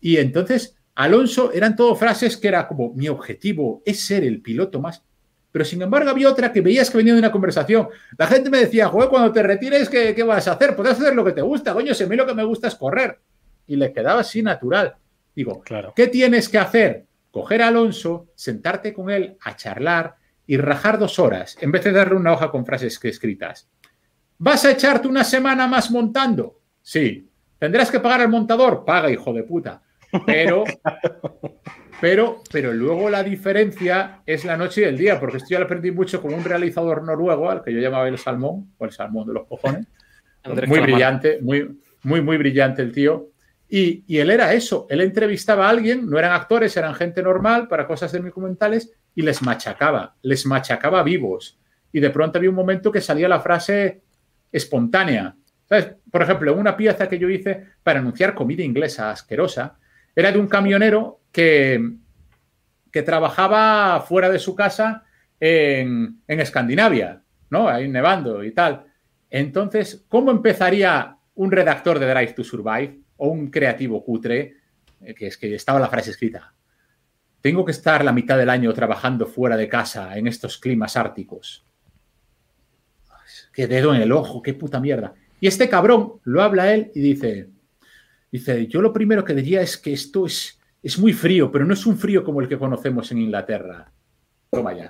Y 0.01 0.18
entonces, 0.18 0.78
Alonso 0.95 1.51
eran 1.53 1.76
todo 1.76 1.95
frases 1.95 2.36
que 2.38 2.49
era 2.49 2.68
como: 2.68 2.93
mi 2.93 3.08
objetivo 3.08 3.82
es 3.86 4.01
ser 4.01 4.24
el 4.24 4.41
piloto 4.41 4.82
más. 4.82 5.03
Pero 5.51 5.64
sin 5.64 5.82
embargo, 5.82 6.10
había 6.10 6.30
otra 6.30 6.51
que 6.51 6.60
veías 6.60 6.89
que 6.89 6.97
venía 6.97 7.14
de 7.14 7.20
una 7.20 7.32
conversación. 7.32 7.88
La 8.18 8.28
gente 8.28 8.49
me 8.49 8.58
decía, 8.58 8.89
joder, 8.89 9.08
cuando 9.08 9.32
te 9.32 9.41
retires, 9.41 9.88
¿qué, 9.88 10.14
qué 10.14 10.22
vas 10.22 10.45
a 10.49 10.53
hacer? 10.53 10.76
Puedes 10.76 10.99
hacer 10.99 11.16
lo 11.16 11.24
que 11.24 11.32
te 11.32 11.41
gusta, 11.41 11.74
coño, 11.74 11.93
si 11.93 12.03
a 12.03 12.08
mí 12.08 12.18
lo 12.18 12.26
que 12.26 12.34
me 12.34 12.43
gusta 12.43 12.68
es 12.68 12.76
correr. 12.76 13.20
Y 13.66 13.78
le 13.78 13.93
quedaba 13.93 14.20
así 14.20 14.43
natural. 14.43 14.95
Digo, 15.34 15.62
claro. 15.62 15.93
¿qué 15.95 16.08
tienes 16.08 16.49
que 16.49 16.58
hacer? 16.58 17.06
Coger 17.36 17.62
a 17.64 17.68
Alonso, 17.68 18.30
sentarte 18.34 18.94
con 18.94 19.10
él 19.10 19.36
a 19.42 19.58
charlar 19.58 20.16
y 20.48 20.56
rajar 20.56 20.98
dos 20.98 21.20
horas, 21.20 21.58
en 21.60 21.70
vez 21.70 21.84
de 21.84 21.92
darle 21.92 22.16
una 22.16 22.32
hoja 22.32 22.50
con 22.50 22.66
frases 22.66 22.98
escritas. 23.04 23.70
¿Vas 24.38 24.64
a 24.64 24.72
echarte 24.72 25.10
una 25.10 25.26
semana 25.26 25.68
más 25.68 25.92
montando? 25.92 26.62
Sí. 26.82 27.30
¿Tendrás 27.60 27.92
que 27.92 28.00
pagar 28.00 28.22
al 28.22 28.30
montador? 28.30 28.86
Paga, 28.86 29.12
hijo 29.12 29.34
de 29.34 29.44
puta. 29.44 29.84
Pero, 30.26 30.64
pero, 32.00 32.42
pero 32.50 32.72
luego 32.72 33.10
la 33.10 33.22
diferencia 33.22 34.22
es 34.26 34.46
la 34.46 34.56
noche 34.56 34.84
y 34.84 34.84
el 34.86 34.98
día, 34.98 35.20
porque 35.20 35.36
esto 35.36 35.50
ya 35.50 35.60
lo 35.60 35.66
aprendí 35.66 35.92
mucho 35.92 36.22
con 36.22 36.34
un 36.34 36.46
realizador 36.46 37.04
noruego, 37.04 37.50
al 37.50 37.62
que 37.62 37.74
yo 37.74 37.82
llamaba 37.82 38.08
el 38.08 38.18
salmón, 38.18 38.72
o 38.78 38.86
el 38.86 38.92
salmón 38.92 39.28
de 39.28 39.34
los 39.34 39.46
cojones. 39.46 39.86
muy 40.68 40.80
brillante, 40.80 41.40
muy, 41.42 41.82
muy, 42.04 42.22
muy 42.22 42.38
brillante 42.38 42.82
el 42.82 42.94
tío. 42.94 43.32
Y, 43.78 44.06
él 44.20 44.32
era 44.32 44.54
eso, 44.54 44.88
él 44.90 45.02
entrevistaba 45.02 45.68
a 45.68 45.70
alguien, 45.70 46.10
no 46.10 46.18
eran 46.18 46.32
actores, 46.32 46.78
eran 46.78 46.96
gente 46.96 47.22
normal 47.22 47.68
para 47.68 47.86
cosas 47.86 48.10
de 48.10 48.20
documentales 48.20 48.94
y 49.14 49.22
les 49.22 49.42
machacaba, 49.42 50.16
les 50.22 50.46
machacaba 50.46 51.04
vivos. 51.04 51.60
Y 51.92 52.00
de 52.00 52.10
pronto 52.10 52.38
había 52.38 52.52
un 52.52 52.56
momento 52.56 52.90
que 52.90 53.02
salía 53.02 53.28
la 53.28 53.42
frase 53.42 54.02
espontánea. 54.50 55.36
Por 56.10 56.22
ejemplo, 56.22 56.56
una 56.56 56.78
pieza 56.78 57.10
que 57.10 57.20
yo 57.20 57.28
hice 57.28 57.66
para 57.84 58.00
anunciar 58.00 58.34
comida 58.34 58.64
inglesa 58.64 59.12
asquerosa 59.12 59.78
era 60.16 60.32
de 60.32 60.40
un 60.40 60.48
camionero 60.48 61.20
que, 61.34 61.98
que 62.94 63.02
trabajaba 63.02 64.00
fuera 64.08 64.30
de 64.30 64.40
su 64.40 64.56
casa 64.56 65.04
en, 65.38 66.22
en 66.26 66.40
Escandinavia, 66.40 67.22
¿no? 67.50 67.68
Ahí 67.68 67.90
nevando 67.90 68.42
y 68.42 68.52
tal. 68.52 68.86
Entonces, 69.30 70.06
¿cómo 70.08 70.32
empezaría 70.32 71.18
un 71.34 71.52
redactor 71.52 72.00
de 72.00 72.10
Drive 72.10 72.32
to 72.32 72.44
Survive? 72.46 73.04
O 73.18 73.30
un 73.30 73.49
creativo 73.49 74.03
cutre, 74.03 74.57
eh, 75.01 75.13
que 75.13 75.28
es 75.28 75.38
que 75.38 75.53
estaba 75.55 75.80
la 75.80 75.89
frase 75.89 76.11
escrita. 76.11 76.53
Tengo 77.41 77.63
que 77.63 77.72
estar 77.72 78.03
la 78.03 78.11
mitad 78.11 78.38
del 78.38 78.49
año 78.49 78.74
trabajando 78.74 79.28
fuera 79.28 79.55
de 79.55 79.70
casa 79.70 80.18
en 80.18 80.28
estos 80.28 80.57
climas 80.57 80.97
árticos. 80.97 81.66
Qué 83.53 83.68
dedo 83.68 83.93
en 83.93 84.01
el 84.01 84.11
ojo, 84.11 84.41
qué 84.41 84.53
puta 84.53 84.80
mierda. 84.80 85.13
Y 85.39 85.47
este 85.47 85.70
cabrón 85.70 86.20
lo 86.24 86.41
habla 86.41 86.74
él 86.74 86.91
y 86.95 87.01
dice, 87.01 87.49
dice, 88.32 88.68
yo 88.68 88.82
lo 88.82 88.91
primero 88.91 89.24
que 89.24 89.34
diría 89.34 89.61
es 89.61 89.78
que 89.78 89.93
esto 89.93 90.26
es, 90.26 90.59
es 90.82 90.97
muy 90.97 91.13
frío, 91.13 91.51
pero 91.51 91.66
no 91.66 91.74
es 91.74 91.86
un 91.86 91.97
frío 91.97 92.24
como 92.24 92.41
el 92.41 92.47
que 92.47 92.57
conocemos 92.57 93.11
en 93.11 93.20
Inglaterra. 93.20 93.91
Toma 94.49 94.74
ya. 94.74 94.89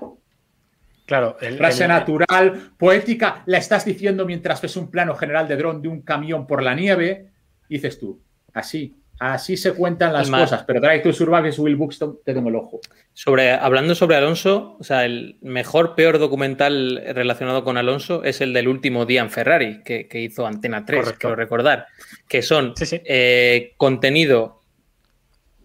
Claro, 1.05 1.37
el, 1.39 1.57
frase 1.57 1.87
natural, 1.87 2.71
poética, 2.77 3.43
la 3.45 3.59
estás 3.59 3.85
diciendo 3.85 4.25
mientras 4.25 4.61
ves 4.61 4.75
un 4.75 4.89
plano 4.89 5.15
general 5.15 5.47
de 5.47 5.55
dron 5.55 5.81
de 5.81 5.87
un 5.87 6.01
camión 6.01 6.47
por 6.47 6.63
la 6.63 6.73
nieve 6.73 7.34
dices 7.69 7.99
tú, 7.99 8.21
así, 8.53 8.95
así 9.19 9.57
se 9.57 9.73
cuentan 9.73 10.13
las 10.13 10.29
cosas, 10.29 10.63
pero 10.63 10.79
Drive 10.79 10.99
to 10.99 11.13
Survive 11.13 11.49
es 11.49 11.59
Will 11.59 11.75
Buxton, 11.75 12.19
te 12.23 12.33
tengo 12.33 12.49
el 12.49 12.55
ojo. 12.55 12.79
Sobre, 13.13 13.51
hablando 13.51 13.95
sobre 13.95 14.17
Alonso, 14.17 14.77
o 14.79 14.83
sea, 14.83 15.05
el 15.05 15.37
mejor, 15.41 15.95
peor 15.95 16.19
documental 16.19 17.01
relacionado 17.13 17.63
con 17.63 17.77
Alonso 17.77 18.23
es 18.23 18.41
el 18.41 18.53
del 18.53 18.67
último 18.67 19.05
día 19.05 19.21
en 19.21 19.29
Ferrari, 19.29 19.83
que, 19.83 20.07
hizo 20.13 20.45
Antena 20.45 20.85
3, 20.85 21.13
quiero 21.13 21.35
recordar, 21.35 21.87
que 22.27 22.41
son 22.41 22.73
eh, 22.91 23.73
contenido, 23.77 24.61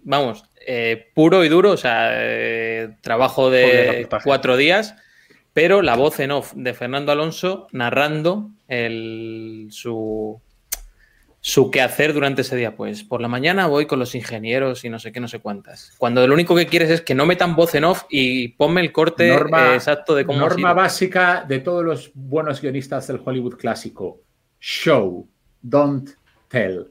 vamos, 0.02 0.44
eh, 0.66 1.10
puro 1.14 1.44
y 1.44 1.48
duro, 1.48 1.72
o 1.72 1.76
sea, 1.76 2.10
eh, 2.12 2.96
trabajo 3.00 3.50
de 3.50 4.08
cuatro 4.22 4.56
días, 4.56 4.94
pero 5.52 5.82
la 5.82 5.96
voz 5.96 6.20
en 6.20 6.30
off 6.30 6.52
de 6.54 6.74
Fernando 6.74 7.12
Alonso 7.12 7.66
narrando 7.72 8.50
el, 8.68 9.68
su, 9.70 10.40
su 11.40 11.70
hacer 11.82 12.12
durante 12.12 12.42
ese 12.42 12.56
día. 12.56 12.76
Pues 12.76 13.02
por 13.02 13.20
la 13.20 13.28
mañana 13.28 13.66
voy 13.66 13.86
con 13.86 13.98
los 13.98 14.14
ingenieros 14.14 14.84
y 14.84 14.90
no 14.90 14.98
sé 14.98 15.12
qué, 15.12 15.20
no 15.20 15.28
sé 15.28 15.40
cuántas. 15.40 15.92
Cuando 15.98 16.26
lo 16.26 16.34
único 16.34 16.54
que 16.54 16.66
quieres 16.66 16.90
es 16.90 17.00
que 17.00 17.14
no 17.14 17.26
metan 17.26 17.56
voz 17.56 17.74
en 17.74 17.84
off 17.84 18.04
y 18.10 18.48
ponme 18.48 18.80
el 18.80 18.92
corte 18.92 19.34
exacto 19.74 20.14
de 20.14 20.24
cómo. 20.24 20.40
Norma 20.40 20.72
básica 20.72 21.44
de 21.46 21.60
todos 21.60 21.84
los 21.84 22.10
buenos 22.14 22.60
guionistas 22.60 23.06
del 23.06 23.20
Hollywood 23.24 23.56
clásico: 23.56 24.20
show, 24.60 25.26
don't 25.62 26.10
tell. 26.48 26.86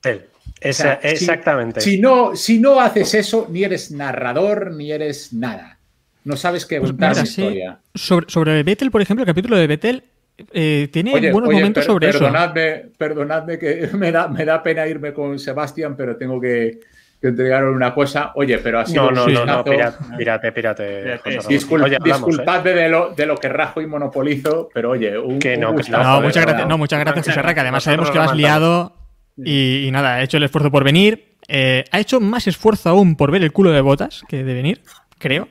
Tell. 0.00 0.26
exactamente. 0.60 1.80
Si, 1.80 1.98
no, 1.98 2.36
si 2.36 2.58
no 2.58 2.80
haces 2.80 3.14
eso, 3.14 3.46
ni 3.50 3.64
eres 3.64 3.90
narrador, 3.90 4.72
ni 4.72 4.92
eres 4.92 5.32
nada. 5.32 5.78
No 6.24 6.36
sabes 6.36 6.64
qué 6.64 6.78
pues 6.78 6.92
contar 6.92 7.22
historia. 7.22 7.80
Sobre, 7.94 8.26
sobre 8.30 8.62
Vettel, 8.62 8.90
por 8.90 9.02
ejemplo, 9.02 9.22
el 9.22 9.26
capítulo 9.26 9.56
de 9.56 9.66
Vettel 9.66 10.04
eh, 10.36 10.88
tiene 10.92 11.30
buenos 11.30 11.52
momentos 11.52 11.84
sobre 11.84 12.10
perdonadme, 12.10 12.74
eso. 12.74 12.88
Perdonadme 12.98 13.58
que 13.58 13.88
me 13.94 14.10
da, 14.10 14.28
me 14.28 14.44
da 14.44 14.62
pena 14.62 14.86
irme 14.86 15.12
con 15.12 15.38
Sebastián, 15.38 15.94
pero 15.96 16.16
tengo 16.16 16.40
que, 16.40 16.80
que 17.20 17.28
entregaros 17.28 17.74
una 17.74 17.94
cosa. 17.94 18.32
Oye, 18.34 18.58
pero 18.58 18.80
así 18.80 18.94
no, 18.94 19.10
no, 19.10 19.26
no, 19.26 19.46
no, 19.46 19.64
pírate, 19.64 20.52
pírate. 20.52 21.20
disculpadme 21.48 22.72
de, 22.72 22.88
lo, 22.88 23.14
de 23.14 23.26
lo 23.26 23.36
que 23.36 23.48
rajo 23.48 23.80
y 23.80 23.86
monopolizo, 23.86 24.68
pero 24.74 24.90
oye, 24.90 25.16
un, 25.16 25.38
que 25.38 25.56
no, 25.56 25.72
no, 25.72 26.20
muchas 26.20 26.44
gracias, 26.44 26.68
no, 26.68 26.78
muchas 26.78 27.00
gracias, 27.00 27.26
José 27.28 27.54
que 27.54 27.60
además 27.60 27.84
sabemos 27.84 28.10
que 28.10 28.18
vas 28.18 28.34
liado 28.34 28.96
y, 29.36 29.88
nada, 29.92 30.16
ha 30.16 30.22
hecho 30.22 30.36
el 30.36 30.42
esfuerzo 30.42 30.70
por 30.70 30.84
venir. 30.84 31.34
Eh, 31.46 31.84
ha 31.90 32.00
hecho 32.00 32.20
más 32.20 32.46
esfuerzo 32.46 32.88
aún 32.88 33.16
por 33.16 33.30
ver 33.30 33.42
el 33.42 33.52
culo 33.52 33.70
de 33.70 33.82
botas 33.82 34.22
que 34.28 34.42
de 34.42 34.54
venir, 34.54 34.82
creo. 35.18 35.48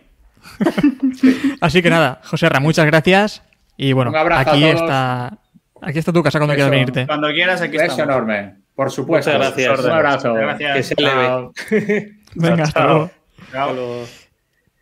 Así 1.61 1.81
que 1.81 1.89
nada, 1.89 2.19
José 2.23 2.49
Ra, 2.49 2.59
muchas 2.59 2.85
gracias. 2.85 3.43
Y 3.77 3.93
bueno, 3.93 4.11
aquí 4.15 4.63
está. 4.65 5.37
aquí 5.81 5.99
está 5.99 6.13
tu 6.13 6.23
casa 6.23 6.39
cuando 6.39 6.53
quieras 6.55 6.71
venirte. 6.71 7.07
Cuando 7.07 7.31
quieras, 7.31 7.61
aquí 7.61 7.77
Es 7.77 7.97
enorme. 7.97 8.55
Por 8.75 8.91
supuesto. 8.91 9.31
Muchas 9.31 9.55
gracias. 9.55 9.79
Un 9.85 9.91
abrazo. 9.91 10.33
Gracias. 10.33 10.75
Que 10.77 10.83
se 10.83 10.95
leve. 10.97 12.13
Venga, 12.35 12.63
hasta 12.63 12.85
luego. 12.85 13.11
Chao. 13.51 14.05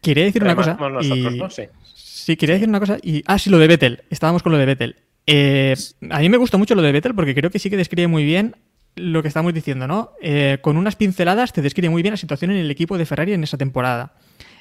Quería 0.02 0.24
decir 0.26 0.44
una 0.44 0.56
cosa. 0.56 0.74
Vamos 0.80 1.04
nosotros, 1.06 1.34
y- 1.34 1.38
¿no? 1.38 1.50
Sí. 1.50 1.64
Sí, 1.84 2.38
quería 2.38 2.56
decir 2.56 2.70
una 2.70 2.80
cosa. 2.80 2.98
Y... 3.02 3.24
Ah, 3.26 3.38
sí, 3.40 3.50
lo 3.50 3.58
de 3.58 3.68
Vettel. 3.68 4.04
Estábamos 4.10 4.44
con 4.44 4.52
lo 4.52 4.58
de 4.58 4.66
Vettel. 4.66 4.96
Eh, 5.28 5.76
a 6.10 6.20
mí 6.20 6.30
me 6.30 6.38
gusta 6.38 6.58
mucho 6.58 6.76
lo 6.76 6.82
de 6.82 6.92
Vettel 6.92 7.16
porque 7.16 7.36
creo 7.36 7.50
que 7.50 7.60
sí 7.60 7.70
que 7.70 7.78
describe 7.78 8.08
muy 8.08 8.24
bien 8.24 8.56
lo 8.96 9.22
que 9.22 9.28
estamos 9.28 9.54
diciendo, 9.54 9.88
¿no? 9.88 10.12
Eh, 10.22 10.60
con 10.62 10.78
unas 10.78 10.96
pinceladas 10.96 11.54
te 11.54 11.62
describe 11.62 11.90
muy 11.90 12.02
bien 12.02 12.14
la 12.14 12.18
situación 12.18 12.52
en 12.52 12.58
el 12.58 12.70
equipo 12.72 12.98
de 12.98 13.06
Ferrari 13.06 13.34
en 13.34 13.44
esa 13.44 13.58
temporada. 13.58 14.14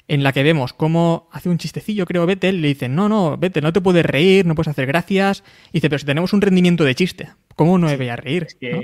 En 0.07 0.23
la 0.23 0.33
que 0.33 0.43
vemos 0.43 0.73
cómo 0.73 1.29
hace 1.31 1.47
un 1.49 1.57
chistecillo, 1.57 2.05
creo, 2.05 2.25
Vettel, 2.25 2.61
le 2.61 2.67
dicen, 2.69 2.95
no, 2.95 3.07
no, 3.07 3.37
Vettel, 3.37 3.63
no 3.63 3.71
te 3.71 3.81
puedes 3.81 4.05
reír, 4.05 4.45
no 4.45 4.55
puedes 4.55 4.67
hacer 4.69 4.85
gracias. 4.87 5.43
Y 5.69 5.77
dice, 5.77 5.89
pero 5.89 5.99
si 5.99 6.05
tenemos 6.05 6.33
un 6.33 6.41
rendimiento 6.41 6.83
de 6.83 6.95
chiste, 6.95 7.29
¿cómo 7.55 7.77
no 7.77 7.87
me 7.87 7.95
voy 7.97 8.09
a 8.09 8.15
reír? 8.15 8.47
que- 8.59 8.71
¿no? 8.71 8.81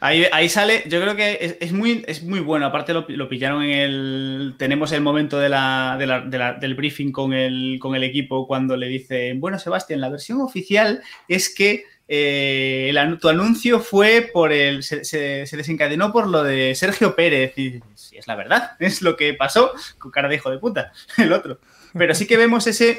Ahí, 0.00 0.26
ahí 0.32 0.50
sale, 0.50 0.82
yo 0.86 1.00
creo 1.00 1.16
que 1.16 1.38
es, 1.40 1.56
es 1.60 1.72
muy, 1.72 2.04
es 2.06 2.22
muy 2.22 2.40
bueno. 2.40 2.66
Aparte 2.66 2.92
lo, 2.92 3.06
lo 3.08 3.26
pillaron 3.26 3.62
en 3.62 3.70
el. 3.70 4.54
Tenemos 4.58 4.92
el 4.92 5.00
momento 5.00 5.38
de 5.38 5.48
la, 5.48 5.96
de 5.98 6.06
la- 6.06 6.20
de 6.20 6.36
la- 6.38 6.52
del 6.54 6.74
briefing 6.74 7.10
con 7.10 7.32
el, 7.32 7.78
con 7.80 7.94
el 7.94 8.04
equipo 8.04 8.46
cuando 8.46 8.76
le 8.76 8.88
dicen, 8.88 9.40
bueno, 9.40 9.58
Sebastián, 9.58 10.02
la 10.02 10.10
versión 10.10 10.42
oficial 10.42 11.00
es 11.26 11.48
que 11.54 11.84
eh, 12.08 12.92
tu 13.20 13.28
anuncio 13.28 13.80
fue 13.80 14.30
por 14.32 14.52
el. 14.52 14.82
Se, 14.82 15.04
se- 15.04 15.46
se 15.46 15.56
desencadenó 15.56 16.12
por 16.12 16.26
lo 16.28 16.42
de 16.42 16.74
Sergio 16.74 17.14
Pérez. 17.16 17.56
Y 17.58 17.80
sí, 17.94 18.16
es 18.16 18.26
la 18.26 18.34
verdad, 18.36 18.72
es 18.80 19.02
lo 19.02 19.16
que 19.16 19.34
pasó, 19.34 19.72
con 19.98 20.10
cara 20.10 20.28
de 20.28 20.36
hijo 20.36 20.50
de 20.50 20.58
puta, 20.58 20.92
el 21.18 21.32
otro. 21.32 21.58
Pero 21.92 22.14
sí 22.14 22.26
que 22.26 22.36
vemos 22.36 22.66
ese. 22.66 22.98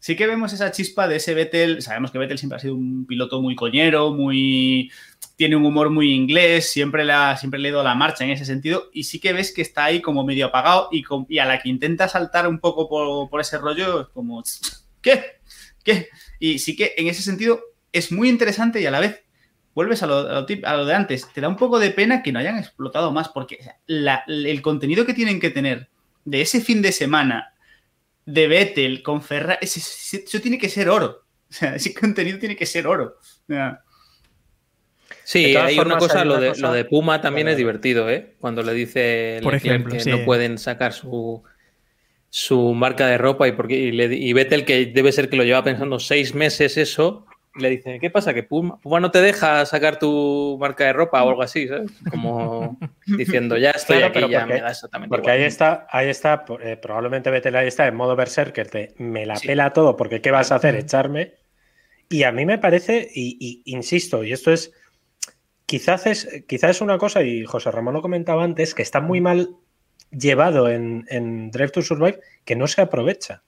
Sí 0.00 0.16
que 0.16 0.26
vemos 0.26 0.52
esa 0.52 0.72
chispa 0.72 1.06
de 1.06 1.16
ese 1.16 1.32
Vettel. 1.32 1.80
Sabemos 1.80 2.10
que 2.10 2.18
Vettel 2.18 2.36
siempre 2.38 2.56
ha 2.56 2.60
sido 2.60 2.74
un 2.74 3.06
piloto 3.06 3.40
muy 3.40 3.54
coñero, 3.54 4.10
muy 4.12 4.90
tiene 5.36 5.54
un 5.56 5.64
humor 5.64 5.90
muy 5.90 6.12
inglés, 6.12 6.70
siempre 6.70 7.04
le, 7.04 7.12
ha, 7.12 7.36
siempre 7.36 7.58
le 7.60 7.68
ha 7.68 7.70
ido 7.70 7.82
la 7.84 7.94
marcha 7.94 8.22
en 8.24 8.30
ese 8.30 8.44
sentido, 8.44 8.90
y 8.92 9.04
sí 9.04 9.18
que 9.18 9.32
ves 9.32 9.52
que 9.52 9.62
está 9.62 9.84
ahí 9.84 10.00
como 10.00 10.24
medio 10.24 10.46
apagado 10.46 10.88
y, 10.92 11.04
y 11.28 11.38
a 11.38 11.46
la 11.46 11.58
que 11.60 11.68
intenta 11.68 12.08
saltar 12.08 12.46
un 12.46 12.58
poco 12.60 12.88
por, 12.88 13.28
por 13.30 13.40
ese 13.40 13.58
rollo, 13.58 14.02
es 14.02 14.06
como, 14.08 14.42
¿qué? 15.00 15.22
¿Qué? 15.82 16.08
Y 16.38 16.58
sí 16.58 16.76
que 16.76 16.94
en 16.96 17.08
ese 17.08 17.22
sentido 17.22 17.60
es 17.92 18.10
muy 18.12 18.28
interesante 18.28 18.80
y 18.80 18.86
a 18.86 18.90
la 18.90 19.00
vez 19.00 19.22
vuelves 19.74 20.02
a 20.02 20.06
lo, 20.06 20.18
a 20.18 20.32
lo 20.34 20.46
tip- 20.46 20.64
a 20.66 20.76
lo 20.76 20.84
de 20.84 20.94
antes, 20.94 21.26
te 21.32 21.40
da 21.40 21.48
un 21.48 21.56
poco 21.56 21.78
de 21.78 21.90
pena 21.90 22.22
que 22.22 22.32
no 22.32 22.38
hayan 22.38 22.58
explotado 22.58 23.10
más, 23.12 23.28
porque 23.30 23.58
la- 23.86 24.24
el 24.26 24.60
contenido 24.62 25.06
que 25.06 25.14
tienen 25.14 25.40
que 25.40 25.50
tener 25.50 25.88
de 26.24 26.40
ese 26.42 26.60
fin 26.60 26.82
de 26.82 26.92
semana 26.92 27.54
de 28.26 28.46
Vettel 28.48 29.02
con 29.02 29.22
Ferrari, 29.22 29.58
eso 29.62 30.40
tiene 30.40 30.58
que 30.58 30.68
ser 30.68 30.88
oro. 30.88 31.24
O 31.50 31.52
sea, 31.52 31.74
ese 31.76 31.92
contenido 32.00 32.38
tiene 32.38 32.56
que 32.56 32.66
ser 32.66 32.86
oro. 32.86 33.16
O 33.20 33.46
sea, 33.46 33.80
Sí, 35.24 35.54
hay 35.56 35.78
una 35.78 35.98
cosa, 35.98 36.22
hay 36.22 36.28
lo 36.28 36.40
de, 36.40 36.48
cosa- 36.48 36.60
lo 36.68 36.72
de 36.72 36.84
Puma 36.84 37.20
también 37.20 37.48
es 37.48 37.56
divertido, 37.56 38.10
¿eh? 38.10 38.34
Cuando 38.40 38.62
le 38.62 38.72
dice 38.74 39.40
Por 39.42 39.54
ejemplo, 39.54 39.92
que 39.92 40.00
sí. 40.00 40.10
no 40.10 40.24
pueden 40.24 40.58
sacar 40.58 40.92
su, 40.92 41.42
su 42.28 42.74
marca 42.74 43.06
de 43.06 43.18
ropa 43.18 43.46
y, 43.48 43.52
porque, 43.52 43.74
y, 43.76 43.92
le- 43.92 44.14
y 44.16 44.32
Vettel, 44.32 44.64
que 44.64 44.86
debe 44.86 45.12
ser 45.12 45.28
que 45.28 45.36
lo 45.36 45.44
lleva 45.44 45.62
pensando 45.62 45.98
seis 46.00 46.34
meses 46.34 46.76
eso, 46.76 47.26
le 47.54 47.68
dice, 47.70 47.98
¿qué 48.00 48.08
pasa? 48.10 48.32
¿Que 48.32 48.42
Puma, 48.42 48.78
Puma 48.80 48.98
no 49.00 49.10
te 49.10 49.20
deja 49.20 49.66
sacar 49.66 49.98
tu 49.98 50.56
marca 50.60 50.84
de 50.84 50.92
ropa 50.92 51.22
o 51.22 51.28
algo 51.28 51.42
así, 51.42 51.68
¿sabes? 51.68 51.90
Como 52.10 52.78
diciendo, 53.06 53.56
ya 53.58 53.72
estoy 53.72 53.98
Claro, 53.98 54.06
aquí, 54.10 54.14
pero 54.20 54.28
ya 54.28 54.40
porque- 54.40 54.54
me 54.54 54.60
da 54.60 54.70
exactamente 54.70 55.08
Porque 55.10 55.26
igual. 55.28 55.38
ahí 55.40 55.44
está, 55.44 55.86
ahí 55.90 56.08
está, 56.08 56.44
eh, 56.62 56.76
probablemente 56.80 57.30
Vettel 57.30 57.56
ahí 57.56 57.68
está 57.68 57.86
en 57.86 57.94
modo 57.94 58.16
berserker 58.16 58.70
de 58.70 58.94
me 58.98 59.26
la 59.26 59.36
Sí. 59.36 59.46
pela 59.48 59.72
todo 59.72 59.96
porque 59.96 60.20
¿qué 60.20 60.30
vas 60.30 60.50
a 60.52 60.56
hacer? 60.56 60.74
Echarme. 60.76 61.34
Y 62.08 62.24
a 62.24 62.32
mí 62.32 62.44
me 62.46 62.58
parece, 62.58 63.08
y, 63.14 63.36
y 63.40 63.62
insisto, 63.74 64.22
y 64.24 64.32
esto 64.32 64.52
es, 64.52 64.72
quizás 65.66 66.06
es, 66.06 66.28
quizás 66.46 66.70
es 66.72 66.80
una 66.80 66.98
cosa, 66.98 67.22
y 67.22 67.44
José 67.44 67.70
Ramón 67.70 67.94
lo 67.94 68.02
comentaba 68.02 68.44
antes, 68.44 68.74
que 68.74 68.82
está 68.82 69.00
muy 69.00 69.20
mal 69.20 69.50
llevado 70.10 70.68
en, 70.70 71.06
en 71.08 71.50
Drive 71.50 71.70
to 71.70 71.80
Survive, 71.82 72.20
que 72.44 72.54
no 72.56 72.66
se 72.66 72.82
aprovecha. 72.82 73.42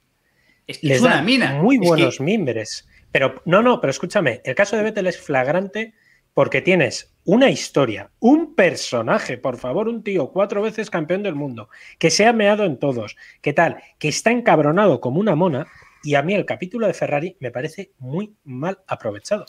es 0.67 0.79
que 0.79 0.87
Les 0.87 0.97
es 0.99 1.03
una 1.03 1.17
da 1.17 1.23
mina. 1.23 1.63
muy 1.63 1.77
Es 1.77 1.81
que- 1.83 1.87
buenos 1.89 2.21
mimbres. 2.21 2.89
Pero 3.15 3.41
no, 3.45 3.62
no, 3.62 3.81
pero 3.81 3.93
escúchame, 3.93 4.41
el 4.43 4.57
caso 4.57 4.77
de 4.77 4.82
Vettel 4.82 5.07
es 5.07 5.20
flagrante 5.20 5.95
porque 6.32 6.61
tienes 6.61 7.15
una 7.23 7.49
historia, 7.49 8.11
un 8.19 8.57
personaje, 8.57 9.39
por 9.39 9.57
favor, 9.57 9.86
un 9.86 10.03
tío 10.03 10.32
cuatro 10.32 10.61
veces 10.61 10.91
campeón 10.91 11.23
del 11.23 11.36
mundo, 11.36 11.69
que 12.01 12.11
se 12.11 12.27
ha 12.27 12.32
meado 12.32 12.65
en 12.65 12.77
todos, 12.77 13.15
que 13.41 13.53
tal, 13.53 13.81
que 14.01 14.09
está 14.09 14.32
encabronado 14.32 15.01
como 15.01 15.20
una 15.20 15.36
mona, 15.36 15.69
y 16.03 16.16
a 16.16 16.23
mí 16.23 16.35
el 16.35 16.45
capítulo 16.45 16.89
de 16.89 16.95
Ferrari 16.95 17.36
me 17.39 17.53
parece 17.53 17.93
muy 17.99 18.35
mal 18.43 18.81
aprovechado. 18.89 19.47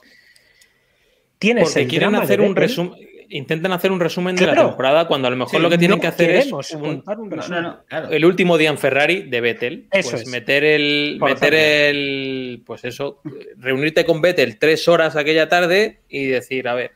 Tienes 1.40 1.64
Porque 1.64 1.88
quieren 1.88 2.14
hacer 2.14 2.42
un 2.42 2.56
resumen, 2.56 2.94
intentan 3.30 3.72
hacer 3.72 3.92
un 3.92 4.00
resumen 4.00 4.36
de 4.36 4.46
la 4.48 4.56
temporada 4.56 5.08
cuando 5.08 5.28
a 5.28 5.32
lo 5.32 5.38
mejor 5.38 5.52
Sí, 5.56 5.60
lo 5.60 5.70
que 5.70 5.78
tienen 5.78 5.98
no 5.98 6.02
que 6.02 6.08
hacer 6.08 6.30
es 6.32 6.46
un- 6.48 6.54
un 6.54 7.04
No, 7.06 7.16
resumen. 7.16 7.40
no, 7.50 7.62
no, 7.62 7.84
claro. 7.86 8.10
el 8.10 8.26
último 8.26 8.58
día 8.58 8.70
en 8.70 8.78
Ferrari 8.78 9.24
de 9.24 9.42
Vettel, 9.42 9.88
Eso 9.92 10.12
pues 10.12 10.22
es. 10.24 10.28
meter 10.30 10.64
el, 10.64 11.18
Por 11.20 11.30
meter 11.32 11.54
ejemplo. 11.54 12.00
el, 12.00 12.64
pues 12.66 12.84
eso, 12.86 13.22
reunirte 13.58 14.06
con 14.06 14.22
Vettel 14.22 14.58
tres 14.60 14.88
horas 14.88 15.16
aquella 15.16 15.48
tarde 15.50 16.02
y 16.10 16.26
decir, 16.26 16.68
a 16.68 16.74
ver, 16.74 16.92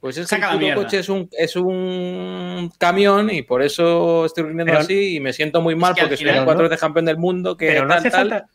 pues 0.00 0.16
es 0.18 0.24
que 0.24 0.36
Saca 0.36 0.52
el 0.54 0.74
coche 0.74 0.98
es 1.00 1.08
un, 1.08 1.28
es 1.32 1.56
un 1.56 2.70
camión 2.78 3.30
y 3.30 3.42
por 3.42 3.62
eso 3.62 4.24
estoy 4.26 4.44
rindiendo 4.44 4.72
Pero- 4.72 4.80
así 4.84 5.16
y 5.16 5.20
me 5.20 5.32
siento 5.32 5.60
muy 5.60 5.74
mal 5.74 5.94
que 5.94 6.02
al 6.02 6.06
porque 6.08 6.16
soy 6.18 6.26
final, 6.28 6.44
cuatro 6.44 6.62
¿no? 6.64 6.68
veces 6.68 6.80
campeón 6.80 7.06
del 7.06 7.16
mundo, 7.18 7.56
que 7.56 7.66
Pero 7.68 7.88
tal, 7.88 7.98
hace 7.98 8.10
tal. 8.10 8.28
falta. 8.30 8.46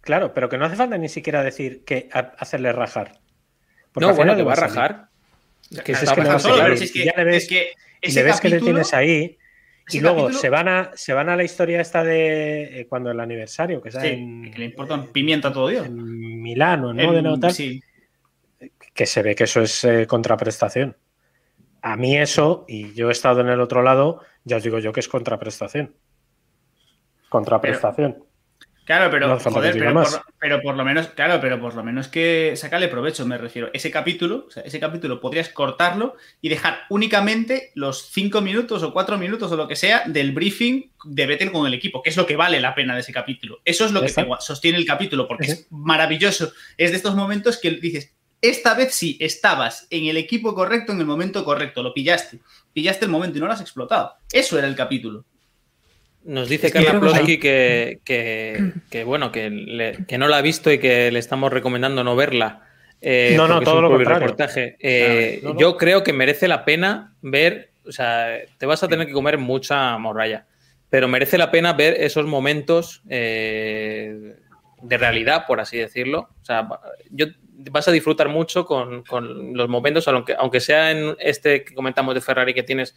Claro, 0.00 0.32
pero 0.32 0.48
que 0.48 0.56
no 0.58 0.64
hace 0.64 0.76
falta 0.76 0.96
ni 0.96 1.08
siquiera 1.08 1.42
decir 1.42 1.84
que 1.84 2.08
a- 2.12 2.32
hacerle 2.38 2.72
rajar. 2.72 3.18
Porque 3.92 4.06
No, 4.06 4.14
bueno, 4.14 4.32
final 4.32 4.36
que 4.36 4.42
le 4.42 4.46
va 4.46 4.52
a 4.52 4.56
salir. 4.56 4.74
rajar. 4.74 5.08
Que 5.84 5.92
es 5.92 6.00
que 6.92 7.04
ya 7.04 7.12
le 7.16 7.24
ves- 7.24 7.42
es 7.44 7.48
que 7.48 7.72
ese 8.00 8.20
le 8.20 8.24
ves 8.24 8.40
que 8.40 8.48
le 8.48 8.60
tienes 8.60 8.94
ahí. 8.94 9.36
Y 9.90 10.00
luego 10.00 10.24
capítulo- 10.26 10.38
se, 10.40 10.48
van 10.50 10.68
a, 10.68 10.90
se 10.94 11.12
van 11.14 11.28
a 11.30 11.36
la 11.36 11.44
historia 11.44 11.80
esta 11.80 12.04
de 12.04 12.80
eh, 12.80 12.86
cuando 12.88 13.10
el 13.10 13.18
aniversario, 13.20 13.80
que 13.80 13.90
Sí, 13.90 13.98
en, 14.02 14.50
que 14.52 14.58
le 14.58 14.64
importa 14.66 14.94
un 14.94 15.06
pimiento 15.12 15.48
a 15.48 15.52
todo 15.52 15.68
Dios. 15.68 15.86
en 15.86 16.42
Milano, 16.42 16.90
en 16.90 17.00
En- 17.00 17.26
o 17.26 17.40
tal, 17.40 17.52
sí. 17.52 17.82
que 18.94 19.06
se 19.06 19.22
ve 19.22 19.34
que 19.34 19.44
eso 19.44 19.62
es 19.62 19.84
eh, 19.84 20.06
contraprestación. 20.06 20.96
A 21.80 21.96
mí 21.96 22.18
eso, 22.18 22.64
y 22.68 22.92
yo 22.92 23.08
he 23.08 23.12
estado 23.12 23.40
en 23.40 23.48
el 23.48 23.60
otro 23.60 23.82
lado, 23.82 24.20
ya 24.44 24.56
os 24.58 24.62
digo 24.62 24.78
yo 24.78 24.92
que 24.92 25.00
es 25.00 25.08
contraprestación. 25.08 25.94
Contraprestación. 27.28 28.24
Claro, 28.88 29.10
pero 29.10 29.28
No 29.28 29.38
joder, 29.38 29.74
pero 29.74 29.92
más. 29.92 30.14
por, 30.16 30.34
pero 30.40 30.62
por 30.62 30.74
lo 30.74 30.82
menos, 30.82 31.08
claro, 31.08 31.42
pero 31.42 31.60
por 31.60 31.74
lo 31.74 31.84
menos 31.84 32.08
que 32.08 32.54
sacarle 32.56 32.88
provecho, 32.88 33.26
me 33.26 33.36
refiero. 33.36 33.68
Ese 33.74 33.90
capítulo, 33.90 34.46
o 34.48 34.50
sea, 34.50 34.62
ese 34.62 34.80
capítulo 34.80 35.20
podrías 35.20 35.50
cortarlo 35.50 36.16
y 36.40 36.48
dejar 36.48 36.80
únicamente 36.88 37.70
los 37.74 38.08
cinco 38.10 38.40
minutos 38.40 38.82
o 38.82 38.94
cuatro 38.94 39.18
minutos 39.18 39.52
o 39.52 39.56
lo 39.56 39.68
que 39.68 39.76
sea 39.76 40.04
del 40.06 40.32
briefing 40.32 40.90
de 41.04 41.26
Vettel 41.26 41.52
con 41.52 41.66
el 41.66 41.74
equipo, 41.74 42.02
que 42.02 42.08
es 42.08 42.16
lo 42.16 42.24
que 42.24 42.36
vale 42.36 42.60
la 42.60 42.74
pena 42.74 42.94
de 42.94 43.00
ese 43.00 43.12
capítulo. 43.12 43.60
Eso 43.62 43.84
es 43.84 43.92
lo 43.92 44.00
que 44.00 44.08
sostiene 44.40 44.78
el 44.78 44.86
capítulo, 44.86 45.28
porque 45.28 45.44
Sí. 45.44 45.52
es 45.52 45.66
maravilloso. 45.70 46.50
Es 46.78 46.90
de 46.90 46.96
estos 46.96 47.14
momentos 47.14 47.58
que 47.58 47.72
dices, 47.72 48.14
esta 48.40 48.72
vez 48.72 48.94
sí, 48.94 49.18
estabas 49.20 49.86
en 49.90 50.06
el 50.06 50.16
equipo 50.16 50.54
correcto 50.54 50.92
en 50.92 51.00
el 51.00 51.04
momento 51.06 51.44
correcto, 51.44 51.82
lo 51.82 51.92
pillaste. 51.92 52.38
Pillaste 52.72 53.04
el 53.04 53.10
momento 53.10 53.36
y 53.36 53.40
no 53.42 53.48
lo 53.48 53.52
has 53.52 53.60
explotado. 53.60 54.14
Eso 54.32 54.58
era 54.58 54.66
el 54.66 54.74
capítulo. 54.76 55.26
Nos 56.28 56.48
dice 56.48 56.66
Es 56.66 56.72
que- 56.74 56.84
Carla 56.84 57.00
Plosky 57.00 57.38
que, 57.38 58.00
que, 58.04 58.72
que, 58.90 59.04
bueno, 59.04 59.32
que, 59.32 59.48
le- 59.50 60.04
que 60.06 60.18
no 60.18 60.28
la 60.28 60.36
ha 60.38 60.42
visto 60.42 60.70
y 60.70 60.78
que 60.78 61.10
le 61.10 61.18
estamos 61.18 61.50
recomendando 61.52 62.04
no 62.04 62.16
verla. 62.16 62.62
eh, 63.00 63.32
No, 63.36 63.48
no, 63.48 63.60
todo 63.62 63.80
lo 63.80 63.88
contrario. 63.90 64.20
reportaje. 64.20 64.76
Eh, 64.80 65.40
No, 65.42 65.54
no. 65.54 65.58
Yo 65.60 65.76
creo 65.78 66.02
que 66.04 66.12
merece 66.12 66.46
la 66.46 66.64
pena 66.66 67.14
ver, 67.22 67.70
o 67.86 67.92
sea, 67.92 68.38
te 68.58 68.66
vas 68.66 68.82
a 68.82 68.88
tener 68.88 69.06
que 69.06 69.12
comer 69.14 69.38
mucha 69.38 69.96
morralla, 69.98 70.44
pero 70.90 71.08
merece 71.08 71.38
la 71.38 71.50
pena 71.50 71.72
ver 71.72 71.94
esos 71.98 72.26
momentos 72.26 73.02
eh, 73.08 74.34
de 74.82 74.98
realidad, 74.98 75.44
por 75.46 75.60
así 75.60 75.78
decirlo. 75.78 76.28
O 76.42 76.44
sea, 76.44 76.68
yo, 77.10 77.26
vas 77.70 77.88
a 77.88 77.92
disfrutar 77.92 78.28
mucho 78.28 78.66
con, 78.66 79.02
con 79.04 79.54
los 79.56 79.68
momentos, 79.68 80.06
aunque, 80.08 80.34
aunque 80.38 80.60
sea 80.60 80.90
en 80.90 81.16
este 81.20 81.64
que 81.64 81.74
comentamos 81.74 82.14
de 82.14 82.20
Ferrari 82.20 82.52
que 82.52 82.62
tienes 82.62 82.94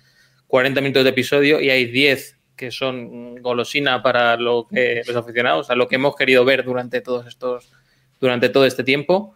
40 0.48 0.82
minutos 0.82 1.04
de 1.06 1.10
episodio 1.12 1.62
y 1.62 1.70
hay 1.70 1.86
10 1.86 2.38
que 2.62 2.70
son 2.70 3.42
golosina 3.42 4.04
para 4.04 4.38
lo 4.38 4.68
que 4.68 5.02
los 5.08 5.16
aficionados, 5.16 5.62
o 5.62 5.64
sea, 5.64 5.76
lo 5.76 5.88
que 5.88 5.96
hemos 5.96 6.16
querido 6.16 6.46
ver 6.46 6.64
durante 6.64 7.02
todos 7.02 7.26
estos, 7.26 7.72
durante 8.20 8.50
todo 8.50 8.68
este 8.68 8.84
tiempo. 8.84 9.36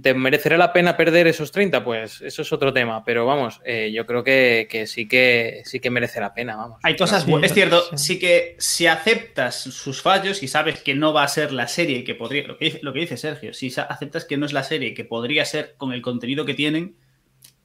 ¿Te 0.00 0.14
merecerá 0.14 0.56
la 0.56 0.72
pena 0.72 0.96
perder 0.96 1.26
esos 1.26 1.52
30? 1.52 1.84
Pues 1.84 2.22
eso 2.22 2.40
es 2.40 2.50
otro 2.50 2.72
tema, 2.72 3.04
pero 3.04 3.26
vamos, 3.26 3.60
eh, 3.66 3.92
yo 3.92 4.06
creo 4.06 4.24
que, 4.24 4.68
que 4.70 4.86
sí 4.86 5.06
que 5.06 5.60
sí 5.66 5.80
que 5.80 5.90
merece 5.90 6.18
la 6.18 6.32
pena, 6.32 6.56
vamos. 6.56 6.78
Hay 6.82 6.96
cosas 6.96 7.26
buenas. 7.26 7.50
Es 7.50 7.54
cierto, 7.54 7.82
sí. 7.90 7.98
sí 7.98 8.18
que 8.18 8.56
si 8.58 8.86
aceptas 8.86 9.54
sus 9.56 10.00
fallos 10.00 10.42
y 10.42 10.48
sabes 10.48 10.80
que 10.80 10.94
no 10.94 11.12
va 11.12 11.24
a 11.24 11.28
ser 11.28 11.52
la 11.52 11.68
serie 11.68 12.04
que 12.04 12.14
podría. 12.14 12.46
Lo 12.46 12.56
que 12.56 12.64
dice, 12.64 12.78
lo 12.80 12.94
que 12.94 13.00
dice 13.00 13.18
Sergio, 13.18 13.52
si 13.52 13.70
aceptas 13.76 14.24
que 14.24 14.38
no 14.38 14.46
es 14.46 14.54
la 14.54 14.62
serie 14.62 14.94
que 14.94 15.04
podría 15.04 15.44
ser 15.44 15.74
con 15.76 15.92
el 15.92 16.00
contenido 16.00 16.46
que 16.46 16.54
tienen, 16.54 16.96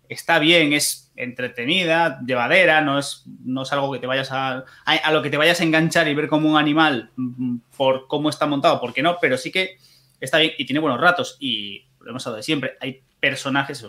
está 0.10 0.40
bien, 0.40 0.74
es 0.74 1.12
entretenida, 1.16 2.22
llevadera, 2.26 2.82
no 2.82 3.00
es, 3.00 3.24
no 3.44 3.64
es 3.64 3.72
algo 3.74 3.92
que 3.92 4.00
te 4.00 4.08
vayas 4.08 4.32
a, 4.32 4.66
a. 4.86 4.94
a 4.94 5.12
lo 5.12 5.22
que 5.22 5.30
te 5.30 5.38
vayas 5.38 5.60
a 5.60 5.64
enganchar 5.64 6.08
y 6.08 6.14
ver 6.14 6.28
como 6.28 6.50
un 6.50 6.58
animal 6.58 7.12
mm, 7.16 7.58
por 7.76 8.08
cómo 8.08 8.30
está 8.30 8.46
montado, 8.46 8.80
porque 8.80 9.02
no, 9.02 9.18
pero 9.20 9.38
sí 9.38 9.52
que 9.52 9.78
está 10.20 10.38
bien 10.38 10.54
y 10.58 10.66
tiene 10.66 10.80
buenos 10.80 11.02
ratos 11.02 11.38
y 11.40 11.86
lo 12.02 12.12
hemos 12.12 12.26
hablado 12.26 12.38
de 12.38 12.44
siempre. 12.44 12.78
Hay 12.80 13.02
personajes, 13.20 13.86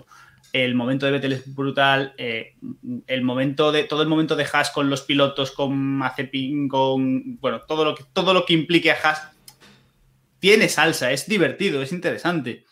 el 0.53 0.75
momento 0.75 1.07
de 1.07 1.13
Vettel 1.13 1.33
es 1.33 1.55
brutal, 1.55 2.15
eh, 2.17 2.55
el 3.07 3.23
momento 3.23 3.71
de 3.73 3.85
todo 3.85 4.03
el 4.03 4.09
momento 4.09 4.37
de 4.37 4.47
Haas 4.51 4.71
con 4.71 4.89
los 4.89 5.03
pilotos, 5.03 5.51
con 5.53 5.77
Mazepin, 5.77 6.69
con 6.69 7.39
bueno, 7.39 7.61
todo 7.61 7.85
lo 7.85 7.95
que 7.95 8.05
todo 8.13 8.33
lo 8.33 8.47
que 8.47 8.55
implique 8.55 8.91
a 8.91 8.97
Haas 9.03 9.31
tiene 10.41 10.69
salsa, 10.69 11.13
es 11.13 11.29
divertido, 11.29 11.83
es 11.83 11.93
interesante. 11.93 12.65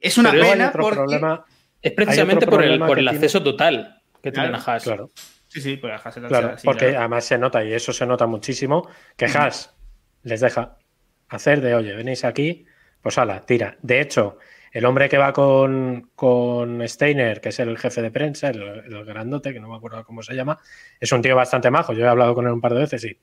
Es 0.00 0.18
una 0.18 0.32
pena 0.32 0.72
porque 0.72 1.18
es 1.82 1.92
precisamente 1.92 2.46
por 2.46 2.62
el, 2.62 2.78
por 2.78 2.98
el 2.98 3.08
acceso 3.08 3.42
total 3.42 4.02
que 4.22 4.32
tienen 4.32 4.54
a 4.54 4.58
Haas. 4.58 4.84
Claro. 4.84 5.10
Sí, 5.48 5.60
sí, 5.60 5.76
pues 5.76 5.92
a 5.92 5.96
Haas 5.96 6.14
claro, 6.16 6.56
porque 6.62 6.96
además 6.96 7.24
se 7.24 7.38
nota 7.38 7.64
y 7.64 7.72
eso 7.72 7.92
se 7.92 8.06
nota 8.06 8.26
muchísimo 8.26 8.88
que 9.16 9.26
Haas 9.26 9.74
les 10.22 10.40
deja 10.40 10.78
hacer 11.28 11.60
de, 11.60 11.74
oye, 11.74 11.94
venís 11.94 12.24
aquí, 12.24 12.66
pues 13.00 13.18
ala, 13.18 13.40
tira. 13.46 13.76
De 13.82 14.00
hecho, 14.00 14.38
el 14.72 14.84
hombre 14.84 15.08
que 15.08 15.18
va 15.18 15.32
con, 15.32 16.10
con 16.14 16.86
Steiner, 16.86 17.40
que 17.40 17.48
es 17.48 17.58
el 17.58 17.76
jefe 17.78 18.02
de 18.02 18.10
prensa, 18.10 18.50
el, 18.50 19.04
grandote, 19.04 19.52
que 19.52 19.60
no 19.60 19.68
me 19.68 19.76
acuerdo 19.76 20.04
cómo 20.04 20.22
se 20.22 20.34
llama, 20.34 20.58
es 21.00 21.10
un 21.12 21.22
tío 21.22 21.34
bastante 21.34 21.70
majo. 21.70 21.92
Yo 21.92 22.04
he 22.04 22.08
hablado 22.08 22.34
con 22.34 22.46
él 22.46 22.52
un 22.52 22.60
par 22.60 22.74
de 22.74 22.80
veces 22.80 23.04
y 23.04 23.18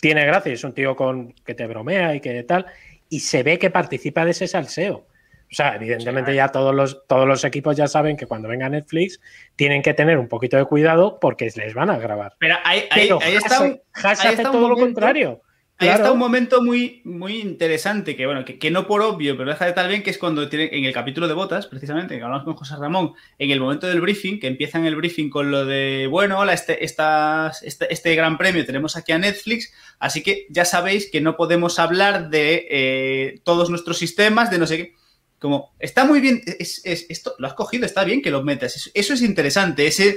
tiene 0.00 0.24
gracia. 0.26 0.52
Es 0.52 0.64
un 0.64 0.72
tío 0.72 0.96
con, 0.96 1.32
que 1.32 1.54
te 1.54 1.66
bromea 1.66 2.14
y 2.14 2.20
que 2.20 2.42
tal. 2.42 2.66
Y 3.08 3.20
se 3.20 3.42
ve 3.42 3.58
que 3.58 3.70
participa 3.70 4.24
de 4.24 4.32
ese 4.32 4.48
salseo. 4.48 5.06
O 5.50 5.54
sea, 5.54 5.76
evidentemente 5.76 6.34
ya 6.34 6.48
todos 6.48 6.74
los, 6.74 7.06
todos 7.06 7.26
los 7.26 7.42
equipos 7.44 7.76
ya 7.76 7.86
saben 7.86 8.16
que 8.16 8.26
cuando 8.26 8.48
venga 8.48 8.68
Netflix 8.68 9.20
tienen 9.56 9.82
que 9.82 9.94
tener 9.94 10.18
un 10.18 10.28
poquito 10.28 10.56
de 10.56 10.64
cuidado 10.66 11.18
porque 11.20 11.50
les 11.56 11.74
van 11.74 11.90
a 11.90 11.98
grabar. 11.98 12.34
Pero 12.38 12.56
ahí, 12.64 12.88
está, 12.90 13.78
hace 14.10 14.42
todo 14.42 14.68
lo 14.68 14.76
contrario. 14.76 15.42
Ahí 15.80 15.88
está 15.88 16.10
un 16.10 16.18
momento 16.18 16.60
muy, 16.60 17.02
muy 17.04 17.40
interesante, 17.40 18.16
que 18.16 18.26
bueno, 18.26 18.44
que, 18.44 18.70
no 18.70 18.88
por 18.88 19.00
obvio, 19.00 19.36
pero 19.36 19.50
deja 19.50 19.64
de 19.64 19.72
tal 19.72 19.88
bien 19.88 20.02
que 20.02 20.10
es 20.10 20.18
cuando 20.18 20.48
tiene, 20.48 20.70
en 20.72 20.84
el 20.84 20.92
capítulo 20.92 21.28
de 21.28 21.34
botas, 21.34 21.68
precisamente, 21.68 22.18
que 22.18 22.24
hablamos 22.24 22.44
con 22.44 22.54
José 22.54 22.74
Ramón, 22.74 23.12
en 23.38 23.52
el 23.52 23.60
momento 23.60 23.86
del 23.86 24.00
briefing, 24.00 24.40
que 24.40 24.48
empiezan 24.48 24.86
el 24.86 24.96
briefing 24.96 25.30
con 25.30 25.52
lo 25.52 25.64
de, 25.64 26.08
bueno, 26.10 26.40
hola, 26.40 26.52
este, 26.52 26.84
este, 26.84 27.92
este, 27.92 28.14
gran 28.16 28.36
premio 28.38 28.66
tenemos 28.66 28.96
aquí 28.96 29.12
a 29.12 29.18
Netflix, 29.18 29.72
así 30.00 30.20
que 30.24 30.46
ya 30.50 30.64
sabéis 30.64 31.08
que 31.12 31.20
no 31.20 31.36
podemos 31.36 31.78
hablar 31.78 32.28
de 32.28 32.66
eh, 32.68 33.40
todos 33.44 33.70
nuestros 33.70 33.98
sistemas, 33.98 34.50
de 34.50 34.58
no 34.58 34.66
sé 34.66 34.76
qué 34.78 34.94
como, 35.38 35.72
está 35.78 36.04
muy 36.04 36.20
bien, 36.20 36.42
es, 36.58 36.82
esto 36.84 37.34
lo 37.38 37.46
has 37.46 37.54
cogido, 37.54 37.86
está 37.86 38.02
bien 38.04 38.20
que 38.22 38.30
lo 38.30 38.42
metas. 38.42 38.90
Eso, 38.92 39.14
es 39.14 39.22
interesante. 39.22 39.86
Ese, 39.86 40.16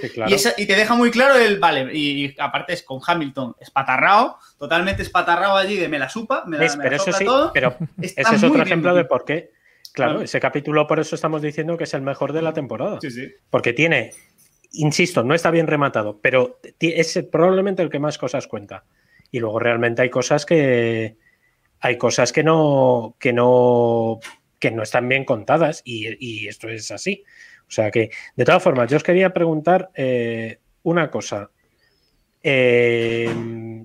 y, 0.57 0.65
te 0.65 0.75
deja 0.75 0.95
muy 0.95 1.11
claro 1.11 1.35
el, 1.35 1.59
vale, 1.59 1.95
y, 1.95 2.35
aparte 2.39 2.73
es 2.73 2.83
con 2.83 2.99
Hamilton, 3.05 3.55
espatarrao, 3.59 4.37
totalmente 4.57 5.03
espatarrao 5.03 5.55
allí 5.55 5.77
de 5.77 5.87
me 5.89 5.99
la 5.99 6.09
supa, 6.09 6.43
me 6.47 6.57
la, 6.57 6.77
pero 6.81 6.95
eso 6.95 7.11
sí, 7.13 7.25
Pero 7.53 7.77
ese 8.01 8.21
es 8.21 8.43
otro 8.43 8.63
ejemplo 8.63 8.95
de 8.95 9.05
por 9.05 9.25
qué. 9.25 9.51
Claro, 9.93 10.21
ese 10.21 10.39
capítulo 10.39 10.87
por 10.87 10.99
eso 10.99 11.15
estamos 11.15 11.41
diciendo 11.41 11.77
que 11.77 11.83
es 11.83 11.93
el 11.93 12.01
mejor 12.01 12.31
de 12.33 12.41
la 12.41 12.53
temporada. 12.53 12.99
Sí, 13.01 13.11
sí. 13.11 13.29
Porque 13.49 13.73
tiene, 13.73 14.11
insisto, 14.71 15.23
no 15.23 15.35
está 15.35 15.51
bien 15.51 15.67
rematado, 15.67 16.19
pero 16.21 16.59
es 16.79 17.19
probablemente 17.31 17.83
el 17.83 17.89
que 17.89 17.99
más 17.99 18.17
cosas 18.17 18.47
cuenta. 18.47 18.85
Y 19.31 19.39
luego 19.39 19.59
realmente 19.59 20.01
hay 20.01 20.09
cosas 20.09 20.45
que. 20.45 21.15
Hay 21.79 21.97
cosas 21.97 22.31
que 22.31 22.43
no. 22.43 23.15
que 23.19 23.33
no 23.33 24.19
que 24.61 24.71
no 24.71 24.83
están 24.83 25.09
bien 25.09 25.25
contadas 25.25 25.81
y, 25.83 26.47
esto 26.47 26.69
es 26.69 26.91
así. 26.91 27.23
O 27.67 27.71
sea 27.71 27.89
que, 27.89 28.11
de 28.35 28.45
todas 28.45 28.61
formas, 28.63 28.89
yo 28.89 28.97
os 28.97 29.03
quería 29.03 29.33
preguntar 29.33 29.89
eh, 29.95 30.59
una 30.83 31.09
cosa. 31.09 31.49
Eh, 32.43 33.83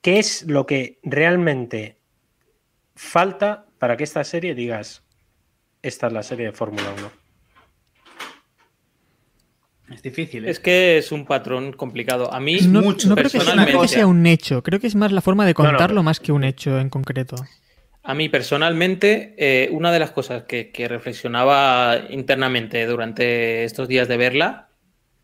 ¿Qué 0.00 0.18
es 0.18 0.46
lo 0.48 0.64
que 0.64 0.98
realmente 1.02 1.98
falta 2.94 3.66
para 3.78 3.96
que 3.96 4.04
esta 4.04 4.24
serie 4.24 4.54
digas, 4.54 5.04
esta 5.82 6.06
es 6.06 6.12
la 6.12 6.22
serie 6.22 6.46
de 6.46 6.52
Fórmula 6.52 6.94
1? 6.96 7.12
Es 9.90 10.02
difícil. 10.02 10.46
¿eh? 10.46 10.50
Es 10.50 10.60
que 10.60 10.96
es 10.96 11.12
un 11.12 11.26
patrón 11.26 11.72
complicado. 11.72 12.32
A 12.32 12.40
mí, 12.40 12.58
no, 12.62 12.80
mucho, 12.80 13.14
creo, 13.14 13.28
que 13.28 13.88
sea, 13.88 14.06
un 14.06 14.26
hecho. 14.26 14.62
Creo 14.62 14.80
que 14.80 14.86
es 14.86 14.94
más 14.94 15.12
la 15.12 15.20
forma 15.20 15.44
de 15.44 15.52
contarlo 15.52 16.02
más 16.02 16.20
que 16.20 16.32
un 16.32 16.44
hecho 16.44 16.78
en 16.78 16.88
concreto. 16.88 17.36
A 18.02 18.14
mí 18.14 18.28
personalmente, 18.28 19.34
eh, 19.36 19.68
una 19.72 19.92
de 19.92 19.98
las 19.98 20.10
cosas 20.10 20.44
que, 20.44 20.72
reflexionaba 20.88 21.98
internamente 22.08 22.86
durante 22.86 23.64
estos 23.64 23.88
días 23.88 24.08
de 24.08 24.16
verla 24.16 24.68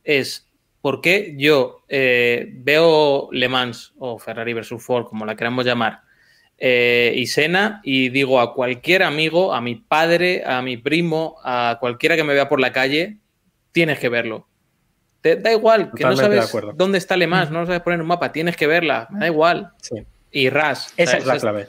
es 0.04 0.46
por 0.82 1.00
qué 1.00 1.34
yo 1.38 1.84
eh, 1.88 2.48
veo 2.52 3.28
Le 3.32 3.48
Mans 3.48 3.94
o 3.98 4.18
Ferrari 4.18 4.52
versus 4.52 4.84
Ford, 4.84 5.06
como 5.06 5.24
la 5.24 5.36
queramos 5.36 5.64
llamar, 5.64 6.02
eh, 6.58 7.14
y 7.16 7.26
Sena, 7.26 7.80
y 7.82 8.10
digo 8.10 8.40
a 8.40 8.54
cualquier 8.54 9.02
amigo, 9.02 9.54
a 9.54 9.60
mi 9.60 9.76
padre, 9.76 10.44
a 10.44 10.60
mi 10.60 10.76
primo, 10.76 11.36
a 11.42 11.78
cualquiera 11.80 12.14
que 12.14 12.24
me 12.24 12.34
vea 12.34 12.48
por 12.48 12.60
la 12.60 12.72
calle, 12.72 13.16
tienes 13.72 13.98
que 13.98 14.10
verlo. 14.10 14.46
Te 15.22 15.36
da 15.36 15.50
igual, 15.50 15.90
que 15.96 16.04
no 16.04 16.14
sabes 16.14 16.52
dónde 16.74 16.98
está 16.98 17.16
Le 17.16 17.26
Mans, 17.26 17.50
no 17.50 17.60
lo 17.60 17.66
sabes 17.66 17.80
poner 17.80 17.96
en 17.96 18.02
un 18.02 18.08
mapa, 18.08 18.32
tienes 18.32 18.56
que 18.56 18.66
verla, 18.66 19.08
me 19.10 19.20
da 19.20 19.26
igual. 19.26 19.72
Y 20.30 20.50
Ras. 20.50 20.92
Esa 20.98 21.16
es 21.16 21.24
la 21.24 21.38
clave 21.38 21.68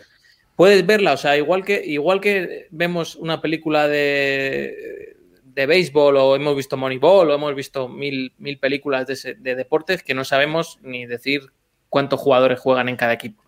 puedes 0.58 0.86
verla, 0.86 1.14
o 1.14 1.18
sea, 1.18 1.38
igual 1.38 1.64
que, 1.64 1.82
igual 1.86 2.20
que 2.20 2.68
vemos 2.72 3.16
una 3.16 3.42
película 3.42 3.88
de, 3.88 5.16
de 5.44 5.66
béisbol 5.68 6.18
o 6.18 6.36
hemos 6.36 6.56
visto 6.56 6.76
Moneyball 6.76 7.30
o 7.30 7.36
hemos 7.36 7.56
visto 7.56 7.88
mil, 7.88 8.34
mil 8.40 8.58
películas 8.58 9.06
de, 9.06 9.36
de, 9.36 9.56
deportes 9.56 10.02
que 10.02 10.16
no 10.16 10.26
sabemos 10.26 10.80
ni 10.82 11.06
decir 11.06 11.52
cuántos 11.90 12.20
jugadores 12.20 12.60
juegan 12.60 12.90
en 12.90 12.96
cada 12.96 13.14
equipo. 13.14 13.44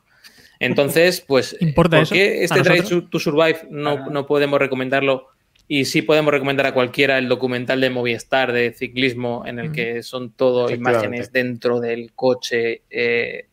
Entonces, 0.59 1.21
pues, 1.27 1.57
¿por 1.75 1.89
qué 1.89 2.43
este 2.43 2.61
Drive 2.61 3.07
to 3.09 3.19
Survive 3.19 3.67
no, 3.71 4.07
no, 4.11 4.27
podemos 4.27 4.59
recomendarlo? 4.59 5.29
Y 5.67 5.85
sí 5.85 6.03
podemos 6.03 6.31
recomendar 6.31 6.67
a 6.67 6.75
cualquiera 6.75 7.17
el 7.17 7.27
documental 7.27 7.81
de 7.81 7.89
Movistar 7.89 8.53
de 8.53 8.71
ciclismo 8.73 9.43
en 9.47 9.57
el 9.57 9.71
que 9.71 10.03
son 10.03 10.31
todo 10.31 10.69
imágenes 10.69 11.31
dentro 11.31 11.79
del 11.79 12.13
coche, 12.13 12.83
eh, 12.91 13.47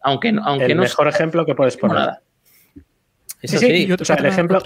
aunque, 0.00 0.34
aunque 0.42 0.66
el 0.66 0.76
no... 0.76 0.82
mejor 0.82 1.08
ejemplo 1.08 1.44
que 1.44 1.54
puedes 1.54 1.76
poner. 1.76 1.96
Nada 1.96 2.22
sí, 3.42 3.58
sí. 3.58 3.66
el, 3.66 4.26
ejemplo, 4.26 4.58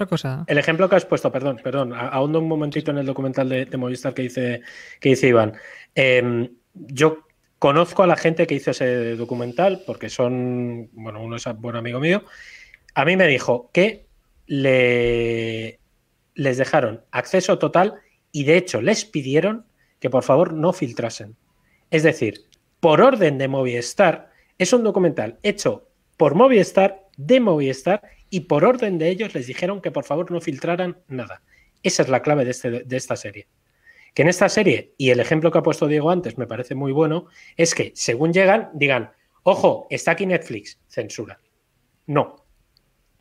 el 0.47 0.59
ejemplo 0.59 0.89
que 0.89 0.97
has 0.97 1.05
puesto, 1.05 1.33
perdón, 1.33 1.61
perdón, 1.63 1.93
ahondo 1.93 2.41
un 2.41 2.49
momentito 2.49 2.91
en 2.91 2.99
el 2.99 3.07
documental 3.07 3.49
de, 3.49 3.77
Movistar 3.77 4.15
que 4.15 4.23
dice, 4.23 4.63
que 5.01 5.11
dice 5.11 5.29
Iván. 5.29 5.55
Em, 5.95 6.49
yo 6.75 7.27
conozco 7.59 8.03
a 8.03 8.07
la 8.07 8.17
gente 8.17 8.47
que 8.47 8.55
hizo 8.55 8.71
ese 8.71 9.17
documental 9.17 9.83
porque 9.87 10.09
son, 10.09 10.91
bueno, 10.93 11.23
uno 11.23 11.37
es 11.37 11.45
buen 11.57 11.77
amigo 11.77 12.01
mío. 12.01 12.25
A 12.95 13.05
mí 13.05 13.17
me 13.17 13.27
dijo 13.27 13.71
que 13.73 14.07
le, 14.47 15.81
les 16.35 16.59
dejaron 16.59 17.03
acceso 17.11 17.59
total 17.59 17.95
y 18.31 18.45
de 18.45 18.57
hecho 18.57 18.83
les 18.83 19.05
pidieron 19.05 19.67
que 20.01 20.11
por 20.11 20.23
favor 20.23 20.53
no 20.53 20.73
filtrasen. 20.73 21.37
Es 21.91 22.03
decir, 22.03 22.45
por 22.81 23.01
orden 23.01 23.39
de 23.39 23.49
Movistar, 23.49 24.31
es 24.59 24.73
un 24.73 24.85
documental 24.85 25.39
hecho 25.43 25.89
por 26.17 26.35
Movistar, 26.35 27.03
de 27.17 27.41
Movistar, 27.41 28.03
y 28.37 28.41
por 28.41 28.67
orden 28.67 28.99
de 28.99 29.09
ellos 29.09 29.35
les 29.35 29.47
dijeron 29.47 29.81
que 29.81 29.91
por 29.91 30.05
favor 30.05 30.31
no 30.31 30.43
filtraran 30.43 30.99
nada. 31.09 31.41
Esa 31.83 32.03
es 32.03 32.11
la 32.11 32.21
clave 32.21 32.45
de, 32.45 32.51
este, 32.51 32.71
de 32.85 32.97
esta 32.99 33.17
serie. 33.17 33.49
Que 34.13 34.21
en 34.21 34.29
esta 34.29 34.51
serie, 34.51 34.93
y 34.99 35.09
el 35.09 35.21
ejemplo 35.21 35.51
que 35.51 35.57
ha 35.57 35.63
puesto 35.63 35.87
Diego 35.87 36.11
antes 36.11 36.37
me 36.37 36.47
parece 36.47 36.75
muy 36.75 36.93
bueno, 36.93 37.29
es 37.57 37.75
que 37.75 37.93
según 37.95 38.35
llegan, 38.35 38.69
digan, 38.75 39.11
ojo, 39.43 39.87
está 39.89 40.11
aquí 40.11 40.27
Netflix, 40.27 40.79
censura. 40.87 41.41
No. 42.05 42.45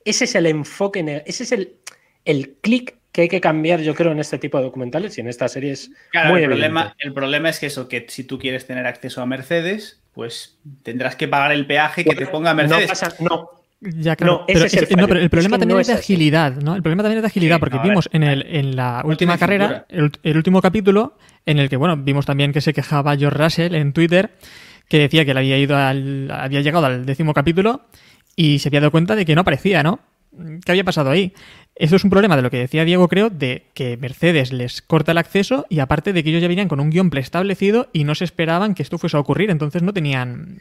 Ese 0.03 0.25
es 0.25 0.35
el 0.35 0.47
enfoque, 0.47 1.23
ese 1.25 1.43
es 1.43 1.51
el, 1.53 1.77
el 2.25 2.57
clic 2.61 2.97
que 3.13 3.21
hay 3.21 3.29
que 3.29 3.39
cambiar, 3.39 3.79
yo 3.79 3.95
creo, 3.95 4.11
en 4.11 4.19
este 4.19 4.37
tipo 4.37 4.57
de 4.57 4.65
documentales 4.65 5.17
y 5.17 5.21
en 5.21 5.29
esta 5.29 5.47
serie 5.47 5.71
es 5.71 5.91
muy 6.27 6.41
el 6.41 6.47
problema, 6.47 6.93
el 6.99 7.13
problema 7.13 7.47
es 7.47 7.61
que 7.61 7.67
eso, 7.67 7.87
que 7.87 8.05
si 8.09 8.25
tú 8.25 8.37
quieres 8.37 8.67
tener 8.67 8.85
acceso 8.85 9.21
a 9.21 9.25
Mercedes, 9.25 10.03
pues 10.11 10.59
tendrás 10.83 11.15
que 11.15 11.29
pagar 11.29 11.53
el 11.53 11.65
peaje 11.65 12.03
que 12.03 12.15
te 12.15 12.27
ponga 12.27 12.53
Mercedes. 12.53 12.81
No, 12.81 12.87
pasa, 12.89 13.15
no, 13.21 13.64
ya, 13.97 14.15
claro. 14.15 14.45
pero, 14.47 14.63
el, 14.63 15.29
problema 15.29 15.57
también 15.57 15.79
es 15.79 15.87
de 15.87 15.93
agilidad, 15.93 16.55
¿no? 16.55 16.75
El 16.75 16.81
problema 16.81 17.03
también 17.03 17.19
es 17.19 17.23
de 17.23 17.27
agilidad, 17.27 17.59
porque 17.59 17.77
vimos 17.79 18.09
en, 18.11 18.23
el, 18.23 18.45
en 18.47 18.75
la 18.75 19.01
última 19.05 19.37
carrera, 19.37 19.85
el, 19.89 20.37
último 20.37 20.61
capítulo, 20.61 21.17
en 21.45 21.59
el 21.59 21.69
que, 21.69 21.77
bueno, 21.77 21.95
vimos 21.97 22.25
también 22.25 22.51
que 22.51 22.61
se 22.61 22.73
quejaba 22.73 23.15
George 23.15 23.37
Russell 23.37 23.75
en 23.75 23.93
Twitter, 23.93 24.31
que 24.87 24.99
decía 24.99 25.25
que 25.25 25.31
él 25.31 25.37
había 25.37 25.57
ido 25.57 25.77
al, 25.77 26.29
había 26.31 26.61
llegado 26.61 26.85
al 26.85 27.05
décimo 27.05 27.33
capítulo 27.33 27.81
y 28.35 28.59
se 28.59 28.69
había 28.69 28.81
dado 28.81 28.91
cuenta 28.91 29.15
de 29.15 29.25
que 29.25 29.35
no 29.35 29.41
aparecía, 29.41 29.83
¿no? 29.83 29.99
¿Qué 30.65 30.71
había 30.71 30.83
pasado 30.83 31.11
ahí? 31.11 31.33
Eso 31.75 31.97
es 31.97 32.05
un 32.05 32.09
problema 32.09 32.37
de 32.37 32.41
lo 32.41 32.49
que 32.49 32.57
decía 32.57 32.85
Diego, 32.85 33.09
creo, 33.09 33.29
de 33.29 33.63
que 33.73 33.97
Mercedes 33.97 34.53
les 34.53 34.81
corta 34.81 35.11
el 35.11 35.17
acceso 35.17 35.65
y 35.69 35.79
aparte 35.79 36.13
de 36.13 36.23
que 36.23 36.29
ellos 36.29 36.41
ya 36.41 36.47
venían 36.47 36.69
con 36.69 36.79
un 36.79 36.89
guion 36.89 37.09
preestablecido 37.09 37.89
y 37.91 38.05
no 38.05 38.15
se 38.15 38.23
esperaban 38.23 38.75
que 38.75 38.81
esto 38.81 38.97
fuese 38.97 39.17
a 39.17 39.19
ocurrir, 39.19 39.49
entonces 39.49 39.83
no 39.83 39.91
tenían. 39.91 40.57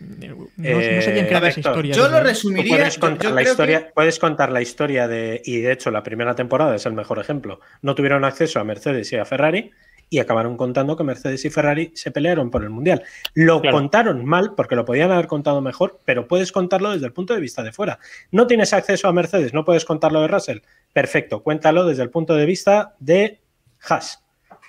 No, 0.56 0.80
sabían 1.02 1.26
qué 1.26 1.34
era 1.34 1.48
esa 1.48 1.60
historia. 1.60 1.94
Yo 1.94 2.08
lo 2.08 2.20
resumiría. 2.20 2.76
Puedes 2.76 2.98
contar, 2.98 3.30
la 3.30 3.42
historia, 3.42 3.92
puedes 3.94 4.18
contar 4.18 4.50
la 4.50 4.60
historia 4.60 5.06
de. 5.06 5.40
Y 5.44 5.60
de 5.60 5.70
hecho, 5.70 5.92
la 5.92 6.02
primera 6.02 6.34
temporada 6.34 6.74
es 6.74 6.84
el 6.84 6.94
mejor 6.94 7.20
ejemplo. 7.20 7.60
No 7.80 7.94
tuvieron 7.94 8.24
acceso 8.24 8.58
a 8.58 8.64
Mercedes 8.64 9.12
y 9.12 9.16
a 9.16 9.24
Ferrari 9.24 9.70
y 10.14 10.20
acabaron 10.20 10.56
contando 10.56 10.96
que 10.96 11.02
Mercedes 11.02 11.44
y 11.44 11.50
Ferrari 11.50 11.90
se 11.94 12.12
pelearon 12.12 12.48
por 12.48 12.62
el 12.62 12.70
Mundial. 12.70 13.02
Lo 13.34 13.60
contaron 13.60 14.24
mal 14.24 14.54
porque 14.54 14.76
lo 14.76 14.84
podían 14.84 15.10
haber 15.10 15.26
contado 15.26 15.60
mejor, 15.60 16.00
pero 16.04 16.28
puedes 16.28 16.52
contarlo 16.52 16.92
desde 16.92 17.06
el 17.06 17.12
punto 17.12 17.34
de 17.34 17.40
vista 17.40 17.64
de 17.64 17.72
fuera. 17.72 17.98
No 18.30 18.46
tienes 18.46 18.72
acceso 18.72 19.08
a 19.08 19.12
Mercedes, 19.12 19.52
no 19.52 19.64
puedes 19.64 19.84
contarlo 19.84 20.20
de 20.20 20.28
Russell. 20.28 20.58
Perfecto, 20.92 21.42
cuéntalo 21.42 21.84
desde 21.84 22.04
el 22.04 22.10
punto 22.10 22.36
de 22.36 22.46
vista 22.46 22.94
de 23.00 23.42
Haas. 23.88 24.22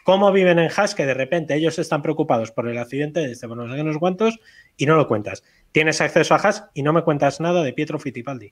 ¿Cómo 0.03 0.31
viven 0.31 0.57
en 0.57 0.71
Haas 0.75 0.95
que 0.95 1.05
de 1.05 1.13
repente 1.13 1.53
ellos 1.53 1.77
están 1.77 2.01
preocupados 2.01 2.51
por 2.51 2.67
el 2.67 2.79
accidente 2.79 3.19
de 3.19 3.31
este 3.31 3.47
no 3.47 3.71
sé 3.71 3.81
unos 3.81 3.99
cuantos 3.99 4.39
y 4.77 4.87
no 4.87 4.95
lo 4.95 5.07
cuentas? 5.07 5.43
Tienes 5.71 6.01
acceso 6.01 6.33
a 6.33 6.37
Haas 6.37 6.65
y 6.73 6.81
no 6.81 6.91
me 6.91 7.03
cuentas 7.03 7.39
nada 7.39 7.61
de 7.61 7.71
Pietro 7.71 7.99
Fittipaldi. 7.99 8.51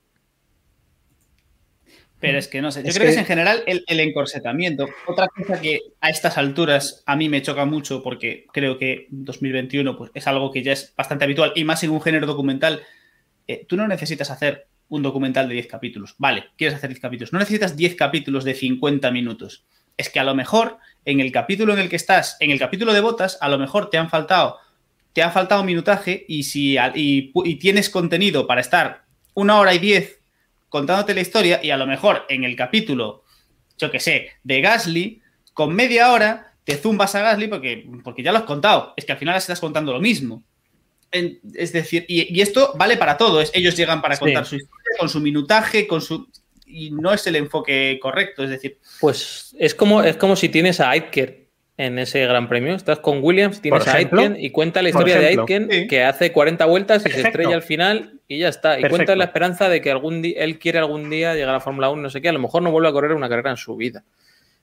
Pero 2.24 2.38
es 2.38 2.48
que 2.48 2.62
no 2.62 2.72
sé, 2.72 2.84
yo 2.86 2.94
creo 2.94 3.04
que... 3.04 3.12
es 3.12 3.18
en 3.18 3.26
general 3.26 3.64
el, 3.66 4.00
encorsetamiento. 4.00 4.88
Otra 5.08 5.28
cosa 5.28 5.60
que 5.60 5.82
a 6.00 6.10
estas 6.10 6.38
alturas 6.38 7.04
a 7.06 7.18
mí 7.18 7.28
me 7.28 7.42
choca 7.42 7.66
mucho 7.66 8.02
porque 8.02 8.46
creo 8.54 8.78
que 8.78 9.08
2021 9.10 9.98
pues, 9.98 10.10
es 10.14 10.26
algo 10.26 10.50
que 10.50 10.64
ya 10.64 10.72
es 10.72 10.94
bastante 10.96 11.26
habitual 11.26 11.52
y 11.54 11.66
más 11.66 11.84
en 11.84 11.90
un 11.90 12.02
género 12.02 12.26
documental. 12.26 12.82
Eh, 13.46 13.66
tú 13.68 13.76
no 13.76 13.90
necesitas 13.90 14.32
hacer 14.32 14.68
un 14.88 15.04
documental 15.04 15.50
de 15.50 15.56
10 15.56 15.68
capítulos. 15.68 16.16
Vale, 16.18 16.46
quieres 16.56 16.78
hacer 16.78 16.92
10 16.92 17.02
capítulos. 17.02 17.34
No 17.34 17.40
necesitas 17.40 17.76
10 17.76 17.96
capítulos 17.96 18.46
de 18.46 18.54
50 18.54 19.12
minutos. 19.12 19.66
Es 19.98 20.08
que 20.10 20.22
a 20.22 20.24
lo 20.24 20.34
mejor 20.34 20.78
en 21.04 21.20
el 21.20 21.30
capítulo 21.30 21.74
en 21.74 21.80
el 21.80 21.90
que 21.90 21.98
estás, 21.98 22.38
en 22.40 22.52
el 22.52 22.60
capítulo 22.60 22.94
de 22.94 23.02
botas, 23.02 23.38
a 23.42 23.50
lo 23.50 23.58
mejor 23.58 23.90
te 23.90 23.98
han 23.98 24.10
faltado, 24.10 24.60
te 25.12 25.24
ha 25.24 25.30
faltado 25.30 25.66
minutaje 25.66 26.24
y 26.30 26.44
si 26.44 26.78
y, 26.96 27.34
y 27.36 27.56
tienes 27.56 27.90
contenido 27.90 28.48
para 28.48 28.62
estar 28.62 29.04
una 29.34 29.60
hora 29.60 29.74
y 29.74 29.80
diez 29.80 30.23
contándote 30.74 31.14
la 31.14 31.22
historia 31.22 31.60
y 31.62 31.70
a 31.70 31.78
lo 31.78 31.86
mejor 31.86 32.26
en 32.30 32.44
el 32.44 32.56
capítulo, 32.56 33.24
yo 33.78 33.92
que 33.92 34.00
sé, 34.00 34.32
de 34.44 34.60
Gasly, 34.60 35.22
con 35.54 35.76
media 35.76 36.12
hora 36.12 36.56
te 36.64 36.78
zumbas 36.78 37.14
a 37.14 37.22
Gasly 37.22 37.48
porque, 37.48 37.88
porque 38.04 38.24
ya 38.24 38.32
lo 38.32 38.40
has 38.40 38.46
contado. 38.46 38.92
Es 38.98 39.06
que 39.06 39.12
al 39.12 39.20
final 39.20 39.38
estás 39.38 39.60
contando 39.60 39.94
lo 39.94 40.00
mismo. 40.00 40.42
es 41.12 41.74
decir, 41.74 42.06
y, 42.08 42.42
esto 42.42 42.74
vale 42.76 42.98
para 42.98 43.18
todo. 43.18 43.44
ellos 43.54 43.78
llegan 43.78 44.02
para 44.02 44.18
contar 44.18 44.48
su 44.48 44.56
historia 44.56 44.98
con 44.98 45.10
su 45.10 45.20
minutaje, 45.20 45.86
con 45.86 46.02
su. 46.02 46.28
Y 46.66 46.90
no 46.90 47.14
es 47.14 47.28
el 47.28 47.36
enfoque 47.36 48.00
correcto. 48.02 48.44
Es 48.44 48.50
decir. 48.50 48.80
Pues 49.00 49.56
es 49.60 49.76
como, 49.76 50.02
es 50.02 50.18
como 50.18 50.36
si 50.36 50.50
tienes 50.50 50.80
a 50.80 50.90
Aitker 50.90 51.43
en 51.78 52.00
ese 52.00 52.26
gran 52.26 52.48
premio. 52.48 52.76
Estás 52.76 53.00
con 53.00 53.24
Williams, 53.24 53.62
tienes 53.62 53.88
a 53.88 53.96
Aitken 53.96 54.38
y 54.40 54.52
cuenta 54.52 54.82
la 54.82 54.90
historia 54.90 55.20
de 55.20 55.28
Aitken 55.28 55.88
que 55.88 56.04
hace 56.04 56.32
40 56.32 56.66
vueltas 56.66 57.06
y 57.06 57.10
se 57.10 57.22
estrella 57.22 57.56
al 57.56 57.64
final 57.64 58.20
y 58.28 58.40
ya 58.40 58.50
está. 58.50 58.80
Y 58.80 58.84
cuenta 58.84 59.16
la 59.16 59.26
esperanza 59.26 59.70
de 59.70 59.82
que 59.82 59.92
algún 59.92 60.22
día 60.22 60.44
él 60.44 60.60
quiere 60.60 60.80
algún 60.80 61.10
día 61.10 61.34
llegar 61.34 61.50
a 61.50 61.54
la 61.54 61.60
Fórmula 61.60 61.90
1, 61.90 62.02
no 62.02 62.10
sé 62.10 62.22
qué. 62.22 62.30
A 62.30 62.34
lo 62.34 62.40
mejor 62.40 62.62
no 62.62 62.72
vuelve 62.72 62.90
a 62.90 62.92
correr 62.92 63.14
una 63.14 63.30
carrera 63.30 63.52
en 63.52 63.58
su 63.58 63.76
vida. 63.76 64.04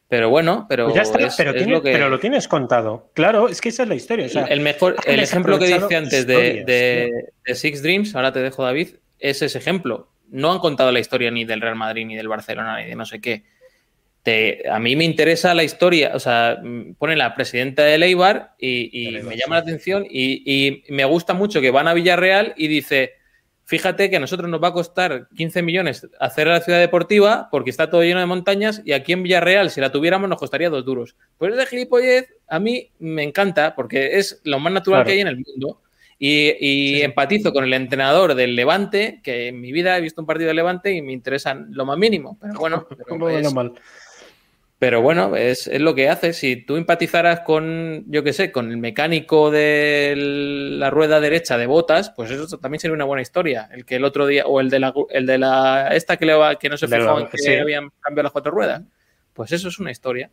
Pero 0.09 0.29
bueno, 0.29 0.67
pero, 0.69 0.93
pues 0.93 1.37
pero, 1.37 2.09
lo 2.09 2.19
tienes 2.19 2.49
contado. 2.49 3.11
Claro, 3.15 3.49
es 3.49 3.61
que 3.61 3.69
esa 3.69 3.85
es 3.85 3.89
la 3.89 3.95
historia. 3.95 4.27
el 4.27 4.61
mejor, 4.61 4.97
el 5.07 5.21
ejemplo 5.21 5.57
que 5.59 5.67
dice 5.67 5.97
antes 5.97 6.27
de, 6.27 7.33
Six 7.47 7.83
Dreams, 7.83 8.17
ahora 8.17 8.33
te 8.33 8.41
dejo 8.41 8.65
David, 8.65 8.97
es 9.21 9.43
ese 9.43 9.59
ejemplo. 9.59 10.09
No 10.29 10.51
han 10.51 10.59
contado 10.59 10.91
la 10.91 10.99
historia 10.99 11.31
ni 11.31 11.45
del 11.45 11.61
Real 11.61 11.77
Madrid, 11.77 12.07
ni 12.07 12.17
del 12.17 12.27
Barcelona, 12.27 12.81
ni 12.81 12.87
de 12.87 12.97
no 12.97 13.05
sé 13.05 13.21
qué 13.21 13.45
a 14.71 14.79
mí 14.79 14.97
me 14.97 15.05
interesa 15.05 15.55
la 15.55 15.65
historia, 15.65 16.13
o 16.15 16.21
sea, 16.21 16.61
pone 16.99 17.17
la 17.17 17.35
presidenta 17.35 17.83
de 17.83 17.99
Leibar 17.99 18.55
y, 18.59 19.19
me 19.25 19.37
llama 19.37 19.57
la 19.57 19.63
atención 19.63 20.07
y, 20.09 20.85
me 20.89 21.05
gusta 21.05 21.35
mucho 21.35 21.61
que 21.61 21.71
van 21.71 21.89
a 21.89 21.95
Villarreal 21.95 22.55
y 22.57 22.69
dice, 22.69 23.15
fíjate 23.65 24.11
que 24.11 24.17
a 24.17 24.21
nosotros 24.21 24.51
nos 24.51 24.63
va 24.63 24.69
a 24.69 24.73
costar 24.73 25.29
15 25.37 25.63
millones 25.63 26.07
hacer 26.19 26.49
la 26.49 26.61
ciudad 26.61 26.81
deportiva 26.81 27.49
porque 27.51 27.71
está 27.71 27.89
todo 27.89 28.03
lleno 28.03 28.21
de 28.21 28.27
montañas 28.27 28.83
y 28.85 28.93
aquí 28.93 29.13
en 29.13 29.23
Villarreal, 29.23 29.71
si 29.71 29.81
la 29.81 29.91
tuviéramos, 29.91 30.29
nos 30.29 30.39
costaría 30.39 30.69
dos 30.69 30.85
duros. 30.85 31.17
Pues 31.39 31.57
de 31.57 31.67
gilipollez 31.67 32.29
a 32.49 32.59
mí 32.59 32.91
me 32.99 33.23
encanta 33.23 33.75
porque 33.75 34.19
es 34.19 34.41
lo 34.45 34.59
más 34.59 34.73
natural 34.73 35.05
que 35.05 35.13
hay 35.13 35.21
en 35.21 35.29
el 35.29 35.37
mundo. 35.37 35.81
Y, 36.23 37.01
empatizo 37.01 37.51
con 37.51 37.65
el 37.65 37.73
entrenador 37.73 38.35
del 38.35 38.55
Levante, 38.55 39.21
que 39.23 39.49
en 39.49 39.59
mi 39.59 39.73
vida 39.73 39.97
he 39.97 40.03
visto 40.03 40.21
un 40.21 40.27
partido 40.27 40.49
de 40.49 40.55
Levante 40.55 40.93
y 40.93 41.01
me 41.01 41.15
interesan 41.15 41.69
lo 41.71 41.87
más 41.87 41.97
mínimo. 41.97 42.37
Pero 42.39 42.61
bueno, 42.61 42.87
pero 43.09 43.53
mal. 43.53 43.73
Pero 44.81 45.03
bueno, 45.03 45.37
es, 45.37 45.69
lo 45.79 45.95
que 45.95 46.09
hace. 46.09 46.33
Si 46.33 46.57
tú 46.57 46.79
empatizaras 46.79 47.41
con, 47.41 48.03
yo 48.07 48.25
qué 48.25 48.33
sé, 48.33 48.51
con 48.51 48.71
el 48.71 48.79
mecánico 48.79 49.51
de 49.51 50.15
la 50.17 50.89
rueda 50.89 51.21
derecha 51.21 51.59
de 51.59 51.67
botas, 51.67 52.09
pues 52.17 52.31
eso 52.31 52.59
también 52.59 52.81
sería 52.81 52.95
una 52.95 53.05
buena 53.05 53.21
historia. 53.21 53.69
El 53.73 53.85
que 53.85 53.97
el 53.97 54.05
otro 54.05 54.27
día, 54.27 54.47
o 54.47 54.59
el 54.59 54.71
de 54.71 54.81
la, 54.81 54.95
el 55.11 55.27
de 55.27 55.37
la 55.37 55.89
esta 55.89 56.17
que, 56.17 56.25
le 56.25 56.33
va, 56.33 56.59
que 56.59 56.71
no 56.71 56.79
se 56.79 56.89
fijó 56.89 57.21
en 57.21 57.29
que 57.29 57.61
habían 57.61 57.91
cambiado 58.01 58.23
las 58.23 58.33
cuatro 58.33 58.53
ruedas. 58.53 58.83
Pues 59.35 59.53
eso 59.53 59.69
es 59.69 59.79
una 59.79 59.91
historia. 59.91 60.31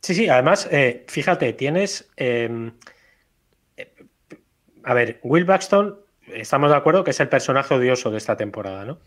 Sí, 0.00 0.12
sí, 0.12 0.28
además, 0.28 0.68
eh, 0.72 1.04
fíjate, 1.06 1.52
tienes. 1.52 2.10
Em, 2.16 2.72
eh, 3.76 3.94
a 4.82 4.94
ver, 4.94 5.20
Will 5.22 5.44
Baxton, 5.44 6.00
estamos 6.34 6.70
de 6.70 6.76
acuerdo 6.76 7.04
que 7.04 7.12
es 7.12 7.20
el 7.20 7.28
personaje 7.28 7.72
odioso 7.72 8.10
de 8.10 8.18
esta 8.18 8.36
temporada, 8.36 8.84
¿no? 8.84 8.98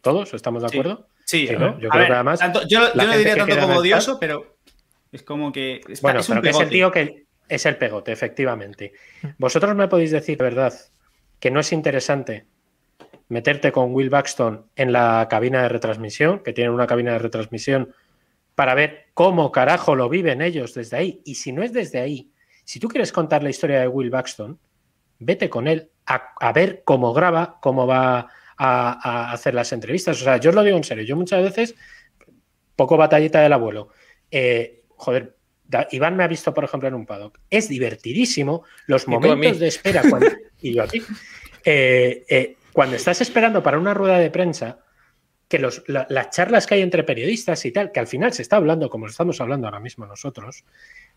¿Todos 0.00 0.32
estamos 0.32 0.62
de 0.62 0.68
acuerdo? 0.68 1.06
Sí, 1.08 1.11
yo 1.40 1.88
creo 1.88 2.06
que 2.06 2.12
además. 2.12 2.40
yo, 2.68 2.94
no 2.94 3.16
diría 3.16 3.36
tanto 3.36 3.58
como 3.58 3.76
odioso, 3.78 4.18
pero 4.18 4.56
es 5.10 5.22
como 5.22 5.52
que. 5.52 5.80
bueno, 6.00 6.20
es 6.20 6.26
pero 6.26 6.42
que 6.42 6.50
es 6.50 6.60
el 6.60 6.68
tío 6.68 6.90
que 6.90 7.26
es 7.48 7.66
el 7.66 7.76
pegote, 7.76 8.12
efectivamente. 8.12 8.92
Vosotros 9.38 9.74
me 9.74 9.88
podéis 9.88 10.10
decir, 10.10 10.38
de 10.38 10.44
verdad, 10.44 10.72
que 11.38 11.50
no 11.50 11.60
es 11.60 11.72
interesante 11.72 12.46
meterte 13.28 13.72
con 13.72 13.94
Will 13.94 14.10
Baxton 14.10 14.66
en 14.76 14.92
la 14.92 15.26
cabina 15.30 15.62
de 15.62 15.68
retransmisión, 15.68 16.40
que 16.42 16.52
tienen 16.52 16.72
una 16.72 16.86
cabina 16.86 17.12
de 17.12 17.18
retransmisión, 17.18 17.94
para 18.54 18.74
ver 18.74 19.06
cómo 19.14 19.50
carajo 19.50 19.94
lo 19.94 20.08
viven 20.08 20.42
ellos 20.42 20.74
desde 20.74 20.96
ahí. 20.96 21.22
Y 21.24 21.36
si 21.36 21.52
no 21.52 21.62
es 21.62 21.72
desde 21.72 22.00
ahí, 22.00 22.30
si 22.64 22.78
tú 22.78 22.88
quieres 22.88 23.12
contar 23.12 23.42
la 23.42 23.50
historia 23.50 23.80
de 23.80 23.88
Will 23.88 24.10
Baxton, 24.10 24.58
vete 25.18 25.48
con 25.48 25.66
él 25.66 25.90
a 26.04 26.52
ver 26.52 26.82
cómo 26.84 27.12
graba, 27.14 27.58
cómo 27.60 27.86
va 27.86 28.28
a, 28.64 29.32
hacer 29.32 29.54
las 29.54 29.72
entrevistas. 29.72 30.20
O 30.20 30.24
sea, 30.24 30.36
yo 30.36 30.50
os 30.50 30.56
lo 30.56 30.62
digo 30.62 30.76
en 30.76 30.84
serio, 30.84 31.04
yo 31.04 31.16
muchas 31.16 31.42
veces, 31.42 31.74
poco 32.76 32.96
batallita 32.96 33.40
del 33.40 33.52
abuelo, 33.52 33.88
eh, 34.30 34.82
joder, 34.96 35.36
Iván 35.90 36.16
me 36.16 36.24
ha 36.24 36.28
visto, 36.28 36.52
por 36.52 36.64
ejemplo, 36.64 36.88
en 36.88 36.94
un 36.94 37.06
paddock. 37.06 37.38
Es 37.48 37.68
divertidísimo 37.68 38.64
los 38.86 39.08
momentos 39.08 39.58
de 39.58 39.68
espera 39.68 40.02
cuando, 40.08 40.28
y 40.60 40.74
yo 40.74 40.82
aquí, 40.82 41.02
eh, 41.64 42.24
eh, 42.28 42.56
cuando 42.72 42.96
estás 42.96 43.20
esperando 43.20 43.62
para 43.62 43.78
una 43.78 43.94
rueda 43.94 44.18
de 44.18 44.30
prensa, 44.30 44.80
que 45.48 45.58
los, 45.58 45.82
las 45.86 46.30
charlas 46.30 46.66
que 46.66 46.74
hay 46.74 46.80
entre 46.80 47.04
periodistas 47.04 47.64
y 47.66 47.72
tal, 47.72 47.92
que 47.92 48.00
al 48.00 48.06
final 48.06 48.32
se 48.32 48.42
está 48.42 48.56
hablando, 48.56 48.88
como 48.88 49.06
estamos 49.06 49.40
hablando 49.40 49.66
ahora 49.66 49.80
mismo 49.80 50.06
nosotros, 50.06 50.64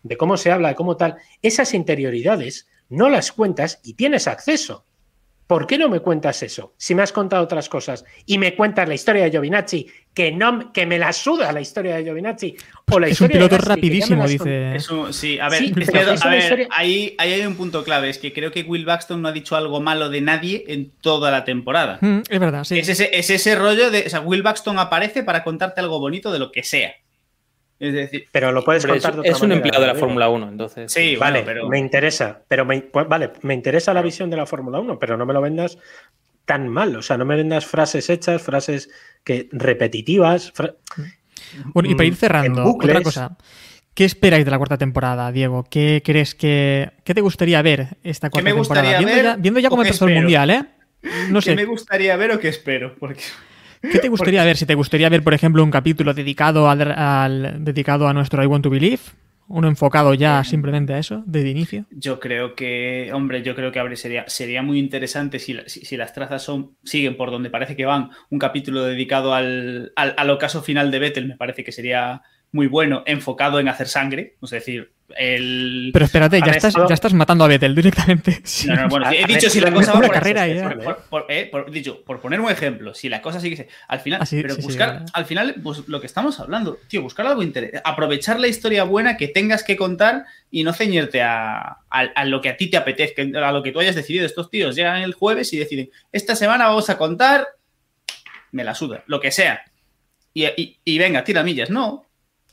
de 0.02 0.16
cómo 0.16 0.36
se 0.36 0.50
habla, 0.50 0.68
de 0.68 0.74
cómo 0.74 0.96
tal, 0.96 1.16
esas 1.40 1.72
interioridades 1.72 2.68
no 2.88 3.08
las 3.08 3.32
cuentas 3.32 3.80
y 3.82 3.94
tienes 3.94 4.28
acceso. 4.28 4.85
¿Por 5.46 5.66
qué 5.66 5.78
no 5.78 5.88
me 5.88 6.00
cuentas 6.00 6.42
eso? 6.42 6.74
Si 6.76 6.94
me 6.94 7.02
has 7.02 7.12
contado 7.12 7.44
otras 7.44 7.68
cosas 7.68 8.04
y 8.24 8.38
me 8.38 8.56
cuentas 8.56 8.88
la 8.88 8.94
historia 8.94 9.24
de 9.24 9.30
Giovinazzi, 9.30 9.86
que 10.12 10.32
no 10.32 10.72
que 10.72 10.86
me 10.86 10.98
la 10.98 11.12
suda 11.12 11.52
la 11.52 11.60
historia 11.60 11.96
de 11.96 12.02
Giovinazzi 12.02 12.56
o 12.90 12.98
la 12.98 13.06
es 13.06 13.20
un 13.20 13.28
piloto 13.28 13.56
rapidísimo, 13.58 14.26
dice. 14.26 14.78
sí, 15.10 15.38
a 15.38 15.48
ver, 15.48 15.72
ahí, 16.70 17.14
hay 17.18 17.40
un 17.42 17.54
punto 17.54 17.84
clave, 17.84 18.08
es 18.08 18.18
que 18.18 18.32
creo 18.32 18.50
que 18.50 18.62
Will 18.62 18.84
Baxton 18.84 19.22
no 19.22 19.28
ha 19.28 19.32
dicho 19.32 19.54
algo 19.54 19.80
malo 19.80 20.08
de 20.08 20.20
nadie 20.20 20.64
en 20.66 20.90
toda 21.00 21.30
la 21.30 21.44
temporada. 21.44 21.98
Mm, 22.00 22.22
es 22.28 22.40
verdad, 22.40 22.64
sí. 22.64 22.78
Es 22.78 22.88
ese, 22.88 23.10
es 23.16 23.30
ese 23.30 23.54
rollo 23.54 23.90
de, 23.92 24.04
o 24.06 24.10
sea, 24.10 24.20
Will 24.20 24.42
Baxton 24.42 24.78
aparece 24.80 25.22
para 25.22 25.44
contarte 25.44 25.80
algo 25.80 26.00
bonito 26.00 26.32
de 26.32 26.40
lo 26.40 26.50
que 26.50 26.64
sea. 26.64 26.92
Es 27.78 27.92
decir, 27.92 28.26
pero 28.32 28.52
lo 28.52 28.64
puedes 28.64 28.86
contar 28.86 29.20
Es, 29.22 29.40
un 29.42 29.52
empleado 29.52 29.82
de 29.82 29.92
la 29.92 29.94
Fórmula 29.94 30.28
1, 30.28 30.48
entonces. 30.48 30.90
Sí, 30.90 31.16
vale, 31.16 31.42
pero... 31.42 31.68
me 31.68 31.78
interesa. 31.78 32.42
Pero 32.48 32.64
me, 32.64 32.80
pues, 32.80 33.06
vale, 33.06 33.32
me 33.42 33.54
interesa 33.54 33.92
la 33.92 34.02
visión 34.02 34.30
de 34.30 34.36
la 34.36 34.46
Fórmula 34.46 34.80
1, 34.80 34.98
pero 34.98 35.16
no 35.16 35.26
me 35.26 35.34
lo 35.34 35.42
vendas 35.42 35.78
tan 36.46 36.68
mal. 36.68 36.96
O 36.96 37.02
sea, 37.02 37.18
no 37.18 37.26
me 37.26 37.36
vendas 37.36 37.66
frases 37.66 38.08
hechas, 38.08 38.40
frases 38.40 38.88
que 39.24 39.48
repetitivas. 39.52 40.52
Bueno, 41.74 41.90
y 41.90 41.94
para 41.94 42.06
ir 42.06 42.14
mm, 42.14 42.16
cerrando, 42.16 42.64
otra 42.64 43.02
cosa. 43.02 43.36
¿Qué 43.92 44.04
esperáis 44.04 44.44
de 44.44 44.50
la 44.50 44.58
cuarta 44.58 44.78
temporada, 44.78 45.30
Diego? 45.32 45.64
¿Qué 45.70 46.02
crees 46.04 46.34
que. 46.34 46.92
¿Qué 47.04 47.14
te 47.14 47.20
gustaría 47.20 47.60
ver 47.62 47.96
esta 48.02 48.30
cuarta 48.30 48.52
temporada? 48.52 48.98
Viendo, 48.98 49.22
ya, 49.22 49.36
viendo 49.36 49.60
ya 49.60 49.68
cómo 49.68 49.82
empezó 49.82 50.06
el 50.06 50.14
mundial, 50.14 50.50
¿eh? 50.50 50.64
No 51.30 51.40
sé. 51.40 51.50
¿Qué 51.50 51.56
me 51.56 51.64
gustaría 51.64 52.16
ver 52.16 52.32
o 52.32 52.38
qué 52.38 52.48
espero? 52.48 52.94
Porque. 52.98 53.22
¿Qué 53.80 53.98
te 53.98 54.08
gustaría 54.08 54.44
ver? 54.44 54.56
Si 54.56 54.66
te 54.66 54.74
gustaría 54.74 55.08
ver, 55.08 55.22
por 55.22 55.34
ejemplo, 55.34 55.62
un 55.62 55.70
capítulo 55.70 56.14
dedicado 56.14 56.68
al, 56.68 57.64
dedicado 57.64 58.08
a 58.08 58.12
nuestro 58.12 58.42
I 58.42 58.46
Want 58.46 58.64
to 58.64 58.70
Believe, 58.70 59.00
uno 59.48 59.68
enfocado 59.68 60.14
ya 60.14 60.42
simplemente 60.44 60.92
a 60.94 60.98
eso, 60.98 61.22
desde 61.26 61.50
inicio. 61.50 61.86
Yo 61.90 62.18
creo 62.18 62.54
que, 62.54 63.10
hombre, 63.12 63.42
yo 63.42 63.54
creo 63.54 63.70
que 63.70 63.96
sería, 63.96 64.24
sería 64.28 64.62
muy 64.62 64.78
interesante 64.78 65.38
si, 65.38 65.56
si, 65.66 65.96
las 65.96 66.12
trazas 66.12 66.42
son, 66.42 66.76
siguen 66.84 67.16
por 67.16 67.30
donde 67.30 67.50
parece 67.50 67.76
que 67.76 67.84
van, 67.84 68.10
un 68.30 68.38
capítulo 68.38 68.84
dedicado 68.84 69.34
al, 69.34 69.92
al, 69.94 70.30
ocaso 70.30 70.62
final 70.62 70.90
de 70.90 70.98
Vettel, 70.98 71.28
me 71.28 71.36
parece 71.36 71.62
que 71.62 71.72
sería 71.72 72.22
muy 72.52 72.66
bueno, 72.66 73.02
enfocado 73.06 73.60
en 73.60 73.68
hacer 73.68 73.86
sangre, 73.86 74.36
es 74.42 74.50
decir, 74.50 74.95
El... 75.16 75.90
Pero 75.92 76.04
espérate, 76.04 76.40
ya 76.44 76.52
estás, 76.52 76.74
ya 76.74 76.94
estás 76.94 77.14
matando 77.14 77.44
a 77.44 77.48
Vettel 77.48 77.74
directamente. 77.74 78.42
No, 78.66 78.74
no, 78.74 78.88
bueno, 78.88 79.10
he 79.12 79.24
dicho 79.26 79.48
si 79.48 79.60
la 79.60 79.72
cosa 79.72 79.92
va 79.92 80.00
por 80.00 80.10
carrera 80.10 80.48
eh, 80.48 81.48
por, 81.50 81.70
dicho, 81.70 82.02
por 82.02 82.20
poner 82.20 82.40
un 82.40 82.50
ejemplo, 82.50 82.92
si 82.92 83.08
la 83.08 83.22
cosa 83.22 83.40
sigue 83.40 83.68
al 83.86 84.00
final, 84.00 84.20
ah, 84.22 84.26
pero 84.28 84.56
buscar, 84.56 85.04
al 85.12 85.24
final, 85.24 85.56
pues 85.62 85.86
lo 85.86 86.00
que 86.00 86.06
estamos 86.06 86.40
hablando, 86.40 86.78
tío, 86.88 87.02
buscar 87.02 87.26
algo 87.26 87.42
interesante, 87.42 87.80
aprovechar 87.84 88.40
la 88.40 88.48
historia 88.48 88.84
buena 88.84 89.16
que 89.16 89.28
tengas 89.28 89.62
que 89.62 89.76
contar 89.76 90.24
y 90.50 90.64
no 90.64 90.72
ceñirte 90.72 91.22
a, 91.22 91.78
a, 91.88 92.24
lo 92.24 92.40
que 92.40 92.48
a 92.48 92.56
ti 92.56 92.68
te 92.68 92.76
apetezca, 92.76 93.22
a 93.22 93.52
lo 93.52 93.62
que 93.62 93.72
tú 93.72 93.80
hayas 93.80 93.94
decidido. 93.94 94.26
Estos 94.26 94.50
tíos 94.50 94.74
llegan 94.74 95.02
el 95.02 95.14
jueves 95.14 95.52
y 95.52 95.58
deciden, 95.58 95.90
esta 96.12 96.34
semana 96.34 96.66
vamos 96.66 96.90
a 96.90 96.98
contar, 96.98 97.46
me 98.50 98.64
la 98.64 98.74
suda, 98.74 99.04
lo 99.06 99.20
que 99.20 99.30
sea. 99.30 99.62
Y, 100.34 100.46
y, 100.46 100.78
y 100.84 100.98
venga, 100.98 101.24
tira 101.24 101.42
millas. 101.42 101.70
No, 101.70 102.06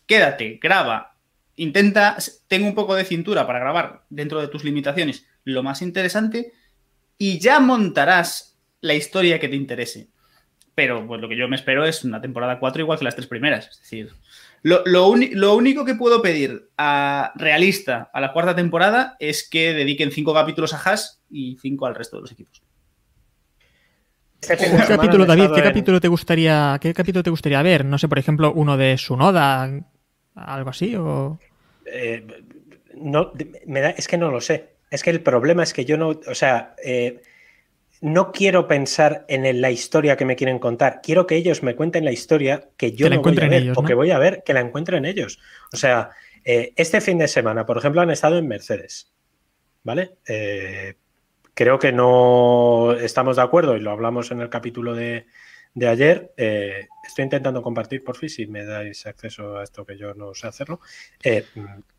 quédate, 0.05 0.59
graba, 0.61 1.12
intenta, 1.55 2.17
tengo 2.47 2.67
un 2.67 2.75
poco 2.75 2.95
de 2.95 3.05
cintura 3.05 3.45
para 3.45 3.59
grabar 3.59 4.03
dentro 4.09 4.41
de 4.41 4.47
tus 4.47 4.63
limitaciones 4.63 5.25
lo 5.43 5.63
más 5.63 5.81
interesante 5.81 6.53
y 7.17 7.39
ya 7.39 7.59
montarás 7.59 8.57
la 8.81 8.93
historia 8.93 9.39
que 9.39 9.49
te 9.49 9.55
interese. 9.55 10.09
Pero 10.75 11.05
pues 11.05 11.21
lo 11.21 11.30
que 11.30 11.38
yo 11.38 11.47
me 11.47 11.55
espero 11.55 11.85
es 11.85 12.03
una 12.03 12.21
temporada 12.21 12.59
4 12.59 12.81
igual 12.81 12.97
que 12.97 13.05
las 13.05 13.15
tres 13.15 13.27
primeras. 13.27 13.67
Es 13.67 13.80
decir, 13.81 14.11
lo, 14.63 14.81
lo, 14.85 15.55
único 15.55 15.85
que 15.85 15.93
puedo 15.93 16.21
pedir 16.21 16.69
a 16.77 17.31
realista 17.35 18.09
a 18.13 18.21
la 18.21 18.34
cuarta 18.34 18.55
temporada 18.55 19.15
es 19.19 19.47
que 19.47 19.73
dediquen 19.73 20.11
cinco 20.11 20.34
capítulos 20.34 20.73
a 20.73 20.77
Haas 20.77 21.21
y 21.30 21.57
cinco 21.61 21.85
al 21.85 21.95
resto 21.95 22.15
de 22.17 22.21
los 22.21 22.31
equipos. 22.31 22.63
¿Qué 24.39 24.57
capítulo, 24.88 25.25
David? 25.25 25.51
¿Qué 25.55 25.61
capítulo 25.61 26.01
te 26.01 26.07
gustaría, 26.07 26.77
qué 26.81 26.93
capítulo 26.93 27.23
te 27.23 27.30
gustaría 27.30 27.61
ver? 27.61 27.85
No 27.85 27.97
sé, 27.97 28.07
por 28.07 28.19
ejemplo, 28.19 28.51
uno 28.53 28.75
de 28.75 28.97
Sunoda, 28.97 29.69
¿Algo 30.35 30.69
así? 30.69 30.95
O... 30.95 31.39
Eh, 31.85 32.26
no, 32.95 33.31
me 33.65 33.81
da, 33.81 33.89
es 33.91 34.07
que 34.07 34.18
no 34.18 34.31
lo 34.31 34.41
sé. 34.41 34.73
Es 34.89 35.03
que 35.03 35.10
el 35.10 35.22
problema 35.22 35.64
es 35.64 35.73
que 35.73 35.85
yo 35.85 35.97
no, 35.97 36.10
o 36.10 36.35
sea, 36.35 36.76
eh, 36.84 37.22
no 38.01 38.31
quiero 38.31 38.68
pensar 38.68 39.26
en 39.27 39.61
la 39.61 39.72
historia 39.72 40.15
que 40.15 40.26
me 40.26 40.35
quieren 40.35 40.60
contar. 40.60 41.01
Quiero 41.01 41.26
que 41.26 41.35
ellos 41.35 41.64
me 41.64 41.76
cuenten 41.76 42.05
la 42.05 42.11
historia 42.11 42.69
que 42.77 42.91
yo 42.93 43.10
no 43.10 43.22
voy 43.22 43.38
a 43.39 43.47
ver 43.47 43.73
o 43.76 43.84
que 43.84 43.93
voy 43.93 44.11
a 44.11 44.19
ver, 44.19 44.43
que 44.45 44.53
la 44.53 44.61
encuentren 44.61 45.05
ellos. 45.05 45.39
O 45.72 45.77
sea, 45.77 46.11
eh, 46.43 46.73
este 46.76 47.01
fin 47.01 47.18
de 47.18 47.27
semana, 47.27 47.65
por 47.65 47.77
ejemplo, 47.77 48.01
han 48.01 48.11
estado 48.11 48.38
en 48.38 48.47
Mercedes. 48.47 49.10
¿Vale? 49.85 50.15
creo 51.53 51.77
que 51.77 51.91
no 51.91 52.93
estamos 52.93 53.35
de 53.35 53.41
acuerdo 53.41 53.76
y 53.76 53.81
lo 53.81 53.91
hablamos 53.91 54.31
en 54.31 54.39
el 54.39 54.49
capítulo 54.49 54.95
de, 54.95 55.27
de 55.73 55.87
ayer. 55.87 56.33
Eh, 56.37 56.87
estoy 57.03 57.23
intentando 57.23 57.61
compartir, 57.61 58.03
por 58.03 58.17
fin, 58.17 58.29
si 58.29 58.47
me 58.47 58.65
dais 58.65 59.05
acceso 59.05 59.57
a 59.57 59.63
esto 59.63 59.85
que 59.85 59.97
yo 59.97 60.13
no 60.13 60.33
sé 60.33 60.47
hacerlo. 60.47 60.79
Eh, 61.23 61.45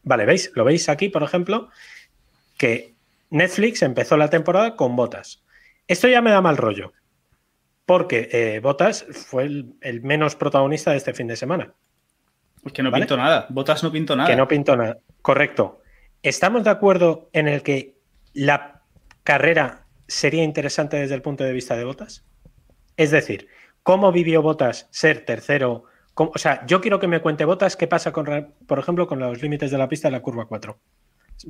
vale, 0.02 0.24
¿veis? 0.24 0.52
Lo 0.54 0.64
veis 0.64 0.88
aquí, 0.88 1.08
por 1.08 1.22
ejemplo, 1.22 1.68
que 2.56 2.94
Netflix 3.30 3.82
empezó 3.82 4.16
la 4.16 4.30
temporada 4.30 4.76
con 4.76 4.96
Botas. 4.96 5.42
Esto 5.86 6.08
ya 6.08 6.22
me 6.22 6.30
da 6.30 6.40
mal 6.40 6.56
rollo, 6.56 6.92
porque 7.84 8.28
eh, 8.32 8.60
Botas 8.60 9.04
fue 9.10 9.44
el, 9.44 10.00
menos 10.02 10.36
protagonista 10.36 10.92
de 10.92 10.96
este 10.96 11.12
fin 11.12 11.26
de 11.26 11.36
semana. 11.36 11.74
Pues 12.62 12.72
que 12.72 12.82
no 12.82 12.90
pintó 12.90 13.16
nada. 13.16 13.46
Botas 13.50 13.82
no 13.82 13.92
pintó 13.92 14.16
nada. 14.16 14.28
Que 14.28 14.36
no 14.36 14.48
pintó 14.48 14.74
nada. 14.76 14.98
Correcto. 15.20 15.82
¿Estamos 16.22 16.64
de 16.64 16.70
acuerdo 16.70 17.28
en 17.34 17.48
el 17.48 17.62
que 17.62 17.98
la 18.32 18.80
carrera 19.22 19.84
sería 20.08 20.42
interesante 20.42 20.96
desde 20.96 21.14
el 21.14 21.20
punto 21.20 21.44
de 21.44 21.52
vista 21.52 21.76
de 21.76 21.84
Botas? 21.84 22.24
Es 22.96 23.10
decir, 23.10 23.48
¿Cómo 23.84 24.10
vivió 24.12 24.40
Botas 24.40 24.88
ser 24.90 25.26
tercero? 25.26 25.84
O 26.14 26.38
sea, 26.38 26.64
yo 26.66 26.80
quiero 26.80 26.98
que 26.98 27.06
me 27.06 27.20
cuente 27.20 27.44
Botas 27.44 27.76
qué 27.76 27.86
pasa, 27.86 28.12
con, 28.12 28.54
por 28.66 28.78
ejemplo, 28.78 29.06
con 29.06 29.20
los 29.20 29.42
límites 29.42 29.70
de 29.70 29.76
la 29.76 29.88
pista 29.88 30.08
de 30.08 30.12
la 30.12 30.22
curva 30.22 30.46
4. 30.46 30.78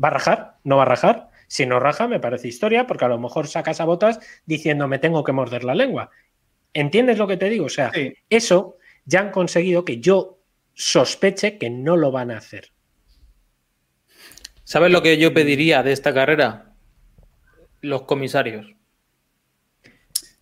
¿Va 0.03 0.09
a 0.09 0.11
rajar? 0.11 0.57
¿No 0.65 0.77
va 0.77 0.83
a 0.83 0.87
rajar? 0.87 1.31
Si 1.47 1.65
no 1.65 1.79
raja, 1.79 2.09
me 2.09 2.19
parece 2.19 2.49
historia, 2.49 2.89
porque 2.89 3.05
a 3.05 3.09
lo 3.09 3.21
mejor 3.21 3.47
sacas 3.47 3.81
a 3.81 3.85
Botas 3.85 4.19
diciendo 4.47 4.89
me 4.89 4.99
tengo 4.99 5.23
que 5.23 5.31
morder 5.31 5.63
la 5.63 5.77
lengua. 5.77 6.11
¿Entiendes 6.73 7.19
lo 7.19 7.29
que 7.29 7.37
te 7.37 7.49
digo? 7.49 7.67
O 7.67 7.71
sea, 7.71 7.93
eso 8.29 8.79
ya 9.05 9.21
han 9.21 9.31
conseguido 9.31 9.85
que 9.85 10.01
yo 10.01 10.41
sospeche 10.75 11.57
que 11.57 11.71
no 11.71 11.97
lo 11.97 12.11
van 12.11 12.33
a 12.33 12.39
hacer. 12.39 12.73
¿Sabes 14.65 14.91
lo 14.91 15.03
que 15.03 15.19
yo 15.19 15.33
pediría 15.33 15.85
de 15.85 15.93
esta 15.93 16.13
carrera? 16.13 16.73
Los 17.81 18.03
comisarios. 18.03 18.75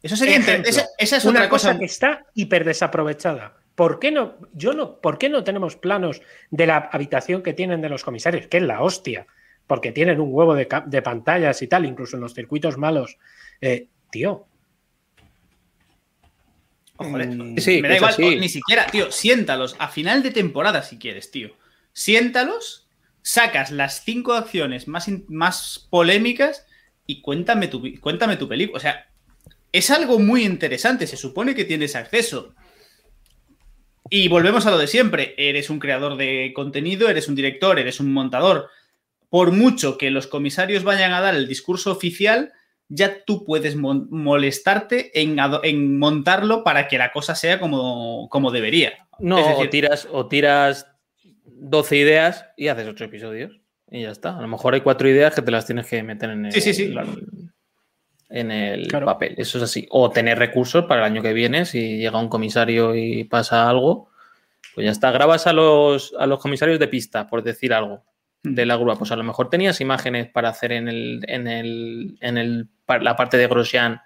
Eso 0.02 0.16
sería 0.16 0.36
esa, 0.38 1.16
es 1.16 1.24
una 1.24 1.48
cosa, 1.48 1.78
que 1.78 1.84
está 1.84 2.26
hiper 2.34 2.64
desaprovechada. 2.64 3.56
¿Por 3.74 4.00
qué 4.00 4.10
no? 4.10 4.36
Yo 4.52 4.74
no, 4.74 5.00
¿por 5.00 5.16
qué 5.16 5.28
no 5.28 5.44
tenemos 5.44 5.76
planos 5.76 6.20
de 6.50 6.66
la 6.66 6.76
habitación 6.76 7.42
que 7.42 7.54
tienen 7.54 7.80
de 7.80 7.88
los 7.88 8.04
comisarios? 8.04 8.48
Que 8.48 8.58
es 8.58 8.62
la 8.64 8.82
hostia. 8.82 9.26
Porque 9.66 9.92
tienen 9.92 10.20
un 10.20 10.28
huevo 10.32 10.54
de, 10.54 10.66
pantallas 11.02 11.62
y 11.62 11.68
tal, 11.68 11.86
incluso 11.86 12.16
en 12.16 12.22
los 12.22 12.34
circuitos 12.34 12.76
malos. 12.76 13.16
Eh, 13.60 13.86
tío. 14.10 14.46
Joder, 16.96 17.28
mm, 17.28 17.54
me 17.80 17.88
da 17.88 17.96
igual, 17.96 18.14
ni 18.18 18.48
siquiera, 18.48 18.86
tío, 18.86 19.10
siéntalos 19.10 19.76
a 19.78 19.88
final 19.88 20.22
de 20.22 20.32
temporada 20.32 20.82
si 20.82 20.98
quieres, 20.98 21.30
tío. 21.30 21.56
Siéntalos, 21.92 22.88
sacas 23.22 23.70
las 23.70 24.04
cinco 24.04 24.34
acciones 24.34 24.88
más, 24.88 25.08
más 25.28 25.86
polémicas 25.90 26.66
y 27.06 27.22
cuéntame 27.22 27.68
tu, 27.68 27.82
cuéntame 28.00 28.36
tu 28.36 28.48
película. 28.48 28.76
O 28.76 28.80
sea, 28.80 29.11
es 29.72 29.90
algo 29.90 30.18
muy 30.18 30.44
interesante, 30.44 31.06
se 31.06 31.16
supone 31.16 31.54
que 31.54 31.64
tienes 31.64 31.96
acceso. 31.96 32.54
Y 34.10 34.28
volvemos 34.28 34.66
a 34.66 34.70
lo 34.70 34.78
de 34.78 34.86
siempre, 34.86 35.34
eres 35.38 35.70
un 35.70 35.78
creador 35.78 36.16
de 36.16 36.52
contenido, 36.54 37.08
eres 37.08 37.28
un 37.28 37.34
director, 37.34 37.78
eres 37.78 37.98
un 37.98 38.12
montador. 38.12 38.68
Por 39.30 39.52
mucho 39.52 39.96
que 39.96 40.10
los 40.10 40.26
comisarios 40.26 40.84
vayan 40.84 41.12
a 41.12 41.22
dar 41.22 41.34
el 41.34 41.48
discurso 41.48 41.90
oficial, 41.90 42.52
ya 42.88 43.24
tú 43.24 43.44
puedes 43.44 43.74
molestarte 43.74 45.18
en, 45.18 45.38
en, 45.62 45.98
montarlo 45.98 46.62
para 46.62 46.88
que 46.88 46.98
la 46.98 47.10
cosa 47.10 47.34
sea 47.34 47.58
como, 47.58 48.28
como 48.28 48.50
debería. 48.50 48.92
No, 49.18 49.56
o, 49.56 49.68
tiras, 49.70 50.06
o 50.10 50.28
tiras 50.28 50.86
12 51.44 51.96
ideas 51.96 52.44
y 52.58 52.68
haces 52.68 52.86
8 52.86 53.04
episodios. 53.04 53.60
Y 53.90 54.02
ya 54.02 54.10
está. 54.10 54.36
A 54.36 54.42
lo 54.42 54.48
mejor 54.48 54.74
hay 54.74 54.82
cuatro 54.82 55.08
ideas 55.08 55.34
que 55.34 55.42
te 55.42 55.50
las 55.50 55.64
tienes 55.64 55.86
que 55.86 56.02
meter 56.02 56.30
en 56.30 56.46
el, 56.46 56.52
sí, 56.52 56.60
sí, 56.60 56.74
sí 56.74 56.94
en 58.32 58.50
el 58.50 58.88
papel. 58.88 59.34
Eso 59.36 59.58
es 59.58 59.64
así. 59.64 59.86
O 59.90 60.10
tener 60.10 60.38
recursos 60.38 60.86
para 60.86 61.00
el 61.00 61.12
año 61.12 61.22
que 61.22 61.32
viene, 61.32 61.64
si 61.64 61.98
llega 61.98 62.18
un 62.18 62.28
comisario 62.28 62.94
y 62.94 63.24
pasa 63.24 63.68
algo, 63.68 64.08
pues 64.74 64.86
ya 64.86 64.90
está. 64.90 65.10
Grabas 65.10 65.46
a 65.46 65.52
los, 65.52 66.14
a 66.18 66.26
los 66.26 66.40
comisarios 66.40 66.78
de 66.78 66.88
pista, 66.88 67.26
por 67.28 67.42
decir 67.42 67.72
algo, 67.74 68.04
hmm. 68.42 68.54
de 68.54 68.66
la 68.66 68.76
grúa. 68.76 68.96
Pues 68.96 69.12
a 69.12 69.16
lo 69.16 69.24
mejor 69.24 69.50
tenías 69.50 69.80
imágenes 69.80 70.28
para 70.28 70.48
hacer 70.48 70.72
en, 70.72 70.88
el, 70.88 71.24
en, 71.28 71.46
el, 71.46 72.18
en 72.20 72.38
el, 72.38 72.68
la 73.00 73.16
parte 73.16 73.36
de 73.36 73.46
Grosjean 73.46 74.00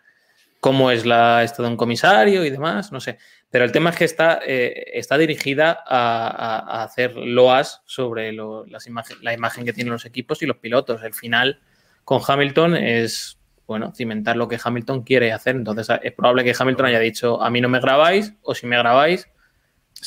cómo 0.61 0.91
es 0.91 1.07
la 1.07 1.45
esto 1.45 1.63
de 1.63 1.69
un 1.69 1.77
comisario 1.77 2.45
y 2.45 2.51
demás, 2.51 2.91
no 2.91 3.01
sé. 3.01 3.19
Pero 3.51 3.65
el 3.65 3.71
tema 3.71 3.91
es 3.91 3.97
que 3.97 4.05
está, 4.05 4.41
eh, 4.45 4.91
está 4.95 5.17
dirigida 5.17 5.85
a, 5.87 6.83
hacer 6.83 7.17
loas 7.17 7.83
sobre 7.87 8.33
las 8.33 8.89
la 9.23 9.33
imagen 9.33 9.65
que 9.65 9.73
tienen 9.73 9.93
los 9.93 10.05
equipos 10.05 10.43
y 10.43 10.47
los 10.47 10.57
pilotos. 10.57 11.05
El 11.05 11.15
final 11.15 11.61
con 12.05 12.21
Hamilton 12.27 12.77
es 12.77 13.39
bueno, 13.67 13.93
cimentar 13.95 14.37
lo 14.37 14.49
que 14.49 14.59
Hamilton 14.63 15.03
quiere 15.03 15.33
hacer. 15.33 15.57
Entonces 15.57 15.89
es 16.03 16.13
probable 16.13 16.45
que 16.45 16.55
Hamilton 16.59 16.87
haya 16.87 17.01
dicho, 17.01 17.43
a 17.43 17.51
mí 17.51 17.61
no 17.61 17.69
me 17.69 17.81
grabáis, 17.81 18.35
o 18.43 18.55
si 18.55 18.67
me 18.67 18.79
grabáis, 18.79 19.29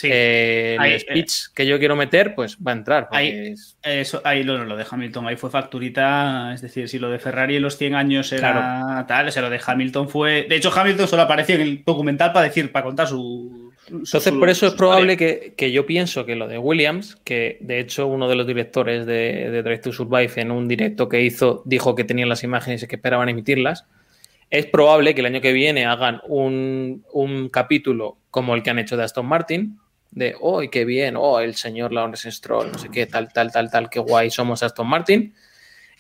eh, 0.04 0.78
el 0.80 0.92
eh, 0.94 1.00
speech 1.00 1.48
que 1.54 1.66
yo 1.66 1.80
quiero 1.80 1.96
meter, 1.96 2.36
pues 2.36 2.58
va 2.58 2.72
a 2.72 2.76
entrar. 2.76 3.10
Ahí, 3.12 3.54
eso, 3.82 4.22
ahí 4.24 4.44
lo, 4.44 4.64
lo, 4.64 4.78
de 4.78 4.86
Hamilton, 4.90 5.28
ahí 5.28 5.36
fue 5.36 5.50
facturita, 5.50 6.54
es 6.54 6.62
decir, 6.62 6.88
si 6.88 7.00
lo 7.00 7.10
de 7.10 7.20
Ferrari 7.20 7.56
en 7.56 7.64
los 7.64 7.78
100 7.78 7.96
años 7.96 8.32
era 8.32 9.06
tal, 9.08 9.28
o 9.28 9.32
sea, 9.32 9.42
lo 9.42 9.50
de 9.50 9.60
Hamilton 9.66 10.08
fue... 10.08 10.46
De 10.48 10.56
hecho, 10.56 10.72
Hamilton 10.74 11.08
solo 11.08 11.24
apareció 11.24 11.56
en 11.56 11.62
el 11.62 11.84
documental 11.84 12.32
para 12.32 12.46
decir, 12.46 12.72
para 12.72 12.86
contar 12.86 13.08
su, 13.08 13.69
entonces, 13.92 14.34
por 14.34 14.50
eso 14.50 14.68
es 14.68 14.74
probable 14.74 15.18
que, 15.18 15.72
yo 15.72 15.86
pienso 15.86 16.26
que 16.26 16.36
lo 16.36 16.48
de 16.48 16.58
Williams, 16.58 17.18
que 17.24 17.58
de 17.62 17.80
hecho 17.80 18.08
uno 18.08 18.28
de 18.28 18.36
los 18.36 18.46
directores 18.46 19.06
de, 19.06 19.50
de 19.50 19.64
Drive 19.64 19.80
to 19.80 19.92
Survive 19.92 20.32
en 20.36 20.52
un 20.52 20.68
directo 20.68 21.10
que 21.10 21.22
hizo 21.22 21.64
dijo 21.66 21.96
que 21.96 22.04
tenían 22.04 22.30
las 22.30 22.44
imágenes 22.44 22.84
y 22.84 22.88
que 22.88 22.96
esperaban 22.96 23.30
emitirlas, 23.30 23.86
es 24.50 24.66
probable 24.66 25.14
que 25.14 25.22
el 25.22 25.28
año 25.28 25.42
que 25.42 25.54
viene 25.54 25.86
hagan 25.86 26.22
un, 26.28 27.50
capítulo 27.52 28.18
como 28.32 28.56
el 28.56 28.64
que 28.64 28.70
han 28.70 28.80
hecho 28.80 28.98
de 28.98 29.04
Aston 29.04 29.26
Martin, 29.26 29.80
de, 30.12 30.36
oh, 30.40 30.62
qué 30.72 30.86
bien, 30.86 31.16
oh, 31.18 31.40
el 31.40 31.56
señor 31.56 31.94
Lawrence 31.94 32.32
Stroll, 32.32 32.72
no 32.72 32.80
sé 32.80 32.90
qué, 32.90 33.06
tal, 33.06 33.32
tal, 33.32 33.52
tal, 33.52 33.70
tal, 33.70 33.90
qué 33.90 34.00
guay 34.00 34.32
somos 34.32 34.64
Aston 34.64 34.88
Martin 34.88 35.34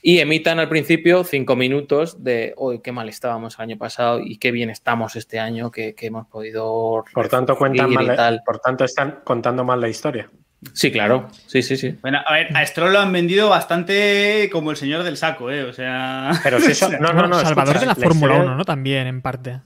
y 0.02 0.20
emitan 0.20 0.60
al 0.60 0.70
principio 0.70 1.24
cinco 1.24 1.56
minutos 1.56 2.24
de 2.24 2.54
hoy 2.58 2.80
qué 2.80 2.92
mal 2.92 3.10
estábamos 3.10 3.56
el 3.56 3.64
año 3.64 3.78
pasado 3.78 4.20
y 4.20 4.38
qué 4.38 4.52
bien 4.52 4.70
estamos 4.70 5.16
este 5.16 5.40
año 5.40 5.72
que, 5.72 5.96
hemos 6.00 6.28
podido 6.28 7.04
por 7.14 7.28
tanto 7.28 7.58
cuentan 7.58 7.92
mal, 7.92 8.42
por 8.46 8.60
tanto 8.60 8.86
están 8.86 9.20
contando 9.24 9.64
mal 9.64 9.82
la 9.82 9.90
historia. 9.90 10.30
Sí 10.74 10.92
claro. 10.92 11.30
Sí 11.48 11.62
sí 11.62 11.78
sí. 11.78 11.98
Bueno 12.02 12.20
a 12.26 12.34
ver 12.34 12.56
a 12.56 12.66
Stroll 12.66 12.94
lo 12.94 13.00
han 13.00 13.12
vendido 13.14 13.50
bastante 13.50 14.50
como 14.52 14.72
el 14.72 14.78
señor 14.78 15.04
del 15.04 15.16
saco 15.16 15.52
eh 15.52 15.64
o 15.64 15.74
sea 15.74 16.32
pero 16.44 16.60
si 16.60 16.72
eso 16.72 16.90
no 17.00 17.14
no 17.14 17.28
no 17.28 17.40
Salvador 17.40 17.80
de 17.80 17.86
la 17.86 17.96
Fórmula 17.96 18.36
1 18.36 18.56
no 18.56 18.66
también 18.66 19.08
en 19.08 19.22
parte. 19.22 19.62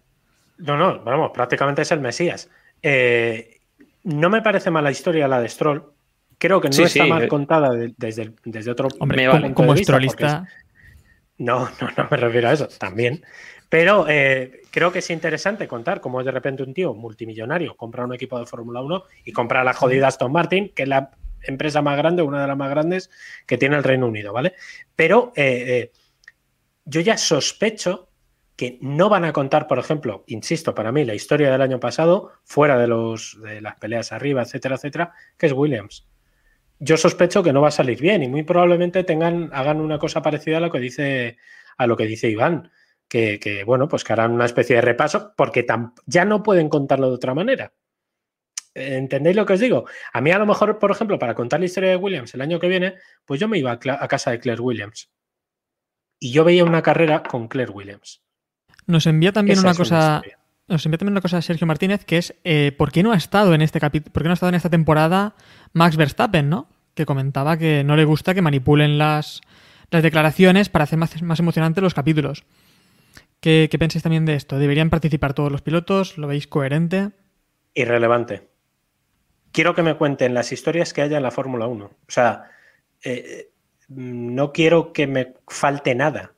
No 0.57 0.77
no 0.77 1.03
vamos 1.03 1.31
prácticamente 1.33 1.81
es 1.81 1.91
el 1.91 1.99
Mesías. 1.99 2.49
Eh, 2.81 3.59
no 4.03 4.29
me 4.29 4.41
parece 4.41 4.69
mala 4.69 4.91
historia 4.91 5.27
la 5.27 5.39
de 5.39 5.49
Stroll 5.49 5.92
creo 6.43 6.59
que 6.59 6.67
no 6.67 6.83
está 6.83 7.05
mal 7.05 7.25
contada 7.29 7.71
desde, 7.71 8.33
desde 8.43 8.69
otro 8.69 8.89
Hombre, 8.99 9.29
como, 9.29 9.53
como 9.53 9.73
estrolista. 9.75 10.45
No, 11.37 11.69
no, 11.79 11.89
no 11.95 12.07
me 12.11 12.17
refiero 12.17 12.49
a 12.49 12.53
eso, 12.53 12.67
también. 12.67 13.23
Pero 13.69 14.07
eh, 14.09 14.61
creo 14.69 14.91
que 14.91 14.99
es 14.99 15.09
interesante 15.09 15.69
contar 15.69 16.01
cómo 16.01 16.21
de 16.21 16.31
repente 16.31 16.61
un 16.61 16.73
tío 16.73 16.93
multimillonario 16.93 17.77
compra 17.77 18.03
un 18.03 18.13
equipo 18.13 18.37
de 18.37 18.45
Fórmula 18.45 18.81
1 18.81 19.03
y 19.23 19.31
compra 19.31 19.63
la 19.63 19.73
jodida 19.73 20.09
Aston 20.09 20.33
Martin, 20.33 20.73
que 20.75 20.83
es 20.83 20.89
la 20.89 21.11
empresa 21.43 21.81
más 21.81 21.95
grande, 21.95 22.21
una 22.21 22.41
de 22.41 22.47
las 22.47 22.57
más 22.57 22.69
grandes 22.69 23.09
que 23.45 23.57
tiene 23.57 23.77
el 23.77 23.83
Reino 23.83 24.07
Unido, 24.07 24.33
¿vale? 24.33 24.53
Pero 24.97 25.31
eh, 25.37 25.91
yo 26.83 26.99
ya 26.99 27.17
sospecho 27.17 28.09
que 28.57 28.79
no 28.81 29.07
van 29.07 29.23
a 29.23 29.31
contar, 29.31 29.65
por 29.65 29.79
ejemplo, 29.79 30.25
insisto, 30.27 30.75
para 30.75 30.91
mí 30.91 31.05
la 31.05 31.15
historia 31.15 31.49
del 31.49 31.61
año 31.61 31.79
pasado, 31.79 32.33
fuera 32.43 32.77
de, 32.77 32.87
los, 32.87 33.39
de 33.41 33.61
las 33.61 33.77
peleas 33.77 34.11
arriba, 34.11 34.41
etcétera, 34.41 34.75
etcétera, 34.75 35.13
que 35.37 35.45
es 35.45 35.53
Williams. 35.53 36.05
Yo 36.83 36.97
sospecho 36.97 37.41
que 37.41 37.53
no 37.53 37.61
va 37.61 37.69
a 37.69 37.71
salir 37.71 38.01
bien 38.01 38.23
y 38.23 38.27
muy 38.27 38.43
probablemente 38.43 39.03
tengan, 39.03 39.49
hagan 39.53 39.79
una 39.79 39.97
cosa 39.97 40.21
parecida 40.21 40.57
a 40.57 40.59
lo 40.59 40.69
que 40.69 40.79
dice, 40.79 41.37
a 41.77 41.87
lo 41.87 41.95
que 41.95 42.05
dice 42.05 42.29
Iván, 42.29 42.71
que, 43.07 43.63
bueno, 43.65 43.87
pues 43.87 44.03
que 44.03 44.11
harán 44.11 44.31
una 44.31 44.45
especie 44.45 44.75
de 44.75 44.81
repaso, 44.81 45.33
porque 45.37 45.65
ya 46.05 46.25
no 46.25 46.43
pueden 46.43 46.67
contarlo 46.67 47.07
de 47.07 47.15
otra 47.15 47.33
manera. 47.33 47.71
¿Entendéis 48.73 49.35
lo 49.35 49.45
que 49.45 49.53
os 49.53 49.59
digo? 49.59 49.85
A 50.11 50.19
mí 50.19 50.31
a 50.31 50.39
lo 50.39 50.45
mejor, 50.45 50.79
por 50.79 50.91
ejemplo, 50.91 51.19
para 51.19 51.35
contar 51.35 51.59
la 51.59 51.67
historia 51.67 51.91
de 51.91 51.95
Williams 51.95 52.33
el 52.33 52.41
año 52.41 52.59
que 52.59 52.67
viene, 52.67 52.95
pues 53.23 53.39
yo 53.39 53.47
me 53.47 53.59
iba 53.59 53.71
a 53.71 54.07
casa 54.07 54.31
de 54.31 54.39
Claire 54.39 54.61
Williams. 54.61 55.09
Y 56.19 56.31
yo 56.31 56.43
veía 56.43 56.65
una 56.65 56.81
carrera 56.81 57.23
con 57.23 57.47
Claire 57.47 57.71
Williams. 57.71 58.21
Nos 58.87 59.05
envía 59.05 59.31
también 59.31 59.59
una 59.59 59.75
cosa. 59.75 60.21
nos 60.67 60.85
envía 60.85 60.97
también 60.97 61.13
una 61.13 61.21
cosa 61.21 61.41
Sergio 61.41 61.67
Martínez, 61.67 62.03
que 62.03 62.17
es 62.17 62.35
eh, 62.43 62.73
¿por 62.75 62.91
qué 62.91 63.03
no 63.03 63.11
ha 63.11 63.17
estado 63.17 63.53
en 63.53 63.61
este 63.61 63.79
capítulo? 63.79 64.11
¿Por 64.11 64.23
qué 64.23 64.27
no 64.27 64.33
ha 64.33 64.33
estado 64.33 64.49
en 64.49 64.55
esta 64.55 64.69
temporada 64.69 65.35
Max 65.71 65.95
Verstappen, 65.95 66.49
¿no? 66.49 66.67
Que 66.93 67.05
comentaba 67.05 67.57
que 67.57 67.83
no 67.83 67.95
le 67.95 68.05
gusta 68.05 68.33
que 68.33 68.41
manipulen 68.41 68.97
las, 68.97 69.41
las 69.89 70.03
declaraciones 70.03 70.69
para 70.69 70.83
hacer 70.83 70.99
más, 70.99 71.21
más 71.21 71.39
emocionantes 71.39 71.83
los 71.83 71.93
capítulos. 71.93 72.43
¿Qué, 73.39 73.67
¿Qué 73.69 73.79
pensáis 73.79 74.03
también 74.03 74.25
de 74.25 74.35
esto? 74.35 74.57
¿Deberían 74.57 74.89
participar 74.89 75.33
todos 75.33 75.51
los 75.51 75.61
pilotos? 75.61 76.17
¿Lo 76.17 76.27
veis 76.27 76.47
coherente? 76.47 77.11
Irrelevante. 77.73 78.47
Quiero 79.51 79.75
que 79.75 79.83
me 79.83 79.95
cuenten 79.95 80.33
las 80.33 80.51
historias 80.51 80.93
que 80.93 81.01
haya 81.01 81.17
en 81.17 81.23
la 81.23 81.31
Fórmula 81.31 81.67
1. 81.67 81.85
O 81.85 81.91
sea, 82.07 82.49
eh, 83.03 83.49
no 83.89 84.51
quiero 84.51 84.93
que 84.93 85.07
me 85.07 85.33
falte 85.47 85.93
nada 85.93 86.33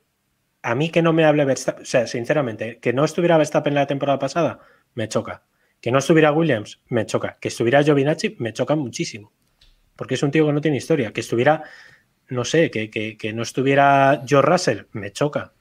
a 0.65 0.73
mí 0.73 0.90
que 0.90 1.03
no 1.03 1.14
me 1.14 1.26
hable 1.26 1.45
Verstappen, 1.45 1.84
o 1.84 1.86
sea, 1.86 2.07
sinceramente, 2.07 2.80
que 2.80 2.91
no 2.91 3.06
estuviera 3.06 3.38
Verstappen 3.38 3.76
la 3.76 3.86
temporada 3.86 4.18
pasada, 4.18 4.61
me 4.95 5.07
choca. 5.07 5.44
Que 5.80 5.91
no 5.91 5.99
estuviera 5.99 6.32
Williams, 6.32 6.82
me 6.88 7.06
choca. 7.06 7.38
Que 7.40 7.49
estuviera 7.49 7.84
Giovinacci, 7.84 8.36
me 8.40 8.52
choca 8.52 8.76
muchísimo. 8.76 9.32
Porque 9.95 10.15
es 10.15 10.23
un 10.23 10.31
tío 10.31 10.45
que 10.45 10.53
no 10.53 10.61
tiene 10.61 10.77
historia. 10.77 11.11
Que 11.13 11.22
estuviera, 11.22 11.63
no 12.30 12.45
sé, 12.45 12.69
que, 12.69 13.34
no 13.34 13.43
estuviera 13.43 14.23
George 14.26 14.49
Russell, 14.49 14.81
me 14.91 15.11
choca. 15.11 15.53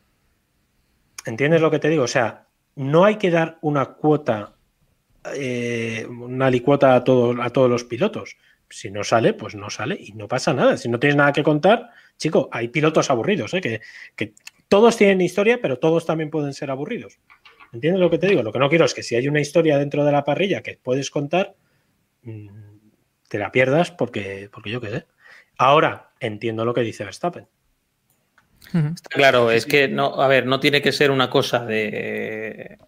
¿Entiendes 1.27 1.61
lo 1.61 1.71
que 1.71 1.79
te 1.79 1.89
digo? 1.89 2.05
O 2.05 2.09
sea, 2.09 2.47
no 2.77 3.05
hay 3.05 3.17
que 3.17 3.31
dar 3.31 3.59
una 3.63 3.87
cuota, 3.87 4.57
eh, 5.35 6.07
una 6.09 6.51
licuota 6.51 6.95
a, 6.95 7.05
todo, 7.05 7.41
a 7.43 7.51
todos 7.51 7.71
los 7.71 7.85
pilotos. 7.85 8.37
Si 8.69 8.91
no 8.91 9.05
sale, 9.05 9.35
pues 9.35 9.55
no 9.55 9.71
sale 9.71 9.97
y 9.99 10.13
no 10.13 10.27
pasa 10.27 10.53
nada. 10.53 10.77
Si 10.77 10.89
no 10.89 10.99
tienes 10.99 11.17
nada 11.17 11.33
que 11.33 11.43
contar, 11.43 11.91
chico, 12.17 12.49
hay 12.51 12.69
pilotos 12.69 13.11
aburridos, 13.11 13.55
¿eh? 13.55 13.61
que, 13.61 13.81
que 14.17 14.35
todos 14.69 14.97
tienen 14.97 15.21
historia, 15.21 15.61
pero 15.63 15.79
todos 15.79 16.05
también 16.05 16.31
pueden 16.31 16.53
ser 16.53 16.71
aburridos. 16.71 17.19
¿Entiendes 17.73 18.01
lo 18.01 18.11
que 18.11 18.19
te 18.19 18.29
digo? 18.29 18.43
Lo 18.43 18.53
que 18.53 18.59
no 18.59 18.69
quiero 18.69 18.85
es 18.85 18.95
que 18.95 19.03
si 19.03 19.17
hay 19.17 19.29
una 19.29 19.41
historia 19.41 19.79
dentro 19.79 20.05
de 20.05 20.13
la 20.13 20.25
parrilla 20.25 20.63
que 20.63 20.79
puedes 20.81 21.11
contar, 21.11 21.55
mm, 22.23 22.49
te 23.35 23.41
la 23.41 23.51
pierdas 23.51 23.91
porque, 23.91 24.49
porque 24.53 24.71
yo 24.71 24.81
qué 24.81 24.91
sé. 24.91 25.07
Ahora 25.59 26.11
entiendo 26.21 26.65
lo 26.65 26.73
que 26.73 26.83
dice 26.83 27.03
Verstappen. 27.03 27.49
Está 28.73 29.09
claro, 29.11 29.51
es 29.51 29.67
que 29.67 29.89
no, 29.89 30.23
a 30.23 30.29
ver, 30.29 30.47
no 30.47 30.61
tiene 30.61 30.81
que 30.81 30.93
ser 30.93 31.11
una 31.11 31.31
cosa 31.31 31.67
de. 31.67 32.79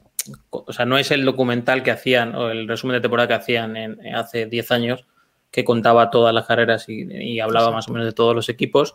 O 0.50 0.72
sea, 0.72 0.86
no 0.86 0.98
es 0.98 1.10
el 1.10 1.24
documental 1.24 1.82
que 1.82 1.90
hacían, 1.90 2.36
o 2.36 2.50
el 2.50 2.68
resumen 2.68 2.94
de 2.94 3.00
temporada 3.00 3.26
que 3.26 3.34
hacían 3.34 3.76
en, 3.76 4.14
hace 4.14 4.46
10 4.46 4.70
años, 4.70 5.04
que 5.50 5.64
contaba 5.64 6.10
todas 6.12 6.32
las 6.32 6.46
carreras 6.46 6.88
y, 6.88 7.02
y 7.12 7.40
hablaba 7.40 7.72
más 7.72 7.88
o 7.88 7.92
menos 7.92 8.06
de 8.06 8.12
todos 8.12 8.36
los 8.36 8.48
equipos 8.48 8.94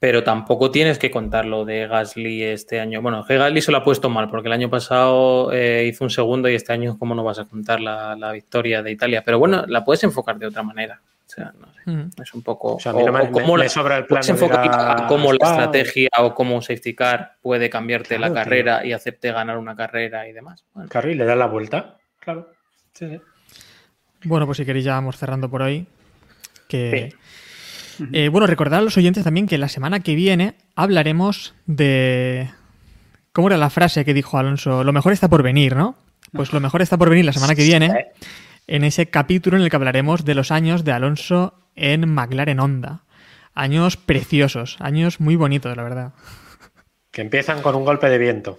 pero 0.00 0.22
tampoco 0.22 0.70
tienes 0.70 0.98
que 0.98 1.10
contarlo 1.10 1.64
de 1.64 1.86
Gasly 1.88 2.44
este 2.44 2.78
año. 2.78 3.02
Bueno, 3.02 3.24
Gasly 3.28 3.60
se 3.60 3.72
lo 3.72 3.78
ha 3.78 3.84
puesto 3.84 4.08
mal, 4.08 4.30
porque 4.30 4.48
el 4.48 4.52
año 4.52 4.70
pasado 4.70 5.52
eh, 5.52 5.86
hizo 5.88 6.04
un 6.04 6.10
segundo 6.10 6.48
y 6.48 6.54
este 6.54 6.72
año, 6.72 6.96
¿cómo 6.98 7.14
no 7.14 7.24
vas 7.24 7.40
a 7.40 7.46
contar 7.46 7.80
la, 7.80 8.30
victoria 8.32 8.82
de 8.82 8.92
Italia? 8.92 9.22
Pero 9.24 9.38
bueno, 9.38 9.64
la 9.66 9.84
puedes 9.84 10.04
enfocar 10.04 10.38
de 10.38 10.46
otra 10.46 10.62
manera. 10.62 11.00
O 11.02 11.30
sea, 11.30 11.52
no 11.58 11.66
sé, 11.74 11.90
mm. 11.90 12.22
es 12.22 12.32
un 12.32 12.42
poco. 12.42 12.76
O 12.76 12.80
sea, 12.80 12.92
cómo 12.92 13.56
la, 13.56 13.68
sobra 13.68 13.98
el 13.98 14.06
plan 14.06 14.22
cómo 15.08 15.32
la 15.32 15.50
estrategia 15.50 16.08
o 16.20 16.34
cómo 16.34 16.62
safety 16.62 16.94
car 16.94 17.34
puede 17.42 17.68
cambiarte 17.68 18.18
la 18.18 18.32
carrera 18.32 18.86
y 18.86 18.92
acepte 18.92 19.30
ganar 19.32 19.58
una 19.58 19.76
carrera 19.76 20.26
y 20.28 20.32
demás. 20.32 20.64
Bueno. 20.72 20.88
Carry 20.88 21.14
le 21.14 21.24
da 21.24 21.36
la 21.36 21.46
vuelta, 21.46 21.98
claro. 22.20 22.50
Bueno, 24.24 24.46
pues 24.46 24.58
si 24.58 24.64
queréis 24.64 24.84
ya 24.84 24.92
vamos 24.92 25.16
cerrando 25.16 25.50
por 25.50 25.62
hoy. 25.62 25.86
Que. 26.68 27.12
Eh, 28.12 28.28
bueno, 28.28 28.46
recordar 28.46 28.80
a 28.80 28.82
los 28.82 28.96
oyentes 28.96 29.24
también 29.24 29.46
que 29.46 29.58
la 29.58 29.68
semana 29.68 30.00
que 30.00 30.14
viene 30.14 30.54
hablaremos 30.74 31.54
de... 31.66 32.50
¿Cómo 33.32 33.48
era 33.48 33.56
la 33.56 33.70
frase 33.70 34.04
que 34.04 34.14
dijo 34.14 34.38
Alonso? 34.38 34.84
Lo 34.84 34.92
mejor 34.92 35.12
está 35.12 35.28
por 35.28 35.42
venir, 35.42 35.76
¿no? 35.76 35.96
Pues 36.32 36.52
lo 36.52 36.60
mejor 36.60 36.82
está 36.82 36.96
por 36.96 37.10
venir 37.10 37.24
la 37.24 37.32
semana 37.32 37.54
que 37.54 37.64
viene 37.64 38.08
en 38.66 38.84
ese 38.84 39.06
capítulo 39.06 39.56
en 39.56 39.62
el 39.62 39.70
que 39.70 39.76
hablaremos 39.76 40.24
de 40.24 40.34
los 40.34 40.50
años 40.50 40.84
de 40.84 40.92
Alonso 40.92 41.54
en 41.74 42.08
McLaren 42.08 42.60
Honda. 42.60 43.04
Años 43.54 43.96
preciosos, 43.96 44.76
años 44.80 45.20
muy 45.20 45.36
bonitos, 45.36 45.76
la 45.76 45.82
verdad. 45.82 46.12
Que 47.10 47.22
empiezan 47.22 47.62
con 47.62 47.74
un 47.74 47.84
golpe 47.84 48.08
de 48.08 48.18
viento. 48.18 48.58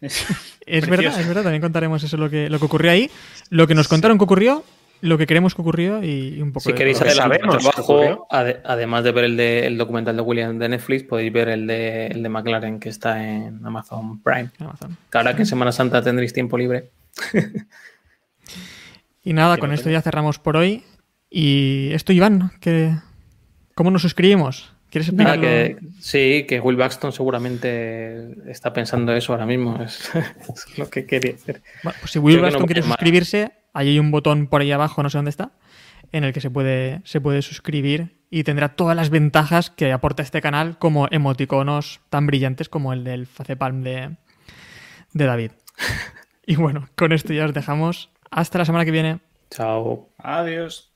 Es, 0.00 0.86
verdad, 0.86 1.18
es 1.18 1.26
verdad, 1.26 1.44
también 1.44 1.62
contaremos 1.62 2.02
eso 2.02 2.16
lo 2.18 2.28
que, 2.28 2.50
lo 2.50 2.58
que 2.58 2.66
ocurrió 2.66 2.90
ahí. 2.90 3.10
Lo 3.48 3.66
que 3.66 3.74
nos 3.74 3.88
contaron 3.88 4.18
que 4.18 4.24
ocurrió 4.24 4.64
lo 5.00 5.18
que 5.18 5.26
queremos 5.26 5.54
que 5.54 5.62
ocurrió 5.62 6.02
y 6.02 6.40
un 6.42 6.52
poco 6.52 6.68
si 6.68 6.72
queréis 6.72 7.00
adelantar 7.00 7.40
trabajo, 7.40 8.26
además 8.30 9.04
de 9.04 9.12
ver 9.12 9.24
el, 9.24 9.36
de, 9.36 9.66
el 9.66 9.78
documental 9.78 10.16
de 10.16 10.22
William 10.22 10.58
de 10.58 10.68
Netflix, 10.68 11.04
podéis 11.04 11.32
ver 11.32 11.48
el 11.48 11.66
de, 11.66 12.06
el 12.08 12.22
de 12.22 12.28
McLaren 12.28 12.80
que 12.80 12.88
está 12.88 13.24
en 13.24 13.64
Amazon 13.64 14.20
Prime. 14.22 14.50
Amazon. 14.58 14.96
Que 15.10 15.18
ahora 15.18 15.34
que 15.34 15.42
en 15.42 15.46
Semana 15.46 15.72
Santa 15.72 16.02
tendréis 16.02 16.32
tiempo 16.32 16.58
libre. 16.58 16.90
y 19.24 19.32
nada, 19.32 19.58
con 19.58 19.72
esto 19.72 19.90
ya 19.90 20.02
cerramos 20.02 20.38
por 20.38 20.56
hoy. 20.56 20.82
Y 21.30 21.90
esto, 21.92 22.12
Iván, 22.12 22.52
que 22.60 22.94
¿cómo 23.74 23.90
nos 23.90 24.02
suscribimos? 24.02 24.72
¿Quieres 24.90 25.08
explicarlo? 25.08 25.42
que, 25.42 25.76
sí, 26.00 26.46
que 26.48 26.60
Will 26.60 26.76
Baxton 26.76 27.12
seguramente 27.12 28.50
está 28.50 28.72
pensando 28.72 29.12
eso 29.14 29.32
ahora 29.32 29.46
mismo. 29.46 29.78
Es, 29.84 30.78
lo 30.78 30.88
que 30.88 31.04
quería 31.04 31.34
hacer. 31.34 31.62
Bueno, 31.82 31.98
pues 32.00 32.12
si 32.12 32.18
Will 32.18 32.40
Baxton 32.40 32.64
quiere 32.64 32.82
suscribirse, 32.82 33.52
Ahí 33.78 33.90
hay 33.90 34.00
un 34.00 34.10
botón 34.10 34.48
por 34.48 34.60
ahí 34.60 34.72
abajo, 34.72 35.04
no 35.04 35.08
sé 35.08 35.18
dónde 35.18 35.30
está, 35.30 35.52
en 36.10 36.24
el 36.24 36.32
que 36.32 36.40
se 36.40 36.50
puede, 36.50 37.00
se 37.04 37.20
puede 37.20 37.42
suscribir 37.42 38.16
y 38.28 38.42
tendrá 38.42 38.74
todas 38.74 38.96
las 38.96 39.08
ventajas 39.08 39.70
que 39.70 39.92
aporta 39.92 40.24
este 40.24 40.42
canal, 40.42 40.80
como 40.80 41.06
emoticonos 41.12 42.00
tan 42.10 42.26
brillantes 42.26 42.68
como 42.68 42.92
el 42.92 43.04
del 43.04 43.28
Facepalm 43.28 43.84
de, 43.84 44.16
de 45.12 45.24
David. 45.24 45.52
y 46.44 46.56
bueno, 46.56 46.88
con 46.96 47.12
esto 47.12 47.32
ya 47.32 47.44
os 47.44 47.54
dejamos. 47.54 48.10
Hasta 48.32 48.58
la 48.58 48.64
semana 48.64 48.84
que 48.84 48.90
viene. 48.90 49.20
Chao. 49.48 50.08
Adiós. 50.18 50.86